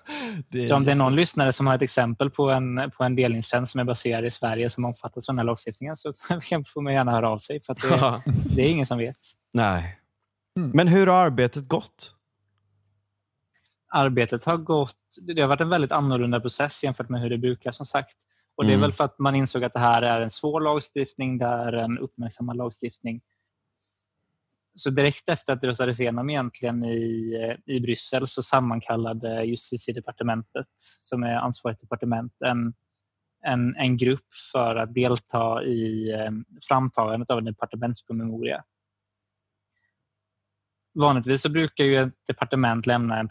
Det 0.50 0.68
Så 0.68 0.76
om 0.76 0.86
det 0.86 0.92
är 0.92 0.96
någon 0.96 1.16
lyssnare 1.16 1.54
som 1.54 1.68
har 1.68 1.76
ett 1.76 1.82
exempel 1.82 2.30
på 2.30 2.52
en, 2.52 2.92
på 2.98 3.04
en 3.04 3.16
delningstjänst 3.16 3.72
som 3.72 3.80
är 3.80 3.86
baserad 3.86 4.26
i 4.26 4.32
Sverige 4.32 4.70
som 4.70 4.86
omfattas 4.86 5.30
av 5.30 5.34
den 5.36 5.40
här 5.40 5.46
lagstiftningen 5.46 5.98
så 5.98 6.14
får 6.74 6.82
man 6.82 6.94
gärna 6.94 7.12
höra 7.12 7.30
av 7.30 7.38
sig 7.38 7.62
för 7.62 7.74
att 7.74 7.82
det, 7.82 8.22
det 8.56 8.62
är 8.62 8.70
ingen 8.70 8.86
som 8.86 8.98
vet. 8.98 9.18
Nej. 9.54 10.00
Mm. 10.60 10.72
Men 10.74 10.88
hur 10.88 11.08
har 11.08 11.26
arbetet 11.26 11.68
gått? 11.68 12.15
Arbetet 13.96 14.46
har 14.46 14.58
gått... 14.58 14.98
Det 15.22 15.42
har 15.42 15.50
varit 15.50 15.62
en 15.62 15.70
väldigt 15.70 15.92
annorlunda 15.92 16.40
process 16.40 16.84
jämfört 16.84 17.10
med 17.10 17.22
hur 17.22 17.30
det 17.30 17.38
brukar 17.38 17.72
som 17.72 17.86
sagt. 17.86 18.18
Och 18.56 18.64
Det 18.66 18.72
är 18.72 18.74
Mm. 18.76 18.82
väl 18.82 18.92
för 18.92 19.04
att 19.04 19.20
man 19.20 19.36
insåg 19.36 19.64
att 19.64 19.74
det 19.74 19.80
här 19.80 20.02
är 20.02 20.22
en 20.22 20.32
svår 20.32 20.62
lagstiftning, 20.62 21.38
det 21.38 21.46
är 21.46 21.74
en 21.74 21.98
uppmärksammad 21.98 22.58
lagstiftning. 22.58 23.22
Så 24.76 24.90
direkt 24.90 25.30
efter 25.30 25.54
att 25.54 25.62
det 25.62 25.68
röstades 25.68 26.00
igenom 26.00 26.30
egentligen 26.30 26.84
i, 26.84 27.34
eh, 27.34 27.76
i 27.76 27.80
Bryssel 27.80 28.28
så 28.28 28.44
sammankallade 28.44 29.44
justitiedepartementet, 29.44 30.68
som 30.78 31.24
är 31.24 31.36
ansvarigt 31.36 31.82
departement, 31.82 32.34
en, 32.46 32.74
en, 33.46 33.76
en 33.76 33.98
grupp 33.98 34.28
för 34.54 34.76
att 34.76 34.94
delta 34.94 35.64
i 35.64 36.12
eh, 36.14 36.32
framtagandet 36.68 37.30
av 37.32 37.38
en 37.38 37.46
departementspromemoria. 37.46 38.64
Vanligtvis 40.96 41.42
så 41.42 41.50
brukar 41.50 41.84
ju 41.84 41.96
ett 41.96 42.14
departement 42.28 42.86
lämna 42.86 43.20
en 43.20 43.30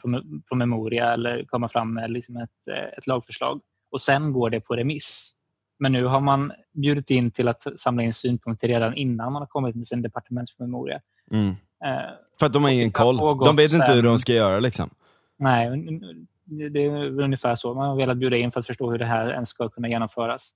promemoria 0.48 1.12
eller 1.12 1.44
komma 1.44 1.68
fram 1.68 1.94
med 1.94 2.10
liksom 2.10 2.36
ett, 2.36 2.68
eh, 2.70 2.98
ett 2.98 3.06
lagförslag 3.06 3.60
och 3.90 4.00
sen 4.00 4.32
går 4.32 4.50
det 4.50 4.60
på 4.60 4.76
remiss. 4.76 5.32
Men 5.78 5.92
nu 5.92 6.04
har 6.04 6.20
man 6.20 6.52
bjudit 6.72 7.10
in 7.10 7.30
till 7.30 7.48
att 7.48 7.80
samla 7.80 8.02
in 8.02 8.12
synpunkter 8.12 8.68
redan 8.68 8.94
innan 8.94 9.32
man 9.32 9.42
har 9.42 9.46
kommit 9.46 9.76
med 9.76 9.86
sin 9.86 10.02
departementspromemoria. 10.02 11.00
Mm. 11.30 11.48
Eh, 11.84 12.10
För 12.38 12.46
att 12.46 12.52
de 12.52 12.64
har 12.64 12.70
ingen 12.70 12.92
koll. 12.92 13.16
De 13.16 13.56
vet 13.56 13.72
inte 13.72 13.92
hur 13.92 14.02
de 14.02 14.18
ska 14.18 14.32
göra. 14.32 14.60
liksom. 14.60 14.90
Nej, 15.38 15.68
det 16.70 16.84
är 16.84 17.20
ungefär 17.20 17.54
så. 17.54 17.74
Man 17.74 17.88
har 17.88 17.96
velat 17.96 18.16
bjuda 18.16 18.36
in 18.36 18.50
för 18.50 18.60
att 18.60 18.66
förstå 18.66 18.90
hur 18.90 18.98
det 18.98 19.04
här 19.04 19.30
ens 19.30 19.48
ska 19.48 19.68
kunna 19.68 19.88
genomföras. 19.88 20.50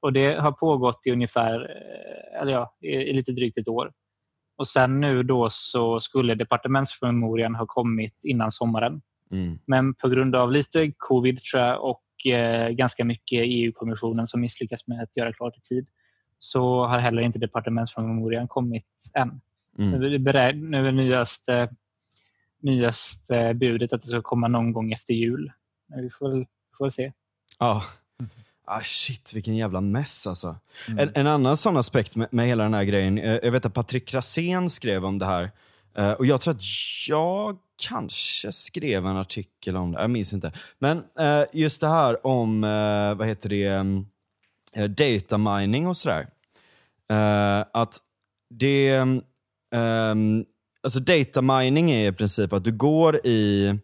Och 0.00 0.12
Det 0.12 0.34
har 0.34 0.52
pågått 0.52 1.06
i 1.06 1.10
ungefär 1.10 1.60
eh, 1.60 2.40
eller 2.40 2.52
ja, 2.52 2.76
i 2.80 3.12
lite 3.12 3.32
drygt 3.32 3.58
ett 3.58 3.68
år. 3.68 3.92
Och 4.58 4.68
sen 4.68 5.00
nu 5.00 5.22
då 5.22 5.50
så 5.50 6.00
skulle 6.00 6.34
departementspromemorian 6.34 7.54
ha 7.54 7.66
kommit 7.66 8.14
innan 8.22 8.52
sommaren. 8.52 9.02
Mm. 9.30 9.58
Men 9.64 9.94
på 9.94 10.08
grund 10.08 10.36
av 10.36 10.52
lite 10.52 10.92
covid 10.96 11.42
tror 11.42 11.62
jag, 11.62 11.84
och 11.84 12.26
eh, 12.32 12.70
ganska 12.70 13.04
mycket 13.04 13.42
EU-kommissionen 13.44 14.26
som 14.26 14.40
misslyckas 14.40 14.86
med 14.86 15.02
att 15.02 15.16
göra 15.16 15.32
klart 15.32 15.56
i 15.56 15.60
tid 15.60 15.86
så 16.38 16.86
har 16.86 16.98
heller 16.98 17.22
inte 17.22 17.38
departementspromemorian 17.38 18.48
kommit 18.48 18.86
än. 19.14 19.40
Mm. 19.78 20.00
Nu 20.00 20.06
är 20.06 20.18
det 20.18 20.52
nu 20.52 20.88
är 20.88 20.92
nyaste, 20.92 21.68
nyaste 22.62 23.54
budet 23.54 23.92
att 23.92 24.02
det 24.02 24.08
ska 24.08 24.22
komma 24.22 24.48
någon 24.48 24.72
gång 24.72 24.92
efter 24.92 25.14
jul. 25.14 25.52
Men 25.86 26.02
vi 26.02 26.10
får, 26.10 26.30
vi 26.38 26.46
får 26.78 26.90
se. 26.90 27.12
Ja, 27.58 27.82
Ah, 28.70 28.80
shit, 28.84 29.32
vilken 29.34 29.56
jävla 29.56 29.80
mess 29.80 30.26
alltså. 30.26 30.56
Mm. 30.88 30.98
En, 30.98 31.10
en, 31.14 31.26
annan 31.26 31.56
sån 31.56 31.76
aspekt 31.76 32.16
med, 32.16 32.28
med, 32.30 32.46
hela 32.46 32.62
den 32.62 32.74
här 32.74 32.84
grejen, 32.84 33.18
eh, 33.18 33.38
jag 33.42 33.52
vet 33.52 33.64
att 33.64 33.74
Patrik 33.74 34.08
Krasén 34.08 34.70
skrev 34.70 35.04
om 35.04 35.18
det 35.18 35.26
här. 35.26 35.50
Uh, 35.98 36.12
och 36.12 36.26
jag 36.26 36.40
tror 36.40 36.54
att 36.54 36.62
jag 37.08 37.58
kanske 37.88 38.52
skrev 38.52 39.06
en 39.06 39.16
artikel 39.16 39.76
om 39.76 39.92
det, 39.92 40.00
jag 40.00 40.10
minns 40.10 40.32
inte. 40.32 40.52
Men 40.78 40.98
uh, 40.98 41.44
just 41.52 41.80
det 41.80 41.88
här 41.88 42.26
om, 42.26 42.60
vad 43.18 43.26
heter 43.26 43.48
det, 43.48 43.68
um, 43.68 44.06
data 44.88 45.38
mining 45.38 45.86
och 45.86 45.96
sådär. 45.96 46.26
att 47.72 47.96
det, 48.50 48.98
um, 49.00 50.44
alltså 50.82 51.00
data 51.00 51.42
mining 51.42 51.90
är 51.90 52.08
i 52.08 52.12
princip 52.12 52.52
att 52.52 52.64
du 52.64 52.72
går 52.72 53.26
i 53.26 53.68
Eh, 53.68 53.74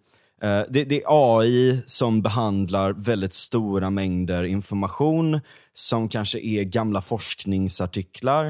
Eh, 0.43 0.63
det, 0.69 0.85
det, 0.85 1.03
är 1.03 1.05
AI 1.09 1.83
som 1.87 2.23
behandlar 2.23 2.93
väldigt 2.93 3.35
stora 3.35 3.91
mängder 3.91 4.45
information 4.45 5.41
som 5.73 6.09
kanske 6.09 6.39
är 6.39 6.65
gamla 6.65 7.03
forskningsartiklar 7.03 8.47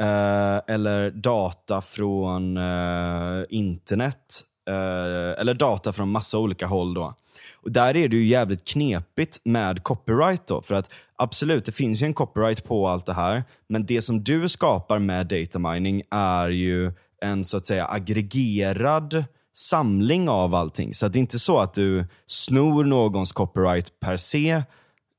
eh, 0.00 0.74
eller 0.74 1.10
data 1.10 1.82
från 1.82 2.56
eh, 2.56 3.44
internet 3.48 4.42
eh, 4.68 5.40
eller 5.40 5.54
data 5.54 5.92
från 5.92 6.10
massa 6.10 6.38
olika 6.38 6.66
håll. 6.66 6.94
Då. 6.94 7.14
Och 7.62 7.72
Där 7.72 7.96
är 7.96 8.08
det 8.08 8.16
ju 8.16 8.26
jävligt 8.26 8.64
knepigt 8.68 9.40
med 9.44 9.82
copyright. 9.82 10.46
Då, 10.46 10.62
för 10.62 10.74
att 10.74 10.90
Absolut, 11.20 11.64
det 11.64 11.72
finns 11.72 12.02
ju 12.02 12.06
en 12.06 12.14
copyright 12.14 12.64
på 12.64 12.88
allt 12.88 13.06
det 13.06 13.12
här, 13.12 13.44
men 13.68 13.86
det 13.86 14.02
som 14.02 14.24
du 14.24 14.48
skapar 14.48 14.98
med 14.98 15.26
data 15.26 15.58
mining 15.58 16.02
är 16.10 16.48
ju 16.48 16.92
en 17.22 17.44
så 17.44 17.56
att 17.56 17.66
säga 17.66 17.86
aggregerad 17.86 19.24
samling 19.58 20.28
av 20.28 20.54
allting. 20.54 20.94
Så 20.94 21.08
det 21.08 21.18
är 21.18 21.20
inte 21.20 21.38
så 21.38 21.58
att 21.58 21.74
du 21.74 22.06
snor 22.26 22.84
någons 22.84 23.32
copyright 23.32 24.00
per 24.00 24.16
se, 24.16 24.62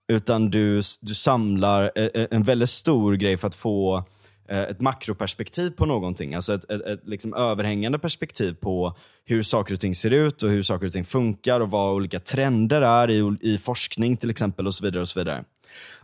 utan 0.08 0.50
du, 0.50 0.82
du 1.02 1.14
samlar 1.14 1.92
eh, 1.96 2.06
eh, 2.06 2.28
en 2.32 2.44
väldigt 2.44 2.70
stor 2.70 3.14
grej 3.14 3.38
för 3.38 3.48
att 3.48 3.56
få 3.56 4.04
eh, 4.50 4.62
ett 4.62 4.82
makroperspektiv 4.82 5.70
på 5.70 5.86
någonting. 5.86 6.36
Alltså 6.36 6.54
ett, 6.54 6.72
ett, 6.72 6.82
ett 6.82 7.08
liksom 7.08 7.34
överhängande 7.34 8.00
perspektiv 8.00 8.54
på 8.54 8.98
hur 9.26 9.44
saker 9.44 9.74
och 9.74 9.80
ting 9.80 9.96
ser 9.96 10.12
ut 10.12 10.44
och 10.44 10.50
hur 10.50 10.64
saker 10.64 10.86
och 10.86 10.94
ting 10.94 11.06
funkar 11.06 11.60
och 11.60 11.72
vad 11.72 11.94
olika 11.94 12.20
trender 12.20 12.82
är 12.82 13.10
i, 13.10 13.38
i 13.42 13.58
forskning 13.58 14.18
till 14.18 14.30
exempel 14.30 14.68
och 14.68 14.76
så 14.76 14.86
vidare. 14.86 15.02
och 15.02 15.10
så 15.10 15.20
vidare. 15.20 15.44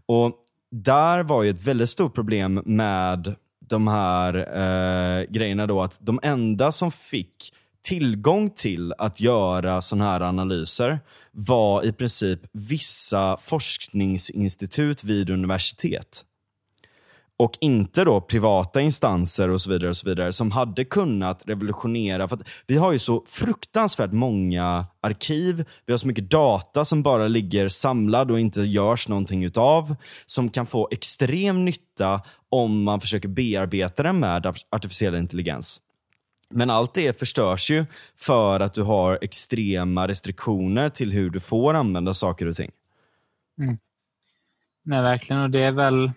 Och 0.06 0.32
Där 0.72 1.24
var 1.24 1.44
ju 1.44 1.50
ett 1.50 1.64
väldigt 1.64 1.90
stort 1.90 2.16
problem 2.16 2.62
med 2.66 3.36
de 3.60 3.88
här 3.88 4.36
eh, 4.36 5.26
grejerna 5.30 5.68
då 5.68 5.82
att 5.82 6.00
de 6.02 6.20
enda 6.24 6.72
som 6.72 6.92
fick 6.92 7.54
tillgång 7.86 8.50
till 8.50 8.94
att 8.98 9.22
göra 9.22 9.82
sådana 9.82 10.12
här 10.12 10.22
analyser 10.22 11.00
var 11.32 11.86
i 11.86 11.92
princip 11.92 12.40
vissa 12.52 13.38
forskningsinstitut 13.38 15.04
vid 15.04 15.30
universitet. 15.30 16.26
Och 17.38 17.58
inte 17.62 18.04
då 18.04 18.22
privata 18.22 18.82
instanser 18.82 19.50
och 19.50 19.62
så 19.62 19.70
vidare 19.70 19.90
och 19.90 19.98
så 19.98 20.10
vidare 20.10 20.34
som 20.34 20.52
hade 20.52 20.86
kunnat 20.86 21.42
revolutionera. 21.46 22.28
För 22.28 22.40
vi 22.68 22.78
har 22.78 22.92
ju 22.92 23.00
så 23.00 23.24
fruktansvärt 23.28 24.12
många 24.12 24.86
arkiv, 25.02 25.66
vi 25.86 25.94
har 25.94 25.98
så 25.98 26.08
mycket 26.08 26.30
data 26.30 26.86
som 26.86 27.04
bara 27.04 27.28
ligger 27.28 27.70
samlad 27.70 28.32
och 28.32 28.40
inte 28.40 28.62
görs 28.62 29.08
någonting 29.08 29.44
utav. 29.44 29.96
Som 30.26 30.50
kan 30.50 30.66
få 30.66 30.88
extrem 30.92 31.66
nytta 31.66 32.22
om 32.50 32.84
man 32.84 33.02
försöker 33.02 33.28
bearbeta 33.28 34.04
den 34.04 34.20
med 34.20 34.54
artificiell 34.72 35.16
intelligens. 35.16 35.82
Men 36.56 36.70
allt 36.70 36.94
det 36.94 37.20
förstörs 37.20 37.70
ju 37.70 37.86
för 38.16 38.60
att 38.60 38.74
du 38.74 38.84
har 38.84 39.20
extrema 39.22 40.08
restriktioner 40.08 40.90
till 40.90 41.12
hur 41.12 41.30
du 41.30 41.40
får 41.40 41.74
använda 41.74 42.14
saker 42.14 42.48
och 42.48 42.56
ting. 42.56 42.72
Mm. 43.60 43.78
Nej, 44.84 45.02
verkligen. 45.02 45.42
Och 45.42 45.50
det 45.50 45.64
är 45.64 45.72
väl 45.72 46.12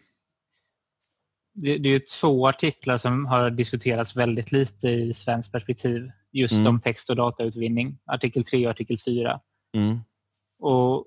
det, 1.54 1.78
det 1.78 1.88
är 1.88 2.20
två 2.20 2.48
artiklar 2.48 2.96
som 2.96 3.26
har 3.26 3.50
diskuterats 3.50 4.16
väldigt 4.16 4.52
lite 4.52 4.88
i 4.88 5.14
svenskt 5.14 5.52
perspektiv. 5.52 6.10
Just 6.32 6.54
mm. 6.54 6.66
om 6.66 6.80
text 6.80 7.10
och 7.10 7.16
datautvinning. 7.16 7.98
Artikel 8.04 8.44
3 8.44 8.66
och 8.66 8.70
artikel 8.70 8.98
4. 9.04 9.40
Mm. 9.74 9.98
Och 10.58 11.06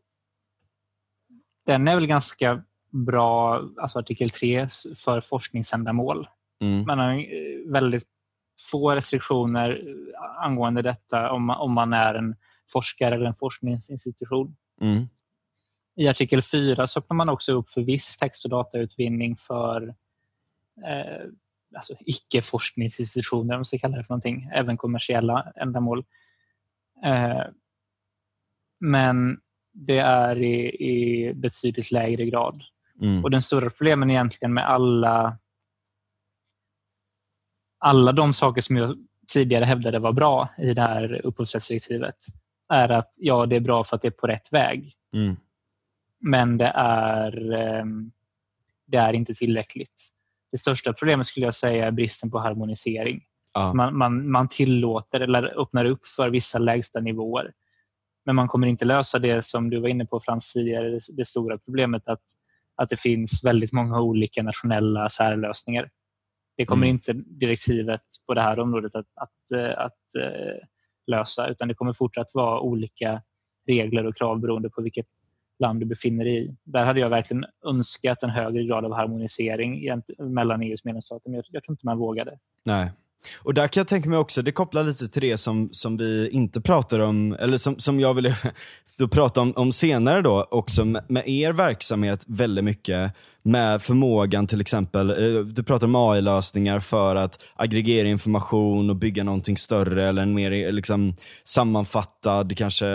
den 1.66 1.88
är 1.88 1.96
väl 1.96 2.08
ganska 2.08 2.64
bra, 2.90 3.62
alltså 3.82 4.00
artikel 4.00 4.30
3, 4.30 4.70
för 5.06 5.22
forskningsändamål. 5.22 6.28
Mm. 6.62 6.86
Man 6.86 7.00
har 7.00 7.26
väldigt 7.72 8.08
få 8.72 8.92
restriktioner 8.92 9.82
angående 10.40 10.82
detta 10.82 11.32
om 11.32 11.46
man, 11.46 11.58
om 11.58 11.72
man 11.74 11.94
är 11.94 12.14
en 12.14 12.36
forskare 12.72 13.16
eller 13.16 13.26
en 13.26 13.36
forskningsinstitution. 13.36 14.56
Mm. 14.82 15.08
I 15.96 16.08
artikel 16.08 16.42
4 16.42 16.88
så 16.88 17.00
öppnar 17.00 17.16
man 17.16 17.30
också 17.30 17.54
upp 17.54 17.70
för 17.70 17.82
viss 17.82 18.18
text 18.18 18.46
och 18.46 18.52
datautvinning 18.52 19.38
för 19.38 19.88
eh, 20.86 21.26
alltså 21.76 21.94
icke-forskningsinstitutioner, 22.00 23.54
om 23.54 23.58
man 23.58 23.66
ska 23.66 23.78
kalla 23.78 23.98
det 23.98 24.04
för 24.04 24.14
någonting, 24.14 24.50
även 24.54 24.78
kommersiella 24.78 25.54
ändamål. 25.56 26.06
Eh, 27.06 27.44
men 28.80 29.40
det 29.74 30.00
är 30.00 30.38
i, 30.42 30.84
i 30.90 31.34
betydligt 31.34 31.92
lägre 31.92 32.26
grad. 32.26 32.64
Mm. 33.02 33.24
Och 33.24 33.32
Den 33.32 33.42
stora 33.42 33.70
problemen 33.70 34.12
egentligen 34.12 34.54
med 34.54 34.70
alla 34.70 35.38
alla 37.82 38.12
de 38.12 38.34
saker 38.34 38.62
som 38.62 38.78
jag 38.78 38.98
tidigare 39.28 39.66
hävdade 39.66 40.00
var 40.00 40.14
bra 40.14 40.50
i 40.58 40.74
det 40.74 40.82
här 40.82 41.22
upphovsrättsdirektivet 41.24 42.16
är 42.74 42.90
att 42.90 43.14
ja, 43.16 43.46
det 43.46 43.56
är 43.56 43.60
bra 43.60 43.84
för 43.84 43.96
att 43.96 44.02
det 44.02 44.08
är 44.08 44.12
på 44.12 44.28
rätt 44.28 44.54
väg. 44.54 44.94
Mm. 45.14 45.36
Men 46.20 46.58
det 46.58 46.72
är, 46.76 47.52
ehm, 47.54 48.12
det 48.88 48.98
är 48.98 49.14
inte 49.14 49.34
tillräckligt. 49.34 50.10
Det 50.52 50.58
största 50.58 50.94
problemet 50.94 51.28
skulle 51.28 51.46
jag 51.46 51.54
säga 51.54 51.88
är 51.88 51.92
bristen 51.92 52.32
på 52.32 52.40
harmonisering. 52.40 53.24
Ah. 53.52 53.74
Man, 53.74 53.98
man, 53.98 54.32
man 54.32 54.48
tillåter 54.48 55.20
eller 55.20 55.62
öppnar 55.62 55.86
upp 55.86 56.08
för 56.08 56.30
vissa 56.30 56.60
lägsta 56.60 57.00
nivåer. 57.00 57.52
Men 58.26 58.36
man 58.36 58.48
kommer 58.48 58.68
inte 58.68 58.86
lösa 58.86 59.20
det 59.20 59.46
som 59.46 59.70
du 59.70 59.80
var 59.80 59.88
inne 59.88 60.06
på 60.06 60.20
Frans 60.20 60.54
tidigare, 60.54 60.90
det, 60.90 61.00
det 61.18 61.26
stora 61.26 61.58
problemet 61.58 62.08
att, 62.08 62.24
att 62.76 62.90
det 62.90 63.00
finns 63.00 63.44
väldigt 63.44 63.72
många 63.72 64.02
olika 64.02 64.44
nationella 64.44 65.10
särlösningar. 65.10 65.90
Det 66.58 66.66
kommer 66.66 66.88
mm. 66.88 66.96
inte 66.96 67.14
direktivet 67.14 68.02
på 68.28 68.34
det 68.34 68.42
här 68.42 68.60
området 68.60 68.96
att, 68.96 69.08
att, 69.16 69.52
eh, 69.60 69.86
att, 69.86 70.16
eh, 70.20 70.68
lösa 71.08 71.48
utan 71.48 71.68
det 71.68 71.74
kommer 71.74 71.94
fortsatt 71.94 72.32
vara 72.34 72.60
olika 72.60 73.22
regler 73.68 74.06
och 74.06 74.16
krav 74.16 74.40
beroende 74.40 74.70
på 74.70 74.82
vilket 74.82 75.06
land 75.60 75.80
du 75.80 75.86
befinner 75.86 76.26
dig 76.26 76.46
i. 76.46 76.56
Där 76.64 76.86
hade 76.86 77.00
jag 77.00 77.10
verkligen 77.10 77.46
önskat 77.66 78.24
en 78.24 78.30
högre 78.30 78.64
grad 78.64 78.86
av 78.86 78.94
harmonisering 78.94 80.02
mellan 80.20 80.62
EUs 80.62 80.84
medlemsstater 80.84 81.30
men 81.30 81.36
jag, 81.36 81.46
jag 81.50 81.64
tror 81.64 81.74
inte 81.74 81.86
man 81.86 81.98
vågade. 81.98 82.40
Nej. 82.66 82.92
Och 83.38 83.54
där 83.54 83.68
kan 83.68 83.82
jag 83.82 83.88
tänka 83.88 84.10
mig 84.10 84.18
också, 84.18 84.42
det 84.42 84.52
kopplar 84.52 84.84
lite 84.84 85.08
till 85.08 85.22
det 85.22 85.38
som, 85.38 85.70
som 85.72 85.98
vi 85.98 86.30
inte 86.30 86.62
pratar 86.62 87.00
om, 87.00 87.34
eller 87.40 87.58
som, 87.58 87.80
som 87.80 88.00
jag 88.00 88.14
ville 88.14 88.38
då 88.98 89.08
prata 89.08 89.42
om, 89.42 89.54
om 89.56 89.72
senare 89.72 90.22
då, 90.22 90.48
också 90.52 90.86
med, 90.86 91.04
med 91.08 91.28
er 91.28 91.52
verksamhet 91.52 92.24
väldigt 92.28 92.66
mycket. 92.66 93.12
Med 93.44 93.82
förmågan 93.82 94.48
till 94.48 94.62
exempel, 94.62 95.10
eh, 95.10 95.42
du 95.46 95.64
pratar 95.64 95.88
om 95.88 95.96
AI-lösningar 95.96 96.80
för 96.80 97.16
att 97.16 97.40
aggregera 97.56 98.08
information 98.08 98.90
och 98.90 98.96
bygga 98.96 99.24
någonting 99.24 99.58
större 99.58 100.10
eller 100.10 100.22
en 100.22 100.34
mer 100.34 100.72
liksom, 100.72 101.16
sammanfattad, 101.44 102.58
kanske 102.58 102.86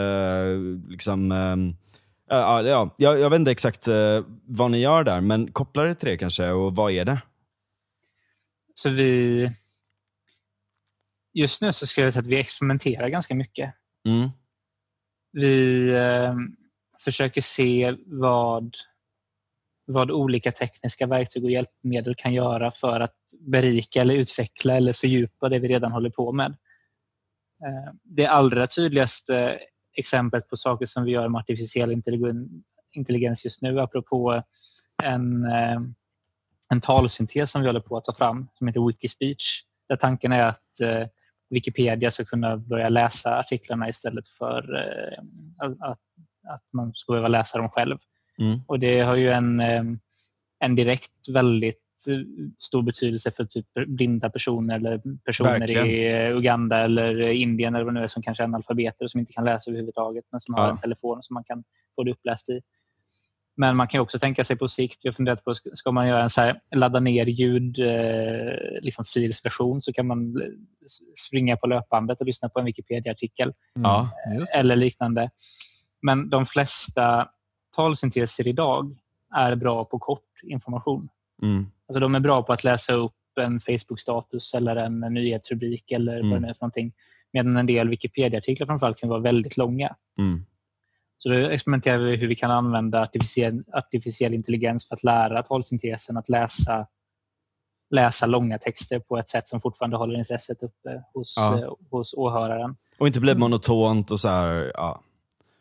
liksom, 0.89 1.32
äh, 1.32 2.36
ja, 2.39 2.90
jag, 2.97 3.20
jag 3.20 3.31
vet 3.31 3.39
inte 3.39 3.51
exakt 3.51 3.89
äh, 3.89 3.94
vad 4.47 4.70
ni 4.70 4.78
gör 4.78 5.05
där, 5.05 5.20
men 5.20 5.53
koppla 5.53 5.82
det 5.82 5.94
till 5.94 6.09
det 6.09 6.19
kanske 6.19 6.51
och 6.51 6.77
vad 6.77 6.93
är 6.93 7.05
det? 7.05 7.19
Så 8.74 8.90
vi 8.90 9.51
just 11.36 11.62
nu 11.62 11.72
så 11.72 11.86
skulle 11.86 12.06
jag 12.06 12.12
säga 12.12 12.20
att 12.20 12.26
vi 12.26 12.40
experimenterar 12.40 13.08
ganska 13.08 13.34
mycket. 13.34 13.74
Mm. 14.08 14.30
Vi 15.32 15.88
eh, 15.94 16.34
försöker 17.00 17.40
se 17.40 17.96
vad, 18.06 18.76
vad 19.86 20.10
olika 20.10 20.52
tekniska 20.52 21.06
verktyg 21.06 21.44
och 21.44 21.50
hjälpmedel 21.50 22.14
kan 22.14 22.34
göra 22.34 22.70
för 22.70 23.00
att 23.00 23.14
berika 23.40 24.00
eller 24.00 24.14
utveckla 24.14 24.74
eller 24.74 24.92
fördjupa 24.92 25.48
det 25.48 25.58
vi 25.58 25.68
redan 25.68 25.92
håller 25.92 26.10
på 26.10 26.32
med. 26.32 26.56
Eh, 27.64 27.92
det 28.02 28.26
allra 28.26 28.66
tydligaste 28.66 29.58
exemplet 29.96 30.48
på 30.48 30.56
saker 30.56 30.86
som 30.86 31.04
vi 31.04 31.10
gör 31.10 31.28
med 31.28 31.38
artificiell 31.38 32.02
intelligens 32.92 33.44
just 33.44 33.62
nu, 33.62 33.80
apropå 33.80 34.42
en, 35.02 35.44
eh, 35.44 35.80
en 36.68 36.80
talsyntes 36.80 37.50
som 37.50 37.62
vi 37.62 37.66
håller 37.68 37.80
på 37.80 37.96
att 37.96 38.04
ta 38.04 38.14
fram 38.14 38.48
som 38.54 38.66
heter 38.66 38.86
Wikispeech. 38.86 39.64
Där 39.88 39.96
tanken 39.96 40.32
är 40.32 40.48
att 40.48 40.80
eh, 40.80 41.06
Wikipedia 41.51 42.10
ska 42.10 42.24
kunna 42.24 42.56
börja 42.56 42.89
läsa 42.89 43.39
artiklarna 43.39 43.89
istället 43.89 44.28
för 44.28 44.74
att, 45.59 45.98
att 46.48 46.62
man 46.73 46.93
ska 46.94 47.12
behöva 47.12 47.28
läsa 47.28 47.59
dem 47.59 47.68
själv. 47.68 47.98
Mm. 48.39 48.60
Och 48.66 48.78
Det 48.78 49.01
har 49.01 49.16
ju 49.16 49.31
en, 49.31 49.60
en 50.59 50.74
direkt 50.74 51.28
väldigt 51.32 51.82
stor 52.59 52.82
betydelse 52.82 53.31
för 53.31 53.44
typ 53.44 53.66
blinda 53.86 54.31
personer 54.31 54.77
eller 54.77 55.02
personer 55.24 55.59
Verkligen. 55.59 55.86
i 55.86 56.28
Uganda 56.32 56.78
eller 56.78 57.20
Indien 57.20 57.74
eller 57.74 57.85
vad 57.85 57.94
nu 57.94 58.01
är 58.02 58.06
som 58.06 58.23
kanske 58.23 58.43
är 58.43 58.44
analfabeter 58.44 59.09
som 59.09 59.20
inte 59.20 59.32
kan 59.32 59.44
läsa 59.44 59.70
överhuvudtaget 59.70 60.24
men 60.31 60.40
som 60.40 60.55
har 60.55 60.64
Ja. 60.64 60.70
en 60.70 60.78
telefon 60.78 61.23
som 61.23 61.35
man 61.35 61.44
kan 61.44 61.64
få 61.97 62.05
det 62.05 62.10
uppläst 62.10 62.48
i. 62.48 62.60
Men 63.56 63.76
man 63.76 63.88
kan 63.88 64.00
också 64.00 64.18
tänka 64.18 64.44
sig 64.44 64.56
på 64.56 64.68
sikt, 64.68 65.04
har 65.04 65.12
funderat 65.12 65.44
på, 65.44 65.54
ska 65.54 65.70
ska 65.74 65.92
man 65.92 66.08
göra 66.08 66.22
en 66.22 66.30
så 66.30 66.40
här, 66.40 66.60
ladda 66.74 67.00
ner 67.00 67.26
ljud, 67.26 67.78
eh, 67.78 68.80
liksom 68.82 69.04
filsversion 69.04 69.82
så 69.82 69.92
kan 69.92 70.06
man 70.06 70.42
eh, 70.42 70.48
springa 71.28 71.56
på 71.56 71.66
löpbandet 71.66 72.20
och 72.20 72.26
lyssna 72.26 72.48
på 72.48 72.58
en 72.58 72.64
Wikipedia-artikel 72.64 73.52
Ja. 73.74 74.10
Just. 74.38 74.52
eller 74.54 74.76
liknande. 74.76 75.30
Men 76.02 76.30
de 76.30 76.46
flesta 76.46 77.28
talsynteser 77.76 78.46
idag 78.48 78.96
är 79.36 79.56
bra 79.56 79.84
på 79.84 79.98
kort 79.98 80.42
information. 80.42 81.08
Mm. 81.42 81.66
Alltså 81.88 82.00
de 82.00 82.14
är 82.14 82.20
bra 82.20 82.42
på 82.42 82.52
att 82.52 82.64
läsa 82.64 82.92
upp 82.92 83.12
en 83.40 83.60
Facebook-status 83.60 84.54
eller 84.54 84.76
en 84.76 85.00
nyhetsrubrik 85.00 85.90
eller 85.92 86.12
vad 86.16 86.24
Mm. 86.24 86.42
det 86.42 86.48
är 86.48 86.54
för 86.54 86.60
någonting. 86.60 86.92
Medan 87.32 87.56
en 87.56 87.66
del 87.66 87.88
Wikipedia-artiklar 87.88 88.66
framförallt 88.66 88.98
kan 88.98 89.08
vara 89.08 89.20
väldigt 89.20 89.56
långa. 89.56 89.94
Mm. 90.18 90.46
Så 91.18 91.28
då 91.28 91.34
experimenterar 91.34 91.98
vi 91.98 92.16
hur 92.16 92.28
vi 92.28 92.34
kan 92.34 92.51
använda 92.51 93.02
artificiell, 93.02 93.64
artificiell 93.72 94.34
intelligens 94.34 94.88
för 94.88 94.94
att 94.94 95.05
lära 95.05 95.43
talsyntesen 95.43 96.16
att 96.16 96.28
läsa, 96.28 96.86
läsa 97.90 98.26
långa 98.26 98.59
texter 98.59 98.98
på 98.98 99.18
ett 99.18 99.30
sätt 99.30 99.48
som 99.48 99.60
fortfarande 99.60 99.97
håller 99.97 100.18
intresset 100.18 100.62
uppe 100.62 101.02
hos, 101.14 101.34
Ja. 101.36 101.59
eh, 101.59 101.70
hos 101.90 102.14
åhöraren. 102.14 102.76
Och 102.98 103.06
inte 103.06 103.20
bli 103.20 103.34
monotont 103.34 104.10
och 104.10 104.20
så 104.20 104.28
här, 104.28 104.72
ja. 104.74 105.02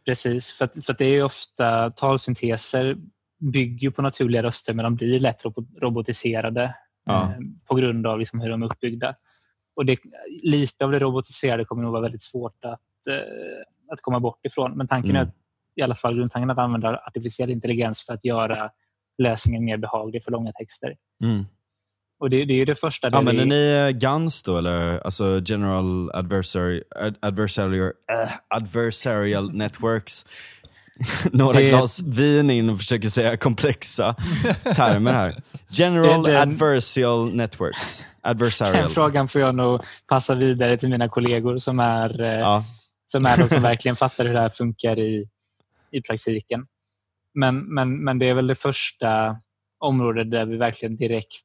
Precis, 0.06 0.52
för, 0.54 0.70
för 0.86 0.96
det 0.98 1.06
är 1.06 1.24
ofta 1.24 1.92
talsynteser 1.92 2.96
bygger 3.40 3.90
på 3.90 4.02
naturliga 4.02 4.44
röster 4.44 4.74
men 4.74 4.84
de 4.84 4.96
blir 4.96 5.20
lätt 5.20 5.44
robo- 5.46 5.80
robotiserade 5.82 6.76
Ja. 7.06 7.22
eh, 7.24 7.38
på 7.66 7.76
grund 7.76 8.08
av 8.08 8.20
liksom 8.20 8.40
hur 8.42 8.50
de 8.50 8.64
är 8.64 8.66
uppbyggda. 8.66 9.16
Och 9.76 9.86
det, 9.86 9.98
lite 10.44 10.86
av 10.86 10.92
det 10.92 11.00
robotiserade 11.00 11.66
kommer 11.66 11.84
nog 11.84 11.92
vara 11.92 12.02
väldigt 12.02 12.24
svårt 12.24 12.66
att, 12.66 13.08
eh, 13.10 13.94
att 13.94 14.02
komma 14.02 14.20
bort 14.20 14.46
ifrån. 14.46 14.78
Men 14.78 14.88
tanken 14.88 15.10
Mm. 15.12 15.22
är 15.22 15.26
att, 15.26 15.36
i 15.76 15.82
alla 15.82 15.96
fall 15.96 16.16
grundtanken 16.16 16.50
att 16.50 16.58
använda 16.58 16.98
artificiell 17.08 17.50
intelligens 17.52 18.06
för 18.06 18.14
att 18.14 18.26
göra 18.26 18.70
läsningen 19.24 19.66
mer 19.66 19.78
behaglig 19.78 20.24
för 20.24 20.32
långa 20.32 20.52
texter. 20.52 20.96
Mm. 21.24 21.46
Och 22.20 22.30
det, 22.30 22.46
det 22.46 22.54
är 22.54 22.58
ju 22.58 22.66
det 22.66 22.76
första 22.80 23.08
Använder 23.08 23.44
vi, 23.44 23.50
ni 23.50 23.88
eh, 23.94 23.98
GANS 23.98 24.44
då 24.44 24.58
eller? 24.58 25.00
Alltså 25.00 25.42
General 25.46 26.12
Adversary, 26.14 26.84
ad, 26.96 27.16
adversarial, 27.22 27.92
äh, 28.12 28.32
adversarial 28.58 29.54
Networks. 29.54 30.26
Några 31.32 31.60
Det- 31.60 31.70
glas 31.70 32.02
vin 32.02 32.50
in 32.50 32.70
och 32.70 32.78
försöker 32.78 33.10
säga 33.10 33.38
komplexa 33.38 34.16
termer 34.76 35.14
här. 35.14 35.42
General 35.70 36.24
den- 36.24 36.36
Adversarial 36.42 37.36
Networks. 37.36 38.00
den 38.02 38.32
Adversarial. 38.32 38.90
frågan 38.90 39.28
får 39.28 39.42
jag 39.42 39.56
nog 39.56 39.82
passa 40.08 40.36
vidare 40.36 40.78
till 40.78 40.90
mina 40.90 41.10
kollegor 41.10 41.58
som 41.58 41.80
är 41.80 42.22
eh, 42.22 42.40
Ja. 42.40 42.66
som 43.06 43.26
är 43.26 43.38
de 43.38 43.50
som 43.50 43.62
verkligen 43.72 43.96
fattar 43.96 44.24
hur 44.26 44.34
det 44.34 44.40
här 44.40 44.50
funkar 44.50 45.00
i, 45.00 45.28
i 45.98 46.02
praktiken. 46.02 46.68
Men, 47.34 47.60
men, 47.74 48.04
men 48.04 48.20
det 48.20 48.30
är 48.30 48.34
väl 48.34 48.48
det 48.48 48.56
första 48.56 49.38
området 49.80 50.32
där 50.32 50.46
vi 50.46 50.58
verkligen 50.58 50.96
direkt 50.96 51.42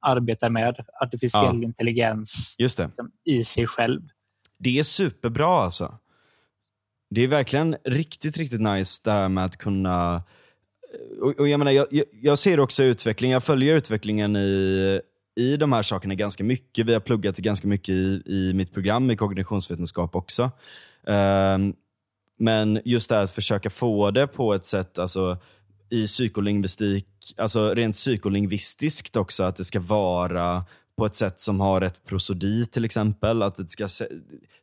arbetar 0.00 0.50
med 0.50 0.84
artificiell 1.00 1.56
Ja. 1.62 1.62
intelligens 1.62 2.56
liksom, 2.58 2.92
i 3.24 3.44
sig 3.44 3.66
själv. 3.66 4.00
Det 4.58 4.78
är 4.78 4.82
superbra 4.82 5.62
alltså. 5.62 5.98
Det 7.10 7.20
är 7.20 7.28
verkligen 7.28 7.76
riktigt, 7.84 8.36
riktigt 8.36 8.60
nice 8.60 9.00
det 9.04 9.10
här 9.10 9.28
med 9.28 9.44
att 9.44 9.56
kunna... 9.56 10.22
Och, 11.20 11.40
och 11.40 11.48
jag, 11.48 11.58
menar, 11.58 11.70
jag, 11.70 11.86
jag, 12.22 12.38
ser 12.38 12.60
också 12.60 12.82
utveckling, 12.82 13.30
jag 13.30 13.44
följer 13.44 13.76
utvecklingen 13.76 14.36
i, 14.36 15.00
i 15.36 15.56
de 15.56 15.72
här 15.72 15.82
sakerna 15.82 16.14
ganska 16.14 16.44
mycket. 16.44 16.86
Vi 16.86 16.92
har 16.92 17.00
pluggat 17.00 17.36
ganska 17.36 17.68
mycket 17.68 17.88
i, 17.88 18.22
i 18.26 18.52
mitt 18.54 18.72
program 18.72 19.10
i 19.10 19.16
kognitionsvetenskap 19.16 20.16
också. 20.16 20.50
Ehm, 21.06 21.74
men 22.42 22.80
just 22.84 23.08
det 23.08 23.14
här 23.14 23.22
att 23.22 23.30
försöka 23.30 23.70
få 23.70 24.10
det 24.10 24.26
på 24.26 24.54
ett 24.54 24.64
sätt, 24.64 24.98
alltså 24.98 25.38
i 25.90 26.06
psykolingvistik, 26.06 27.06
alltså 27.36 27.74
rent 27.74 27.94
psykolingvistiskt 27.94 29.16
också, 29.16 29.42
att 29.42 29.56
det 29.56 29.64
ska 29.64 29.80
vara 29.80 30.64
på 30.98 31.06
ett 31.06 31.14
sätt 31.14 31.40
som 31.40 31.60
har 31.60 31.80
rätt 31.80 32.04
prosodi 32.04 32.66
till 32.66 32.84
exempel. 32.84 33.42
Att 33.42 33.56
det 33.56 33.70
ska, 33.70 33.84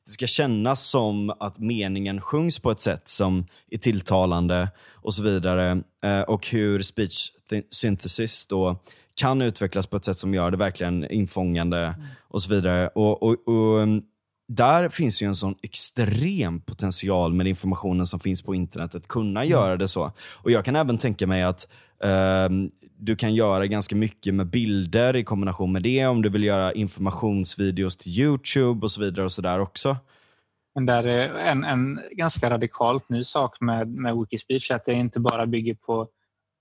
det 0.06 0.11
ska 0.11 0.27
kännas 0.27 0.88
som 0.88 1.30
att 1.39 1.60
meningen 1.60 2.22
sjungs 2.22 2.60
på 2.60 2.72
ett 2.72 2.80
sätt 2.80 3.07
som 3.07 3.47
är 3.72 3.77
tilltalande 3.77 4.69
och 4.93 5.14
så 5.14 5.23
vidare. 5.23 5.84
Eh, 6.03 6.22
och 6.22 6.47
hur 6.47 6.81
speech 6.81 7.31
synthesis 7.69 8.45
då 8.45 8.80
kan 9.15 9.41
utvecklas 9.41 9.88
på 9.88 9.97
ett 9.97 10.06
sätt 10.06 10.18
som 10.18 10.34
gör 10.34 10.51
det 10.51 10.57
verkligen 10.57 11.11
infångande 11.11 11.95
och 12.27 12.41
så 12.41 12.49
vidare. 12.49 12.88
Och, 12.88 13.23
och, 13.23 13.47
och 13.47 13.88
där 14.49 14.89
finns 14.89 15.21
ju 15.21 15.27
en 15.27 15.35
sån 15.35 15.55
extrem 15.61 16.61
potential 16.61 17.34
med 17.34 17.47
informationen 17.47 18.05
som 18.05 18.19
finns 18.19 18.41
på 18.41 18.55
internet 18.55 18.95
att 18.95 19.07
kunna 19.07 19.45
göra 19.45 19.77
det 19.77 19.88
så. 19.88 20.11
Och 20.43 20.51
jag 20.51 20.65
kan 20.65 20.76
även 20.76 20.97
tänka 20.97 21.27
mig 21.27 21.43
att 21.43 21.67
ehm, 22.03 22.71
du 22.97 23.15
kan 23.15 23.35
göra 23.35 23.67
ganska 23.67 23.95
mycket 23.95 24.34
med 24.34 24.47
bilder 24.47 25.15
i 25.15 25.23
kombination 25.23 25.71
med 25.71 25.84
det 25.84 26.07
om 26.07 26.21
du 26.21 26.30
vill 26.30 26.43
göra 26.43 26.73
informationsvideos 26.73 27.97
till 27.97 28.19
YouTube 28.19 28.85
och 28.85 28.91
så 28.91 29.01
vidare 29.01 29.26
och 29.26 29.31
så 29.31 29.41
där 29.41 29.59
också. 29.59 29.97
Men 30.76 30.85
där 30.85 31.03
är 31.03 31.34
en, 31.34 31.63
en 31.63 31.99
ganska 32.11 32.49
radikalt 32.49 33.09
ny 33.09 33.23
sak 33.23 33.61
med, 33.61 33.88
med 33.88 34.17
Wikispeech 34.17 34.71
är 34.71 34.76
att 34.76 34.85
det 34.85 34.93
inte 34.93 35.19
bara 35.19 35.45
bygger 35.45 35.73
på, 35.73 36.07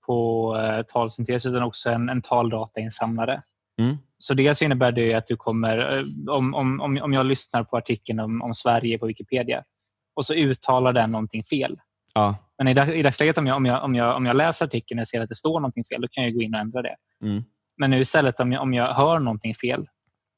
på 0.05 0.55
eh, 0.57 0.83
talsyntes 0.83 1.45
utan 1.45 1.63
också 1.63 1.89
en, 1.89 2.09
en 2.09 2.21
taldatainsamlare. 2.21 3.41
Mm. 3.79 3.97
Så 4.19 4.33
dels 4.33 4.61
innebär 4.61 4.91
det 4.91 5.13
att 5.13 5.27
du 5.27 5.35
kommer, 5.35 5.97
eh, 5.97 6.33
om, 6.35 6.53
om, 6.53 6.99
om 7.01 7.13
jag 7.13 7.25
lyssnar 7.25 7.63
på 7.63 7.77
artikeln 7.77 8.19
om, 8.19 8.41
om 8.41 8.53
Sverige 8.53 8.97
på 8.97 9.05
Wikipedia 9.05 9.63
och 10.15 10.25
så 10.25 10.33
uttalar 10.33 10.93
den 10.93 11.11
någonting 11.11 11.43
fel. 11.43 11.79
Ja. 12.13 12.35
Men 12.57 12.67
i, 12.67 12.73
dag, 12.73 12.97
i 12.97 13.03
dagsläget 13.03 13.37
om 13.37 13.47
jag, 13.47 13.57
om, 13.57 13.65
jag, 13.65 13.83
om, 13.83 13.95
jag, 13.95 14.15
om 14.15 14.25
jag 14.25 14.35
läser 14.35 14.65
artikeln 14.65 14.99
och 14.99 15.07
ser 15.07 15.21
att 15.21 15.29
det 15.29 15.35
står 15.35 15.59
någonting 15.59 15.83
fel, 15.83 16.01
då 16.01 16.07
kan 16.07 16.23
jag 16.23 16.33
gå 16.33 16.41
in 16.41 16.53
och 16.53 16.59
ändra 16.59 16.81
det. 16.81 16.95
Mm. 17.23 17.43
Men 17.77 17.89
nu 17.89 17.99
istället 17.99 18.39
om 18.39 18.51
jag, 18.51 18.61
om 18.61 18.73
jag 18.73 18.93
hör 18.93 19.19
någonting 19.19 19.55
fel 19.55 19.87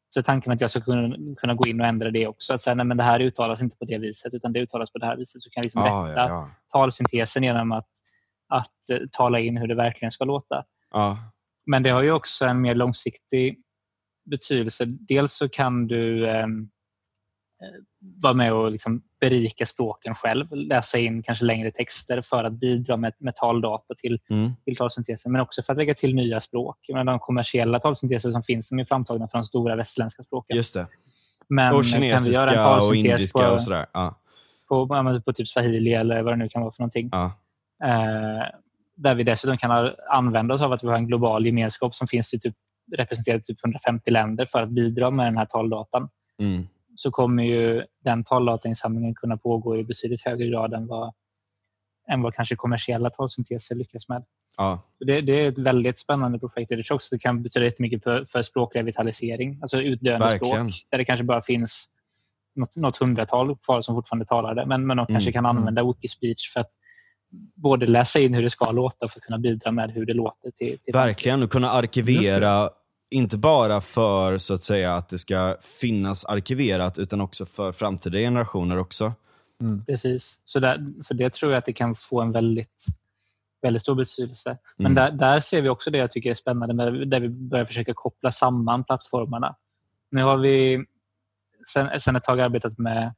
så 0.09 0.19
är 0.19 0.23
tanken 0.23 0.53
att 0.53 0.61
jag 0.61 0.71
ska 0.71 0.81
kunna, 0.81 1.35
kunna 1.37 1.53
gå 1.53 1.67
in 1.67 1.81
och 1.81 1.87
ändra 1.87 2.11
det 2.11 2.27
också. 2.27 2.53
Att 2.53 2.61
säga, 2.61 2.75
nej, 2.75 2.85
men 2.85 2.97
det 2.97 3.03
här 3.03 3.19
uttalas 3.19 3.61
inte 3.61 3.77
på 3.77 3.85
det 3.85 3.97
viset 3.97 4.33
utan 4.33 4.53
det 4.53 4.59
uttalas 4.59 4.91
på 4.91 4.97
det 4.99 5.05
här 5.05 5.17
viset. 5.17 5.41
Så 5.41 5.49
kan 5.49 5.61
jag 5.61 5.65
liksom 5.65 5.81
Ja, 5.85 6.07
rätta 6.09 6.21
ja, 6.21 6.27
ja. 6.27 6.49
talsyntesen 6.71 7.43
genom 7.43 7.71
att, 7.71 7.87
att 8.47 8.89
eh, 8.89 8.99
tala 9.11 9.39
in 9.39 9.57
hur 9.57 9.67
det 9.67 9.75
verkligen 9.75 10.11
ska 10.11 10.25
låta. 10.25 10.63
Ja. 10.91 11.17
Men 11.65 11.83
det 11.83 11.89
har 11.89 12.01
ju 12.01 12.11
också 12.11 12.45
en 12.45 12.61
mer 12.61 12.75
långsiktig 12.75 13.59
betydelse. 14.25 14.85
Dels 14.85 15.33
så 15.33 15.49
kan 15.49 15.87
du 15.87 16.29
ehm, 16.29 16.69
eh, 17.63 17.81
vara 18.23 18.33
med 18.33 18.53
och 18.53 18.71
liksom 18.71 19.01
berika 19.19 19.65
språken 19.65 20.15
själv, 20.15 20.47
läsa 20.51 20.97
in 20.97 21.23
kanske 21.23 21.45
längre 21.45 21.71
texter 21.71 22.21
för 22.21 22.43
att 22.43 22.53
bidra 22.53 22.97
med, 22.97 23.13
med 23.19 23.35
taldata 23.35 23.95
till, 23.95 24.19
Mm. 24.29 24.51
till 24.65 24.75
talsyntesen, 24.77 25.31
men 25.31 25.41
också 25.41 25.63
för 25.63 25.73
att 25.73 25.77
lägga 25.77 25.93
till 25.93 26.15
nya 26.15 26.41
språk. 26.41 26.77
Menar, 26.89 27.03
de 27.03 27.19
kommersiella 27.19 27.79
talsynteser 27.79 28.31
som 28.31 28.43
finns 28.43 28.67
som 28.67 28.79
är 28.79 28.85
framtagna 28.85 29.27
från 29.27 29.41
de 29.41 29.45
stora 29.45 29.75
västerländska 29.75 30.23
språken. 30.23 30.57
Just 30.57 30.73
det. 30.73 30.87
men 31.47 31.75
och 31.75 31.83
kan 31.85 32.01
vi 32.01 32.07
göra 32.07 32.15
en 32.15 32.23
kinesiska 32.23 32.87
och 32.87 32.95
indiska 32.95 33.39
på, 33.39 33.53
och 33.53 33.61
sådär. 33.61 33.85
Ja. 33.93 34.19
på, 34.69 34.87
på, 34.87 35.03
men 35.03 35.21
på 35.21 35.33
typ 35.33 35.47
swahili 35.47 35.93
eller 35.93 36.23
vad 36.23 36.33
det 36.33 36.37
nu 36.37 36.49
kan 36.49 36.61
vara 36.61 36.71
för 36.71 36.81
någonting. 36.81 37.09
Ja. 37.11 37.25
Eh, 37.83 38.45
där 38.95 39.15
vi 39.15 39.23
dessutom 39.23 39.57
kan 39.57 39.89
använda 40.09 40.53
oss 40.53 40.61
av 40.61 40.71
att 40.71 40.83
vi 40.83 40.87
har 40.87 40.95
en 40.95 41.07
global 41.07 41.45
gemenskap 41.45 41.95
som 41.95 42.07
finns 42.07 42.33
i 42.33 42.39
typ, 42.39 42.55
representerad 42.97 43.39
i 43.39 43.43
typ 43.43 43.63
150 43.63 44.11
länder 44.11 44.45
för 44.45 44.63
att 44.63 44.69
bidra 44.69 45.11
med 45.11 45.25
den 45.25 45.37
här 45.37 45.45
taldatan. 45.45 46.09
Mm. 46.39 46.67
Så 46.95 47.11
kommer 47.11 47.43
ju 47.43 47.83
den 48.03 48.23
taldatainsamlingen 48.23 49.15
kunna 49.15 49.37
pågå 49.37 49.77
i 49.77 49.83
betydligt 49.83 50.21
högre 50.21 50.47
grad 50.47 50.73
än 50.73 50.87
vad, 50.87 51.13
än 52.11 52.21
vad 52.21 52.33
kanske 52.35 52.55
kommersiella 52.55 53.09
talsynteser 53.09 53.75
lyckas 53.75 54.09
med. 54.09 54.23
Ja, 54.57 54.81
Det, 54.99 55.21
det 55.21 55.45
är 55.45 55.49
ett 55.49 55.57
väldigt 55.57 55.99
spännande 55.99 56.39
projekt. 56.39 56.71
Jag 56.71 56.85
tror 56.85 56.95
också 56.95 57.15
det 57.15 57.19
kan 57.19 57.43
betyda 57.43 57.65
jättemycket 57.65 58.03
för, 58.03 58.25
för 58.25 58.43
språkrevitalisering, 58.43 59.59
alltså 59.61 59.81
utdöende 59.81 60.25
Verkligen. 60.25 60.71
språk, 60.71 60.85
där 60.89 60.97
det 60.97 61.05
kanske 61.05 61.23
bara 61.23 61.41
finns 61.41 61.89
något, 62.55 62.75
något 62.75 62.97
hundratal 62.97 63.57
kvar 63.57 63.81
som 63.81 63.95
fortfarande 63.95 64.25
talar 64.25 64.55
det, 64.55 64.65
men, 64.65 64.87
men 64.87 64.97
de 64.97 65.05
kanske 65.05 65.29
Mm, 65.29 65.33
kan 65.33 65.45
använda 65.45 65.83
Wikispeech 65.87 66.51
för 66.53 66.59
att 66.59 66.71
både 67.55 67.87
läsa 67.87 68.19
in 68.19 68.33
hur 68.33 68.43
det 68.43 68.49
ska 68.49 68.71
låta 68.71 69.07
för 69.07 69.19
att 69.19 69.23
kunna 69.23 69.37
bidra 69.37 69.71
med 69.71 69.91
hur 69.91 70.05
det 70.05 70.13
låter. 70.13 70.51
Till, 70.51 70.79
till 70.79 70.93
verkligen. 70.93 71.43
Och 71.43 71.51
kunna 71.51 71.69
arkivera, 71.69 72.69
inte 73.11 73.37
bara 73.37 73.81
för 73.81 74.37
så 74.37 74.53
att 74.53 74.63
säga 74.63 74.93
att 74.93 75.09
det 75.09 75.17
ska 75.17 75.57
finnas 75.61 76.25
arkiverat, 76.25 76.99
utan 76.99 77.21
också 77.21 77.45
för 77.45 77.71
framtida 77.71 78.17
generationer 78.17 78.77
också. 78.77 79.13
Precis. 79.85 80.41
Så, 80.45 80.59
där, 80.59 80.93
så 81.01 81.13
det 81.13 81.33
tror 81.33 81.51
jag 81.51 81.57
att 81.59 81.65
det 81.65 81.73
kan 81.73 81.95
få 81.95 82.21
en 82.21 82.31
väldigt, 82.31 82.85
väldigt 83.61 83.81
stor 83.81 83.95
betydelse. 83.95 84.57
Men 84.77 84.85
Mm. 84.85 84.95
där, 84.95 85.11
där 85.11 85.39
ser 85.39 85.61
vi 85.61 85.69
också 85.69 85.91
det 85.91 85.97
jag 85.97 86.11
tycker 86.11 86.31
är 86.31 86.35
spännande, 86.35 86.73
med, 86.73 87.07
där 87.07 87.19
vi 87.19 87.29
börjar 87.29 87.65
försöka 87.65 87.93
koppla 87.93 88.31
samman 88.31 88.83
plattformarna. 88.83 89.55
Nu 90.11 90.23
har 90.23 90.37
vi 90.37 90.85
sen, 91.73 92.01
sen 92.01 92.15
ett 92.15 92.23
tag 92.23 92.39
arbetat 92.39 92.77
med 92.77 93.13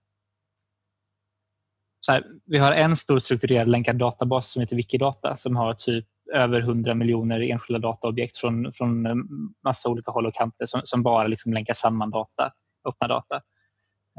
så 2.06 2.12
här, 2.12 2.24
vi 2.46 2.58
har 2.58 2.72
en 2.72 2.96
stor 2.96 3.20
strukturerad 3.20 3.68
länkad 3.68 3.96
databas 3.96 4.52
som 4.52 4.60
heter 4.60 4.76
Wikidata 4.76 5.38
som 5.38 5.56
har 5.56 5.74
typ 5.74 6.06
över 6.34 6.60
100 6.60 6.96
miljoner 6.96 7.40
enskilda 7.42 7.80
dataobjekt 7.80 8.38
från, 8.38 8.74
från 8.74 9.06
en 9.06 9.18
massa 9.64 9.90
olika 9.90 10.12
håll 10.12 10.26
och 10.26 10.34
kanter 10.34 10.66
som, 10.66 10.82
som 10.84 11.04
bara 11.04 11.28
liksom 11.28 11.54
länkar 11.54 11.74
samman 11.74 12.10
data, 12.12 12.52
öppna 12.90 13.08
data. 13.08 13.36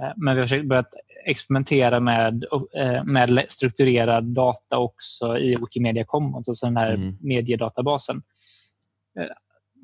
Eh, 0.03 0.13
Men 0.17 0.35
vi 0.37 0.41
har 0.41 0.63
börjat 0.65 0.95
experimentera 1.27 2.01
med, 2.01 2.45
eh, 2.77 3.05
med 3.05 3.45
strukturerad 3.49 4.25
data 4.25 4.79
också 4.79 5.39
i 5.39 5.57
Wikimedia 5.57 6.05
Commons, 6.05 6.49
alltså 6.49 6.67
den 6.67 6.77
här 6.77 6.95
Mm. 6.95 7.17
mediedatabasen. 7.21 8.23
Eh, 9.21 9.27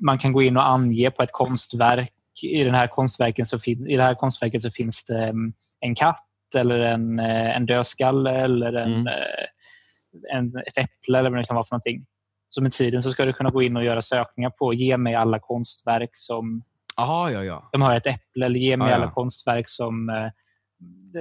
Man 0.03 0.17
kan 0.17 0.33
gå 0.33 0.41
in 0.41 0.57
och 0.57 0.67
ange 0.67 1.11
på 1.11 1.23
ett 1.23 1.31
konstverk. 1.31 2.13
I, 2.43 2.63
den 2.63 2.73
här 2.75 2.87
konstverken 2.87 3.45
så 3.45 3.59
fin- 3.59 3.87
I 3.87 3.97
det 3.97 4.03
här 4.03 4.15
konstverket 4.15 4.63
så 4.63 4.71
finns 4.71 5.03
det 5.03 5.33
en 5.79 5.95
katt 5.95 6.27
eller 6.55 6.79
en, 6.79 7.19
eh, 7.19 7.55
en 7.57 7.65
dödskalle 7.65 8.31
eller 8.31 8.73
en, 8.73 8.91
Mm. 8.93 9.07
eh, 9.07 10.37
en, 10.37 10.57
ett 10.67 10.77
äpple 10.77 11.19
eller 11.19 11.29
vad 11.29 11.39
det 11.39 11.45
kan 11.45 11.55
vara 11.55 11.65
för 11.65 11.73
någonting. 11.75 12.05
Så 12.53 12.61
med 12.63 12.71
tiden 12.71 13.01
så 13.01 13.09
ska 13.09 13.25
du 13.25 13.33
kunna 13.33 13.49
gå 13.49 13.61
in 13.61 13.77
och 13.77 13.83
göra 13.83 14.01
sökningar 14.01 14.49
på 14.49 14.73
ge 14.73 14.97
mig 14.97 15.15
alla 15.15 15.39
konstverk 15.39 16.09
som 16.13 16.63
Aha, 16.97 17.29
ja, 17.31 17.43
ja. 17.43 17.69
de 17.71 17.81
har 17.81 17.95
ett 17.97 18.07
äpple 18.07 18.45
eller 18.45 18.59
ge 18.59 18.77
mig 18.77 18.85
Ah, 18.87 18.89
ja. 18.89 18.95
alla 18.95 19.11
konstverk 19.11 19.69
som 19.69 20.09
eh, 20.09 20.27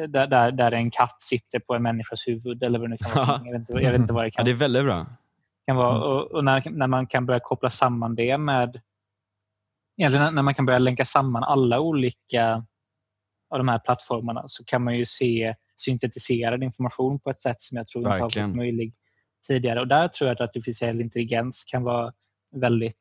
där, 0.08 0.26
där, 0.26 0.52
där 0.52 0.72
en 0.72 0.90
katt 0.90 1.22
sitter 1.22 1.58
på 1.58 1.74
en 1.74 1.82
människas 1.82 2.28
huvud 2.28 2.62
eller 2.62 2.78
vad 2.78 2.90
det 2.90 2.98
kan 2.98 3.26
vara. 3.26 3.40
jag, 3.44 3.52
vet 3.52 3.60
inte, 3.60 3.72
jag 3.72 3.92
vet 3.92 4.00
inte 4.00 4.12
vad 4.12 4.24
det 4.24 4.26
ja. 4.28 4.30
kan, 4.30 4.44
Det 4.44 4.50
är 4.50 4.54
väldigt 4.54 4.84
bra. 4.84 5.06
kan 5.66 5.76
vara. 5.76 5.90
Mm. 5.96 6.02
Och, 6.02 6.32
och 6.32 6.44
när, 6.44 6.70
när 6.70 6.86
man 6.86 7.06
kan 7.06 7.26
börja 7.26 7.40
koppla 7.40 7.70
samman 7.70 8.14
det 8.14 8.38
med 8.38 8.80
egentligen 9.98 10.34
när- 10.34 10.42
man 10.42 10.54
kan 10.54 10.66
börja 10.66 10.78
länka 10.78 11.04
samman 11.04 11.44
alla 11.44 11.80
olika 11.80 12.66
av 13.54 13.58
de 13.58 13.68
här 13.68 13.78
plattformarna 13.78 14.42
så 14.46 14.64
kan 14.64 14.84
man 14.84 14.96
ju 14.96 15.06
se 15.06 15.54
syntetiserad 15.76 16.62
information 16.62 17.20
på 17.20 17.30
ett 17.30 17.42
sätt 17.42 17.60
som 17.60 17.76
jag 17.78 17.86
tror 17.86 18.02
inte 18.04 18.10
har 18.10 18.20
varit 18.20 18.56
möjligt 18.56 18.94
tidigare. 19.46 19.80
Och 19.80 19.88
där 19.88 20.08
tror 20.08 20.28
jag 20.28 20.34
att 20.34 20.48
artificiell 20.48 21.00
intelligens 21.00 21.64
kan 21.64 21.82
vara 21.82 22.12
väldigt, 22.56 22.96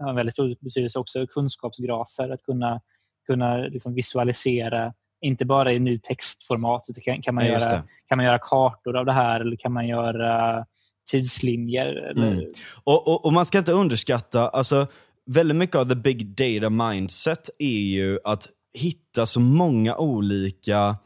ha 0.00 0.10
en 0.10 0.16
väldigt 0.16 0.34
stor 0.34 0.56
betydelse 0.60 0.98
också. 0.98 1.26
Kunskapsgrafer, 1.26 2.30
att 2.30 2.42
kunna, 2.42 2.80
kunna 3.26 3.56
liksom 3.56 3.94
visualisera, 3.94 4.92
inte 5.20 5.44
bara 5.44 5.72
i 5.72 5.78
ny 5.78 5.98
textformat, 5.98 6.82
utan 6.88 7.02
kan, 7.02 7.22
kan, 7.22 7.34
man 7.34 7.46
just 7.46 7.66
göra, 7.66 7.84
kan 8.08 8.18
man 8.18 8.24
göra 8.26 8.38
kartor 8.38 8.96
av 8.96 9.06
det 9.06 9.12
här 9.12 9.40
eller 9.40 9.56
kan 9.56 9.72
man 9.72 9.88
göra 9.88 10.64
tidslinjer? 11.10 12.12
Mm. 12.16 12.44
Och, 12.84 13.08
och, 13.08 13.24
och 13.24 13.32
man 13.32 13.46
ska 13.46 13.58
inte 13.58 13.72
underskatta, 13.72 14.48
alltså 14.48 14.86
väldigt 15.26 15.56
mycket 15.56 15.76
av 15.76 15.88
the 15.88 15.94
big 15.94 16.26
data 16.26 16.70
mindset 16.70 17.50
är 17.58 17.80
ju 17.80 18.18
att 18.24 18.48
hitta 18.78 19.26
så 19.26 19.40
många 19.40 19.96
olika 19.96 20.96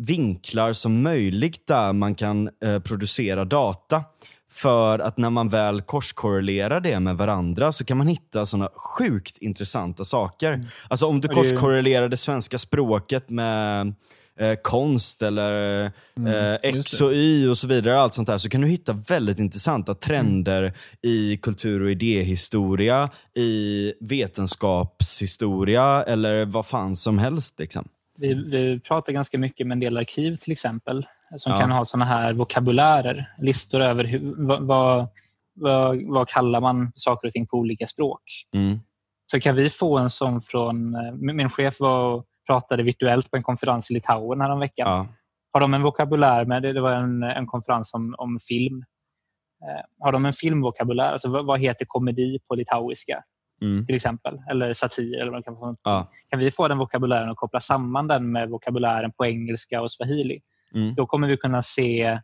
vinklar 0.00 0.72
som 0.72 1.02
möjligt 1.02 1.66
där 1.66 1.92
man 1.92 2.14
kan 2.14 2.50
eh, 2.64 2.78
producera 2.78 3.44
data. 3.44 4.04
För 4.52 4.98
att 4.98 5.18
när 5.18 5.30
man 5.30 5.48
väl 5.48 5.82
korskorrelerar 5.82 6.80
det 6.80 7.00
med 7.00 7.16
varandra 7.16 7.72
så 7.72 7.84
kan 7.84 7.96
man 7.96 8.06
hitta 8.06 8.46
sådana 8.46 8.70
sjukt 8.74 9.38
intressanta 9.38 10.04
saker. 10.04 10.70
Alltså 10.88 11.06
om 11.06 11.20
du 11.20 11.28
korskorrelerar 11.28 12.08
det 12.08 12.16
svenska 12.16 12.58
språket 12.58 13.30
med 13.30 13.94
eh, 14.40 14.54
konst 14.62 15.22
eller 15.22 15.84
eh, 16.26 16.74
just 16.74 16.94
X 16.94 17.00
och 17.00 17.12
Y 17.12 17.48
och 17.48 17.58
så 17.58 17.66
vidare, 17.66 18.00
allt 18.00 18.14
sånt 18.14 18.28
där, 18.28 18.38
så 18.38 18.48
kan 18.48 18.60
du 18.60 18.68
hitta 18.68 18.92
väldigt 18.92 19.38
intressanta 19.38 19.94
trender 19.94 20.72
i 21.02 21.36
kultur 21.36 21.82
och 21.82 21.90
idéhistoria, 21.90 23.10
i 23.36 23.92
vetenskapshistoria 24.00 26.02
eller 26.02 26.44
vad 26.44 26.66
fan 26.66 26.96
som 26.96 27.18
helst. 27.18 27.54
Liksom. 27.58 27.88
Vi, 28.20 28.34
vi 28.34 28.80
pratar 28.80 29.12
ganska 29.12 29.38
mycket 29.38 29.66
med 29.66 29.74
en 29.74 29.80
del 29.80 29.96
arkiv 29.96 30.36
till 30.36 30.52
exempel 30.52 31.06
som 31.36 31.52
Ja. 31.52 31.60
kan 31.60 31.70
ha 31.70 31.84
såna 31.84 32.04
här 32.04 32.32
vokabulärer, 32.32 33.34
listor 33.38 33.80
över 33.80 34.04
hur, 34.04 34.34
vad, 34.36 34.62
vad, 34.62 35.06
vad, 35.54 36.02
vad 36.06 36.28
kallar 36.28 36.60
man 36.60 36.92
saker 36.94 37.28
och 37.28 37.32
ting 37.32 37.46
på 37.46 37.56
olika 37.56 37.86
språk. 37.86 38.22
Mm. 38.54 38.78
Så 39.32 39.40
kan 39.40 39.56
vi 39.56 39.70
få 39.70 39.98
en 39.98 40.10
sån 40.10 40.40
från... 40.40 40.94
eh, 40.94 41.12
Min 41.12 41.48
chef 41.50 41.80
var 41.80 42.14
och 42.14 42.24
pratade 42.46 42.82
virtuellt 42.82 43.30
på 43.30 43.36
en 43.36 43.42
konferens 43.42 43.90
i 43.90 43.94
Litauen 43.94 44.40
häromveckan. 44.40 44.88
Ja. 44.88 45.06
Har 45.52 45.60
de 45.60 45.74
en 45.74 45.82
vokabulär 45.82 46.44
med, 46.44 46.62
det 46.62 46.72
det 46.72 46.80
var 46.80 46.92
en, 46.92 47.22
en 47.22 47.46
konferens 47.46 47.94
om, 47.94 48.14
om 48.18 48.38
film. 48.48 48.84
Eh, 49.62 50.04
har 50.04 50.12
de 50.12 50.24
en 50.26 50.32
filmvokabulär, 50.32 51.12
alltså 51.12 51.28
vad, 51.30 51.46
vad 51.46 51.60
heter 51.60 51.84
komedi 51.88 52.38
på 52.48 52.54
litauiska 52.54 53.22
Mm. 53.62 53.86
till 53.86 53.96
exempel? 53.96 54.38
Eller 54.50 54.72
satir 54.74 55.20
eller 55.20 55.32
vad 55.32 55.44
kan 55.44 55.54
vara. 55.54 55.76
Ja. 55.82 56.10
Kan 56.30 56.38
vi 56.40 56.50
få 56.50 56.68
den 56.68 56.78
vokabulären 56.78 57.28
och 57.28 57.36
koppla 57.36 57.60
samman 57.60 58.08
den 58.08 58.32
med 58.32 58.48
vokabulären 58.48 59.12
på 59.12 59.26
engelska 59.26 59.82
och 59.82 59.92
swahili? 59.92 60.40
Mm. 60.74 60.94
Då 60.94 61.06
kommer 61.06 61.28
vi 61.28 61.36
kunna 61.36 61.62
se 61.62 62.20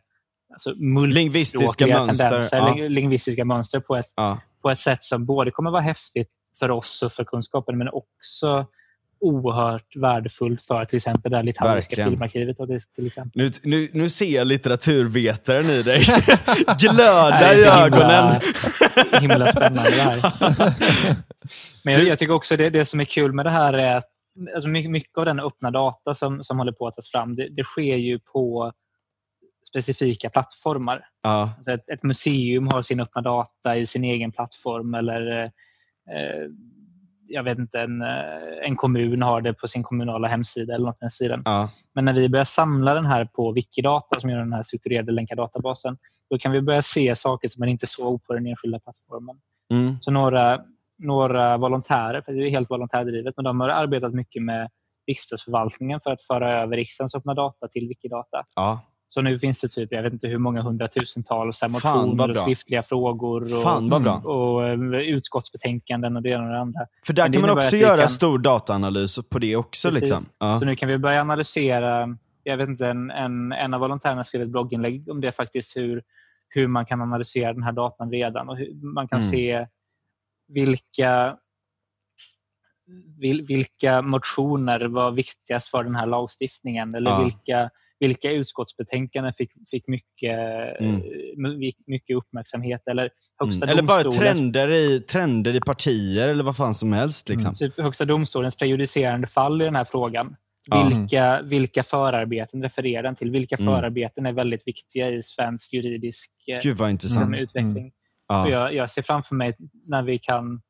alltså, 0.53 0.73
Lingvistiska 1.07 1.87
mönster, 1.87 2.43
ja. 2.51 2.73
ling- 2.75 2.89
lingvistiska 2.89 3.45
mönster 3.45 3.79
på 3.79 3.95
ett, 3.95 4.07
Ja. 4.15 4.41
på 4.61 4.69
ett 4.69 4.79
sätt 4.79 5.03
som 5.03 5.25
både 5.25 5.51
kommer 5.51 5.71
vara 5.71 5.81
häftigt 5.81 6.29
för 6.59 6.71
oss 6.71 7.01
och 7.03 7.11
för 7.11 7.23
kunskapen 7.23 7.77
men 7.77 7.89
också 7.89 8.65
oerhört 9.19 9.95
värdefullt 9.95 10.61
för 10.61 10.85
till 10.85 10.97
exempel 10.97 11.31
det 11.31 11.43
litauiska 11.43 12.05
filmarkivet. 12.09 12.59
Och 12.59 12.67
det, 12.67 12.79
till 12.95 13.07
exempel. 13.07 13.41
Nu, 13.41 13.49
nu, 13.63 13.89
nu 13.93 14.09
ser 14.09 14.35
jag 14.35 14.47
litteraturvetaren 14.47 15.65
i 15.65 15.81
dig 15.81 16.01
glöda 16.79 17.53
i 17.53 17.63
ögonen. 17.65 18.41
Himla, 19.11 19.19
himla 19.19 19.47
spännande 19.51 19.89
det 19.89 20.01
här. 20.01 20.21
Men 21.83 21.93
jag, 21.93 22.03
jag 22.03 22.19
tycker 22.19 22.33
också 22.33 22.57
det, 22.57 22.69
det 22.69 22.85
som 22.85 22.99
är 22.99 23.05
kul 23.05 23.33
med 23.33 23.45
det 23.45 23.49
här 23.49 23.73
är 23.73 23.97
att 23.97 24.09
alltså 24.55 24.69
mycket, 24.69 25.17
av 25.17 25.25
den 25.25 25.39
öppna 25.39 25.71
data 25.71 26.13
som, 26.13 26.43
som 26.43 26.57
håller 26.57 26.71
på 26.71 26.87
att 26.87 26.95
tas 26.95 27.11
fram, 27.11 27.35
det, 27.35 27.49
det 27.49 27.63
sker 27.63 27.95
ju 27.95 28.19
på 28.19 28.73
specifika 29.67 30.29
plattformar. 30.29 31.05
Ja. 31.23 31.53
Alltså 31.57 31.71
ett, 31.71 31.89
ett 31.89 32.03
museum 32.03 32.67
har 32.67 32.81
sin 32.81 32.99
öppna 32.99 33.21
data 33.21 33.75
i 33.75 33.85
sin 33.85 34.03
egen 34.03 34.31
plattform 34.31 34.93
eller 34.93 35.43
eh, 36.11 36.47
jag 37.27 37.43
vet 37.43 37.57
inte, 37.57 37.81
en, 37.81 38.01
eh, 38.01 38.67
en 38.67 38.75
kommun 38.75 39.21
har 39.21 39.41
det 39.41 39.53
på 39.53 39.67
sin 39.67 39.83
kommunala 39.83 40.27
hemsida 40.27 40.75
eller 40.75 40.85
något 40.85 40.99
den 40.99 41.09
stilen. 41.09 41.41
Ja. 41.45 41.69
Men 41.95 42.05
när 42.05 42.13
vi 42.13 42.29
börjar 42.29 42.45
samla 42.45 42.93
den 42.93 43.05
här 43.05 43.25
på 43.25 43.51
Wikidata 43.51 44.19
som 44.19 44.29
gör 44.29 44.39
den 44.39 44.53
här 44.53 44.63
strukturerade 44.63 45.11
länkardatabasen, 45.11 45.97
då 46.29 46.37
kan 46.37 46.51
vi 46.51 46.61
börja 46.61 46.81
se 46.81 47.15
saker 47.15 47.47
som 47.47 47.59
man 47.59 47.69
inte 47.69 47.87
såg 47.87 48.23
på 48.23 48.33
den 48.33 48.47
enskilda 48.47 48.79
plattformen. 48.79 49.35
Mm. 49.73 49.97
Så 50.01 50.11
några, 50.11 50.59
några 50.97 51.57
volontärer, 51.57 52.21
för 52.21 52.33
det 52.33 52.47
är 52.47 52.49
helt 52.49 52.69
volontärdrivet, 52.71 53.33
men 53.37 53.45
de 53.45 53.59
har 53.59 53.69
arbetat 53.69 54.13
mycket 54.13 54.43
med 54.43 54.69
riksdagsförvaltningen 55.07 55.99
för 56.03 56.11
att 56.11 56.23
föra 56.23 56.51
över 56.53 56.75
riksdagens 56.77 57.15
öppna 57.15 57.33
data 57.33 57.67
till 57.67 57.87
Wikidata. 57.87 58.43
Ja. 58.55 58.79
Så 59.09 59.21
nu 59.21 59.39
finns 59.39 59.61
det 59.61 59.67
typ, 59.67 59.91
jag 59.91 60.03
vet 60.03 60.13
inte 60.13 60.27
hur 60.27 60.37
många 60.37 60.61
hundratusentals 60.61 61.63
motioner 61.69 62.29
och 62.29 62.35
skriftliga 62.37 62.83
frågor 62.83 63.43
och, 63.57 63.63
Fan 63.63 63.89
bra. 63.89 64.15
och 64.17 64.67
eh, 64.67 64.99
utskottsbetänkanden 65.01 66.15
och 66.15 66.21
det 66.21 66.29
ena 66.29 66.43
och 66.43 66.49
det 66.49 66.59
andra. 66.59 66.79
För 67.05 67.13
där 67.13 67.33
kan 67.33 67.41
man 67.41 67.49
också 67.49 67.75
göra 67.75 68.01
kan- 68.01 68.09
stor 68.09 68.39
dataanalys 68.39 69.19
på 69.29 69.39
det 69.39 69.55
också. 69.55 69.87
Precis. 69.87 70.01
Liksom. 70.01 70.23
Ja. 70.39 70.57
Så 70.59 70.65
nu 70.65 70.75
kan 70.75 70.89
vi 70.89 70.97
börja 70.97 71.21
analysera, 71.21 72.17
jag 72.43 72.57
vet 72.57 72.69
inte, 72.69 72.87
en, 72.87 73.11
en, 73.11 73.51
en 73.51 73.73
av 73.73 73.79
volontärerna 73.79 74.23
skrev 74.23 74.41
ett 74.41 74.49
blogginlägg 74.49 75.09
om 75.11 75.21
det 75.21 75.31
faktiskt, 75.31 75.77
hur, 75.77 76.03
hur 76.49 76.67
man 76.67 76.85
kan 76.85 77.01
analysera 77.01 77.53
den 77.53 77.63
här 77.63 77.71
datan 77.71 78.11
redan 78.11 78.49
och 78.49 78.57
hur 78.57 78.93
man 78.93 79.07
kan 79.07 79.19
Mm. 79.19 79.29
se 79.31 79.67
vilka 80.47 81.37
vil, 83.21 83.45
vilka 83.47 84.01
motioner 84.01 84.79
var 84.87 85.11
viktigast 85.11 85.69
för 85.71 85.83
den 85.83 85.95
här 85.95 86.05
lagstiftningen 86.07 86.95
eller 86.95 87.11
Ja. 87.11 87.23
vilka, 87.23 87.69
vilka 87.99 88.31
utskottsbetänkanden 88.31 89.33
fick, 89.37 89.51
fick 89.71 89.87
mycket, 89.87 90.37
Mm. 90.79 90.95
eh, 90.95 91.71
mycket 91.87 92.17
uppmärksamhet 92.17 92.81
eller 92.87 93.09
högsta 93.39 93.65
Mm. 93.65 93.71
Eller 93.73 93.83
bara 93.87 94.03
trender 94.03 94.71
i, 94.71 94.99
trender 94.99 95.55
i 95.55 95.59
partier 95.59 96.29
eller 96.29 96.43
vad 96.43 96.57
fan 96.57 96.73
som 96.73 96.93
helst. 96.93 97.29
Liksom. 97.29 97.53
typ 97.53 97.79
Högsta 97.79 98.05
domstolens 98.05 98.55
prejudicerande 98.55 99.27
fall 99.27 99.61
i 99.61 99.65
den 99.65 99.75
här 99.75 99.85
frågan. 99.85 100.35
Ja. 100.69 100.89
Vilka, 100.89 101.41
vilka 101.43 101.83
förarbeten 101.83 102.63
refererar 102.63 103.03
den 103.03 103.15
till? 103.15 103.31
Vilka 103.31 103.55
Mm. 103.55 103.73
förarbeten 103.73 104.25
är 104.25 104.33
väldigt 104.33 104.67
viktiga 104.67 105.09
i 105.09 105.23
svensk 105.23 105.73
juridisk 105.73 106.31
eh, 106.47 106.59
Gud 106.63 106.77
vad 106.77 106.89
intressant. 106.89 107.41
utveckling? 107.41 107.91
Ja. 108.27 108.49
Jag, 108.49 108.73
jag, 108.73 108.89
ser 108.89 109.01
framför 109.01 109.35
mig 109.35 109.55
när 109.85 110.03
vi 110.03 110.19
kan 110.19 110.61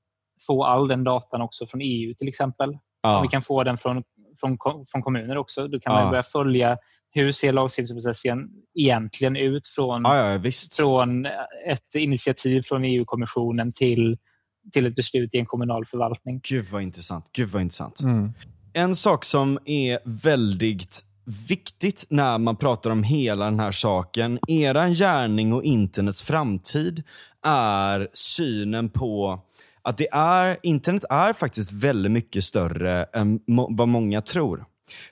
få 0.48 0.64
all 0.64 0.88
den 0.88 1.04
datan 1.04 1.42
också 1.42 1.68
från 1.68 1.82
EU 1.84 2.14
till 2.14 2.28
exempel. 2.28 2.78
Ja. 3.02 3.22
Vi 3.22 3.28
kan 3.28 3.42
få 3.42 3.64
den 3.64 3.78
från, 3.78 4.04
från, 4.40 4.58
från 4.92 5.02
kommuner 5.02 5.38
också. 5.38 5.68
Då 5.68 5.80
kan 5.80 5.94
man 5.94 6.10
börja 6.10 6.24
följa 6.24 6.78
hur 7.12 7.32
ser 7.32 7.54
lagstiftningsprocessen 7.54 8.50
egentligen 8.76 9.36
ut 9.36 9.68
från, 9.68 10.06
från 10.72 11.26
ett 11.68 11.96
initiativ 11.96 12.62
från 12.62 12.84
EU-kommissionen 12.84 13.74
till, 13.74 14.18
till 14.74 14.86
ett 14.86 14.96
beslut 14.96 15.36
i 15.36 15.40
en 15.40 15.46
kommunal 15.46 15.86
förvaltning. 15.86 16.42
Gud 16.44 16.66
vad 16.72 16.82
intressant. 16.82 17.26
Gud 17.34 17.50
vad 17.50 17.62
intressant. 17.62 18.02
Mm. 18.02 18.34
En 18.74 18.96
sak 18.96 19.26
som 19.26 19.60
är 19.66 20.00
väldigt 20.04 21.04
viktigt 21.48 22.06
när 22.10 22.38
man 22.38 22.56
pratar 22.56 22.90
om 22.90 23.04
hela 23.04 23.46
den 23.46 23.60
här 23.60 23.72
saken, 23.72 24.40
eran 24.48 24.94
gärning 24.94 25.54
och 25.54 25.64
internets 25.64 26.24
framtid, 26.24 27.04
är 27.46 28.08
synen 28.14 28.90
på 28.90 29.42
att 29.82 29.98
det 29.98 30.08
är, 30.12 30.58
internet 30.64 31.04
är 31.10 31.34
faktiskt 31.34 31.72
väldigt 31.72 32.12
mycket 32.12 32.44
större 32.44 33.04
än 33.04 33.40
må 33.48 33.68
vad 33.72 33.88
många 33.88 34.22
tror. 34.22 34.66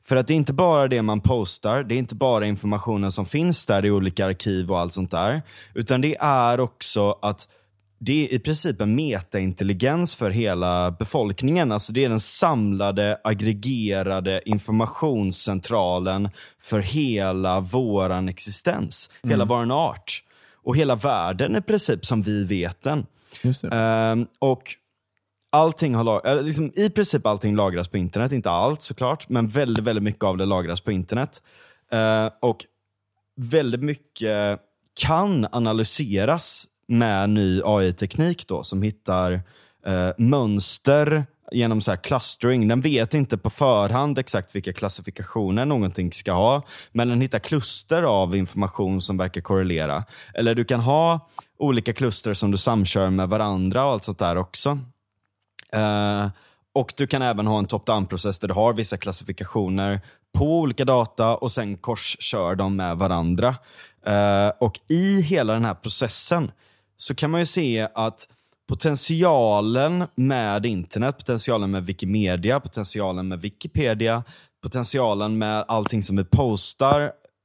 För 0.03 0.15
att 0.15 0.27
det 0.27 0.34
är 0.34 0.35
inte 0.35 0.53
bara 0.53 0.88
det 0.88 1.02
man 1.02 1.22
postar, 1.22 1.84
det 1.84 1.95
är 1.95 1.97
inte 1.97 2.15
bara 2.15 2.45
informationen 2.45 3.11
som 3.11 3.26
finns 3.26 3.65
där 3.65 3.85
i 3.85 3.91
olika 3.91 4.26
arkiv 4.26 4.72
och 4.72 4.80
allt 4.80 4.93
sånt 4.93 5.11
där. 5.11 5.41
Utan 5.73 6.02
det 6.02 6.18
är 6.19 6.60
också 6.60 7.19
att 7.22 7.47
det 7.99 8.26
är 8.26 8.34
i 8.34 8.39
princip 8.39 8.81
en 8.81 8.95
metaintelligens 8.95 10.15
för 10.15 10.31
hela 10.31 10.91
befolkningen. 10.91 11.72
Alltså 11.72 11.93
det 11.93 12.06
är 12.06 12.10
den 12.10 12.19
samlade, 12.19 13.18
aggregerade 13.23 14.41
informationscentralen 14.45 16.30
för 16.61 16.80
hela 16.80 17.60
våran 17.60 18.30
existens. 18.30 19.10
Mm. 19.23 19.31
Hela 19.31 19.45
våran 19.45 19.72
art. 19.72 20.23
Och 20.66 20.78
hela 20.78 20.96
världen 20.96 21.56
i 21.56 21.62
princip 21.62 22.06
som 22.06 22.22
vi 22.22 22.44
vet 22.44 22.82
den. 22.82 23.06
Um, 23.72 24.28
och 24.40 24.64
allting 25.52 25.96
har 25.96 26.04
lag- 26.04 26.44
liksom, 26.46 26.72
I 26.76 26.90
princip 26.90 27.26
allting 27.26 27.56
lagras 27.56 27.88
på 27.88 27.98
internet. 27.98 28.32
Inte 28.32 28.50
allt 28.50 28.82
såklart, 28.82 29.30
men 29.30 29.48
väldigt, 29.48 29.84
väldigt 29.84 30.04
mycket 30.04 30.24
av 30.24 30.38
det 30.38 30.46
lagras 30.46 30.82
på 30.82 30.92
internet. 30.92 31.42
Uh, 31.94 32.32
och 32.42 32.66
väldigt 33.36 33.82
mycket 33.82 34.60
kan 35.00 35.48
analyseras 35.52 36.68
med 36.88 37.30
ny 37.30 37.62
AI-teknik 37.66 38.48
då 38.48 38.64
som 38.64 38.82
hittar 38.82 39.34
uh, 39.88 40.12
mönster 40.18 41.26
genom 41.56 41.82
så 41.82 41.91
här 41.91 41.98
clustering. 41.98 42.68
Den 42.68 42.82
vet 42.82 43.14
inte 43.14 43.38
på 43.38 43.49
förhand 43.49 44.19
exakt 44.19 44.56
vilka 44.56 44.73
klassifikationer 44.73 45.65
någonting 45.65 46.14
ska 46.14 46.32
ha, 46.32 46.61
men 46.91 47.10
den 47.10 47.22
hittar 47.22 47.40
kluster 47.40 48.03
av 48.03 48.36
information 48.36 49.02
som 49.02 49.18
verkar 49.18 49.41
korrelera. 49.41 50.03
Eller 50.34 50.56
du 50.56 50.65
kan 50.65 50.80
ha 50.80 51.30
olika 51.57 51.94
kluster 51.94 52.34
som 52.34 52.52
du 52.52 52.57
samkör 52.57 53.10
med 53.10 53.30
varandra 53.30 53.86
och 53.86 53.91
allt 53.91 54.03
sånt 54.03 54.19
där 54.19 54.36
också. 54.38 54.80
Uh, 55.76 56.30
och 56.73 56.94
Du 56.98 57.07
kan 57.07 57.22
även 57.22 57.48
ha 57.48 57.60
en 57.60 57.65
top-down-process 57.65 58.40
där 58.40 58.48
du 58.48 58.53
har 58.53 58.73
vissa 58.73 58.98
klassifikationer 58.98 60.02
på 60.34 60.60
olika 60.60 60.86
data 60.86 61.36
och 61.36 61.52
sen 61.52 61.77
korskör 61.77 62.56
dem 62.56 62.76
med 62.76 62.98
varandra. 62.98 63.56
Uh, 64.07 64.52
och 64.60 64.80
I 64.88 65.22
hela 65.22 65.53
den 65.53 65.65
här 65.65 65.73
processen 65.73 66.52
så 66.98 67.15
kan 67.15 67.32
man 67.32 67.40
ju 67.40 67.45
se 67.45 67.88
att 67.94 68.27
potentialen 68.68 70.04
med 70.16 70.66
internet, 70.66 71.18
potentialen 71.18 71.72
med 71.72 71.86
Wikimedia, 71.86 72.60
potentialen 72.60 73.28
med 73.28 73.42
Wikipedia, 73.42 74.24
potentialen 74.64 75.38
med 75.38 75.66
allting 75.68 76.04
som 76.04 76.16
vi 76.16 76.24
postar, 76.24 77.02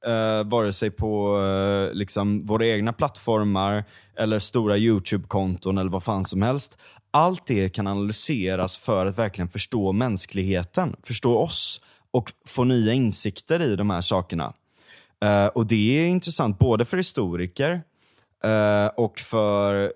eh, 0.07 0.45
vare 0.45 0.73
sig 0.73 0.91
på 0.91 1.41
eh, 1.41 1.95
liksom 1.95 2.47
våra 2.47 2.67
egna 2.67 2.93
plattformar 2.93 3.85
eller 4.17 4.39
stora 4.39 4.77
YouTube-konton 4.77 5.79
eller 5.79 5.91
vad 5.91 6.05
fan 6.05 6.25
som 6.25 6.43
helst 6.43 6.77
allt 7.11 7.47
det 7.47 7.69
kan 7.69 7.87
analyseras 7.87 8.79
för 8.79 9.07
att 9.07 9.19
verkligen 9.19 9.49
förstå 9.49 9.93
mänskligheten, 9.93 10.97
förstå 11.03 11.39
oss 11.39 11.81
och 12.11 12.33
få 12.47 12.65
nya 12.65 12.93
insikter 12.93 13.63
i 13.63 13.77
de 13.77 13.91
här 13.91 14.01
sakerna. 14.01 14.53
Eh, 15.25 15.47
och 15.47 15.67
Det 15.67 16.01
är 16.01 16.07
intressant 16.07 16.59
både 16.59 16.85
för 16.85 16.97
historiker 16.97 17.83
uh, 18.45 18.87
och 18.97 19.19
för, 19.19 19.93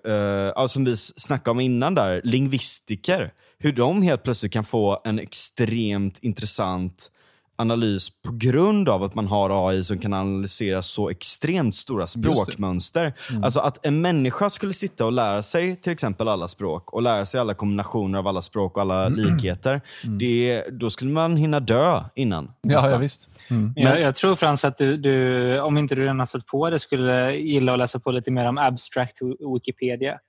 uh, 0.57 0.65
som 0.65 0.85
vi 0.85 0.97
snackade 0.97 1.51
om 1.51 1.59
innan, 1.59 1.95
där, 1.95 2.21
lingvistiker. 2.23 3.33
Hur 3.57 3.71
de 3.71 4.01
helt 4.01 4.23
plötsligt 4.23 4.53
kan 4.53 4.63
få 4.63 5.01
en 5.03 5.19
extremt 5.19 6.19
intressant 6.21 7.11
analys 7.55 8.09
på 8.09 8.31
grund 8.31 8.89
av 8.89 9.03
att 9.03 9.15
man 9.15 9.27
har 9.27 9.69
AI 9.69 9.83
som 9.83 9.97
kan 9.97 10.13
analysera 10.13 10.83
så 10.83 11.09
extremt 11.09 11.75
stora 11.75 12.07
språkmönster. 12.07 13.13
Mm. 13.29 13.43
Alltså 13.43 13.59
att 13.59 13.85
en 13.85 14.01
människa 14.01 14.49
skulle 14.49 14.73
sitta 14.73 15.05
och 15.05 15.11
lära 15.11 15.43
sig 15.43 15.75
till 15.75 15.91
exempel 15.91 16.27
alla 16.27 16.47
språk 16.47 16.93
och 16.93 17.01
lära 17.01 17.25
sig 17.25 17.39
alla 17.39 17.53
kombinationer 17.53 18.19
av 18.19 18.27
alla 18.27 18.41
språk 18.41 18.75
och 18.75 18.81
alla 18.81 19.05
mm. 19.05 19.19
likheter. 19.19 19.81
Mm. 20.03 20.17
Det, 20.17 20.63
då 20.71 20.89
skulle 20.89 21.11
man 21.11 21.37
hinna 21.37 21.59
dö 21.59 22.03
innan. 22.15 22.51
Ja, 22.61 22.89
ja 22.89 22.97
visst. 22.97 23.29
Mm. 23.49 23.73
Jag, 23.75 24.01
jag, 24.01 24.15
tror 24.15 24.35
Frans 24.35 24.65
att 24.65 24.77
du, 24.77 24.97
du, 24.97 25.59
om 25.59 25.77
inte 25.77 25.95
du 25.95 26.01
redan 26.01 26.19
har 26.19 26.25
sett 26.25 26.45
på 26.45 26.69
det, 26.69 26.79
skulle 26.79 27.35
gilla 27.35 27.73
att 27.73 27.79
läsa 27.79 27.99
på 27.99 28.11
lite 28.11 28.31
mer 28.31 28.49
om 28.49 28.57
abstract 28.57 29.17
Wikipedia. 29.53 30.19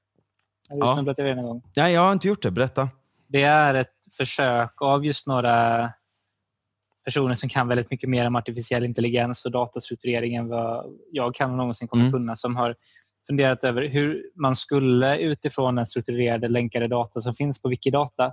Har 0.69 0.77
du 0.77 0.87
ja. 0.87 0.95
snubblat 0.95 1.19
över 1.19 1.31
det 1.31 1.37
någon 1.37 1.45
gång? 1.45 1.63
Nej, 1.77 1.93
jag 1.93 2.01
har 2.01 2.13
inte 2.13 2.29
gjort 2.29 2.43
det. 2.43 2.51
Berätta. 2.51 2.89
Det 3.29 3.43
är 3.43 3.75
ett 3.75 3.93
försök 4.17 4.83
av 4.83 5.05
just 5.05 5.27
några 5.27 5.91
personer 7.07 7.35
som 7.35 7.49
kan 7.49 7.69
väldigt 7.69 7.91
mycket 7.91 8.11
mer 8.11 8.27
om 8.27 8.37
artificiell 8.37 8.85
intelligens 8.85 9.45
och 9.45 9.53
datastrukturering 9.53 10.35
än 10.35 10.49
vad 10.49 10.85
jag 11.13 11.35
kan 11.35 11.51
och 11.51 11.57
någonsin 11.57 11.89
kommer 11.89 12.05
mm. 12.05 12.13
kunna 12.13 12.37
som 12.37 12.57
har 12.57 12.75
funderat 13.27 13.65
över 13.65 13.89
hur 13.89 14.23
man 14.35 14.57
skulle 14.57 15.19
utifrån 15.19 15.75
den 15.75 15.87
strukturerade 15.87 16.49
länkade 16.49 16.89
data 16.89 17.21
som 17.21 17.35
finns 17.35 17.63
på 17.63 17.69
Wikidata 17.69 18.33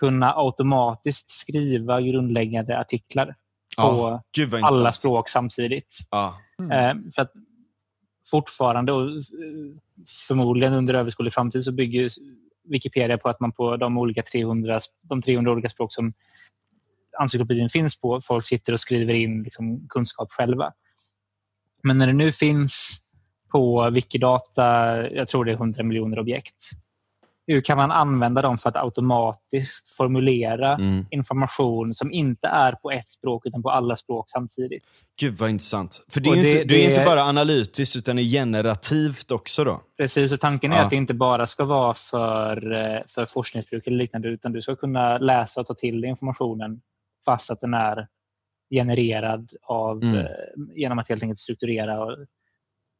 kunna 0.00 0.32
automatiskt 0.36 1.30
skriva 1.30 2.00
grundläggande 2.00 2.78
artiklar 2.78 3.34
på 3.78 4.20
ja, 4.36 4.60
alla 4.62 4.92
språk 4.92 5.28
samtidigt. 5.28 5.96
Ja. 6.10 6.38
Mm. 6.58 7.10
för 7.10 7.22
att 7.22 7.32
fortfarande 8.30 8.92
och 8.92 9.10
förmodligen 10.28 10.72
under 10.72 10.94
överskådlig 10.94 11.34
framtid 11.34 11.64
så 11.64 11.72
bygger 11.72 12.10
Wikipedia 12.68 13.18
på 13.18 13.28
att 13.28 13.40
man 13.40 13.52
på 13.52 13.76
de 13.76 13.98
olika 13.98 14.22
300, 14.22 14.80
de 15.02 15.22
300 15.22 15.52
olika 15.52 15.68
språk 15.68 15.94
som 15.94 16.12
encyklopedin 17.20 17.70
finns 17.70 18.00
på. 18.00 18.20
Folk 18.22 18.46
sitter 18.46 18.72
och 18.72 18.80
skriver 18.80 19.14
in 19.14 19.42
liksom, 19.42 19.86
kunskap 19.88 20.32
själva. 20.32 20.72
Men 21.82 21.98
när 21.98 22.06
det 22.06 22.12
nu 22.12 22.32
finns 22.32 23.00
på 23.52 23.90
Wikidata, 23.90 25.10
jag 25.10 25.28
tror 25.28 25.44
det 25.44 25.50
är 25.50 25.56
100 25.56 25.82
miljoner 25.82 26.18
objekt. 26.18 26.70
Hur 27.46 27.60
kan 27.60 27.76
man 27.76 27.90
använda 27.90 28.42
dem 28.42 28.58
för 28.58 28.68
att 28.68 28.76
automatiskt 28.76 29.96
formulera 29.96 30.72
mm. 30.72 31.06
information 31.10 31.94
som 31.94 32.12
inte 32.12 32.48
är 32.48 32.72
på 32.72 32.90
ett 32.90 33.08
språk 33.08 33.46
utan 33.46 33.62
på 33.62 33.70
alla 33.70 33.96
språk 33.96 34.24
samtidigt? 34.30 35.02
Gud 35.20 35.38
vad 35.38 35.50
intressant. 35.50 36.04
För 36.08 36.20
det 36.20 36.30
är, 36.30 36.34
det, 36.34 36.50
inte, 36.50 36.64
det 36.64 36.84
är 36.84 36.90
inte 36.90 37.04
bara 37.04 37.22
analytiskt 37.22 37.96
utan 37.96 38.18
är 38.18 38.22
generativt 38.22 39.30
också 39.30 39.64
då? 39.64 39.80
Precis, 39.96 40.32
och 40.32 40.40
tanken 40.40 40.72
är 40.72 40.76
ja. 40.76 40.84
att 40.84 40.90
det 40.90 40.96
inte 40.96 41.14
bara 41.14 41.46
ska 41.46 41.64
vara 41.64 41.94
för, 41.94 42.72
eh, 42.72 43.00
för 43.08 43.26
forskningsbruk 43.26 43.86
eller 43.86 43.96
liknande 43.96 44.28
utan 44.28 44.52
du 44.52 44.62
ska 44.62 44.76
kunna 44.76 45.18
läsa 45.18 45.60
och 45.60 45.66
ta 45.66 45.74
till 45.74 46.00
dig 46.00 46.10
informationen 46.10 46.80
fast 47.26 47.50
att 47.50 47.60
den 47.60 47.74
är 47.74 48.08
genererad 48.70 49.52
av, 49.62 50.02
mm. 50.02 50.16
Eh, 50.16 50.26
genom 50.74 50.98
att 50.98 51.08
helt 51.08 51.22
enkelt 51.22 51.38
strukturera 51.38 52.04
och, 52.04 52.16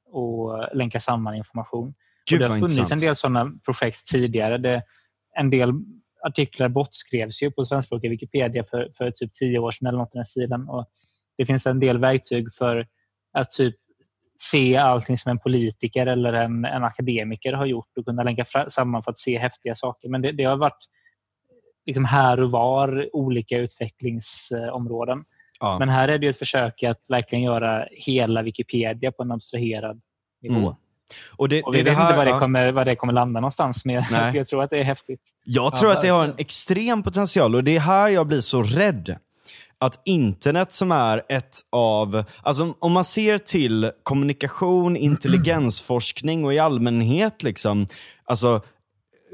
och 0.07 0.77
länka 0.77 1.01
samman 1.01 1.35
information. 1.35 1.95
Gud, 2.31 2.41
det 2.41 2.47
har 2.47 2.55
funnits 2.55 2.79
intressant. 2.79 3.03
en 3.03 3.07
del 3.07 3.17
sådana 3.17 3.53
projekt 3.65 4.07
tidigare. 4.07 4.59
Det, 4.59 4.83
en 5.39 5.51
del 5.51 5.73
artiklar 6.23 6.69
bortskrevs 6.69 7.43
ju 7.43 7.51
på 7.51 7.65
svenskspråkiga 7.65 8.11
Wikipedia 8.11 8.65
för, 8.65 8.91
för 8.97 9.11
typ 9.11 9.33
tio 9.33 9.59
år 9.59 9.71
sedan 9.71 9.87
eller 9.87 9.99
något 9.99 10.15
i 10.15 10.19
den 10.19 10.25
stilen. 10.25 10.69
Och 10.69 10.87
det 11.39 11.47
finns 11.47 11.67
en 11.67 11.81
del 11.81 11.99
verktyg 11.99 12.47
för 12.59 12.87
att 13.33 13.51
typ 13.51 13.75
se 14.37 14.77
allting 14.77 15.19
som 15.19 15.31
en 15.31 15.39
politiker 15.39 16.07
eller 16.07 16.33
en, 16.33 16.65
en 16.65 16.85
akademiker 16.85 17.53
har 17.53 17.67
gjort 17.67 17.99
och 17.99 18.05
kunna 18.05 18.23
länka 18.23 18.45
samman 18.69 19.03
för 19.03 19.11
att 19.11 19.19
se 19.19 19.39
häftiga 19.39 19.75
saker. 19.75 20.09
Men 20.09 20.23
det, 20.23 20.33
det 20.33 20.45
har 20.45 20.57
varit 20.57 20.85
liksom 21.87 22.05
här 22.05 22.41
och 22.41 22.51
var 22.51 23.09
olika 23.13 23.59
utvecklingsområden. 23.59 25.25
Ja. 25.61 25.79
Men 25.79 25.89
här 25.89 26.09
är 26.09 26.19
det 26.19 26.27
ett 26.27 26.39
försök 26.39 26.83
att 26.83 27.01
verkligen 27.09 27.45
göra 27.45 27.87
hela 27.91 28.43
Wikipedia 28.43 29.13
på 29.13 29.23
en 29.23 29.33
abstraherad 29.33 30.01
nivå. 30.43 30.61
Mm. 30.61 30.75
Och, 31.37 31.49
det, 31.49 31.63
och 31.63 31.75
vi 31.75 31.79
det, 31.79 31.85
vet 31.85 31.95
det 31.95 32.03
här, 32.03 32.09
inte 32.09 32.17
var 32.17 32.25
det, 32.25 32.41
kommer, 32.41 32.73
var 32.73 32.85
det 32.85 32.97
kommer 32.97 33.13
landa 33.13 33.41
någonstans, 33.41 33.85
men 33.85 34.03
jag 34.35 34.49
tror 34.49 34.63
att 34.63 34.71
det 34.71 34.79
är 34.79 34.85
häftigt. 34.85 35.21
Jag 35.45 35.77
tror 35.77 35.91
ja, 35.91 35.97
att 35.97 36.03
det 36.03 36.09
har 36.09 36.25
en 36.25 36.35
extrem 36.39 37.03
potential 37.03 37.55
och 37.55 37.65
det 37.65 37.77
är 37.77 37.81
här 37.81 38.09
jag 38.09 38.27
blir 38.27 38.41
så 38.41 38.63
rädd. 38.63 39.17
Att 39.79 40.01
internet 40.05 40.73
som 40.73 40.93
är 40.93 41.23
ett 41.29 41.57
av, 41.73 42.25
alltså 42.43 42.75
om 42.79 42.93
man 42.93 43.05
ser 43.05 43.39
till 43.39 43.91
kommunikation, 44.03 44.97
intelligensforskning 44.97 46.45
och 46.45 46.55
i 46.55 46.59
allmänhet, 46.59 47.43
liksom, 47.43 47.87
alltså 48.25 48.61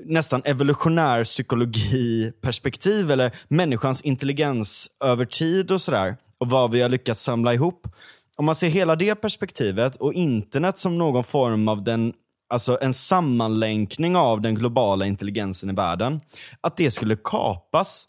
nästan 0.04 0.42
evolutionär 0.44 1.24
psykologi-perspektiv 1.24 3.10
eller 3.10 3.30
människans 3.48 4.00
intelligens 4.00 4.90
över 5.04 5.24
tid 5.24 5.70
och 5.70 5.80
sådär. 5.80 6.16
Och 6.38 6.50
vad 6.50 6.70
vi 6.70 6.82
har 6.82 6.88
lyckats 6.88 7.22
samla 7.22 7.54
ihop. 7.54 7.88
Om 8.36 8.44
man 8.44 8.54
ser 8.54 8.68
hela 8.68 8.96
det 8.96 9.14
perspektivet 9.14 9.96
och 9.96 10.12
internet 10.12 10.78
som 10.78 10.98
någon 10.98 11.24
form 11.24 11.68
av 11.68 11.84
den 11.84 12.12
alltså 12.48 12.78
en 12.80 12.94
sammanlänkning 12.94 14.16
av 14.16 14.40
den 14.40 14.54
globala 14.54 15.06
intelligensen 15.06 15.70
i 15.70 15.72
världen, 15.72 16.20
att 16.60 16.76
det 16.76 16.90
skulle 16.90 17.16
kapas 17.24 18.08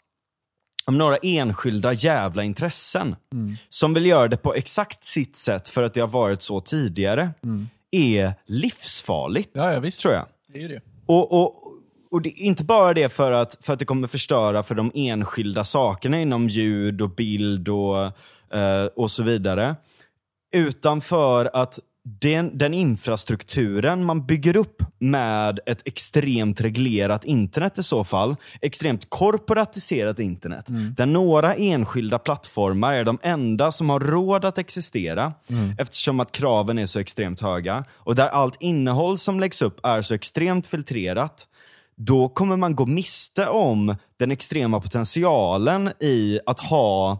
av 0.86 0.94
några 0.94 1.16
enskilda 1.16 1.92
jävla 1.92 2.42
intressen 2.42 3.16
som 3.68 3.94
vill 3.94 4.06
göra 4.06 4.28
det 4.28 4.36
på 4.36 4.54
exakt 4.54 5.04
sitt 5.04 5.36
sätt 5.36 5.68
för 5.68 5.82
att 5.82 5.94
det 5.94 6.00
har 6.00 6.08
varit 6.08 6.42
så 6.42 6.60
tidigare, 6.60 7.30
är 7.90 8.34
livsfarligt. 8.46 9.50
Ja, 9.52 9.72
ja, 9.72 9.80
visst. 9.80 10.00
Tror 10.00 10.14
jag. 10.14 10.26
Det 10.46 10.62
är 10.62 10.68
det. 10.68 10.80
Och, 11.06 11.32
och, 11.32 11.73
och 12.14 12.22
det 12.22 12.30
inte 12.30 12.64
bara 12.64 12.94
det 12.94 13.08
för 13.08 13.32
att, 13.32 13.58
för 13.60 13.72
att 13.72 13.78
det 13.78 13.84
kommer 13.84 14.08
förstöra 14.08 14.62
för 14.62 14.74
de 14.74 14.90
enskilda 14.94 15.64
sakerna 15.64 16.20
inom 16.20 16.48
ljud 16.48 17.00
och 17.00 17.10
bild 17.10 17.68
och, 17.68 18.04
eh, 18.54 18.86
och 18.96 19.10
så 19.10 19.22
vidare. 19.22 19.76
Utan 20.52 21.00
för 21.00 21.50
att 21.52 21.78
den, 22.20 22.58
den 22.58 22.74
infrastrukturen 22.74 24.04
man 24.04 24.26
bygger 24.26 24.56
upp 24.56 24.82
med 24.98 25.60
ett 25.66 25.82
extremt 25.84 26.60
reglerat 26.60 27.24
internet 27.24 27.78
i 27.78 27.82
så 27.82 28.04
fall, 28.04 28.36
extremt 28.60 29.10
korporatiserat 29.10 30.18
internet, 30.18 30.66
där 30.96 31.06
några 31.06 31.54
enskilda 31.54 32.18
plattformar 32.18 32.94
är 32.94 33.04
de 33.04 33.18
enda 33.22 33.72
som 33.72 33.90
har 33.90 34.00
råd 34.00 34.44
att 34.44 34.58
existera 34.58 35.32
eftersom 35.78 36.20
att 36.20 36.32
kraven 36.32 36.78
är 36.78 36.86
så 36.86 36.98
extremt 36.98 37.40
höga 37.40 37.84
och 37.92 38.14
där 38.14 38.28
allt 38.28 38.56
innehåll 38.60 39.18
som 39.18 39.40
läggs 39.40 39.62
upp 39.62 39.86
är 39.86 40.02
så 40.02 40.14
extremt 40.14 40.66
filtrerat 40.66 41.48
då 41.96 42.28
kommer 42.28 42.56
man 42.56 42.74
gå 42.74 42.86
miste 42.86 43.48
om 43.48 43.96
den 44.16 44.30
extrema 44.30 44.80
potentialen 44.80 45.90
i 46.00 46.40
att 46.46 46.60
ha 46.60 47.18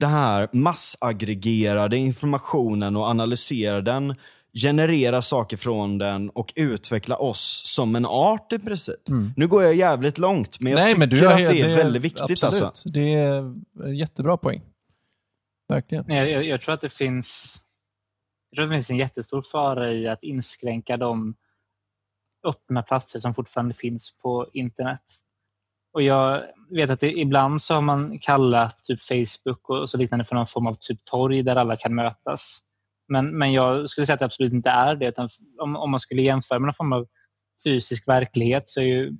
den 0.00 0.10
här 0.10 0.48
massaggregerade 0.52 1.96
informationen 1.96 2.96
och 2.96 3.04
analysera 3.04 3.80
den, 3.80 4.14
generera 4.54 5.22
saker 5.22 5.56
från 5.56 5.98
den 5.98 6.30
och 6.30 6.52
utveckla 6.56 7.16
oss 7.16 7.62
som 7.64 7.96
en 7.96 8.06
art 8.06 8.52
i 8.52 8.58
princip. 8.58 9.00
Nu 9.36 9.46
går 9.48 9.62
jag 9.62 9.74
jävligt 9.74 10.18
långt, 10.18 10.60
men 10.60 10.72
jag 10.72 10.78
Nej, 10.78 10.88
tycker 10.94 10.98
men 10.98 11.08
du 11.08 11.28
att 11.28 11.38
helt- 11.38 11.52
det 11.52 11.60
är 11.60 11.76
väldigt 11.76 12.02
viktigt. 12.02 12.30
Absolut. 12.44 12.62
Alltså. 12.62 12.88
Det 12.88 13.14
är 13.14 13.38
en 13.84 13.96
jättebra 13.96 14.36
poäng. 14.36 14.60
Verkligen. 15.68 16.04
Nej, 16.08 16.30
jag, 16.30 16.44
jag 16.44 16.60
tror 16.60 16.74
att 16.74 16.80
det 16.80 16.92
finns 16.92 17.62
jag 18.50 18.56
tror 18.56 18.64
att 18.64 18.70
det 18.70 18.76
finns 18.76 18.90
en 18.90 18.96
jättestor 18.96 19.42
fara 19.42 19.92
i 19.92 20.08
att 20.08 20.22
inskränka 20.22 20.96
de 20.96 21.34
öppna 22.46 22.82
platser 22.82 23.18
som 23.18 23.34
fortfarande 23.34 23.74
finns 23.74 24.12
på 24.22 24.46
internet. 24.52 25.02
Och 25.92 26.02
jag 26.02 26.42
vet 26.70 26.90
att 26.90 27.00
det, 27.00 27.18
ibland 27.18 27.62
så 27.62 27.74
har 27.74 27.82
man 27.82 28.18
kallat 28.18 28.84
typ 28.84 29.00
Facebook 29.00 29.68
och 29.68 29.90
så 29.90 29.98
liknande 29.98 30.24
för 30.24 30.34
någon 30.34 30.46
form 30.46 30.66
av 30.66 30.76
typ 30.80 31.04
torg 31.04 31.42
där 31.42 31.56
alla 31.56 31.76
kan 31.76 31.94
mötas. 31.94 32.60
Men, 33.08 33.38
men 33.38 33.52
jag 33.52 33.90
skulle 33.90 34.06
säga 34.06 34.14
att 34.14 34.20
det 34.20 34.24
absolut 34.24 34.52
inte 34.52 34.70
är 34.70 34.96
det. 34.96 35.08
Utan 35.08 35.28
om, 35.62 35.76
om 35.76 35.90
man 35.90 36.00
skulle 36.00 36.22
jämföra 36.22 36.58
med 36.58 36.66
någon 36.66 36.74
form 36.74 36.92
av 36.92 37.06
fysisk 37.64 38.08
verklighet 38.08 38.68
så 38.68 38.80
är 38.80 38.84
ju 38.84 39.16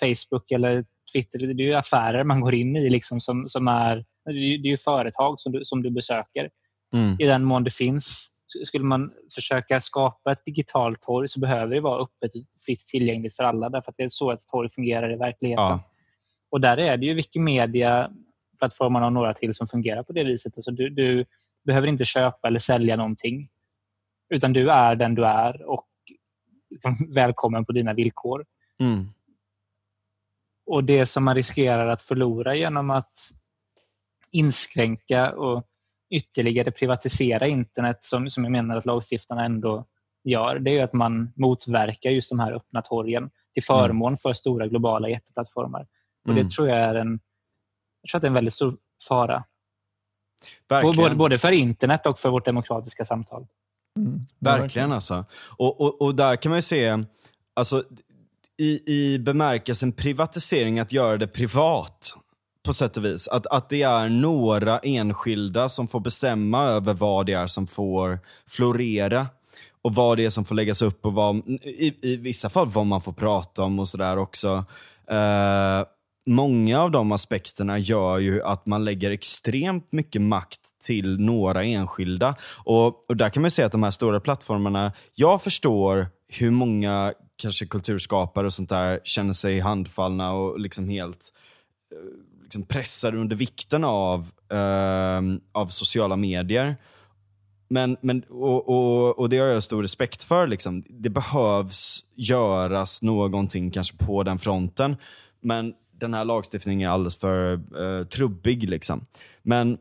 Facebook 0.00 0.50
eller 0.50 0.84
Twitter 1.12 1.38
det 1.38 1.62
är 1.62 1.66
ju 1.66 1.74
affärer 1.74 2.24
man 2.24 2.40
går 2.40 2.54
in 2.54 2.76
i 2.76 2.90
liksom 2.90 3.20
som, 3.20 3.48
som 3.48 3.68
är, 3.68 4.04
det 4.24 4.68
är 4.68 4.70
ju 4.70 4.76
företag 4.76 5.40
som 5.40 5.52
du, 5.52 5.64
som 5.64 5.82
du 5.82 5.90
besöker 5.90 6.50
Mm. 6.94 7.16
i 7.18 7.26
den 7.26 7.44
mån 7.44 7.64
det 7.64 7.74
finns. 7.74 8.30
Skulle 8.64 8.84
man 8.84 9.12
försöka 9.34 9.80
skapa 9.80 10.32
ett 10.32 10.44
digitalt 10.44 11.02
torg 11.02 11.28
så 11.28 11.40
behöver 11.40 11.74
det 11.74 11.80
vara 11.80 12.02
öppet 12.02 12.34
och 12.34 12.42
fritt 12.66 12.86
tillgängligt 12.86 13.36
för 13.36 13.42
alla 13.42 13.68
därför 13.68 13.90
att 13.90 13.96
det 13.96 14.04
är 14.04 14.08
så 14.08 14.30
ett 14.30 14.46
torg 14.46 14.70
fungerar 14.70 15.12
i 15.12 15.16
verkligheten. 15.16 15.64
Ja. 15.64 15.90
Och 16.50 16.60
där 16.60 16.76
är 16.76 16.96
det 16.96 17.06
ju 17.06 17.14
Wikimedia, 17.14 18.10
plattformarna 18.58 19.06
och 19.06 19.12
några 19.12 19.34
till 19.34 19.54
som 19.54 19.66
fungerar 19.66 20.02
på 20.02 20.12
det 20.12 20.24
viset. 20.24 20.52
Alltså 20.56 20.70
du, 20.70 20.90
du 20.90 21.24
behöver 21.64 21.88
inte 21.88 22.04
köpa 22.04 22.48
eller 22.48 22.58
sälja 22.58 22.96
någonting 22.96 23.48
utan 24.34 24.52
du 24.52 24.70
är 24.70 24.96
den 24.96 25.14
du 25.14 25.26
är 25.26 25.62
och 25.62 25.88
välkommen 27.14 27.64
på 27.64 27.72
dina 27.72 27.94
villkor. 27.94 28.46
Mm. 28.80 29.08
Och 30.66 30.84
det 30.84 31.06
som 31.06 31.24
man 31.24 31.34
riskerar 31.34 31.88
att 31.88 32.02
förlora 32.02 32.54
genom 32.54 32.90
att 32.90 33.30
inskränka 34.30 35.32
och 35.32 35.66
ytterligare 36.14 36.70
privatisera 36.70 37.46
internet 37.46 37.98
som, 38.00 38.30
som 38.30 38.44
jag 38.44 38.50
menar 38.50 38.76
att 38.76 38.86
lagstiftarna 38.86 39.44
ändå 39.44 39.84
gör, 40.24 40.58
det 40.58 40.70
är 40.70 40.74
ju 40.74 40.80
att 40.80 40.92
man 40.92 41.32
motverkar 41.36 42.10
just 42.10 42.30
de 42.30 42.38
här 42.38 42.52
öppna 42.52 42.82
torgen 42.82 43.30
till 43.54 43.62
förmån 43.62 44.16
för 44.16 44.32
stora 44.32 44.66
globala 44.66 45.08
jätteplattformar. 45.08 45.86
Och 46.24 46.30
Mm. 46.30 46.44
det 46.44 46.50
tror 46.50 46.68
jag 46.68 46.78
är 46.78 46.94
en, 46.94 47.20
jag 48.02 48.10
tror 48.10 48.18
att 48.18 48.22
det 48.22 48.26
är 48.26 48.28
en 48.28 48.34
väldigt 48.34 48.54
stor 48.54 48.76
fara. 49.08 49.44
Både, 50.68 51.14
både 51.14 51.38
för 51.38 51.52
internet 51.52 52.06
och 52.06 52.18
för 52.18 52.30
vårt 52.30 52.44
demokratiska 52.44 53.04
samtal. 53.04 53.46
Mm. 53.98 54.20
Verkligen 54.38 54.92
alltså. 54.92 55.24
Och, 55.34 55.80
och, 55.80 56.02
och 56.02 56.14
där 56.14 56.36
kan 56.36 56.50
man 56.50 56.58
ju 56.58 56.62
se, 56.62 57.04
alltså, 57.54 57.84
i, 58.56 58.94
i 58.94 59.18
bemärkelsen 59.18 59.92
privatisering, 59.92 60.78
att 60.78 60.92
göra 60.92 61.16
det 61.16 61.26
privat 61.26 62.14
på 62.64 62.72
sätt 62.72 62.96
och 62.96 63.04
vis. 63.04 63.28
Att, 63.28 63.46
att 63.46 63.68
det 63.68 63.82
är 63.82 64.08
några 64.08 64.78
enskilda 64.78 65.68
som 65.68 65.88
får 65.88 66.00
bestämma 66.00 66.64
över 66.64 66.94
vad 66.94 67.26
det 67.26 67.32
är 67.32 67.46
som 67.46 67.66
får 67.66 68.18
florera. 68.46 69.26
Och 69.82 69.94
vad 69.94 70.16
det 70.16 70.24
är 70.24 70.30
som 70.30 70.44
får 70.44 70.54
läggas 70.54 70.82
upp 70.82 71.06
och 71.06 71.12
vad, 71.12 71.36
i, 71.62 71.94
i 72.02 72.16
vissa 72.16 72.50
fall 72.50 72.68
vad 72.68 72.86
man 72.86 73.00
får 73.00 73.12
prata 73.12 73.62
om 73.62 73.78
och 73.78 73.88
sådär 73.88 74.16
också. 74.18 74.64
Eh, 75.10 75.86
många 76.26 76.80
av 76.80 76.90
de 76.90 77.12
aspekterna 77.12 77.78
gör 77.78 78.18
ju 78.18 78.42
att 78.42 78.66
man 78.66 78.84
lägger 78.84 79.10
extremt 79.10 79.92
mycket 79.92 80.22
makt 80.22 80.60
till 80.82 81.20
några 81.20 81.64
enskilda. 81.64 82.36
Och, 82.64 83.10
och 83.10 83.16
där 83.16 83.30
kan 83.30 83.40
man 83.40 83.46
ju 83.46 83.50
säga 83.50 83.66
att 83.66 83.72
de 83.72 83.82
här 83.82 83.90
stora 83.90 84.20
plattformarna, 84.20 84.92
jag 85.14 85.42
förstår 85.42 86.08
hur 86.28 86.50
många 86.50 87.12
kanske 87.36 87.66
kulturskapare 87.66 88.46
och 88.46 88.52
sånt 88.52 88.68
där 88.68 89.00
känner 89.04 89.32
sig 89.32 89.60
handfallna 89.60 90.32
och 90.32 90.60
liksom 90.60 90.88
helt 90.88 91.32
eh, 91.92 91.98
liksom 92.44 92.62
pressade 92.62 93.18
under 93.18 93.36
vikten 93.36 93.84
av, 93.84 94.30
eh, 94.52 95.20
av 95.52 95.66
sociala 95.66 96.16
medier. 96.16 96.76
Men, 97.68 97.96
men, 98.00 98.22
och, 98.22 98.68
och, 98.68 99.18
och 99.18 99.28
det 99.28 99.38
har 99.38 99.46
jag 99.46 99.62
stor 99.62 99.82
respekt 99.82 100.22
för. 100.22 100.46
Liksom. 100.46 100.84
Det 100.88 101.10
behövs 101.10 102.04
göras 102.14 103.02
någonting 103.02 103.70
kanske 103.70 103.96
på 103.96 104.22
den 104.22 104.38
fronten. 104.38 104.96
Men 105.40 105.74
den 105.92 106.14
här 106.14 106.24
lagstiftningen 106.24 106.88
är 106.88 106.92
alldeles 106.92 107.16
för 107.16 107.52
eh, 107.52 108.06
trubbig. 108.06 108.68
Liksom. 108.70 109.06
Men, 109.42 109.78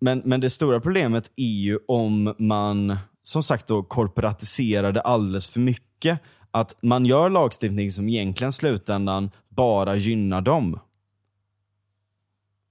men, 0.00 0.22
men 0.24 0.40
det 0.40 0.50
stora 0.50 0.80
problemet 0.80 1.30
är 1.36 1.62
ju 1.62 1.78
om 1.88 2.34
man 2.38 2.96
som 3.22 3.42
sagt 3.42 3.66
då 3.66 3.82
korporatiserar 3.82 4.92
det 4.92 5.00
alldeles 5.00 5.48
för 5.48 5.60
mycket. 5.60 6.20
Att 6.50 6.78
man 6.82 7.06
gör 7.06 7.30
lagstiftning 7.30 7.90
som 7.90 8.08
egentligen 8.08 8.48
i 8.48 8.52
slutändan 8.52 9.30
bara 9.48 9.96
gynnar 9.96 10.40
dem. 10.40 10.80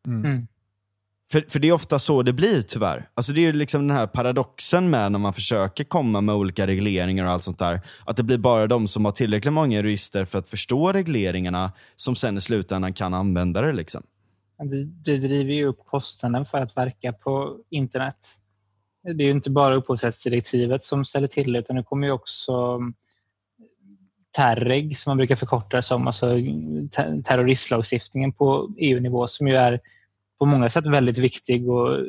Mm. 0.07 0.47
För, 1.31 1.45
för 1.49 1.59
det 1.59 1.67
är 1.67 1.71
ofta 1.71 1.99
så 1.99 2.23
det 2.23 2.33
blir 2.33 2.61
tyvärr. 2.61 3.09
Alltså 3.13 3.33
det 3.33 3.41
är 3.41 3.45
ju 3.45 3.51
liksom 3.51 3.87
den 3.87 3.97
här 3.97 4.07
paradoxen 4.07 4.89
med 4.89 5.11
när 5.11 5.19
man 5.19 5.33
försöker 5.33 5.83
komma 5.83 6.21
med 6.21 6.35
olika 6.35 6.67
regleringar 6.67 7.25
och 7.25 7.31
allt 7.31 7.43
sånt 7.43 7.59
där. 7.59 7.81
Att 8.05 8.17
det 8.17 8.23
blir 8.23 8.37
bara 8.37 8.67
de 8.67 8.87
som 8.87 9.05
har 9.05 9.11
tillräckligt 9.11 9.53
många 9.53 9.77
jurister 9.77 10.25
för 10.25 10.39
att 10.39 10.47
förstå 10.47 10.91
regleringarna 10.91 11.71
som 11.95 12.15
sen 12.15 12.37
i 12.37 12.41
slutändan 12.41 12.93
kan 12.93 13.13
använda 13.13 13.61
det. 13.61 13.73
Liksom. 13.73 14.03
Det, 14.57 14.83
det 14.83 15.17
driver 15.17 15.53
ju 15.53 15.65
upp 15.65 15.85
kostnaden 15.85 16.45
för 16.45 16.57
att 16.57 16.77
verka 16.77 17.13
på 17.13 17.57
internet. 17.69 18.35
Det 19.03 19.23
är 19.23 19.27
ju 19.27 19.31
inte 19.31 19.49
bara 19.49 19.75
upphovsrättsdirektivet 19.75 20.83
som 20.83 21.05
ställer 21.05 21.27
till 21.27 21.53
det 21.53 21.59
utan 21.59 21.75
det 21.75 21.83
kommer 21.83 22.07
ju 22.07 22.13
också 22.13 22.79
TERREG 24.37 24.97
som 24.97 25.09
man 25.09 25.17
brukar 25.17 25.35
förkorta 25.35 25.77
det 25.77 25.83
som, 25.83 26.07
alltså 26.07 26.27
ter- 26.91 27.21
terroristlagstiftningen 27.21 28.33
på 28.33 28.69
EU-nivå 28.77 29.27
som 29.27 29.47
ju 29.47 29.55
är 29.55 29.79
på 30.39 30.45
många 30.45 30.69
sätt 30.69 30.87
väldigt 30.87 31.17
viktig 31.17 31.69
och, 31.69 31.99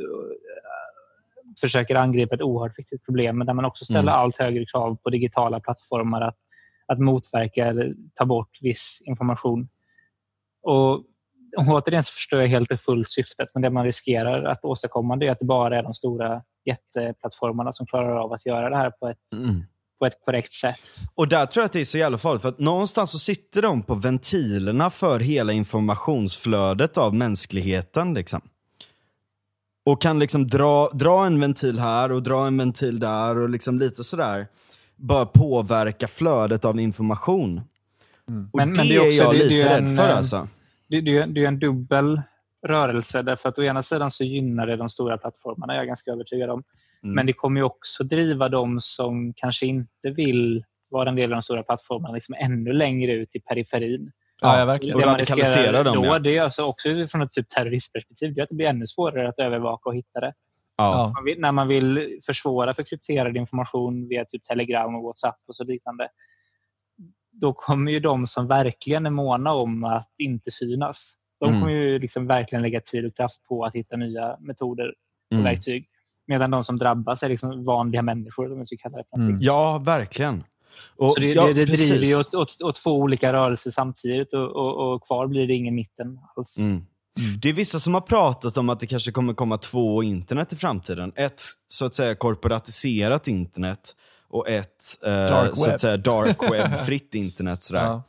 försöker 1.61 1.97
angripa 1.97 2.35
ett 2.35 2.43
oerhört 2.43 2.79
viktigt 2.79 3.05
problem 3.05 3.39
men 3.39 3.47
där 3.47 3.55
man 3.55 3.65
också 3.65 3.85
ställer 3.85 4.13
Mm. 4.13 4.15
allt 4.15 4.39
högre 4.39 4.67
krav 4.67 4.97
på 5.03 5.11
digitala 5.11 5.61
plattformar 5.61 6.21
att, 6.21 6.37
att 6.87 6.99
motverka 6.99 7.67
eller 7.67 7.95
ta 8.15 8.25
bort 8.25 8.59
viss 8.63 9.03
information. 9.05 9.69
Och 10.63 11.05
och 11.57 11.69
återigen 11.69 12.05
så 12.05 12.13
förstår 12.13 12.41
jag 12.41 12.49
helt 12.49 12.73
och 12.73 12.81
fullt 12.81 13.11
syftet 13.11 13.49
men 13.55 13.63
det 13.63 13.71
man 13.71 13.85
riskerar 13.85 14.45
att 14.45 14.65
åstadkomma 14.65 15.17
det 15.17 15.27
är 15.27 15.33
att 15.33 15.39
det 15.39 15.45
bara 15.45 15.79
är 15.79 15.83
de 15.83 15.95
stora 15.95 16.43
jätteplattformarna 16.65 17.73
som 17.73 17.87
klarar 17.87 18.17
av 18.17 18.33
att 18.33 18.47
göra 18.47 18.71
det 18.71 18.77
här 18.77 18.91
på 18.91 19.09
ett, 19.09 19.33
Mm. 19.33 19.63
På 19.99 20.07
ett 20.07 20.25
korrekt 20.25 20.53
sätt. 20.53 20.81
Och 21.15 21.29
där 21.29 21.47
tror 21.47 21.63
jag 21.63 21.67
att 21.67 21.73
det 21.73 21.81
är 21.81 21.85
så 21.85 21.99
jävla 21.99 22.19
farligt, 22.19 22.43
för 22.43 22.49
att 22.49 22.59
någonstans 22.59 23.11
så 23.11 23.19
sitter 23.19 23.63
de 23.63 23.83
på 23.83 23.95
ventilerna 23.95 24.91
för 24.91 25.21
hela 25.21 25.53
informationsflödet 25.53 26.99
av 26.99 27.15
mänskligheten. 27.15 28.15
Liksom. 28.15 28.41
Och 29.87 30.03
kan 30.03 30.19
liksom 30.19 30.47
dra, 30.49 30.89
dra 30.89 31.27
en 31.27 31.41
ventil 31.41 31.79
här 31.79 32.13
och 32.13 32.23
dra 32.23 32.47
en 32.47 32.59
ventil 32.59 33.01
där 33.01 33.39
och 33.39 33.49
liksom 33.49 33.79
lite 33.79 34.05
sådär. 34.05 34.47
Bara 34.97 35.27
påverka 35.27 36.09
flödet 36.09 36.65
av 36.65 36.81
information. 36.81 37.61
Mm. 38.29 38.51
Men- 38.53 38.69
det, 38.69 38.77
men 38.77 38.89
det 38.89 38.97
är 38.97 39.01
är, 39.03 39.07
också- 39.09 39.17
jag 39.23 39.35
det- 39.35 39.39
det 39.39 39.45
är 39.45 39.49
lite 39.49 39.55
ju 39.55 39.65
rädd 39.65 39.79
en, 39.85 39.97
för 39.97 40.09
eh, 40.11 40.17
alltså. 40.17 40.49
Det, 40.89 41.01
det, 41.01 41.19
är- 41.19 41.27
det 41.27 41.45
är 41.45 41.49
en 41.49 41.59
dubbel 41.59 42.23
rörelse 42.67 43.23
därför 43.23 43.49
att 43.49 43.59
å 43.59 43.63
ena 43.63 43.83
sidan 43.83 44.11
så 44.11 44.25
gynnar 44.25 44.67
det 44.67 44.77
de 44.77 44.89
stora 44.89 45.19
plattformarna, 45.19 45.75
jag 45.75 45.83
är 45.83 45.87
ganska 45.87 46.11
övertygad 46.11 46.51
om. 46.51 46.63
Mm. 47.03 47.15
Men 47.15 47.27
det 47.27 47.33
kommer 47.33 47.61
ju 47.61 47.65
också 47.65 48.05
driva 48.05 48.49
de 48.49 48.81
som 48.81 49.33
kanske 49.37 49.67
inte 49.67 50.11
vill 50.17 50.65
vara 50.91 51.09
en 51.09 51.17
del 51.17 51.33
av 51.33 51.37
de 51.37 51.43
stora 51.43 51.63
plattformarna 51.63 52.15
liksom 52.15 52.35
ännu 52.39 52.73
längre 52.73 53.13
ut 53.13 53.37
i 53.37 53.41
periferin. 53.41 54.13
Ja, 54.41 54.59
ja, 54.59 54.65
verkligen. 54.65 54.99
Det 54.99 55.07
man 55.07 55.15
radikalisera 55.15 55.63
riskerar 55.63 55.85
dem, 55.85 55.97
då, 55.97 56.05
ja. 56.05 56.19
det 56.19 56.37
är 56.37 56.43
alltså 56.43 56.63
också 56.65 56.89
utifrån 56.89 57.23
ett 57.23 57.33
typ 57.33 57.49
terroristperspektiv, 57.49 58.35
det 58.35 58.41
är 58.41 58.43
att 58.43 58.49
det 58.49 58.55
blir 58.55 58.67
ännu 58.67 58.87
svårare 58.87 59.29
att 59.29 59.39
övervaka 59.39 59.89
och 59.89 59.97
hitta 59.97 60.21
det. 60.21 60.33
Ja. 60.77 61.13
Man 61.17 61.25
vill, 61.25 61.41
när 61.41 61.53
man 61.53 61.69
vill 61.69 62.19
försvåra 62.27 62.75
för 62.75 62.83
krypterad 62.83 63.37
information 63.37 64.09
via 64.09 64.25
typ 64.25 64.45
Telegram 64.45 64.95
och 64.95 65.03
WhatsApp 65.03 65.39
och 65.49 65.57
så 65.57 65.65
liknande, 65.65 66.09
då 67.33 67.53
kommer 67.53 67.93
ju 67.93 68.01
de 68.01 68.27
som 68.27 68.47
verkligen 68.47 69.07
är 69.07 69.11
måna 69.11 69.53
om 69.53 69.85
att 69.85 70.15
inte 70.19 70.51
synas, 70.51 71.15
de 71.41 71.49
Mm. 71.49 71.61
kommer 71.61 71.73
ju 71.75 71.99
liksom 71.99 72.27
verkligen 72.27 72.63
lägga 72.63 72.81
tid 72.81 73.07
och 73.07 73.17
kraft 73.17 73.45
på 73.49 73.65
att 73.65 73.75
hitta 73.75 73.97
nya 73.97 74.37
metoder 74.41 74.89
och 74.89 75.33
Mm. 75.33 75.45
verktyg. 75.45 75.89
Medan 76.29 76.51
de 76.51 76.65
som 76.65 76.79
drabbas 76.79 77.23
är 77.23 77.29
liksom 77.29 77.65
vanliga 77.65 78.03
människor, 78.03 78.53
om 78.53 78.67
ska 78.67 78.77
kalla 78.77 78.97
det. 78.97 79.05
Mm. 79.17 79.39
ja, 79.41 79.79
verkligen. 79.79 80.45
Och, 80.97 81.13
Så 81.13 81.21
det, 81.21 81.33
ja, 81.33 81.47
det, 81.47 81.53
det 81.53 81.65
driver 81.65 82.07
ju 82.07 82.17
åt, 82.21 82.35
åt, 82.35 82.63
åt 82.63 82.75
två 82.75 82.97
olika 82.99 83.33
rörelser 83.33 83.71
samtidigt 83.71 84.35
och, 84.35 84.57
och, 84.57 84.95
och 84.95 85.07
kvar 85.07 85.27
blir 85.27 85.47
det 85.47 85.55
ingen 85.55 85.75
mitten 85.75 86.19
alls. 86.37 86.59
Mm. 86.59 86.83
Det 87.43 87.49
är 87.49 87.53
vissa 87.53 87.81
som 87.81 87.95
har 87.95 88.01
pratat 88.01 88.57
om 88.57 88.69
att 88.69 88.81
det 88.81 88.87
kanske 88.87 89.13
kommer 89.13 89.35
komma 89.35 89.59
två 89.59 90.03
internet 90.03 90.53
i 90.53 90.57
framtiden. 90.57 91.13
Ett 91.17 91.43
så 91.69 91.85
att 91.85 91.95
säga 91.95 92.15
korporatiserat 92.15 93.29
internet 93.29 93.95
och 94.29 94.49
ett 94.49 94.85
eh, 95.05 95.11
Dark 95.11 95.57
så 95.57 95.71
att 95.71 95.81
säga 95.81 95.97
dark 95.97 96.43
web-fritt 96.53 97.15
internet. 97.15 97.63
Sådär. 97.63 97.85
Ja. 97.85 98.03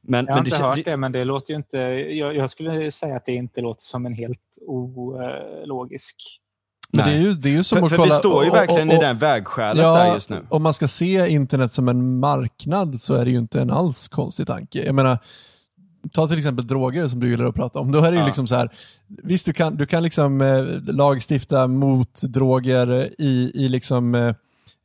Men, 0.00 0.26
Jag 0.26 0.32
har 0.32 0.40
men 0.40 0.44
det, 0.44 0.48
inte 0.48 0.62
kän- 0.62 0.68
hört 0.68 0.76
det, 0.76 0.82
det, 0.90 0.96
men 0.96 1.12
det 1.12 1.24
låter 1.24 1.50
ju 1.50 1.56
inte... 1.56 1.78
Jag, 1.78 2.36
jag 2.36 2.50
skulle 2.50 2.90
säga 2.90 3.16
att 3.16 3.26
det 3.26 3.34
inte 3.34 3.60
låter 3.60 3.82
som 3.82 4.06
en 4.06 4.14
helt 4.14 4.58
ologisk... 4.66 6.16
Men 6.92 7.06
det 7.08 7.12
är 7.16 7.20
ju, 7.20 7.34
det 7.34 7.48
är 7.48 7.52
ju 7.52 7.62
som 7.62 7.78
för, 7.78 7.84
att 7.86 7.90
för 7.90 7.96
kolla... 7.96 8.14
vi 8.14 8.18
står 8.18 8.44
ju 8.44 8.50
och- 8.50 8.54
och- 8.56 8.60
verkligen 8.60 8.88
och- 8.88 8.94
i 8.94 8.98
den 8.98 9.18
vägskälet 9.18 9.76
där 9.84 10.14
just 10.14 10.30
nu. 10.30 10.40
om 10.48 10.62
man 10.62 10.74
ska 10.74 10.88
se 10.88 11.28
internet 11.28 11.72
som 11.72 11.88
en 11.88 12.18
marknad 12.20 13.00
så 13.00 13.14
är 13.14 13.24
det 13.24 13.30
ju 13.30 13.38
inte 13.38 13.60
en 13.60 13.70
alls 13.70 14.08
konstig 14.08 14.46
tanke. 14.46 14.84
Jag 14.84 14.94
menar, 14.94 15.18
ta 16.12 16.28
till 16.28 16.38
exempel 16.38 16.66
droger 16.66 17.06
som 17.08 17.20
du 17.20 17.30
gillar 17.30 17.44
att 17.46 17.54
prata 17.54 17.78
om. 17.78 17.92
Då 17.92 17.98
är 17.98 18.10
det 18.10 18.14
ju 18.16 18.20
Ja. 18.20 18.26
liksom 18.26 18.46
så 18.46 18.54
här, 18.54 18.70
visst 19.22 19.46
du 19.46 19.52
kan, 19.52 19.76
du 19.76 19.86
kan 19.86 20.02
liksom 20.02 20.40
eh, 20.40 20.64
lagstifta 20.94 21.66
mot 21.66 22.22
droger 22.22 23.08
i, 23.18 23.52
i 23.54 23.68
liksom 23.68 24.14
eh, 24.14 24.26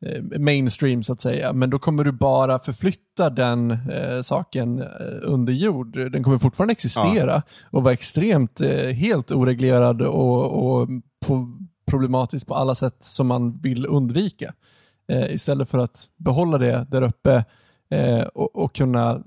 eh, 0.06 0.40
mainstream 0.40 1.04
så 1.04 1.14
att 1.14 1.22
säga, 1.22 1.54
men 1.54 1.70
då 1.70 1.80
kommer 1.80 2.04
du 2.04 2.12
bara 2.12 2.60
förflytta 2.60 3.30
den 3.30 3.72
eh, 3.72 4.22
saken 4.22 4.80
eh, 4.82 4.86
under 5.22 5.54
jord. 5.54 5.94
Den 6.12 6.24
kommer 6.24 6.38
fortfarande 6.38 6.72
existera 6.72 7.42
och 7.72 7.84
vara 7.84 7.94
extremt 7.94 8.62
eh, 8.62 8.88
helt 8.90 9.32
oreglerad 9.32 10.02
och, 10.02 10.72
och 10.82 10.90
på, 11.26 11.54
problematisk 11.88 12.48
på 12.48 12.56
alla 12.56 12.76
sätt 12.76 12.96
som 13.00 13.28
man 13.28 13.58
vill 13.62 13.86
undvika. 13.86 14.54
Eh, 15.08 15.34
istället 15.34 15.70
för 15.70 15.78
att 15.78 16.10
behålla 16.18 16.58
det 16.58 16.88
där 16.90 17.02
uppe 17.02 17.46
eh, 17.90 18.22
och, 18.22 18.56
och 18.56 18.76
kunna 18.76 19.24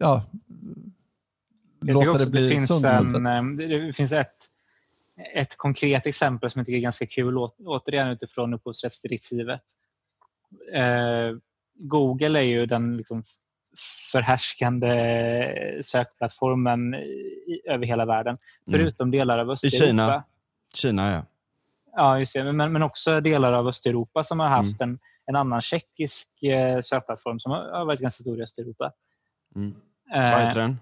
ja, 0.00 0.22
låta 1.80 2.10
också 2.10 2.24
det 2.24 2.30
bli 2.30 2.42
det 2.42 2.48
finns, 2.48 2.84
en, 2.84 3.26
eh, 3.26 3.44
det 3.44 3.66
det 3.86 3.92
finns 3.92 4.12
ett, 4.12 4.36
ett 5.34 5.56
konkret 5.56 6.06
exempel 6.06 6.50
som 6.50 6.58
jag 6.58 6.66
tycker 6.66 6.76
är 6.76 6.82
ganska 6.82 7.06
kul, 7.06 7.38
å- 7.38 7.54
återigen 7.64 8.08
utifrån 8.08 8.54
upphovsrättsdirektivet. 8.54 9.62
Eh, 10.74 11.36
Google 11.74 12.38
är 12.38 12.44
ju 12.44 12.66
den 12.66 12.96
liksom 12.96 13.22
förhärskande 14.12 14.92
sökplattformen 15.82 16.94
i, 16.94 17.60
över 17.64 17.86
hela 17.86 18.04
världen. 18.04 18.38
Mm. 18.68 18.80
Förutom 18.80 19.10
delar 19.10 19.38
av 19.38 19.50
Östeuropa. 19.50 19.86
Kina. 19.86 20.24
Kina 20.74 21.12
ja. 21.12 21.22
Ja, 21.92 22.18
just 22.18 22.34
det. 22.34 22.52
Men, 22.52 22.72
men 22.72 22.82
också 22.82 23.20
delar 23.20 23.52
av 23.52 23.68
Östeuropa 23.68 24.24
som 24.24 24.40
har 24.40 24.46
haft 24.46 24.80
en, 24.80 24.98
en 25.26 25.36
annan 25.36 25.60
tjeckisk 25.60 26.42
eh, 26.42 26.80
sökplattform 26.80 27.40
som 27.40 27.52
har, 27.52 27.78
har 27.78 27.84
varit 27.84 28.00
ganska 28.00 28.22
stor 28.22 28.40
i 28.40 28.42
Östeuropa. 28.42 28.92
Mm. 29.56 29.74
Eh, 30.14 30.32
Vad 30.32 30.42
heter 30.42 30.60
den? 30.60 30.80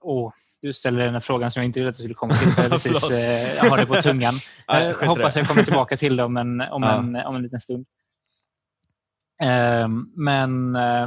Åh, 0.00 0.32
du 0.62 0.72
ställer 0.72 1.12
den 1.12 1.20
frågan 1.20 1.50
som 1.50 1.60
jag 1.60 1.68
inte 1.68 1.78
ville 1.80 1.90
att 1.90 1.94
du 1.96 1.98
skulle 1.98 2.14
komma 2.14 2.34
till. 2.34 2.52
Jag, 2.62 2.70
precis, 2.70 3.10
eh, 3.10 3.54
jag 3.54 3.70
har 3.70 3.78
det 3.78 3.86
på 3.86 3.94
tungan. 3.94 4.34
Nej, 4.68 4.86
jag 5.00 5.06
hoppas 5.06 5.36
jag 5.36 5.48
kommer 5.48 5.62
tillbaka 5.62 5.96
till 5.96 6.16
det 6.16 6.24
om 6.24 6.36
en, 6.36 6.60
om 6.70 6.82
Ja. 6.82 6.98
en, 6.98 7.16
om 7.16 7.36
en 7.36 7.42
liten 7.42 7.60
stund. 7.60 7.86
Ehm, 9.42 10.12
men 10.16 10.76
eh, 10.76 11.06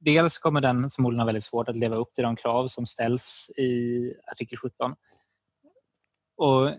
dels 0.00 0.38
kommer 0.38 0.60
den 0.60 0.90
förmodligen 0.90 1.20
ha 1.20 1.26
väldigt 1.26 1.44
svårt 1.44 1.68
att 1.68 1.76
leva 1.76 1.96
upp 1.96 2.14
till 2.14 2.24
de 2.24 2.36
krav 2.36 2.68
som 2.68 2.86
ställs 2.86 3.50
i 3.56 4.12
artikel 4.26 4.58
17. 4.58 4.94
Och 6.36 6.70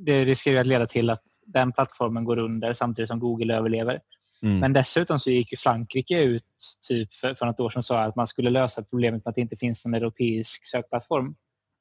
det 0.00 0.24
riskerar 0.24 0.60
att 0.60 0.66
leda 0.66 0.86
till 0.86 1.10
att 1.10 1.22
den 1.46 1.72
plattformen 1.72 2.24
går 2.24 2.38
under 2.38 2.72
samtidigt 2.72 3.08
som 3.08 3.20
Google 3.20 3.56
överlever. 3.56 4.00
Mm. 4.42 4.58
Men 4.58 4.72
dessutom 4.72 5.18
så 5.18 5.30
gick 5.30 5.52
ju 5.52 5.56
Frankrike 5.56 6.22
ut 6.22 6.44
typ 6.88 7.14
för, 7.14 7.34
för 7.34 7.46
något 7.46 7.60
år 7.60 7.70
sedan 7.70 7.78
och 7.78 7.84
sa 7.84 8.00
att 8.02 8.16
man 8.16 8.26
skulle 8.26 8.50
lösa 8.50 8.82
problemet 8.82 9.24
med 9.24 9.30
att 9.30 9.34
det 9.34 9.40
inte 9.40 9.56
finns 9.56 9.84
någon 9.86 9.94
europeisk 9.94 10.66
sökplattform 10.66 11.34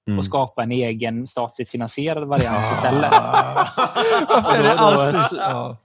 Mm. 0.07 0.19
och 0.19 0.25
skapa 0.25 0.63
en 0.63 0.71
egen 0.71 1.27
statligt 1.27 1.69
finansierad 1.69 2.27
variant 2.27 2.73
istället. 2.73 3.11
Varför 4.29 4.59
är 4.59 4.63
det 4.63 5.37
Då- 5.37 5.49
då-. 5.49 5.77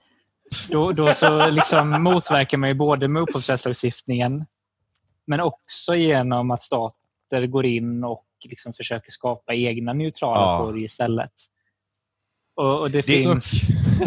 Då, 0.69 0.91
då 1.07 1.13
så 1.13 1.49
liksom 1.49 2.03
motverkar 2.03 2.57
man 2.57 2.69
ju 2.69 2.75
både 2.75 3.07
med 3.07 3.21
upphovsrättslagstiftningen 3.21 4.45
men 5.27 5.39
också 5.39 5.95
genom 5.95 6.51
att 6.51 6.61
stater 6.63 7.47
går 7.47 7.65
in 7.65 8.03
och 8.03 8.25
liksom 8.45 8.73
försöker 8.73 9.11
skapa 9.11 9.53
egna 9.53 9.93
neutrala 9.93 10.41
Ja. 10.41 10.57
torg 10.57 10.83
istället. 10.83 11.31
Och, 12.57 12.79
och 12.79 12.91
det, 12.91 13.07
Det 13.07 13.13
finns... 13.13 13.51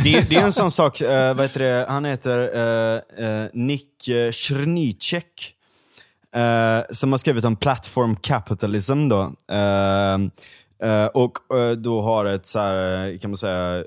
Det, 0.05 0.21
det 0.31 0.37
är 0.37 0.45
en 0.45 0.53
sån 0.53 0.71
sak, 0.71 1.01
eh, 1.01 1.35
vad 1.35 1.45
heter 1.45 1.61
det, 1.61 1.87
han 1.89 2.05
heter 2.05 3.57
Nick 3.57 4.09
uh, 4.09 4.31
Srnicek. 4.31 5.55
eh, 6.37 6.83
som 6.91 7.13
har 7.13 7.19
skrivit 7.19 7.45
om 7.45 7.57
platform 7.57 8.17
capitalism 8.17 9.09
då. 9.09 9.33
Eh, 10.83 11.07
och 11.07 11.57
eh, 11.57 11.71
då 11.71 12.03
har 12.03 12.25
ett 12.25 12.47
så 12.47 12.59
här, 12.59 13.09
eh, 13.09 13.19
kan 13.19 13.31
man 13.31 13.37
säga, 13.37 13.85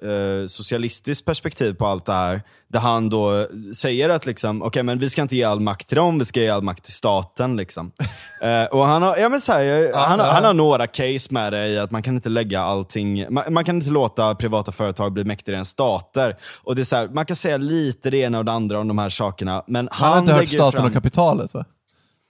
socialistiskt 0.47 1.25
perspektiv 1.25 1.73
på 1.73 1.85
allt 1.85 2.05
det 2.05 2.13
här. 2.13 2.41
Där 2.67 2.79
han 2.79 3.09
då 3.09 3.47
säger 3.75 4.09
att 4.09 4.25
liksom, 4.25 4.63
okej 4.63 4.83
men 4.83 4.99
vi 4.99 5.09
ska 5.09 5.21
inte 5.21 5.35
ge 5.35 5.43
all 5.43 5.59
makt 5.59 5.87
till 5.87 5.95
dem, 5.95 6.19
vi 6.19 6.25
ska 6.25 6.39
ge 6.39 6.49
all 6.49 6.61
makt 6.61 6.83
till 6.83 6.93
staten. 6.93 7.55
Liksom. 7.55 7.91
Och 8.71 8.85
han 8.85 9.01
har, 9.01 9.17
ja, 9.17 9.29
men 9.29 9.41
så 9.41 9.51
här, 9.51 9.91
han, 9.95 10.19
han 10.19 10.43
har 10.43 10.53
några 10.53 10.87
case 10.87 11.27
med 11.29 11.53
det 11.53 11.67
i 11.67 11.79
att 11.79 11.91
man 11.91 12.03
kan 12.03 12.15
inte 12.15 12.29
lägga 12.29 12.61
allting, 12.61 13.33
man, 13.33 13.53
man 13.53 13.65
kan 13.65 13.75
inte 13.75 13.89
låta 13.89 14.35
privata 14.35 14.71
företag 14.71 15.13
bli 15.13 15.23
mäktigare 15.23 15.59
än 15.59 15.65
stater. 15.65 16.35
Och 16.63 16.75
det 16.75 16.81
är 16.81 16.85
så 16.85 16.95
här, 16.95 17.07
man 17.07 17.25
kan 17.25 17.35
säga 17.35 17.57
lite 17.57 18.09
det 18.09 18.17
ena 18.17 18.37
och 18.37 18.45
det 18.45 18.51
andra 18.51 18.79
om 18.79 18.87
de 18.87 18.97
här 18.97 19.09
sakerna. 19.09 19.63
Men 19.67 19.89
han, 19.91 20.07
Han 20.07 20.11
har 20.11 20.19
inte 20.19 20.33
hört 20.33 20.47
staten 20.47 20.77
fram, 20.77 20.85
och 20.87 20.93
kapitalet 20.93 21.53
va? 21.53 21.65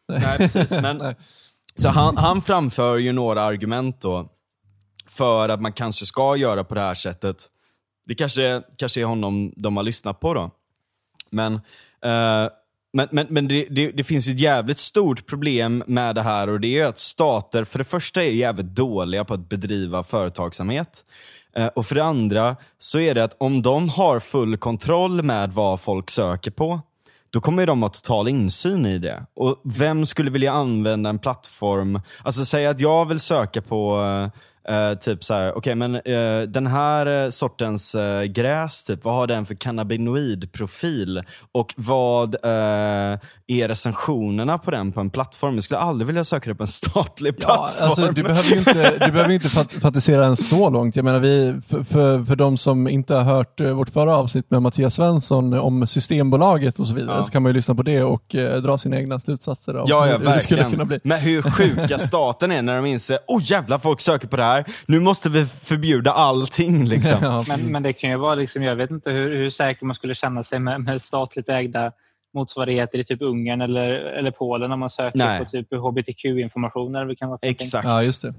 Nej, 0.07 0.38
precis. 0.38 0.72
Men, 0.72 1.15
så 1.76 1.90
han, 1.90 2.18
han 2.18 2.41
framför 2.41 2.98
ju 2.98 3.11
några 3.11 3.44
argument 3.44 4.02
då 4.02 4.30
för 5.14 5.49
att 5.49 5.61
man 5.61 5.73
kanske 5.73 6.06
ska 6.06 6.35
göra 6.35 6.64
på 6.64 6.76
det 6.76 6.81
här 6.81 6.95
sättet. 6.95 7.49
Det 8.06 8.15
kanske, 8.15 8.61
kanske 8.77 9.02
är 9.02 9.06
honom 9.06 9.53
de 9.57 9.77
har 9.77 9.84
lyssnat 9.84 10.19
på 10.19 10.34
då. 10.34 10.52
Men, 11.30 11.53
eh, 12.06 12.49
men, 12.94 13.07
men, 13.11 13.27
men 13.30 13.48
det, 13.48 13.68
det, 13.69 13.91
det 13.91 14.03
finns 14.03 14.27
ett 14.27 14.40
jävligt 14.40 14.77
stort 14.77 15.26
problem 15.26 15.84
med 15.88 16.15
det 16.15 16.22
här 16.22 16.49
och 16.49 16.60
det 16.60 16.80
är 16.80 16.85
att 16.85 16.99
stater 16.99 17.64
för 17.64 17.77
det 17.77 17.85
första 17.85 18.23
är 18.23 18.30
jävligt 18.30 18.76
dåliga 18.76 19.26
på 19.26 19.34
att 19.34 19.49
bedriva 19.49 20.03
företagsamhet. 20.03 21.06
Eh, 21.56 21.68
och 21.68 21.85
för 21.85 21.95
det 21.95 22.03
andra 22.03 22.56
så 22.80 22.99
är 22.99 23.15
det 23.15 23.23
att 23.23 23.35
om 23.40 23.61
de 23.61 23.90
har 23.90 24.19
full 24.19 24.57
kontroll 24.57 25.23
med 25.23 25.53
vad 25.53 25.81
folk 25.81 26.10
söker 26.10 26.52
på, 26.52 26.81
då 27.30 27.41
kommer 27.41 27.68
de 27.68 27.81
ha 27.81 27.90
total 27.90 28.27
insyn 28.27 28.85
i 28.85 28.98
det. 28.98 29.26
Och 29.34 29.61
vem 29.64 30.06
skulle 30.06 30.31
vilja 30.31 30.52
använda 30.52 31.10
en 31.10 31.19
plattform, 31.19 32.02
alltså 32.23 32.45
säga 32.45 32.69
att 32.69 32.80
jag 32.80 33.06
vill 33.06 33.19
söka 33.19 33.61
på 33.61 34.02
eh, 34.02 34.40
typ 35.02 35.23
så 35.23 35.34
här, 35.34 35.57
okej 35.57 35.76
men 35.76 35.95
eh, 35.95 36.41
den 36.48 36.68
här 36.68 37.23
eh, 37.26 37.30
sortens 37.30 37.95
eh, 37.95 38.23
gräs, 38.23 38.84
typ, 38.84 39.03
vad 39.03 39.14
har 39.14 39.27
den 39.27 39.45
för 39.45 39.56
cannabinoidprofil? 39.56 41.23
Och 41.52 41.73
vad 41.77 42.35
är 42.44 43.68
recensionerna 43.68 44.57
på 44.57 44.72
den 44.72 44.91
på 44.91 44.99
en 44.99 45.10
plattform? 45.10 45.53
Jag 45.56 45.64
skulle 45.64 45.80
aldrig 45.80 46.07
vilja 46.07 46.23
söka 46.23 46.49
det 46.49 46.56
på 46.56 46.64
en 46.64 46.68
statlig 46.68 47.35
Ja, 47.40 47.45
plattform. 47.45 47.88
alltså, 47.90 48.11
du 48.11 48.23
behöver 48.23 48.49
ju 48.49 48.57
inte, 48.57 48.91
du 49.06 49.11
behöver 49.11 49.31
inte 49.34 49.49
fat, 49.49 49.72
fantisera 49.73 50.23
ens 50.23 50.49
så 50.49 50.69
långt. 50.69 50.95
Jag 50.95 51.06
menar, 51.06 51.19
vi, 51.19 51.61
för, 51.69 52.23
för, 52.26 52.35
de 52.35 52.57
som 52.57 52.88
inte 52.88 53.15
har 53.15 53.23
hört 53.23 53.61
vårt 53.61 53.90
förra 53.90 54.18
avsnitt 54.18 54.52
med 54.52 54.61
Mattias 54.61 54.94
Svensson 54.94 55.53
om 55.53 55.88
Systembolaget 55.88 56.80
och 56.80 56.88
så 56.88 56.95
vidare, 56.95 57.18
Ja. 57.18 57.23
så 57.23 57.31
kan 57.31 57.44
man 57.44 57.49
ju 57.49 57.53
lyssna 57.53 57.76
på 57.76 57.84
det 57.84 58.03
och 58.03 58.35
dra 58.64 58.77
sina 58.77 58.98
egna 58.98 59.19
slutsatser 59.19 59.73
av 59.73 59.90
Ja, 59.90 60.07
ja, 60.07 60.18
hur 60.18 60.26
det 60.26 60.40
skulle 60.40 60.61
verkligen. 60.61 60.72
kunna 60.72 60.85
bli. 60.85 60.99
Men 61.03 61.19
hur 61.19 61.41
sjuka 61.41 61.99
staten 62.07 62.52
är 62.52 62.61
när 62.61 62.76
de 62.76 62.85
inser, 62.85 63.19
åh 63.27 63.38
oh, 63.38 63.41
jävlar 63.45 63.80
folk 63.80 64.02
söker 64.02 64.27
på 64.27 64.38
det 64.38 64.44
här, 64.44 64.52
nu 64.85 64.99
måste 64.99 65.30
vi 65.30 65.45
förbjuda 65.45 66.11
allting 66.11 66.85
liksom. 66.85 67.17
Ja, 67.21 67.45
Men, 67.47 67.71
men 67.71 67.84
det 67.84 67.93
kan 67.93 68.09
ju 68.09 68.17
vara, 68.17 68.35
liksom, 68.35 68.63
jag 68.63 68.75
vet 68.75 68.91
inte 68.91 69.11
hur, 69.11 69.35
hur 69.35 69.49
säker 69.49 69.85
man 69.85 69.95
skulle 69.95 70.15
känna 70.15 70.43
sig 70.43 70.59
med, 70.59 70.81
med 70.81 71.01
statligt 71.01 71.49
ägda 71.49 71.91
motsvarigheter 72.34 72.99
i 72.99 73.03
typ 73.03 73.21
Ungern 73.21 73.61
eller, 73.61 73.93
eller 73.93 74.31
Polen 74.31 74.71
om 74.71 74.80
man 74.80 74.89
söker 74.89 75.17
Nej. 75.17 75.39
på 75.39 75.45
typ 75.45 75.73
hbtq-information. 75.73 76.95
Eller 76.95 77.15
kan 77.15 77.30
vara. 77.30 77.39
Exakt. 77.41 77.88
ja, 77.88 78.03
just 78.03 78.21
det. 78.21 78.34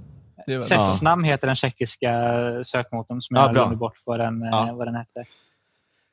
det 0.46 0.62
Sesnam 0.62 1.24
heter 1.24 1.46
den 1.46 1.56
tjeckiska 1.56 2.10
sökmotorn 2.64 3.22
som 3.22 3.36
Ja, 3.36 3.42
jag 3.42 3.54
glömde 3.54 3.76
bort 3.76 3.98
vad 4.04 4.20
den, 4.20 4.42
eh, 4.42 4.48
Ja. 4.52 4.74
vad 4.74 4.86
den 4.86 4.94
hette. 4.94 5.24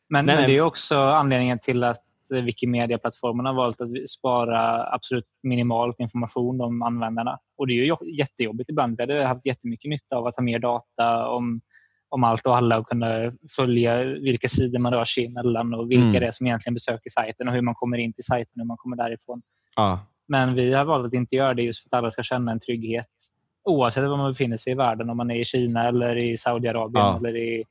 Men, 0.10 0.26
Nej, 0.26 0.36
men 0.36 0.50
det 0.50 0.58
är 0.58 0.62
också 0.62 0.98
anledningen 1.00 1.60
till 1.60 1.84
att 1.84 2.04
Wikimedia-plattformen 2.32 3.46
har 3.46 3.54
valt 3.54 3.82
att 3.82 4.10
spara 4.10 4.88
absolut 4.94 5.26
minimalt 5.44 6.00
information 6.00 6.62
om 6.62 6.82
användarna. 6.82 7.40
Och 7.58 7.68
det 7.68 7.74
är 7.74 7.76
ju 7.76 7.86
jo- 7.86 8.06
jättejobbigt 8.18 8.70
ibland. 8.70 8.98
Vi 8.98 9.04
hade 9.04 9.24
haft 9.26 9.46
jättemycket 9.46 9.90
nytta 9.90 10.16
av 10.16 10.28
att 10.28 10.36
ha 10.36 10.44
mer 10.44 10.60
data 10.60 11.28
om, 11.28 11.62
om 12.10 12.24
allt 12.24 12.46
och 12.46 12.56
alla 12.56 12.78
och 12.80 12.88
kunna 12.88 13.08
följa 13.56 14.04
vilka 14.04 14.50
sidor 14.50 14.80
man 14.80 14.94
rör 14.94 15.06
sig 15.06 15.26
emellan 15.26 15.74
och 15.74 15.92
vilka 15.92 16.02
Mm. 16.08 16.20
det 16.20 16.28
är 16.28 16.32
som 16.32 16.48
egentligen 16.48 16.74
besöker 16.74 17.10
sajten 17.10 17.48
och 17.48 17.54
hur 17.54 17.62
man 17.62 17.76
kommer 17.76 17.98
in 17.98 18.14
till 18.14 18.24
sajten 18.24 18.52
och 18.56 18.60
hur 18.62 18.68
man 18.68 18.78
kommer 18.78 18.98
därifrån. 18.98 19.42
Ja. 19.76 20.00
Men 20.28 20.54
vi 20.56 20.74
har 20.74 20.86
valt 20.86 21.06
att 21.08 21.14
inte 21.14 21.36
göra 21.36 21.54
det 21.54 21.64
just 21.64 21.84
för 21.84 21.90
att 21.90 22.00
alla 22.00 22.12
ska 22.12 22.24
känna 22.24 22.52
en 22.52 22.60
trygghet 22.60 23.08
oavsett 23.64 24.04
var 24.10 24.18
man 24.18 24.32
befinner 24.32 24.58
sig 24.58 24.74
i 24.74 24.76
världen. 24.76 25.10
Om 25.10 25.18
man 25.18 25.32
är 25.32 25.36
i 25.36 25.46
Kina 25.46 25.88
eller 25.88 26.16
i 26.16 26.38
Saudiarabien 26.38 27.06
Ja. 27.06 27.18
eller 27.18 27.36
i, 27.38 27.64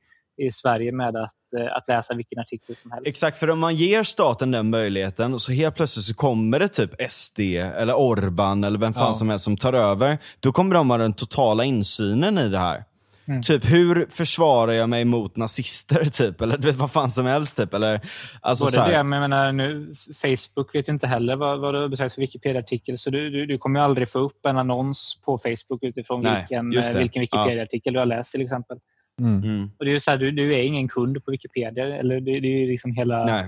i 0.46 0.50
Sverige 0.50 0.92
med 0.92 1.16
att, 1.16 1.32
eh, 1.58 1.76
att 1.76 1.88
läsa 1.88 2.14
vilken 2.14 2.38
artikel 2.38 2.76
som 2.76 2.90
helst. 2.90 3.08
Exakt, 3.08 3.36
för 3.36 3.50
om 3.50 3.58
man 3.58 3.74
ger 3.76 4.02
staten 4.02 4.50
den 4.50 4.70
möjligheten 4.70 5.34
och 5.34 5.40
så 5.42 5.52
helt 5.52 5.74
plötsligt 5.74 6.04
så 6.04 6.14
kommer 6.14 6.58
det 6.58 6.68
typ 6.68 6.90
SD 7.10 7.40
eller 7.56 7.94
Orban 7.94 8.64
eller 8.64 8.78
vem 8.78 8.94
fan 8.94 9.06
Ja. 9.06 9.12
som 9.14 9.28
helst 9.28 9.44
som 9.44 9.56
tar 9.56 9.72
över. 9.72 10.18
Då 10.40 10.52
kommer 10.52 10.74
de 10.74 10.90
ha 10.90 10.98
den 10.98 11.12
totala 11.12 11.64
insynen 11.64 12.38
i 12.38 12.48
det 12.48 12.58
här. 12.58 12.84
Mm. 13.28 13.42
Typ 13.42 13.70
hur 13.70 14.06
försvarar 14.10 14.72
jag 14.72 14.88
mig 14.88 15.04
mot 15.04 15.36
nazister 15.36 16.04
typ? 16.12 16.40
Eller 16.40 16.56
du 16.56 16.66
vet 16.66 16.76
vad 16.76 16.90
fan 16.90 17.10
som 17.10 17.26
helst 17.26 17.56
typ. 17.56 17.74
Eller, 17.74 18.00
alltså, 18.40 18.66
så 18.66 18.70
Både 18.78 18.82
här. 18.90 18.98
det, 18.98 19.04
men 19.04 19.22
jag 19.22 19.30
menar, 19.30 19.52
nu, 19.52 19.92
Facebook 20.22 20.74
vet 20.74 20.88
ju 20.88 20.92
inte 20.92 21.06
heller 21.06 21.36
vad, 21.36 21.60
vad 21.60 21.74
du 21.74 21.80
har 21.80 21.88
besökt 21.88 22.14
för 22.14 22.20
Wikipedia-artikel. 22.20 22.98
Så 22.98 23.10
du, 23.10 23.30
du, 23.30 23.46
du 23.46 23.58
kommer 23.58 23.80
ju 23.80 23.84
aldrig 23.84 24.10
få 24.10 24.18
upp 24.18 24.46
en 24.46 24.58
annons 24.58 25.18
på 25.24 25.38
Facebook 25.38 25.82
utifrån 25.82 26.20
Nej, 26.20 26.40
vilken, 26.40 26.76
eh, 26.78 26.98
vilken 26.98 27.20
Wikipedia-artikel 27.20 27.92
du 27.92 27.98
har 27.98 28.06
läst 28.06 28.32
till 28.32 28.42
exempel. 28.42 28.78
Mm. 29.20 29.42
Mm. 29.44 29.70
Och 29.78 29.84
det 29.84 29.92
är 29.94 29.98
så 29.98 30.10
här, 30.10 30.18
du, 30.18 30.30
du 30.30 30.54
är 30.54 30.62
ingen 30.62 30.88
kund 30.88 31.24
på 31.24 31.30
Wikipedia. 31.30 31.96
Eller 31.98 32.20
det, 32.20 32.40
det 32.40 32.48
är 32.48 32.58
ju 32.60 32.66
liksom 32.66 32.92
hela, 32.92 33.24
Nej. 33.24 33.46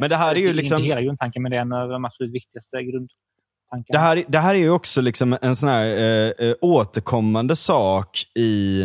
Men 0.00 0.10
det 0.10 0.16
här 0.16 0.34
är 0.34 0.40
ju 0.40 0.52
liksom... 0.52 0.76
Inte 0.78 0.88
hela 0.88 1.02
grundtanken, 1.02 1.42
men 1.42 1.50
det 1.52 1.56
är 1.56 1.60
en 1.60 1.72
av 1.72 1.88
de 1.88 2.04
absolut 2.04 2.32
viktigaste 2.34 2.82
grundtankarna. 2.82 3.84
Det 3.88 3.98
här, 3.98 4.24
det 4.28 4.38
här 4.38 4.54
är 4.54 4.58
ju 4.58 4.70
också 4.70 5.00
liksom 5.00 5.36
en 5.42 5.56
sån 5.56 5.68
här 5.68 5.86
eh, 5.86 6.46
eh, 6.48 6.54
återkommande 6.60 7.56
sak 7.56 8.18
i, 8.34 8.82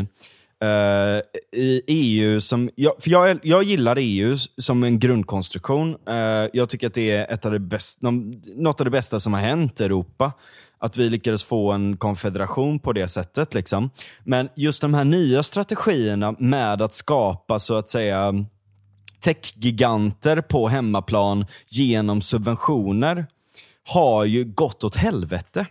eh, 0.62 1.22
i 1.62 1.82
EU. 1.88 2.42
Som, 2.42 2.70
jag, 2.76 2.94
för 3.04 3.10
jag, 3.12 3.40
jag 3.44 3.64
gillar 3.64 3.96
EU 4.00 4.38
som 4.58 4.84
en 4.84 5.00
grundkonstruktion. 5.00 5.96
Eh, 6.10 6.50
jag 6.54 6.70
tycker 6.70 6.88
att 6.88 6.94
det 6.94 7.12
är 7.12 7.34
ett 7.34 7.46
av 7.46 7.52
det 7.52 7.60
bäst, 7.60 8.02
någon- 8.02 8.42
något 8.56 8.82
av 8.82 8.86
det 8.86 8.92
bästa 8.92 9.20
som 9.20 9.34
har 9.34 9.42
hänt 9.42 9.82
i 9.82 9.84
Europa. 9.84 10.32
Att 10.82 10.98
vi 10.98 11.10
lyckades 11.10 11.44
få 11.44 11.72
en 11.72 11.98
konfederation 11.98 12.80
på 12.80 12.94
det 12.94 13.08
sättet. 13.08 13.54
Liksom. 13.54 13.90
Men 14.24 14.50
just 14.56 14.82
de 14.82 14.94
här 14.94 15.06
nya 15.06 15.44
strategierna 15.44 16.36
med 16.40 16.82
att 16.82 16.94
skapa 16.94 17.60
så 17.60 17.76
att 17.76 17.90
säga 17.90 18.34
techgiganter 19.20 20.42
på 20.42 20.68
hemmaplan 20.68 21.46
genom 21.68 22.22
subventioner 22.22 23.26
har 23.88 24.26
ju 24.26 24.44
gått 24.46 24.84
åt 24.84 24.96
helvete. 24.96 25.66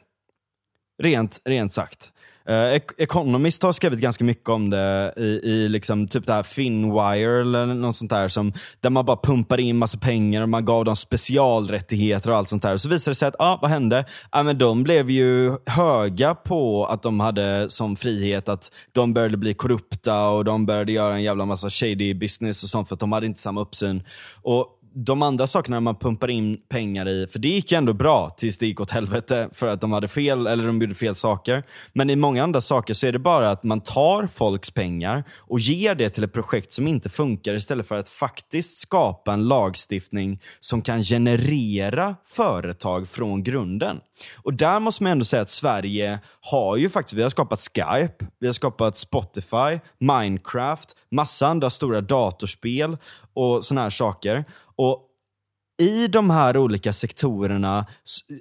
Rent, 1.03 1.41
rent 1.45 1.73
sagt. 1.73 2.13
Eh, 2.51 2.81
Economist 2.99 3.63
har 3.63 3.73
skrivit 3.73 4.01
ganska 4.01 4.25
mycket 4.25 4.49
om 4.49 4.71
det 4.71 5.15
i, 5.17 5.23
i 5.23 5.69
liksom 5.69 6.09
typ 6.09 6.27
det 6.27 6.33
här 6.33 6.43
Finwire 6.43 7.41
eller 7.41 7.67
något 7.67 7.97
sånt 7.97 8.11
där. 8.11 8.29
Som, 8.29 8.53
där 8.81 8.91
man 8.91 9.05
bara 9.05 9.17
pumpar 9.17 9.61
in 9.61 9.79
massa 9.79 9.99
pengar 9.99 10.43
och 10.43 10.49
man 10.49 10.65
gav 10.65 10.85
dem 10.85 10.97
specialrättigheter 10.97 12.31
och 12.31 12.37
allt 12.37 12.49
sånt 12.49 12.63
där. 12.63 12.77
Så 12.77 12.89
visade 12.89 13.11
det 13.11 13.15
sig 13.15 13.29
att, 13.29 13.37
ah, 13.39 13.59
vad 13.63 13.71
hände? 13.71 14.05
Ah, 14.31 14.43
men 14.43 14.59
de 14.59 14.83
blev 14.83 15.11
ju 15.11 15.57
höga 15.67 16.35
på 16.35 16.87
att 16.87 17.03
de 17.03 17.21
hade 17.21 17.71
som 17.71 17.97
frihet 17.97 18.49
att 18.49 18.73
de 18.93 19.15
började 19.15 19.37
bli 19.37 19.55
korrupta 19.55 20.29
och 20.29 20.45
de 20.45 20.67
började 20.67 20.93
göra 20.93 21.15
en 21.15 21.23
jävla 21.23 21.45
massa 21.45 21.71
shady 21.71 22.15
business 22.15 22.63
och 22.63 22.69
sånt 22.69 22.89
för 22.89 22.95
att 22.95 23.01
de 23.01 23.13
hade 23.13 23.27
inte 23.27 23.41
samma 23.41 23.61
uppsyn. 23.61 24.03
Och 24.43 24.80
de 24.95 25.23
andra 25.23 25.47
sakerna 25.47 25.81
man 25.81 25.97
pumpar 25.97 26.31
in 26.31 26.59
pengar 26.69 27.09
i, 27.09 27.27
för 27.33 27.39
det 27.39 27.49
gick 27.49 27.73
ju 27.73 27.79
ändå 27.79 27.93
bra 27.93 28.31
tills 28.31 28.59
det 28.59 28.67
gick 28.67 28.81
åt 28.81 28.91
helvete 28.91 29.49
för 29.53 29.67
att 29.67 29.81
de 29.81 29.93
hade 29.93 30.09
fel 30.09 30.47
eller 30.47 30.67
de 30.67 30.81
gjorde 30.81 30.95
fel 30.95 31.15
saker. 31.15 31.63
Men 31.93 32.11
i 32.11 32.17
många 32.17 32.43
andra 32.43 32.61
saker 32.61 32.95
så 32.95 33.07
är 33.07 33.13
det 33.13 33.19
bara 33.19 33.51
att 33.51 33.63
man 33.63 33.81
tar 33.81 34.27
folks 34.27 34.71
pengar 34.71 35.25
och 35.37 35.61
ger 35.61 35.95
det 35.95 36.11
till 36.11 36.25
ett 36.25 36.33
projekt 36.33 36.73
som 36.73 36.89
inte 36.89 37.09
funkar 37.09 37.55
istället 37.55 37.89
för 37.89 37.97
att 37.97 38.09
faktiskt 38.09 38.79
skapa 38.79 39.33
en 39.33 39.49
lagstiftning 39.49 40.43
som 40.61 40.83
kan 40.83 41.03
generera 41.03 42.17
företag 42.29 43.09
från 43.09 43.43
grunden. 43.43 44.01
Och 44.43 44.55
där 44.55 44.81
måste 44.81 45.03
man 45.03 45.13
ändå 45.13 45.25
säga 45.25 45.43
att 45.43 45.49
Sverige 45.49 46.19
har 46.41 46.77
ju 46.77 46.91
faktiskt, 46.91 47.15
vi 47.15 47.23
har 47.23 47.31
skapat 47.31 47.61
Skype, 47.61 48.27
vi 48.41 48.47
har 48.47 48.55
skapat 48.55 48.97
Spotify, 48.97 49.81
Minecraft, 49.99 50.97
massa 51.11 51.47
andra 51.47 51.71
stora 51.71 52.01
datorspel 52.01 52.97
och 53.35 53.65
såna 53.65 53.83
här 53.83 53.91
saker. 53.91 54.45
Och 54.81 55.07
i 55.83 56.09
de 56.09 56.31
här 56.31 56.57
olika 56.57 56.93
sektorerna, 56.93 57.87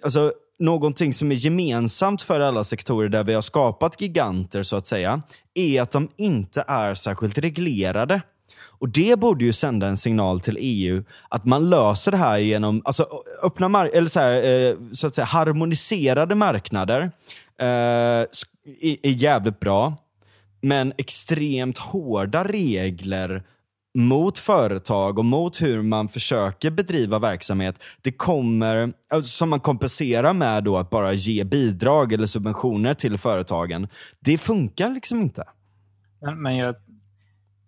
alltså 0.04 0.34
någonting 0.60 1.14
som 1.14 1.32
är 1.32 1.36
gemensamt 1.36 2.22
för 2.22 2.40
alla 2.40 2.64
sektorer 2.64 3.10
där 3.10 3.24
vi 3.24 3.34
har 3.34 3.42
skapat 3.42 4.02
giganter 4.02 4.64
så 4.64 4.76
att 4.76 4.88
säga, 4.88 5.22
är 5.54 5.82
att 5.82 5.92
de 5.92 6.10
inte 6.18 6.64
är 6.68 6.96
särskilt 6.96 7.38
reglerade. 7.38 8.22
Och 8.62 8.90
Det 8.90 9.20
borde 9.20 9.46
ju 9.46 9.54
sända 9.54 9.88
en 9.88 9.98
signal 9.98 10.42
till 10.42 10.58
EU 10.60 11.04
att 11.30 11.46
man 11.46 11.70
löser 11.70 12.12
det 12.12 12.18
här 12.18 12.40
genom 12.40 12.82
alltså, 12.86 13.08
öppna 13.44 13.68
mar- 13.68 13.92
eller 13.94 14.08
så, 14.08 14.20
här, 14.20 14.70
eh, 14.70 14.76
så 14.92 15.08
att 15.08 15.16
säga, 15.16 15.26
harmoniserade 15.26 16.36
marknader. 16.36 17.12
Eh, 17.60 17.68
är, 18.82 18.98
är 19.04 19.12
jävligt 19.12 19.60
bra, 19.60 19.98
men 20.62 20.94
extremt 20.98 21.78
hårda 21.78 22.44
regler 22.44 23.44
mot 23.98 24.38
företag 24.38 25.20
och 25.20 25.26
mot 25.26 25.62
hur 25.62 25.82
man 25.82 26.10
försöker 26.10 26.72
bedriva 26.72 27.20
verksamhet, 27.20 27.80
det 28.02 28.12
kommer, 28.12 28.94
alltså, 29.10 29.30
som 29.30 29.50
man 29.50 29.60
kompenserar 29.60 30.34
med 30.34 30.64
då 30.64 30.78
att 30.78 30.90
bara 30.90 31.14
ge 31.14 31.44
bidrag 31.44 32.14
eller 32.14 32.26
subventioner 32.26 32.94
till 32.94 33.18
företagen. 33.18 33.88
Det 34.20 34.38
funkar 34.38 34.90
liksom 34.90 35.22
inte. 35.22 35.44
Men, 36.22 36.42
men 36.42 36.56
jag 36.58 36.76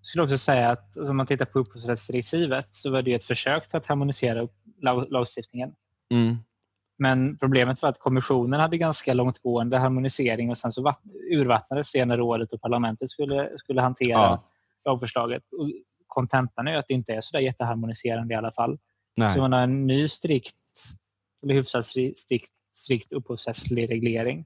skulle 0.02 0.24
också 0.24 0.38
säga 0.38 0.70
att 0.70 0.98
alltså, 0.98 1.10
om 1.12 1.18
man 1.18 1.26
tittar 1.28 1.46
på 1.46 1.60
upphovsrättsdirektivet 1.60 2.68
så 2.72 2.92
var 2.92 3.02
det 3.02 3.14
ett 3.14 3.26
försök 3.26 3.72
för 3.72 3.78
att 3.78 3.86
harmonisera 3.86 4.48
lag, 4.82 5.06
lagstiftningen. 5.10 5.72
Mm. 6.14 6.36
Men 6.98 7.38
problemet 7.38 7.82
var 7.82 7.90
att 7.90 8.00
kommissionen 8.00 8.60
hade 8.60 8.78
ganska 8.78 9.14
långtgående 9.14 9.78
harmonisering 9.78 10.50
och 10.50 10.58
sen 10.58 10.72
så 10.72 10.82
vatt- 10.82 11.02
urvattnades 11.32 11.92
det 11.92 12.06
när 12.06 12.18
rådet 12.18 12.54
och 12.54 12.62
parlamentet 12.62 13.10
skulle, 13.10 13.50
skulle 13.58 13.82
hantera 13.82 14.10
Ja. 14.12 14.44
lagförslaget. 14.86 15.44
Och 15.60 15.70
kontentan 16.12 16.68
är 16.68 16.78
att 16.78 16.86
det 16.88 16.94
inte 16.94 17.14
är 17.14 17.22
så 17.22 17.38
där 17.38 17.44
jätteharmoniserande 17.44 18.34
i 18.34 18.38
alla 18.38 18.52
fall. 18.52 18.80
Nej. 19.16 19.34
Så 19.34 19.40
man 19.40 19.54
har 19.54 19.62
en 19.62 19.88
ny 19.88 20.08
strikt, 20.08 20.56
eller 21.44 21.54
hyfsat 21.54 21.86
stri- 21.86 22.14
strikt, 22.16 22.52
strikt 22.74 23.12
upphovsrättslig 23.12 23.92
reglering 23.92 24.46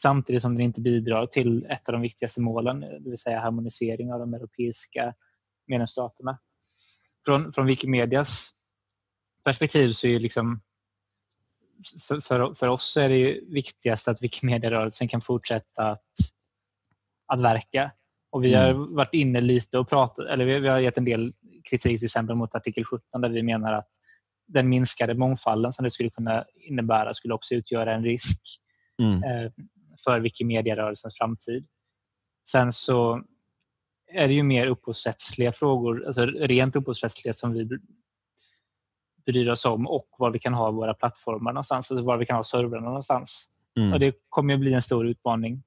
samtidigt 0.00 0.42
som 0.42 0.54
den 0.54 0.64
inte 0.64 0.80
bidrar 0.80 1.26
till 1.26 1.66
ett 1.66 1.88
av 1.88 1.92
de 1.92 2.02
viktigaste 2.02 2.40
målen, 2.40 2.80
det 2.80 3.10
vill 3.10 3.18
säga 3.18 3.40
harmonisering 3.40 4.12
av 4.12 4.20
de 4.20 4.34
europeiska 4.34 5.14
medlemsstaterna. 5.66 6.38
Från, 7.24 7.52
från 7.52 7.66
Wikimedias 7.66 8.50
perspektiv 9.44 9.92
så 9.92 10.06
är 10.06 10.10
ju 10.10 10.18
liksom 10.18 10.60
för, 12.08 12.20
för, 12.20 12.54
för 12.54 12.68
oss 12.68 12.96
är 12.96 13.08
det 13.08 13.16
ju 13.16 13.54
viktigast 13.54 14.08
att 14.08 14.22
Wikimedia-rörelsen 14.22 15.08
kan 15.08 15.20
fortsätta 15.20 15.82
att, 15.82 16.12
att 17.26 17.40
verka. 17.40 17.90
Och 18.30 18.44
vi 18.44 18.54
har 18.54 18.94
varit 18.94 19.14
inne 19.14 19.40
lite 19.40 19.78
och 19.78 19.88
pratat, 19.88 20.26
eller 20.26 20.44
vi, 20.44 20.60
vi 20.60 20.68
har 20.68 20.78
gett 20.78 20.98
en 20.98 21.04
del 21.04 21.32
kritik 21.70 21.98
till 21.98 22.04
exempel 22.04 22.36
mot 22.36 22.54
artikel 22.54 22.84
17 22.84 23.20
där 23.20 23.28
vi 23.28 23.42
menar 23.42 23.72
att 23.72 23.88
den 24.46 24.68
minskade 24.68 25.14
mångfalden 25.14 25.72
som 25.72 25.84
det 25.84 25.90
skulle 25.90 26.10
kunna 26.10 26.44
innebära 26.54 27.14
skulle 27.14 27.34
också 27.34 27.54
utgöra 27.54 27.94
en 27.94 28.04
risk 28.04 28.40
Mm. 29.02 29.22
eh, 29.22 29.52
för 30.04 30.20
Wikimedia-rörelsens 30.20 31.14
framtid. 31.18 31.66
Sen 32.48 32.72
så 32.72 33.22
är 34.12 34.28
det 34.28 34.34
ju 34.34 34.42
mer 34.42 34.66
upphovsrättsliga 34.66 35.52
frågor, 35.52 36.06
alltså 36.06 36.22
rent 36.26 36.76
upphovsrättsliga 36.76 37.34
som 37.34 37.52
vi 37.52 37.64
br- 37.64 37.80
bryr 39.26 39.48
oss 39.48 39.64
om 39.64 39.86
och 39.86 40.08
var 40.18 40.30
vi 40.30 40.38
kan 40.38 40.54
ha 40.54 40.70
våra 40.70 40.94
plattformar 40.94 41.52
någonstans, 41.52 41.90
alltså 41.90 42.04
var 42.04 42.16
vi 42.16 42.26
kan 42.26 42.36
ha 42.36 42.44
servrarna 42.44 42.86
någonstans. 42.86 43.48
Mm. 43.78 43.92
Och 43.92 44.00
det 44.00 44.14
kommer 44.28 44.54
ju 44.54 44.58
bli 44.58 44.72
en 44.74 44.82
stor 44.82 45.06
utmaning. 45.06 45.62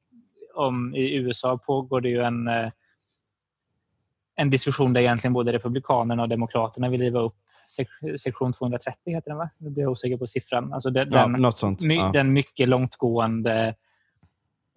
Om, 0.67 0.95
I 0.95 1.15
USA 1.15 1.57
pågår 1.57 2.01
det 2.01 2.09
ju 2.09 2.21
en, 2.21 2.47
eh, 2.47 2.71
en 4.35 4.49
diskussion 4.49 4.93
där 4.93 5.01
egentligen 5.01 5.33
både 5.33 5.53
Republikanerna 5.53 6.23
och 6.23 6.29
Demokraterna 6.29 6.89
vill 6.89 7.01
riva 7.01 7.19
upp 7.19 7.35
sek- 7.79 8.17
sektion 8.17 8.53
230, 8.53 8.99
heter 9.05 9.29
den 9.29 9.37
va? 9.37 9.49
Nu 9.57 9.69
blir 9.69 9.83
jag 9.83 9.91
osäker 9.91 10.17
på 10.17 10.27
siffran. 10.27 10.73
Alltså 10.73 10.89
den, 10.89 11.07
Ja, 11.11 11.27
den, 11.27 11.51
sånt. 11.51 11.81
my, 11.81 11.95
Ja. 11.95 12.11
den 12.13 12.33
mycket 12.33 12.69
långtgående 12.69 13.67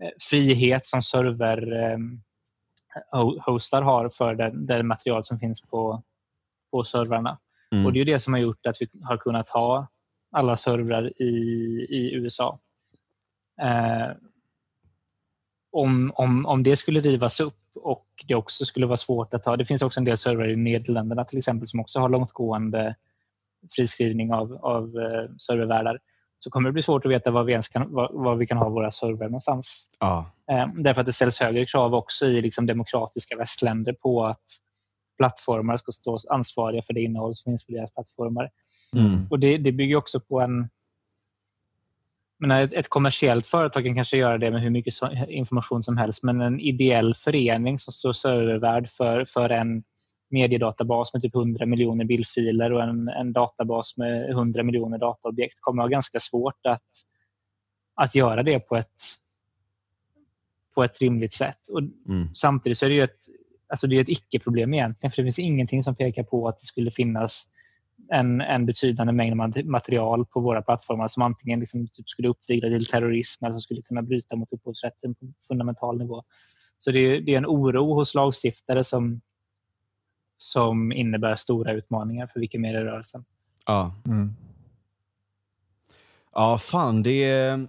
eh, 0.03 0.11
frihet 0.31 0.87
som 0.87 1.03
server 1.03 1.73
eh, 1.93 1.99
har 3.83 4.09
för 4.19 4.35
det, 4.35 4.51
det 4.55 4.83
material 4.83 5.25
som 5.25 5.39
finns 5.39 5.63
på, 5.63 6.03
på 6.71 6.85
servrarna. 6.85 7.39
Mm. 7.73 7.87
Och 7.87 7.93
Det 7.93 7.97
är 7.99 8.05
ju 8.07 8.13
det 8.13 8.21
som 8.21 8.33
har 8.33 8.41
gjort 8.41 8.67
att 8.67 8.77
vi 8.83 8.89
har 9.03 9.17
kunnat 9.17 9.49
ha 9.49 9.87
alla 10.31 10.57
servrar 10.57 11.23
i, 11.23 11.27
i 11.91 12.15
USA. 12.15 12.59
Eh, 13.63 14.09
om, 15.75 16.13
om, 16.15 16.47
om 16.47 16.63
det 16.63 16.77
skulle 16.77 17.01
rivas 17.01 17.41
upp 17.41 17.61
och 17.75 18.07
det 18.29 18.35
också 18.35 18.65
skulle 18.65 18.87
vara 18.87 18.97
svårt 18.97 19.35
att 19.35 19.45
ha. 19.45 19.57
Det 19.57 19.65
finns 19.65 19.83
också 19.83 20.01
en 20.01 20.05
del 20.05 20.19
servrar 20.19 20.51
i 20.51 20.57
Nederländerna 20.57 21.25
till 21.25 21.39
exempel 21.39 21.69
som 21.69 21.81
också 21.81 22.01
har 22.01 22.09
långtgående 22.09 22.95
friskrivning 23.77 24.33
av, 24.33 24.53
av 24.53 24.85
eh, 24.85 25.37
servervärdar 25.39 25.99
så 26.39 26.51
kommer 26.51 26.69
det 26.69 26.73
bli 26.73 26.83
svårt 26.83 27.07
att 27.07 27.13
veta 27.13 27.31
var 27.31 27.45
vi, 27.45 27.53
ens 27.53 27.69
kan, 27.69 27.93
var, 27.93 28.11
var 28.13 28.37
vi 28.37 28.47
kan 28.47 28.59
ha 28.59 28.69
våra 28.69 28.91
servrar 28.91 29.27
någonstans. 29.27 29.91
Ja. 29.99 30.31
Eh, 30.51 30.67
därför 30.77 31.01
att 31.01 31.07
det 31.07 31.13
ställs 31.13 31.41
högre 31.41 31.67
krav 31.67 31.95
också 31.95 32.27
i 32.27 32.43
liksom 32.43 32.67
demokratiska 32.67 33.37
västländer 33.37 33.93
på 33.93 34.27
att 34.27 34.45
plattformar 35.19 35.77
ska 35.77 35.93
stå 35.93 36.19
ansvariga 36.31 36.83
för 36.83 36.93
det 36.93 37.01
innehåll 37.01 37.35
som 37.35 37.51
finns 37.53 37.67
på 37.67 37.73
deras 37.73 37.95
plattformar. 37.95 38.51
Mm. 38.97 39.27
Och 39.31 39.39
det, 39.39 39.59
det 39.59 39.73
bygger 39.73 39.97
också 39.97 40.21
på 40.21 40.41
en... 40.41 40.69
menar, 42.49 42.69
ett, 42.73 42.89
kommersiellt 42.89 43.47
företag 43.47 43.85
kan 43.85 43.95
kanske 43.95 44.17
göra 44.17 44.39
det 44.39 44.51
med 44.51 44.63
hur 44.63 44.71
mycket 44.71 44.95
information 45.29 45.83
som 45.83 45.97
helst 45.97 46.23
men 46.23 46.41
en 46.41 46.61
ideell 46.61 47.15
förening 47.15 47.79
som 47.79 47.93
står 47.93 48.13
servervärd 48.13 48.91
för, 48.91 49.25
för 49.25 49.51
en 49.51 49.83
mediedatabas 50.31 51.13
med 51.13 51.23
typ 51.23 51.35
100 51.35 51.67
miljoner 51.67 52.05
bildfiler 52.05 52.73
och 52.73 52.83
en, 52.83 53.09
en 53.09 53.33
databas 53.33 53.97
med 53.97 54.31
100 54.31 54.63
miljoner 54.63 54.99
dataobjekt 54.99 55.61
kommer 55.61 55.83
att 55.83 55.87
ha 55.87 55.91
ganska 55.91 56.21
svårt 56.21 56.67
att, 56.67 56.91
att 57.95 58.15
göra 58.15 58.43
det 58.43 58.61
på 58.61 58.77
ett, 58.77 59.03
på 60.75 60.85
ett 60.85 61.01
rimligt 61.01 61.33
sätt. 61.33 61.69
Och 61.69 61.81
Mm. 62.09 62.35
Samtidigt 62.35 62.79
så 62.79 62.85
är 62.85 62.91
det 62.91 62.95
ju 62.95 63.03
ett, 63.03 63.19
alltså 63.69 63.87
det 63.87 63.97
är 63.97 64.01
ett 64.01 64.09
icke-problem 64.09 64.75
egentligen 64.75 65.11
för 65.11 65.17
det 65.17 65.27
finns 65.27 65.39
ingenting 65.39 65.85
som 65.85 65.97
pekar 65.97 66.23
på 66.23 66.49
att 66.49 66.59
det 66.59 66.67
skulle 66.67 66.91
finnas 66.91 67.49
en, 68.11 68.41
en 68.41 68.67
betydande 68.67 69.13
mängd 69.13 69.37
mat- 69.37 69.65
material 69.65 70.27
på 70.27 70.41
våra 70.41 70.63
plattformar 70.63 71.09
som 71.09 71.23
antingen 71.23 71.61
liksom 71.61 71.89
typ 71.89 72.09
skulle 72.09 72.29
uppvigla 72.29 72.69
till 72.69 72.87
terrorism 72.87 73.45
eller 73.45 73.53
som 73.53 73.61
skulle 73.61 73.83
kunna 73.83 74.03
bryta 74.03 74.37
mot 74.37 74.53
upphovsrätten 74.53 75.15
på 75.15 75.33
fundamental 75.49 75.99
nivå. 75.99 76.25
Så 76.79 76.91
det 76.91 76.99
är, 76.99 77.21
det 77.21 77.35
är 77.35 77.39
en 77.39 77.47
oro 77.47 77.95
hos 77.95 78.15
lagstiftare 78.15 78.85
som, 78.85 79.21
som 80.37 80.93
innebär 80.93 81.37
stora 81.37 81.73
utmaningar 81.73 82.27
för 82.27 82.41
Wikimedia-rörelsen. 82.41 83.25
Ja. 83.67 83.95
Mm. 84.07 84.35
Ja, 86.33 86.59
fan 86.59 87.03
det 87.03 87.25
är... 87.25 87.67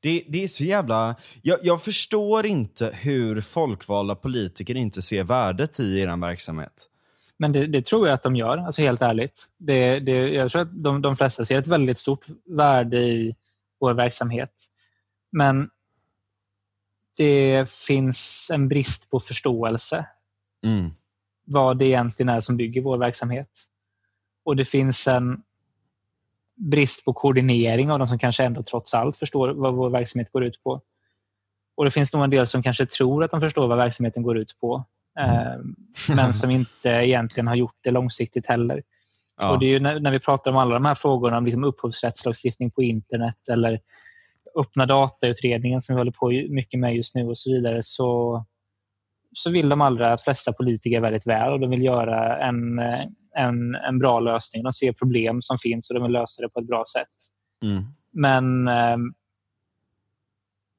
Det, 0.00 0.24
det 0.28 0.42
är 0.42 0.48
så 0.48 0.64
jävla... 0.64 1.16
Jag, 1.42 1.58
jag 1.62 1.82
förstår 1.82 2.46
inte 2.46 2.90
hur 3.02 3.40
folkvalda 3.40 4.14
politiker 4.14 4.74
inte 4.74 5.02
ser 5.02 5.24
värdet 5.24 5.80
i 5.80 5.98
er 6.00 6.20
verksamhet. 6.20 6.88
Men 7.38 7.52
det, 7.52 7.66
det 7.66 7.86
tror 7.86 8.06
jag 8.06 8.14
att 8.14 8.22
de 8.22 8.36
gör, 8.36 8.58
alltså 8.58 8.82
helt 8.82 9.02
ärligt. 9.02 9.46
Det, 9.58 10.00
det, 10.00 10.28
jag 10.28 10.50
tror 10.52 10.62
att 10.62 10.82
de, 10.84 11.02
de 11.02 11.16
flesta 11.16 11.44
ser 11.44 11.58
ett 11.58 11.66
väldigt 11.66 11.98
stort 11.98 12.26
värde 12.44 12.98
i 12.98 13.36
vår 13.80 13.94
verksamhet. 13.94 14.52
Men 15.32 15.70
det 17.16 17.70
finns 17.70 18.50
en 18.54 18.68
brist 18.68 19.10
på 19.10 19.20
förståelse 19.20 20.06
Mm. 20.64 20.90
vad 21.44 21.78
det 21.78 21.84
egentligen 21.84 22.28
är 22.28 22.40
som 22.40 22.56
bygger 22.56 22.82
vår 22.82 22.98
verksamhet. 22.98 23.50
Och 24.44 24.56
det 24.56 24.64
finns 24.64 25.08
en 25.08 25.42
brist 26.56 27.04
på 27.04 27.12
koordinering 27.12 27.90
av 27.90 27.98
de 27.98 28.08
som 28.08 28.18
kanske 28.18 28.44
ändå 28.44 28.62
trots 28.62 28.94
allt 28.94 29.16
förstår 29.16 29.50
vad 29.50 29.74
vår 29.74 29.90
verksamhet 29.90 30.32
går 30.32 30.44
ut 30.44 30.62
på. 30.62 30.80
Och 31.74 31.84
det 31.84 31.90
finns 31.90 32.12
nog 32.12 32.24
en 32.24 32.30
del 32.30 32.46
som 32.46 32.62
kanske 32.62 32.86
tror 32.86 33.24
att 33.24 33.30
de 33.30 33.40
förstår 33.40 33.68
vad 33.68 33.78
verksamheten 33.78 34.22
går 34.22 34.38
ut 34.38 34.60
på. 34.60 34.84
Eh, 35.18 35.54
men 36.08 36.32
som 36.34 36.50
inte 36.50 36.88
egentligen 36.88 37.46
har 37.46 37.54
gjort 37.54 37.78
det 37.80 37.90
långsiktigt 37.90 38.46
heller. 38.46 38.82
Ja. 39.40 39.52
Och 39.52 39.58
det 39.58 39.66
är 39.66 39.80
när, 39.80 40.00
när 40.00 40.10
vi 40.10 40.18
pratar 40.18 40.50
om 40.50 40.56
alla 40.56 40.74
de 40.74 40.84
här 40.84 40.94
frågorna 40.94 41.38
om 41.38 41.44
liksom 41.44 41.64
upphovsrättslagstiftning 41.64 42.70
på 42.70 42.82
internet 42.82 43.48
eller 43.50 43.80
öppna 44.58 44.86
datautredningen 44.86 45.82
som 45.82 45.94
vi 45.94 46.00
håller 46.00 46.12
på 46.12 46.28
mycket 46.28 46.80
med 46.80 46.96
just 46.96 47.14
nu 47.14 47.28
och 47.28 47.38
så 47.38 47.50
vidare 47.50 47.82
så, 47.82 48.44
så 49.32 49.50
vill 49.50 49.68
de 49.68 49.80
allra 49.80 50.18
flesta 50.18 50.52
politiker 50.52 51.00
väldigt 51.00 51.26
väl 51.26 51.52
och 51.52 51.60
de 51.60 51.70
vill 51.70 51.82
göra 51.82 52.38
en, 52.38 52.78
en, 53.36 53.74
en 53.74 53.98
bra 53.98 54.20
lösning. 54.20 54.62
De 54.62 54.72
ser 54.72 54.92
problem 54.92 55.42
som 55.42 55.58
finns 55.58 55.90
och 55.90 55.94
de 55.94 56.02
vill 56.02 56.12
lösa 56.12 56.42
det 56.42 56.48
på 56.48 56.60
ett 56.60 56.66
bra 56.66 56.84
sätt. 56.92 57.16
Mm. 57.64 57.84
Men 58.12 58.68
eh, 58.68 58.96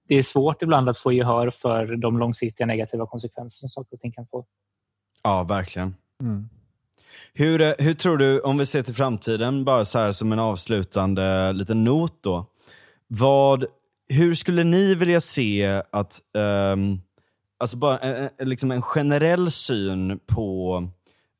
det 0.07 0.15
är 0.15 0.23
svårt 0.23 0.61
ibland 0.61 0.89
att 0.89 0.97
få 0.97 1.11
gehör 1.11 1.49
för 1.49 1.95
de 1.95 2.17
långsiktiga 2.19 2.67
negativa 2.67 3.05
konsekvenser 3.05 3.59
som 3.59 3.69
saker 3.69 3.95
och 3.95 3.99
ting 4.01 4.11
kan 4.11 4.27
få. 4.27 4.45
Ja, 5.23 5.43
verkligen. 5.43 5.95
Mm. 6.21 6.49
Hur, 7.34 7.61
eh, 7.61 7.73
hur 7.79 7.93
tror 7.93 8.17
du, 8.17 8.39
om 8.39 8.57
vi 8.57 8.65
ser 8.65 8.81
till 8.84 8.95
framtiden, 8.95 9.65
bara 9.65 9.85
så 9.85 9.99
här 9.99 10.11
som 10.11 10.31
en 10.31 10.39
avslutande 10.39 11.53
liten 11.53 11.84
not 11.84 12.23
då. 12.23 12.45
Vad, 13.07 13.65
hur 14.09 14.35
skulle 14.35 14.63
ni 14.63 14.95
vilja 14.95 15.21
se 15.21 15.81
att, 15.91 16.19
ehm, 16.38 16.99
alltså 17.57 17.77
bara 17.77 17.97
en- 17.97 18.29
liksom 18.47 18.71
en 18.71 18.81
generell 18.81 19.51
syn 19.51 20.19
på 20.27 20.84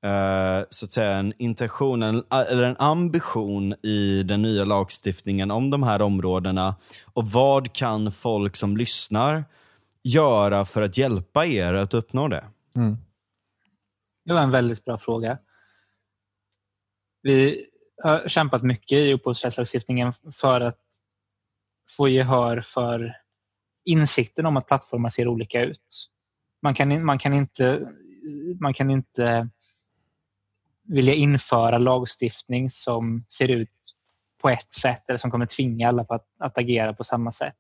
eh, 0.04 0.66
så 0.70 0.86
att 0.86 0.92
säga 0.92 1.12
en 1.12 1.34
intention 1.38 2.04
en, 2.04 2.16
eh, 2.16 2.52
eller 2.52 2.64
en 2.64 2.76
ambition 2.80 3.74
i 3.74 4.24
den 4.24 4.42
nya 4.42 4.66
lagstiftningen 4.66 5.52
om 5.52 5.70
de 5.70 5.84
här 5.84 6.02
områdena 6.02 6.76
och 7.14 7.32
vad 7.32 7.74
kan 7.74 8.12
folk 8.12 8.56
som 8.56 8.78
lyssnar 8.78 9.46
göra 10.04 10.66
för 10.66 10.82
att 10.82 10.98
hjälpa 10.98 11.46
er 11.46 11.74
att 11.74 11.94
uppnå 11.94 12.28
det? 12.28 12.46
Mm. 12.76 12.98
Det 14.26 14.34
var 14.34 14.42
en 14.42 14.52
väldigt 14.52 14.86
bra 14.86 14.98
fråga. 14.98 15.38
Vi 17.22 17.66
har 18.04 18.28
kämpat 18.28 18.64
mycket 18.64 18.98
i 18.98 19.14
upphovsrättslagstiftningen 19.14 20.12
för 20.42 20.62
att 20.62 20.78
få 21.98 22.08
gehör 22.08 22.62
för 22.62 23.16
insikten 23.86 24.46
om 24.46 24.58
att 24.58 24.68
plattformar 24.68 25.10
ser 25.10 25.28
olika 25.28 25.64
ut. 25.64 26.10
Man 26.62 26.74
kan, 26.74 27.06
man 27.06 27.20
kan, 27.20 27.34
inte, 27.34 27.92
man 28.60 28.74
kan 28.74 28.90
inte 28.90 29.50
vilja 30.88 31.14
införa 31.14 31.78
lagstiftning 31.78 32.70
som 32.70 33.26
ser 33.30 33.52
ut 33.52 33.70
på 34.42 34.50
ett 34.50 34.74
sätt 34.74 35.04
eller 35.08 35.18
som 35.18 35.32
kommer 35.32 35.46
tvinga 35.46 35.88
alla 35.88 36.04
på 36.04 36.14
att, 36.14 36.26
att 36.40 36.58
agera 36.58 36.94
på 36.94 37.04
samma 37.04 37.32
sätt. 37.32 37.58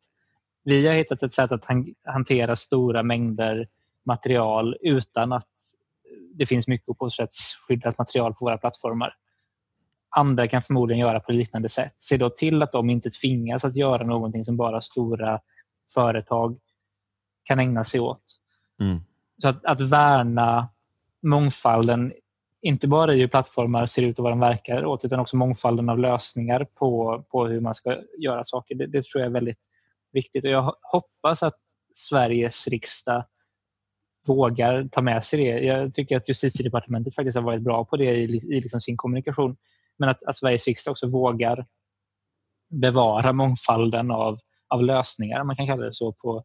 Vi 0.63 0.87
har 0.87 0.93
hittat 0.93 1.23
ett 1.23 1.33
sätt 1.33 1.51
att 1.51 1.65
han- 1.65 1.93
hantera 2.05 2.55
stora 2.55 3.03
mängder 3.03 3.67
material 4.05 4.77
utan 4.81 5.33
att 5.33 5.47
det 6.33 6.45
finns 6.45 6.67
mycket 6.67 6.89
upphovsrättsskyddat 6.89 7.97
material 7.97 8.33
på 8.33 8.45
våra 8.45 8.57
plattformar. 8.57 9.13
Andra 10.09 10.47
kan 10.47 10.61
förmodligen 10.61 10.99
göra 11.01 11.19
på 11.19 11.31
liknande 11.31 11.69
sätt. 11.69 11.95
Se 11.97 12.17
då 12.17 12.29
till 12.29 12.61
att 12.61 12.71
de 12.71 12.89
inte 12.89 13.09
tvingas 13.09 13.65
att 13.65 13.75
göra 13.75 14.03
någonting 14.03 14.45
som 14.45 14.57
bara 14.57 14.81
stora 14.81 15.39
företag 15.93 16.59
kan 17.43 17.59
ägna 17.59 17.83
sig 17.83 17.99
åt. 17.99 18.23
Mm. 18.81 18.99
Så 19.41 19.47
att, 19.47 19.65
att 19.65 19.81
värna 19.81 20.69
mångfalden, 21.23 22.13
inte 22.61 22.87
bara 22.87 23.13
i 23.13 23.19
hur 23.19 23.27
plattformar 23.27 23.85
ser 23.85 24.01
ut 24.01 24.19
och 24.19 24.23
vad 24.23 24.31
de 24.31 24.39
verkar 24.39 24.85
åt, 24.85 25.05
utan 25.05 25.19
också 25.19 25.37
mångfalden 25.37 25.89
av 25.89 25.99
lösningar 25.99 26.67
på, 26.73 27.23
på 27.29 27.47
hur 27.47 27.61
man 27.61 27.73
ska 27.73 27.97
göra 28.17 28.43
saker. 28.43 28.75
Det, 28.75 28.87
det 28.87 29.05
tror 29.05 29.21
jag 29.21 29.29
är 29.29 29.33
väldigt 29.33 29.59
viktigt. 30.11 30.43
Och 30.45 30.51
jag 30.51 30.63
ho- 30.63 30.75
hoppas 30.81 31.43
att 31.43 31.59
Sveriges 31.93 32.67
riksdag 32.67 33.25
vågar 34.27 34.87
ta 34.91 35.01
med 35.01 35.23
sig 35.23 35.39
det. 35.39 35.59
Jag 35.65 35.93
tycker 35.93 36.17
att 36.17 36.29
justitiedepartementet 36.29 37.15
faktiskt 37.15 37.35
har 37.37 37.43
varit 37.43 37.61
bra 37.61 37.85
på 37.85 37.97
det 37.97 38.15
i, 38.15 38.23
i 38.23 38.61
liksom 38.61 38.81
sin 38.81 38.97
kommunikation. 38.97 39.57
Men 39.97 40.09
att, 40.09 40.23
att 40.23 40.37
Sveriges 40.37 40.67
riksdag 40.67 40.91
också 40.91 41.07
vågar 41.07 41.65
bevara 42.69 43.33
mångfalden 43.33 44.11
av, 44.11 44.39
av 44.67 44.83
lösningar, 44.83 45.43
man 45.43 45.55
kan 45.55 45.67
kalla 45.67 45.85
det 45.85 45.93
så, 45.93 46.11
på, 46.13 46.43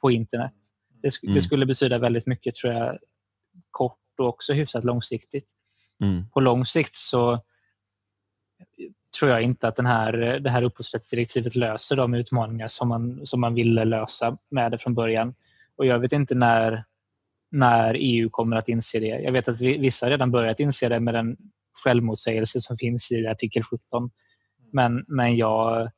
på 0.00 0.10
internet. 0.10 0.54
Det, 1.02 1.08
sk- 1.08 1.24
Mm. 1.24 1.34
det 1.34 1.42
skulle 1.42 1.66
betyda 1.66 1.98
väldigt 1.98 2.26
mycket, 2.26 2.54
tror 2.54 2.72
jag, 2.72 2.98
kort 3.70 3.98
och 4.20 4.28
också 4.28 4.52
hyfsat 4.52 4.84
långsiktigt. 4.84 5.46
Mm. 6.02 6.28
På 6.30 6.40
lång 6.40 6.64
sikt 6.64 6.94
så 6.96 7.40
tror 9.18 9.30
jag 9.30 9.42
inte 9.42 9.68
att 9.68 9.76
den 9.76 9.86
här, 9.86 10.12
det 10.40 10.50
här 10.50 10.62
upphovsrättsdirektivet 10.62 11.54
löser 11.54 11.96
de 11.96 12.14
utmaningar 12.14 12.68
som 12.68 12.88
man, 12.88 13.26
som 13.26 13.40
man 13.40 13.54
ville 13.54 13.84
lösa 13.84 14.38
med 14.50 14.70
det 14.70 14.78
från 14.78 14.94
början. 14.94 15.34
Och 15.76 15.86
jag 15.86 15.98
vet 15.98 16.12
inte 16.12 16.34
när, 16.34 16.84
när 17.50 17.96
EU 17.98 18.30
kommer 18.30 18.56
att 18.56 18.68
inse 18.68 19.00
det. 19.00 19.06
Jag 19.06 19.32
vet 19.32 19.48
att 19.48 19.60
vi- 19.60 19.78
vissa 19.78 20.06
har 20.06 20.10
redan 20.10 20.30
börjat 20.30 20.60
inse 20.60 20.88
det 20.88 21.00
med 21.00 21.14
den 21.14 21.36
självmotsägelse 21.84 22.60
som 22.60 22.76
finns 22.76 23.12
i 23.12 23.26
artikel 23.26 23.62
17. 23.62 24.10
Men, 24.72 25.04
men 25.08 25.36
jag, 25.36 25.90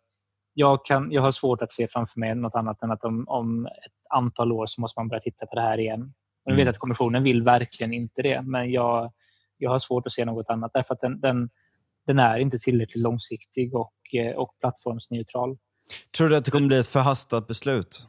jag, 0.55 0.85
kan, 0.85 1.13
jag 1.13 1.23
har 1.23 1.33
svårt 1.33 1.63
att 1.63 1.73
se 1.73 1.89
framför 1.89 2.21
mig 2.21 2.35
något 2.35 2.55
annat 2.55 2.83
än 2.83 2.91
att 2.91 3.05
om, 3.05 3.25
om 3.29 3.67
ett 3.67 3.93
antal 4.11 4.53
år 4.53 4.67
så 4.67 4.81
måste 4.81 5.01
man 5.01 5.09
börja 5.09 5.21
titta 5.21 5.47
på 5.47 5.55
det 5.55 5.61
här 5.63 5.79
igen. 5.79 6.15
Och 6.45 6.53
jag 6.53 6.57
vet 6.57 6.63
Mm. 6.63 6.71
att 6.71 6.79
kommissionen 6.79 7.23
vill 7.23 7.43
verkligen 7.43 7.93
inte 7.93 8.23
det, 8.23 8.43
men 8.43 8.71
jag, 8.71 9.13
jag 9.59 9.71
har 9.71 9.79
svårt 9.79 10.07
att 10.07 10.13
se 10.13 10.25
något 10.25 10.51
annat 10.51 10.71
därför 10.75 10.95
att 10.95 11.01
den, 11.01 11.21
den, 11.21 11.51
den 12.07 12.19
är 12.19 12.39
inte 12.39 12.59
tillräckligt 12.59 13.03
långsiktig 13.03 13.75
och, 13.75 13.95
eh, 14.15 14.37
och 14.37 14.55
plattformsneutral. 14.61 15.59
Tror 16.17 16.29
du 16.29 16.37
att 16.37 16.45
det 16.45 16.51
kommer 16.51 16.69
bli 16.69 16.79
ett 16.79 16.89
förhastat 16.89 17.47
beslut? 17.47 18.07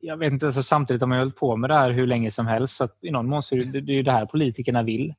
Jag 0.00 0.16
vet 0.16 0.32
inte, 0.32 0.46
alltså, 0.46 0.62
samtidigt 0.62 1.02
har 1.02 1.06
man 1.06 1.18
hållit 1.18 1.36
på 1.36 1.56
med 1.56 1.70
det 1.70 1.74
här 1.74 1.90
hur 1.90 2.06
länge 2.06 2.30
som 2.30 2.46
helst 2.46 2.76
så 2.76 2.88
i 3.00 3.10
någon 3.10 3.28
mån 3.28 3.42
så 3.42 3.56
är 3.56 3.64
det, 3.64 3.80
det 3.80 3.92
är 3.92 4.02
det 4.02 4.12
här 4.12 4.26
politikerna 4.26 4.82
vill. 4.82 5.14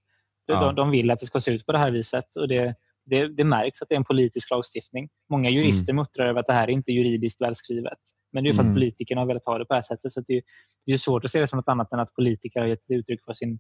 De, 0.46 0.54
Ja. 0.54 0.72
de 0.72 0.92
vill 0.92 1.12
att 1.12 1.20
det 1.20 1.26
ska 1.26 1.40
se 1.40 1.52
ut 1.52 1.66
på 1.66 1.72
det 1.72 1.78
här 1.78 1.92
viset 1.92 2.36
och 2.36 2.48
det, 2.48 2.76
det, 3.06 3.28
det 3.28 3.44
märks 3.44 3.82
att 3.82 3.90
det 3.90 3.96
är 3.96 3.98
en 3.98 4.04
politisk 4.04 4.52
lagstiftning. 4.52 5.10
Många 5.30 5.50
jurister 5.50 5.94
mm. 5.94 6.02
muttrar 6.02 6.26
över 6.26 6.40
att 6.40 6.48
det 6.48 6.54
här 6.54 6.68
är 6.68 6.72
inte 6.72 6.92
juridiskt 6.92 7.42
välskrivet. 7.42 8.00
Men 8.32 8.44
det 8.44 8.50
är 8.50 8.54
för 8.54 8.62
att 8.62 8.66
mm. 8.66 8.76
politikerna 8.76 9.22
har 9.22 9.26
velat 9.26 9.46
ha 9.46 9.58
det 9.58 9.66
på 9.66 9.74
det 9.74 9.78
här 9.78 9.82
sättet. 9.82 10.12
Så 10.12 10.22
det 10.22 10.34
är, 10.34 10.42
det 10.86 10.94
är 10.94 10.98
svårt 10.98 11.26
att 11.26 11.32
se 11.32 11.40
det 11.40 11.48
som 11.48 11.58
något 11.58 11.68
annat 11.68 11.94
än 11.94 12.00
att 12.00 12.14
politiker 12.14 12.60
har 12.60 12.68
gett 12.68 12.84
uttryck 12.88 13.26
för 13.26 13.34
sin, 13.34 13.60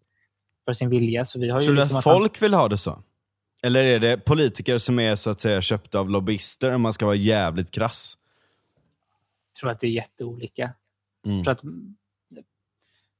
för 0.65 0.73
sin 0.73 0.89
vilja. 0.89 1.25
Så 1.25 1.39
vi 1.39 1.49
har 1.49 1.61
Tror 1.61 1.73
du 1.73 1.79
liksom 1.79 1.97
att 1.97 2.03
folk 2.03 2.39
han... 2.39 2.45
vill 2.45 2.53
ha 2.53 2.67
det 2.67 2.77
så? 2.77 3.03
Eller 3.63 3.83
är 3.83 3.99
det 3.99 4.17
politiker 4.17 4.77
som 4.77 4.99
är 4.99 5.15
så 5.15 5.29
att 5.29 5.39
säga 5.39 5.61
köpta 5.61 5.99
av 5.99 6.09
lobbyister 6.09 6.75
om 6.75 6.81
man 6.81 6.93
ska 6.93 7.05
vara 7.05 7.15
jävligt 7.15 7.71
krass? 7.71 8.17
Jag 9.53 9.59
tror 9.61 9.71
att 9.71 9.79
det 9.79 9.87
är 9.87 9.91
jätteolika. 9.91 10.73
Mm. 11.25 11.43
Att 11.47 11.61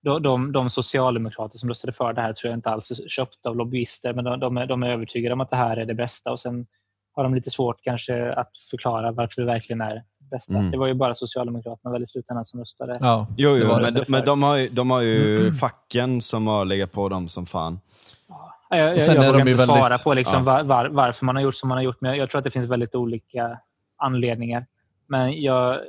de, 0.02 0.24
de, 0.24 0.52
de 0.52 0.70
socialdemokrater 0.70 1.58
som 1.58 1.70
röstade 1.70 1.94
för 1.94 2.14
det 2.14 2.22
här 2.22 2.34
tror 2.34 2.50
jag 2.50 2.58
inte 2.58 2.70
alls 2.70 2.92
är 2.92 3.08
köpta 3.08 3.50
av 3.50 3.56
lobbyister 3.56 4.14
men 4.14 4.26
de, 4.26 4.40
de, 4.40 4.58
är, 4.58 4.66
de 4.66 4.84
är 4.84 4.90
övertygade 4.90 5.34
om 5.34 5.42
att 5.42 5.50
det 5.50 5.56
här 5.56 5.78
är 5.78 5.86
det 5.86 5.94
bästa 5.94 6.32
och 6.32 6.40
sen 6.40 6.68
har 7.12 7.24
de 7.24 7.36
lite 7.36 7.50
svårt 7.50 7.82
kanske 7.82 8.34
att 8.34 8.52
förklara 8.72 9.12
varför 9.12 9.42
det 9.42 9.46
verkligen 9.46 9.82
är 9.82 10.04
bästa. 10.30 10.54
Mm. 10.54 10.72
Det 10.72 10.78
var 10.78 10.88
ju 10.88 10.94
bara 10.94 11.16
Socialdemokraterna 11.16 11.92
väl 11.92 12.04
i 12.04 12.06
slutändan 12.06 12.46
som 12.46 12.60
röstade. 12.60 12.98
Ja, 13.00 13.28
jo, 13.38 13.58
jo 13.58 13.68
men, 13.68 13.94
de, 13.94 14.06
men 14.08 14.26
de 14.26 14.44
har 14.44 14.58
ju, 14.58 14.70
de 14.70 14.92
har 14.92 15.02
ju 15.02 15.40
mm. 15.40 15.56
facken 15.56 16.22
som 16.22 16.48
har 16.48 16.66
legat 16.66 16.92
på 16.92 17.10
dem 17.10 17.28
som 17.28 17.46
fan. 17.46 17.80
Ja, 18.28 18.78
jag, 18.78 18.98
jag, 18.98 19.08
jag 19.08 19.16
vågar 19.16 19.28
inte 19.28 19.44
väldigt... 19.44 19.66
svara 19.66 19.98
på 19.98 20.14
liksom 20.14 20.38
ja. 20.38 20.44
var, 20.44 20.64
var, 20.64 20.90
varför 20.90 21.26
man 21.26 21.36
har 21.36 21.44
gjort 21.44 21.56
som 21.56 21.70
man 21.70 21.78
har 21.78 21.84
gjort 21.84 22.02
men 22.02 22.12
jag, 22.12 22.18
jag 22.18 22.30
tror 22.30 22.40
att 22.40 22.46
det 22.46 22.52
finns 22.52 22.68
väldigt 22.70 22.96
olika 22.96 23.60
anledningar. 23.98 24.66
Men 25.08 25.42
jag, 25.42 25.80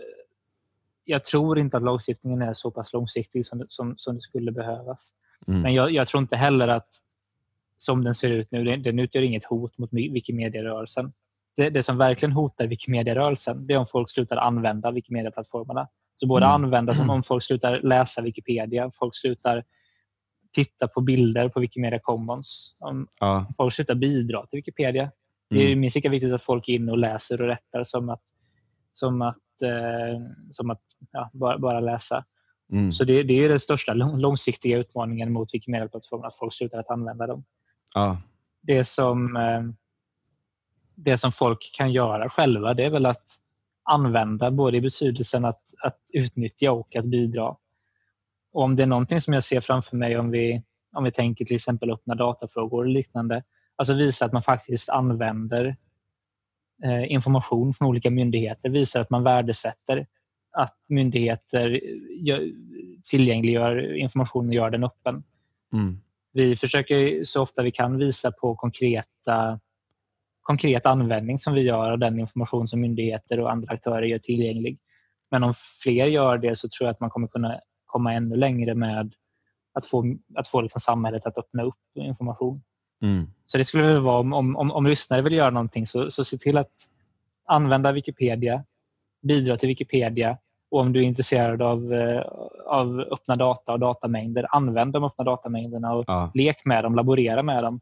jag 1.04 1.24
tror 1.24 1.58
inte 1.58 1.76
att 1.76 1.82
lagstiftningen 1.82 2.42
är 2.42 2.52
så 2.52 2.70
pass 2.70 2.92
långsiktig 2.92 3.46
som, 3.46 3.66
som, 3.68 3.94
som 3.96 4.14
det 4.14 4.20
skulle 4.20 4.52
behövas. 4.52 5.14
Mm. 5.48 5.60
Men 5.60 5.74
jag, 5.74 5.90
jag, 5.90 6.08
tror 6.08 6.20
inte 6.20 6.36
heller 6.36 6.68
att 6.68 6.88
som 7.78 8.04
den 8.04 8.14
ser 8.14 8.30
ut 8.30 8.50
nu, 8.50 8.64
den, 8.64 8.82
den 8.82 8.98
utgör 8.98 9.22
inget 9.22 9.44
hot 9.44 9.78
mot 9.78 9.92
Wikimedia-rörelsen. 9.92 11.12
Det, 11.60 11.70
det, 11.70 11.82
som 11.82 11.98
verkligen 11.98 12.32
hotar 12.32 12.66
Wikimedia-rörelsen 12.66 13.66
det 13.66 13.74
är 13.74 13.78
om 13.78 13.86
folk 13.86 14.10
slutar 14.10 14.36
använda 14.36 14.90
Wikimedia-plattformarna. 14.90 15.88
Så 16.16 16.26
både 16.26 16.44
mm. 16.44 16.54
använda 16.54 16.94
som 16.94 17.10
om 17.10 17.22
folk 17.22 17.42
slutar 17.42 17.80
läsa 17.82 18.22
Wikipedia, 18.22 18.90
folk 18.98 19.16
slutar 19.16 19.64
titta 20.52 20.88
på 20.88 21.00
bilder 21.00 21.48
på 21.48 21.60
Wikimedia 21.60 21.98
Commons, 21.98 22.76
om 22.78 23.06
ja. 23.20 23.46
folk 23.56 23.74
slutar 23.74 23.94
bidra 23.94 24.46
till 24.46 24.56
Wikipedia. 24.56 25.02
Mm. 25.02 25.12
Det 25.48 25.62
är 25.62 25.66
mm. 25.66 25.80
minst 25.80 25.96
lika 25.96 26.08
viktigt 26.08 26.32
att 26.32 26.42
folk 26.42 26.68
är 26.68 26.72
inne 26.72 26.92
och 26.92 26.98
läser 26.98 27.40
och 27.40 27.46
rättar 27.46 27.84
som 27.84 28.08
att, 28.08 28.22
som 28.92 29.22
att 29.22 29.62
eh, 29.62 30.20
som 30.50 30.70
att 30.70 30.82
ja, 31.12 31.30
bara, 31.32 31.58
bara, 31.58 31.80
läsa. 31.80 32.24
Mm. 32.72 32.92
Så 32.92 33.04
det, 33.04 33.22
det, 33.22 33.44
är 33.44 33.48
den 33.48 33.60
största 33.60 33.94
långsiktiga 33.94 34.78
utmaningen 34.78 35.32
mot 35.32 35.54
Wikimedia-plattformen, 35.54 36.26
att 36.26 36.36
folk 36.36 36.54
slutar 36.54 36.78
att 36.78 36.90
använda 36.90 37.26
dem. 37.26 37.44
Ja. 37.94 38.20
Det, 38.62 38.84
som, 38.84 39.36
eh, 39.36 39.62
det 41.04 41.18
som 41.18 41.32
folk 41.32 41.70
kan 41.74 41.92
göra 41.92 42.30
själva 42.30 42.74
det 42.74 42.84
är 42.84 42.90
väl 42.90 43.06
att 43.06 43.24
använda 43.82 44.50
både 44.50 44.76
i 44.76 44.80
betydelsen 44.80 45.44
att, 45.44 45.62
att 45.82 45.98
utnyttja 46.12 46.72
och 46.72 46.96
att 46.96 47.04
bidra. 47.04 47.56
Och 48.52 48.62
om 48.62 48.76
det 48.76 48.82
är 48.82 48.86
någonting 48.86 49.20
som 49.20 49.34
jag 49.34 49.44
ser 49.44 49.60
framför 49.60 49.96
mig 49.96 50.18
om 50.18 50.30
vi, 50.30 50.62
om 50.96 51.04
vi 51.04 51.12
tänker 51.12 51.44
till 51.44 51.56
exempel 51.56 51.90
öppna 51.90 52.14
datafrågor 52.14 52.84
och 52.84 52.90
liknande, 52.90 53.42
alltså 53.76 53.94
visa 53.94 54.24
att 54.24 54.32
man 54.32 54.42
faktiskt 54.42 54.88
använder 54.88 55.76
Eh, 56.84 57.12
information 57.12 57.74
från 57.74 57.88
olika 57.88 58.10
myndigheter 58.10 58.70
visar 58.70 59.00
att 59.00 59.10
man 59.10 59.24
värdesätter 59.24 60.06
att 60.52 60.76
myndigheter 60.88 61.80
tillgängliggör 63.04 63.96
information 63.96 64.48
och 64.48 64.54
gör 64.54 64.70
den 64.70 64.84
öppen. 64.84 65.22
Mm. 65.72 66.00
Vi 66.32 66.56
försöker 66.56 67.24
så 67.24 67.42
ofta 67.42 67.62
vi 67.62 67.70
kan 67.70 67.98
visa 67.98 68.32
på 68.32 68.54
konkreta, 68.54 69.60
konkret 70.42 70.86
användning 70.86 71.38
som 71.38 71.54
vi 71.54 71.62
gör 71.62 71.90
av 71.90 71.98
den 71.98 72.18
information 72.18 72.68
som 72.68 72.80
myndigheter 72.80 73.40
och 73.40 73.52
andra 73.52 73.74
aktörer 73.74 74.02
gör 74.02 74.18
tillgänglig. 74.18 74.78
Men 75.30 75.42
om 75.42 75.52
fler 75.82 76.06
gör 76.06 76.38
det 76.38 76.56
så 76.56 76.68
tror 76.68 76.86
jag 76.86 76.92
att 76.92 77.00
man 77.00 77.10
kommer 77.10 77.28
kunna 77.28 77.60
komma 77.86 78.14
ännu 78.14 78.36
längre 78.36 78.74
med 78.74 79.14
att 79.74 79.84
få, 79.84 80.16
att 80.34 80.48
få 80.48 80.60
liksom 80.60 80.80
samhället 80.80 81.26
att 81.26 81.38
öppna 81.38 81.62
upp 81.62 81.78
information. 81.94 82.62
Mm. 83.02 83.26
Så 83.46 83.58
det 83.58 83.64
skulle 83.64 83.84
väl 83.84 84.02
vara 84.02 84.20
om, 84.20 84.32
om, 84.32 84.56
om, 84.56 84.70
om 84.70 84.86
lyssnare 84.86 85.22
vill 85.22 85.32
göra 85.32 85.50
någonting 85.50 85.86
så, 85.86 86.10
så 86.10 86.24
se 86.24 86.36
till 86.36 86.56
att 86.58 86.74
använda 87.48 87.92
Wikipedia, 87.92 88.64
bidra 89.22 89.56
till 89.56 89.68
Wikipedia 89.68 90.38
och 90.70 90.80
om 90.80 90.92
du 90.92 91.00
är 91.00 91.04
intresserad 91.04 91.62
av, 91.62 91.92
eh, 91.92 92.22
av 92.66 93.00
öppna 93.00 93.36
data 93.36 93.72
och 93.72 93.80
datamängder, 93.80 94.46
använd 94.50 94.92
de 94.92 95.04
öppna 95.04 95.24
datamängderna 95.24 95.94
och 95.94 96.04
ja. 96.06 96.30
lek 96.34 96.64
med 96.64 96.84
dem, 96.84 96.94
laborera 96.94 97.42
med 97.42 97.64
dem 97.64 97.80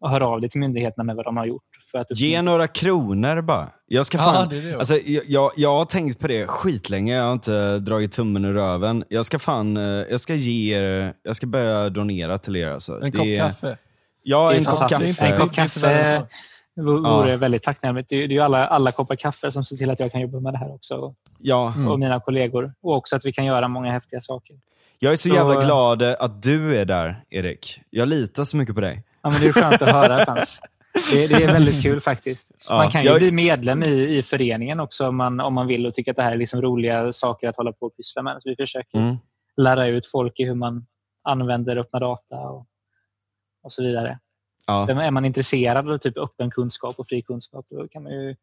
och 0.00 0.10
hör 0.10 0.20
av 0.20 0.40
dig 0.40 0.50
till 0.50 0.60
myndigheterna 0.60 1.04
med 1.04 1.16
vad 1.16 1.24
de 1.24 1.36
har 1.36 1.46
gjort. 1.46 1.62
För 1.90 1.98
att 1.98 2.20
Ge 2.20 2.42
några 2.42 2.68
kronor 2.68 3.42
bara. 3.42 3.68
Jag, 3.86 4.06
ska 4.06 4.18
fan, 4.18 4.34
ja, 4.34 4.46
det 4.56 4.60
det. 4.60 4.78
Alltså, 4.78 4.94
jag, 4.94 5.24
jag, 5.26 5.52
jag, 5.56 5.78
har 5.78 5.84
tänkt 5.84 6.18
på 6.18 6.28
det 6.28 6.46
skitlänge, 6.46 7.16
jag 7.16 7.24
har 7.24 7.32
inte 7.32 7.78
dragit 7.78 8.12
tummen 8.12 8.44
ur 8.44 8.52
röven. 8.52 9.04
Jag 9.08 9.26
ska 9.26 9.38
fan, 9.38 9.76
eh, 9.76 9.82
jag 9.84 10.20
ska 10.20 10.34
ge 10.34 10.76
er, 10.78 11.14
jag 11.22 11.36
ska 11.36 11.46
börja 11.46 11.90
donera 11.90 12.38
till 12.38 12.56
er. 12.56 12.68
Alltså. 12.68 13.02
En 13.02 13.12
kopp 13.12 13.38
kaffe? 13.38 13.78
Ja, 14.22 14.52
en 14.52 14.64
kopp 14.64 14.88
kaffe. 14.88 15.24
En 15.24 15.40
kopp 15.40 15.52
kaffe 15.52 16.26
vore 16.76 17.30
ja. 17.30 17.36
väldigt 17.36 17.62
tacknämligt. 17.62 18.08
Det 18.08 18.24
är 18.24 18.28
ju 18.28 18.40
alla, 18.40 18.66
alla 18.66 18.92
koppar 18.92 19.16
kaffe 19.16 19.50
som 19.50 19.64
ser 19.64 19.76
till 19.76 19.90
att 19.90 20.00
jag 20.00 20.12
kan 20.12 20.20
jobba 20.20 20.40
med 20.40 20.52
det 20.52 20.58
här 20.58 20.74
också. 20.74 21.14
Ja. 21.38 21.66
Och 21.66 21.76
mm. 21.76 22.00
mina 22.00 22.20
kollegor. 22.20 22.74
Och 22.82 22.96
också 22.96 23.16
att 23.16 23.24
vi 23.24 23.32
kan 23.32 23.44
göra 23.44 23.68
många 23.68 23.92
häftiga 23.92 24.20
saker. 24.20 24.56
Jag 24.98 25.12
är 25.12 25.16
så, 25.16 25.28
så 25.28 25.34
jävla 25.34 25.64
glad 25.64 26.02
att 26.02 26.42
du 26.42 26.76
är 26.76 26.84
där, 26.84 27.24
Erik. 27.30 27.80
Jag 27.90 28.08
litar 28.08 28.44
så 28.44 28.56
mycket 28.56 28.74
på 28.74 28.80
dig. 28.80 29.04
Ja, 29.24 29.30
men 29.30 29.40
det 29.40 29.46
är 29.46 29.52
skönt 29.52 29.82
att 29.82 29.92
höra, 29.92 30.24
Frans. 30.24 30.60
Det, 31.12 31.26
det, 31.26 31.34
är 31.34 31.52
väldigt 31.52 31.82
kul 31.82 32.00
faktiskt. 32.00 32.52
Ja, 32.68 32.76
man 32.76 32.90
kan 32.90 33.02
ju 33.02 33.08
jag... 33.08 33.18
bli 33.18 33.32
medlem 33.32 33.82
i, 33.82 34.18
i 34.18 34.22
föreningen 34.22 34.80
också 34.80 35.08
om 35.08 35.16
man, 35.16 35.40
om 35.40 35.54
man 35.54 35.66
vill 35.66 35.86
och 35.86 35.94
tycker 35.94 36.10
att 36.10 36.16
det 36.16 36.22
här 36.22 36.32
är 36.32 36.36
liksom 36.36 36.62
roliga 36.62 37.12
saker 37.12 37.48
att 37.48 37.56
hålla 37.56 37.72
på 37.72 37.86
och 37.86 37.96
pyssla 37.96 38.22
med. 38.22 38.42
Så 38.42 38.48
vi 38.48 38.56
försöker 38.56 38.98
mm. 38.98 39.16
lära 39.56 39.86
ut 39.86 40.06
folk 40.06 40.40
i 40.40 40.44
hur 40.44 40.54
man 40.54 40.86
använder 41.22 41.76
öppna 41.76 41.98
data 41.98 42.36
och, 42.36 42.66
och 43.62 43.72
så 43.72 43.82
vidare. 43.82 44.18
Ja. 44.66 44.90
Är 44.90 45.10
man 45.10 45.24
intresserad 45.24 45.90
av 45.90 45.98
typ 45.98 46.18
öppen 46.18 46.50
kunskap 46.50 46.98
och 46.98 47.08
fri 47.08 47.22
kunskap 47.22 47.66
då 47.70 47.88
kan 47.88 48.02
man 48.02 48.12
ju 48.12 48.36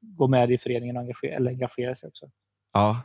gå 0.00 0.26
med 0.26 0.50
i 0.50 0.58
föreningen 0.58 0.96
och 0.96 1.02
engagera, 1.02 1.36
eller 1.36 1.50
engagera 1.50 1.94
sig 1.94 2.08
också. 2.08 2.26
Ja. 2.72 3.00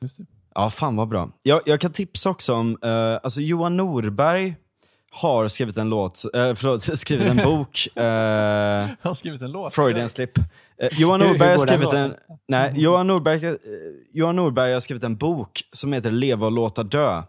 Just 0.00 0.18
det. 0.18 0.26
Ja, 0.54 0.70
fan 0.70 0.96
vad 0.96 1.08
bra. 1.08 1.30
Jag, 1.42 1.60
jag 1.66 1.80
kan 1.80 1.92
tipsa 1.92 2.30
också 2.30 2.54
om, 2.54 2.70
uh, 2.84 3.18
alltså 3.22 3.40
Johan 3.40 3.76
Norberg 3.76 4.54
har 5.12 5.48
skrivit 5.48 5.76
en 5.76 5.88
låt, 5.88 6.24
uh, 6.36 6.54
förlåt, 6.54 6.82
skrivit 6.98 7.26
en 7.26 7.36
bok. 7.36 7.88
Uh, 7.96 8.02
har 9.02 9.14
skrivit 9.14 9.42
en 9.42 9.52
låt? 9.52 9.74
Freudian 9.74 10.08
slip. 10.08 10.38
Uh, 10.38 10.44
Johan 10.92 11.20
Norberg 11.20 11.50
har 11.50 11.58
skrivit 11.58 11.92
en, 11.92 12.14
nej, 12.48 12.72
Johan 12.76 13.06
Norberg, 13.06 13.46
uh, 13.46 13.54
Johan 14.12 14.36
Norberg 14.36 14.72
har 14.72 14.80
skrivit 14.80 15.04
en 15.04 15.16
bok 15.16 15.62
som 15.72 15.92
heter 15.92 16.10
Leva 16.10 16.46
och 16.46 16.52
låta 16.52 16.82
dö. 16.82 17.22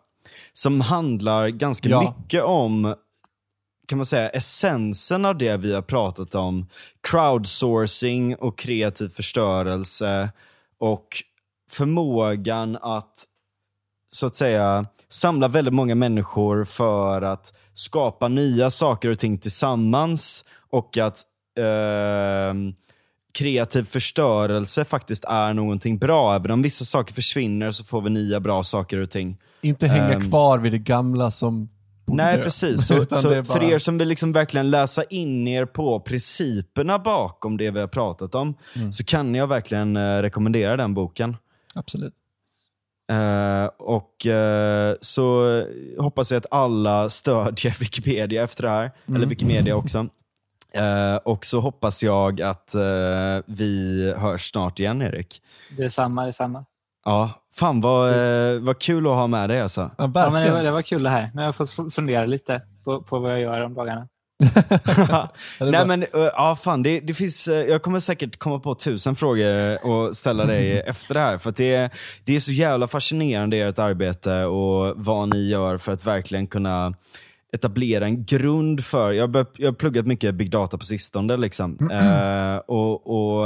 Som 0.54 0.82
handlar 0.82 1.50
ganska 1.50 1.90
ja. 1.90 2.02
mycket 2.02 2.44
om 2.44 2.96
kan 3.88 3.98
man 3.98 4.06
säga, 4.06 4.30
essensen 4.30 5.26
av 5.26 5.38
det 5.38 5.58
vi 5.58 5.74
har 5.74 5.82
pratat 5.82 6.36
om. 6.36 6.68
Crowdsourcing 7.02 8.36
och 8.36 8.58
kreativ 8.58 9.10
förstörelse 9.10 10.30
och 10.80 11.24
förmågan 11.70 12.78
att 12.82 13.26
så 14.14 14.26
att 14.26 14.36
säga 14.36 14.86
samla 15.10 15.48
väldigt 15.48 15.74
många 15.74 15.96
människor 15.96 16.66
för 16.66 17.22
att 17.22 17.54
skapa 17.74 18.28
nya 18.28 18.72
saker 18.72 19.10
och 19.10 19.20
ting 19.20 19.38
tillsammans 19.38 20.46
och 20.70 20.98
att 20.98 21.22
eh, 21.58 22.54
kreativ 23.34 23.84
förstörelse 23.84 24.86
faktiskt 24.86 25.26
är 25.26 25.54
någonting 25.54 25.98
bra. 25.98 26.36
Även 26.36 26.52
om 26.52 26.62
vissa 26.62 26.86
saker 26.86 27.14
försvinner 27.14 27.72
så 27.72 27.84
får 27.84 28.02
vi 28.02 28.10
nya 28.10 28.40
bra 28.40 28.64
saker 28.64 28.98
och 28.98 29.10
ting. 29.10 29.38
Inte 29.62 29.88
hänga 29.88 30.16
um, 30.16 30.30
kvar 30.30 30.58
vid 30.58 30.72
det 30.72 30.80
gamla 30.80 31.32
som 31.32 31.70
Nej, 32.06 32.44
precis. 32.44 32.88
Så, 32.88 33.06
så 33.06 33.30
bara... 33.30 33.44
För 33.44 33.64
er 33.64 33.78
som 33.80 33.98
vill 33.98 34.08
liksom 34.08 34.34
verkligen 34.34 34.70
läsa 34.70 35.04
in 35.04 35.48
er 35.48 35.66
på 35.66 36.00
principerna 36.00 37.00
bakom 37.00 37.58
det 37.58 37.72
vi 37.72 37.80
har 37.80 37.88
pratat 37.88 38.36
om, 38.36 38.56
mm. 38.76 38.94
så 38.94 39.04
kan 39.04 39.36
jag 39.36 39.48
verkligen 39.48 39.98
uh, 39.98 40.22
rekommendera 40.22 40.78
den 40.78 40.94
boken. 40.94 41.38
Absolut. 41.76 42.14
Uh, 43.12 43.70
och 43.78 44.26
uh, 44.26 44.96
så 45.02 45.58
hoppas 46.00 46.32
jag 46.32 46.38
att 46.38 46.52
alla 46.52 47.10
stödjer 47.10 47.76
Wikipedia 47.80 48.44
efter 48.44 48.64
det 48.64 48.70
här, 48.70 48.92
mm. 49.06 49.16
eller 49.16 49.28
Wikimedia 49.28 49.76
också. 49.76 50.08
och 51.24 51.46
så 51.46 51.60
hoppas 51.60 52.04
jag 52.04 52.42
att 52.42 52.76
vi 53.46 54.14
hörs 54.18 54.50
snart 54.50 54.80
igen, 54.80 55.02
Erik. 55.02 55.42
Detsamma, 55.78 56.26
detsamma. 56.26 56.66
Ja, 57.06 57.32
fan 57.56 57.82
vad, 57.82 58.10
eh, 58.10 58.60
vad 58.62 58.80
kul 58.80 59.08
att 59.08 59.14
ha 59.14 59.28
med 59.28 59.50
dig 59.50 59.62
alltså. 59.62 59.82
Ja, 59.98 60.12
ja 60.16 60.30
men 60.30 60.46
det, 60.46 60.52
var, 60.52 60.64
det 60.64 60.72
var 60.72 60.82
kul 60.82 61.04
det 61.04 61.10
här. 61.10 61.30
Nu 61.34 61.42
har 61.42 61.46
jag 61.46 61.56
fått 61.56 61.94
fundera 61.94 62.26
lite 62.26 62.62
på, 62.84 63.02
på 63.02 63.20
vad 63.20 63.32
jag 63.32 63.40
gör 63.40 63.62
om 63.62 63.74
dagarna. 63.74 64.08
Nej 65.60 65.88
men, 65.88 66.06
ja 66.14 66.58
fan, 66.64 66.84
det, 66.84 67.00
det 67.00 67.14
finns, 67.14 67.48
eh, 67.48 67.56
jag 67.56 67.82
kommer 67.82 68.00
säkert 68.00 68.38
komma 68.38 68.60
på 68.60 68.76
tusen 68.76 69.16
frågor 69.16 69.86
och 69.86 70.16
ställa 70.18 70.46
dig 70.46 70.80
efter 70.88 71.14
det 71.14 71.20
här. 71.20 71.38
För 71.38 71.52
det, 71.52 71.90
det 72.24 72.36
är 72.36 72.40
så 72.40 72.52
jävla 72.52 72.88
fascinerande 72.88 73.58
ert 73.58 73.80
arbete 73.80 74.44
och 74.44 74.94
vad 74.98 75.30
ni 75.30 75.50
gör 75.50 75.78
för 75.78 75.92
att 75.92 76.06
verkligen 76.06 76.48
kunna 76.48 76.94
etablera 77.54 78.06
en 78.06 78.26
grund 78.26 78.86
för, 78.86 79.12
jag 79.12 79.32
börjat, 79.32 79.52
jag 79.58 79.68
har 79.68 79.74
pluggat 79.74 80.08
mycket 80.08 80.36
big 80.36 80.52
data 80.52 80.78
på 80.78 80.86
sistone 80.86 81.38
liksom. 81.38 81.90
Eh, 81.92 82.58
och, 82.58 83.08
och 83.08 83.46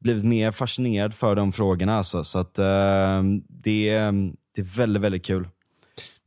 blivit 0.00 0.24
mer 0.24 0.52
fascinerad 0.52 1.14
för 1.14 1.34
de 1.34 1.52
frågorna. 1.52 1.96
Alltså. 1.96 2.24
Så 2.24 2.38
att, 2.38 2.54
det, 2.54 4.02
det 4.54 4.60
är 4.60 4.76
väldigt, 4.76 5.02
väldigt 5.02 5.24
kul. 5.24 5.48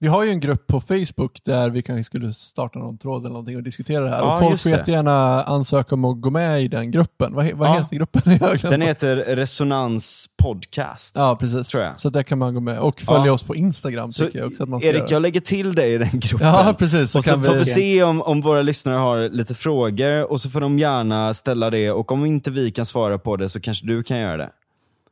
Vi 0.01 0.07
har 0.07 0.23
ju 0.23 0.29
en 0.29 0.39
grupp 0.39 0.67
på 0.67 0.81
Facebook 0.81 1.39
där 1.43 1.69
vi 1.69 1.81
kanske 1.81 2.03
skulle 2.03 2.33
starta 2.33 2.79
någon 2.79 2.97
tråd 2.97 3.21
eller 3.21 3.29
någonting 3.29 3.55
och 3.57 3.63
diskutera 3.63 4.03
det 4.03 4.09
här. 4.09 4.17
Ja, 4.17 4.33
och 4.33 4.39
folk 4.39 4.61
får 4.61 4.71
jättegärna 4.71 5.43
ansöka 5.43 5.95
om 5.95 6.05
att 6.05 6.21
gå 6.21 6.29
med 6.29 6.61
i 6.63 6.67
den 6.67 6.91
gruppen. 6.91 7.33
Vad, 7.35 7.51
vad 7.51 7.69
Ja. 7.69 7.73
heter 7.73 7.95
gruppen? 7.95 8.21
Den 8.71 8.81
heter 8.81 9.15
Resonans 9.15 10.25
podcast. 10.43 11.15
Ja, 11.17 11.35
precis. 11.39 11.67
tror 11.67 11.83
jag. 11.83 12.01
Så 12.01 12.09
där 12.09 12.23
kan 12.23 12.37
man 12.37 12.53
gå 12.53 12.59
med. 12.59 12.79
Och 12.79 13.01
följa 13.01 13.25
Ja. 13.25 13.31
oss 13.33 13.43
på 13.43 13.55
Instagram 13.55 14.11
Så 14.11 14.25
tycker 14.25 14.39
jag 14.39 14.47
också 14.47 14.63
att 14.63 14.69
man 14.69 14.79
ska 14.79 14.89
Erik, 14.89 14.99
göra. 14.99 15.09
jag 15.11 15.21
lägger 15.21 15.39
till 15.41 15.75
dig 15.75 15.93
i 15.93 15.97
den 15.97 16.19
gruppen. 16.19 16.47
Ja, 16.47 16.75
precis. 16.79 17.11
Så 17.11 17.19
och 17.19 17.23
så 17.23 17.29
kan 17.31 17.43
får 17.43 17.53
vi 17.53 17.59
vi... 17.59 17.65
se 17.65 18.03
om, 18.03 18.21
om 18.21 18.41
våra 18.41 18.61
lyssnare 18.61 18.95
har 18.97 19.29
lite 19.29 19.55
frågor 19.55 20.31
och 20.31 20.41
så 20.41 20.49
får 20.49 20.61
de 20.61 20.79
gärna 20.79 21.33
ställa 21.33 21.69
det 21.69 21.91
och 21.91 22.11
om 22.11 22.25
inte 22.25 22.51
vi 22.51 22.71
kan 22.71 22.85
svara 22.85 23.17
på 23.19 23.37
det 23.37 23.49
så 23.49 23.59
kanske 23.59 23.85
du 23.85 24.03
kan 24.03 24.19
göra 24.19 24.37
det. 24.37 24.49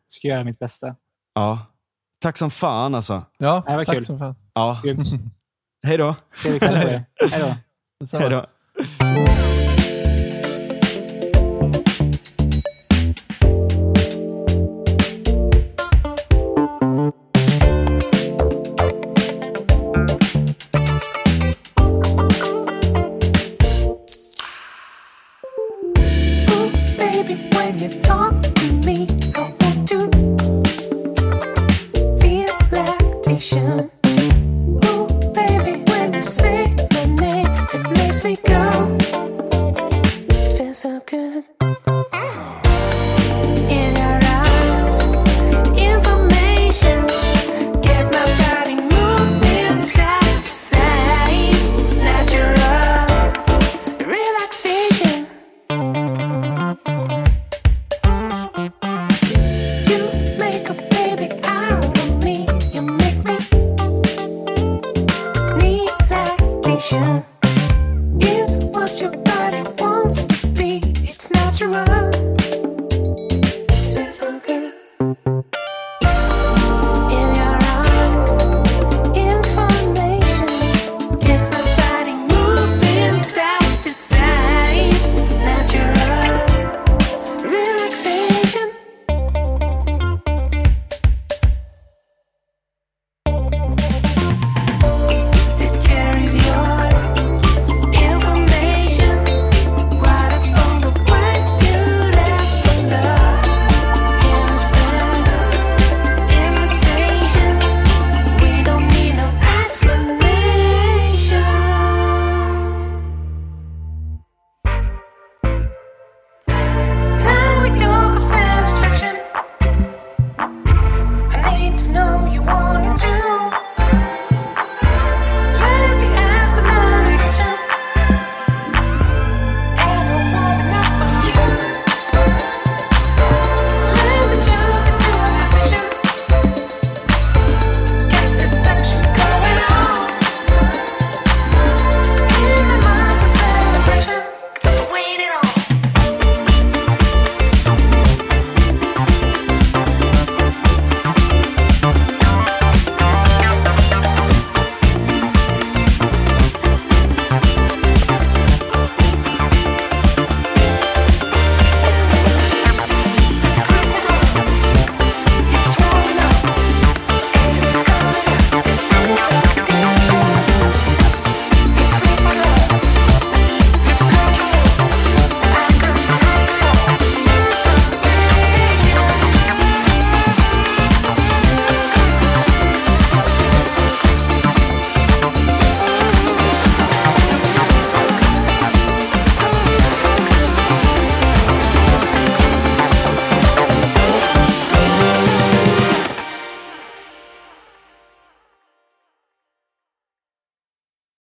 Ska 0.08 0.28
göra 0.28 0.44
mitt 0.44 0.60
bästa. 0.60 0.96
Ja. 1.36 1.60
Tack 2.22 2.38
som 2.38 2.52
fan 2.52 2.96
alltså. 2.96 3.24
Ja, 3.38 3.64
Det 3.68 3.76
var 3.76 3.86
tack 3.86 3.96
kul. 3.96 4.06
som 4.06 4.20
fan. 4.20 4.36
Ja. 4.60 4.82
Hej 5.84 5.98
då. 5.98 6.16
Hej 8.12 8.30
då. 8.30 8.46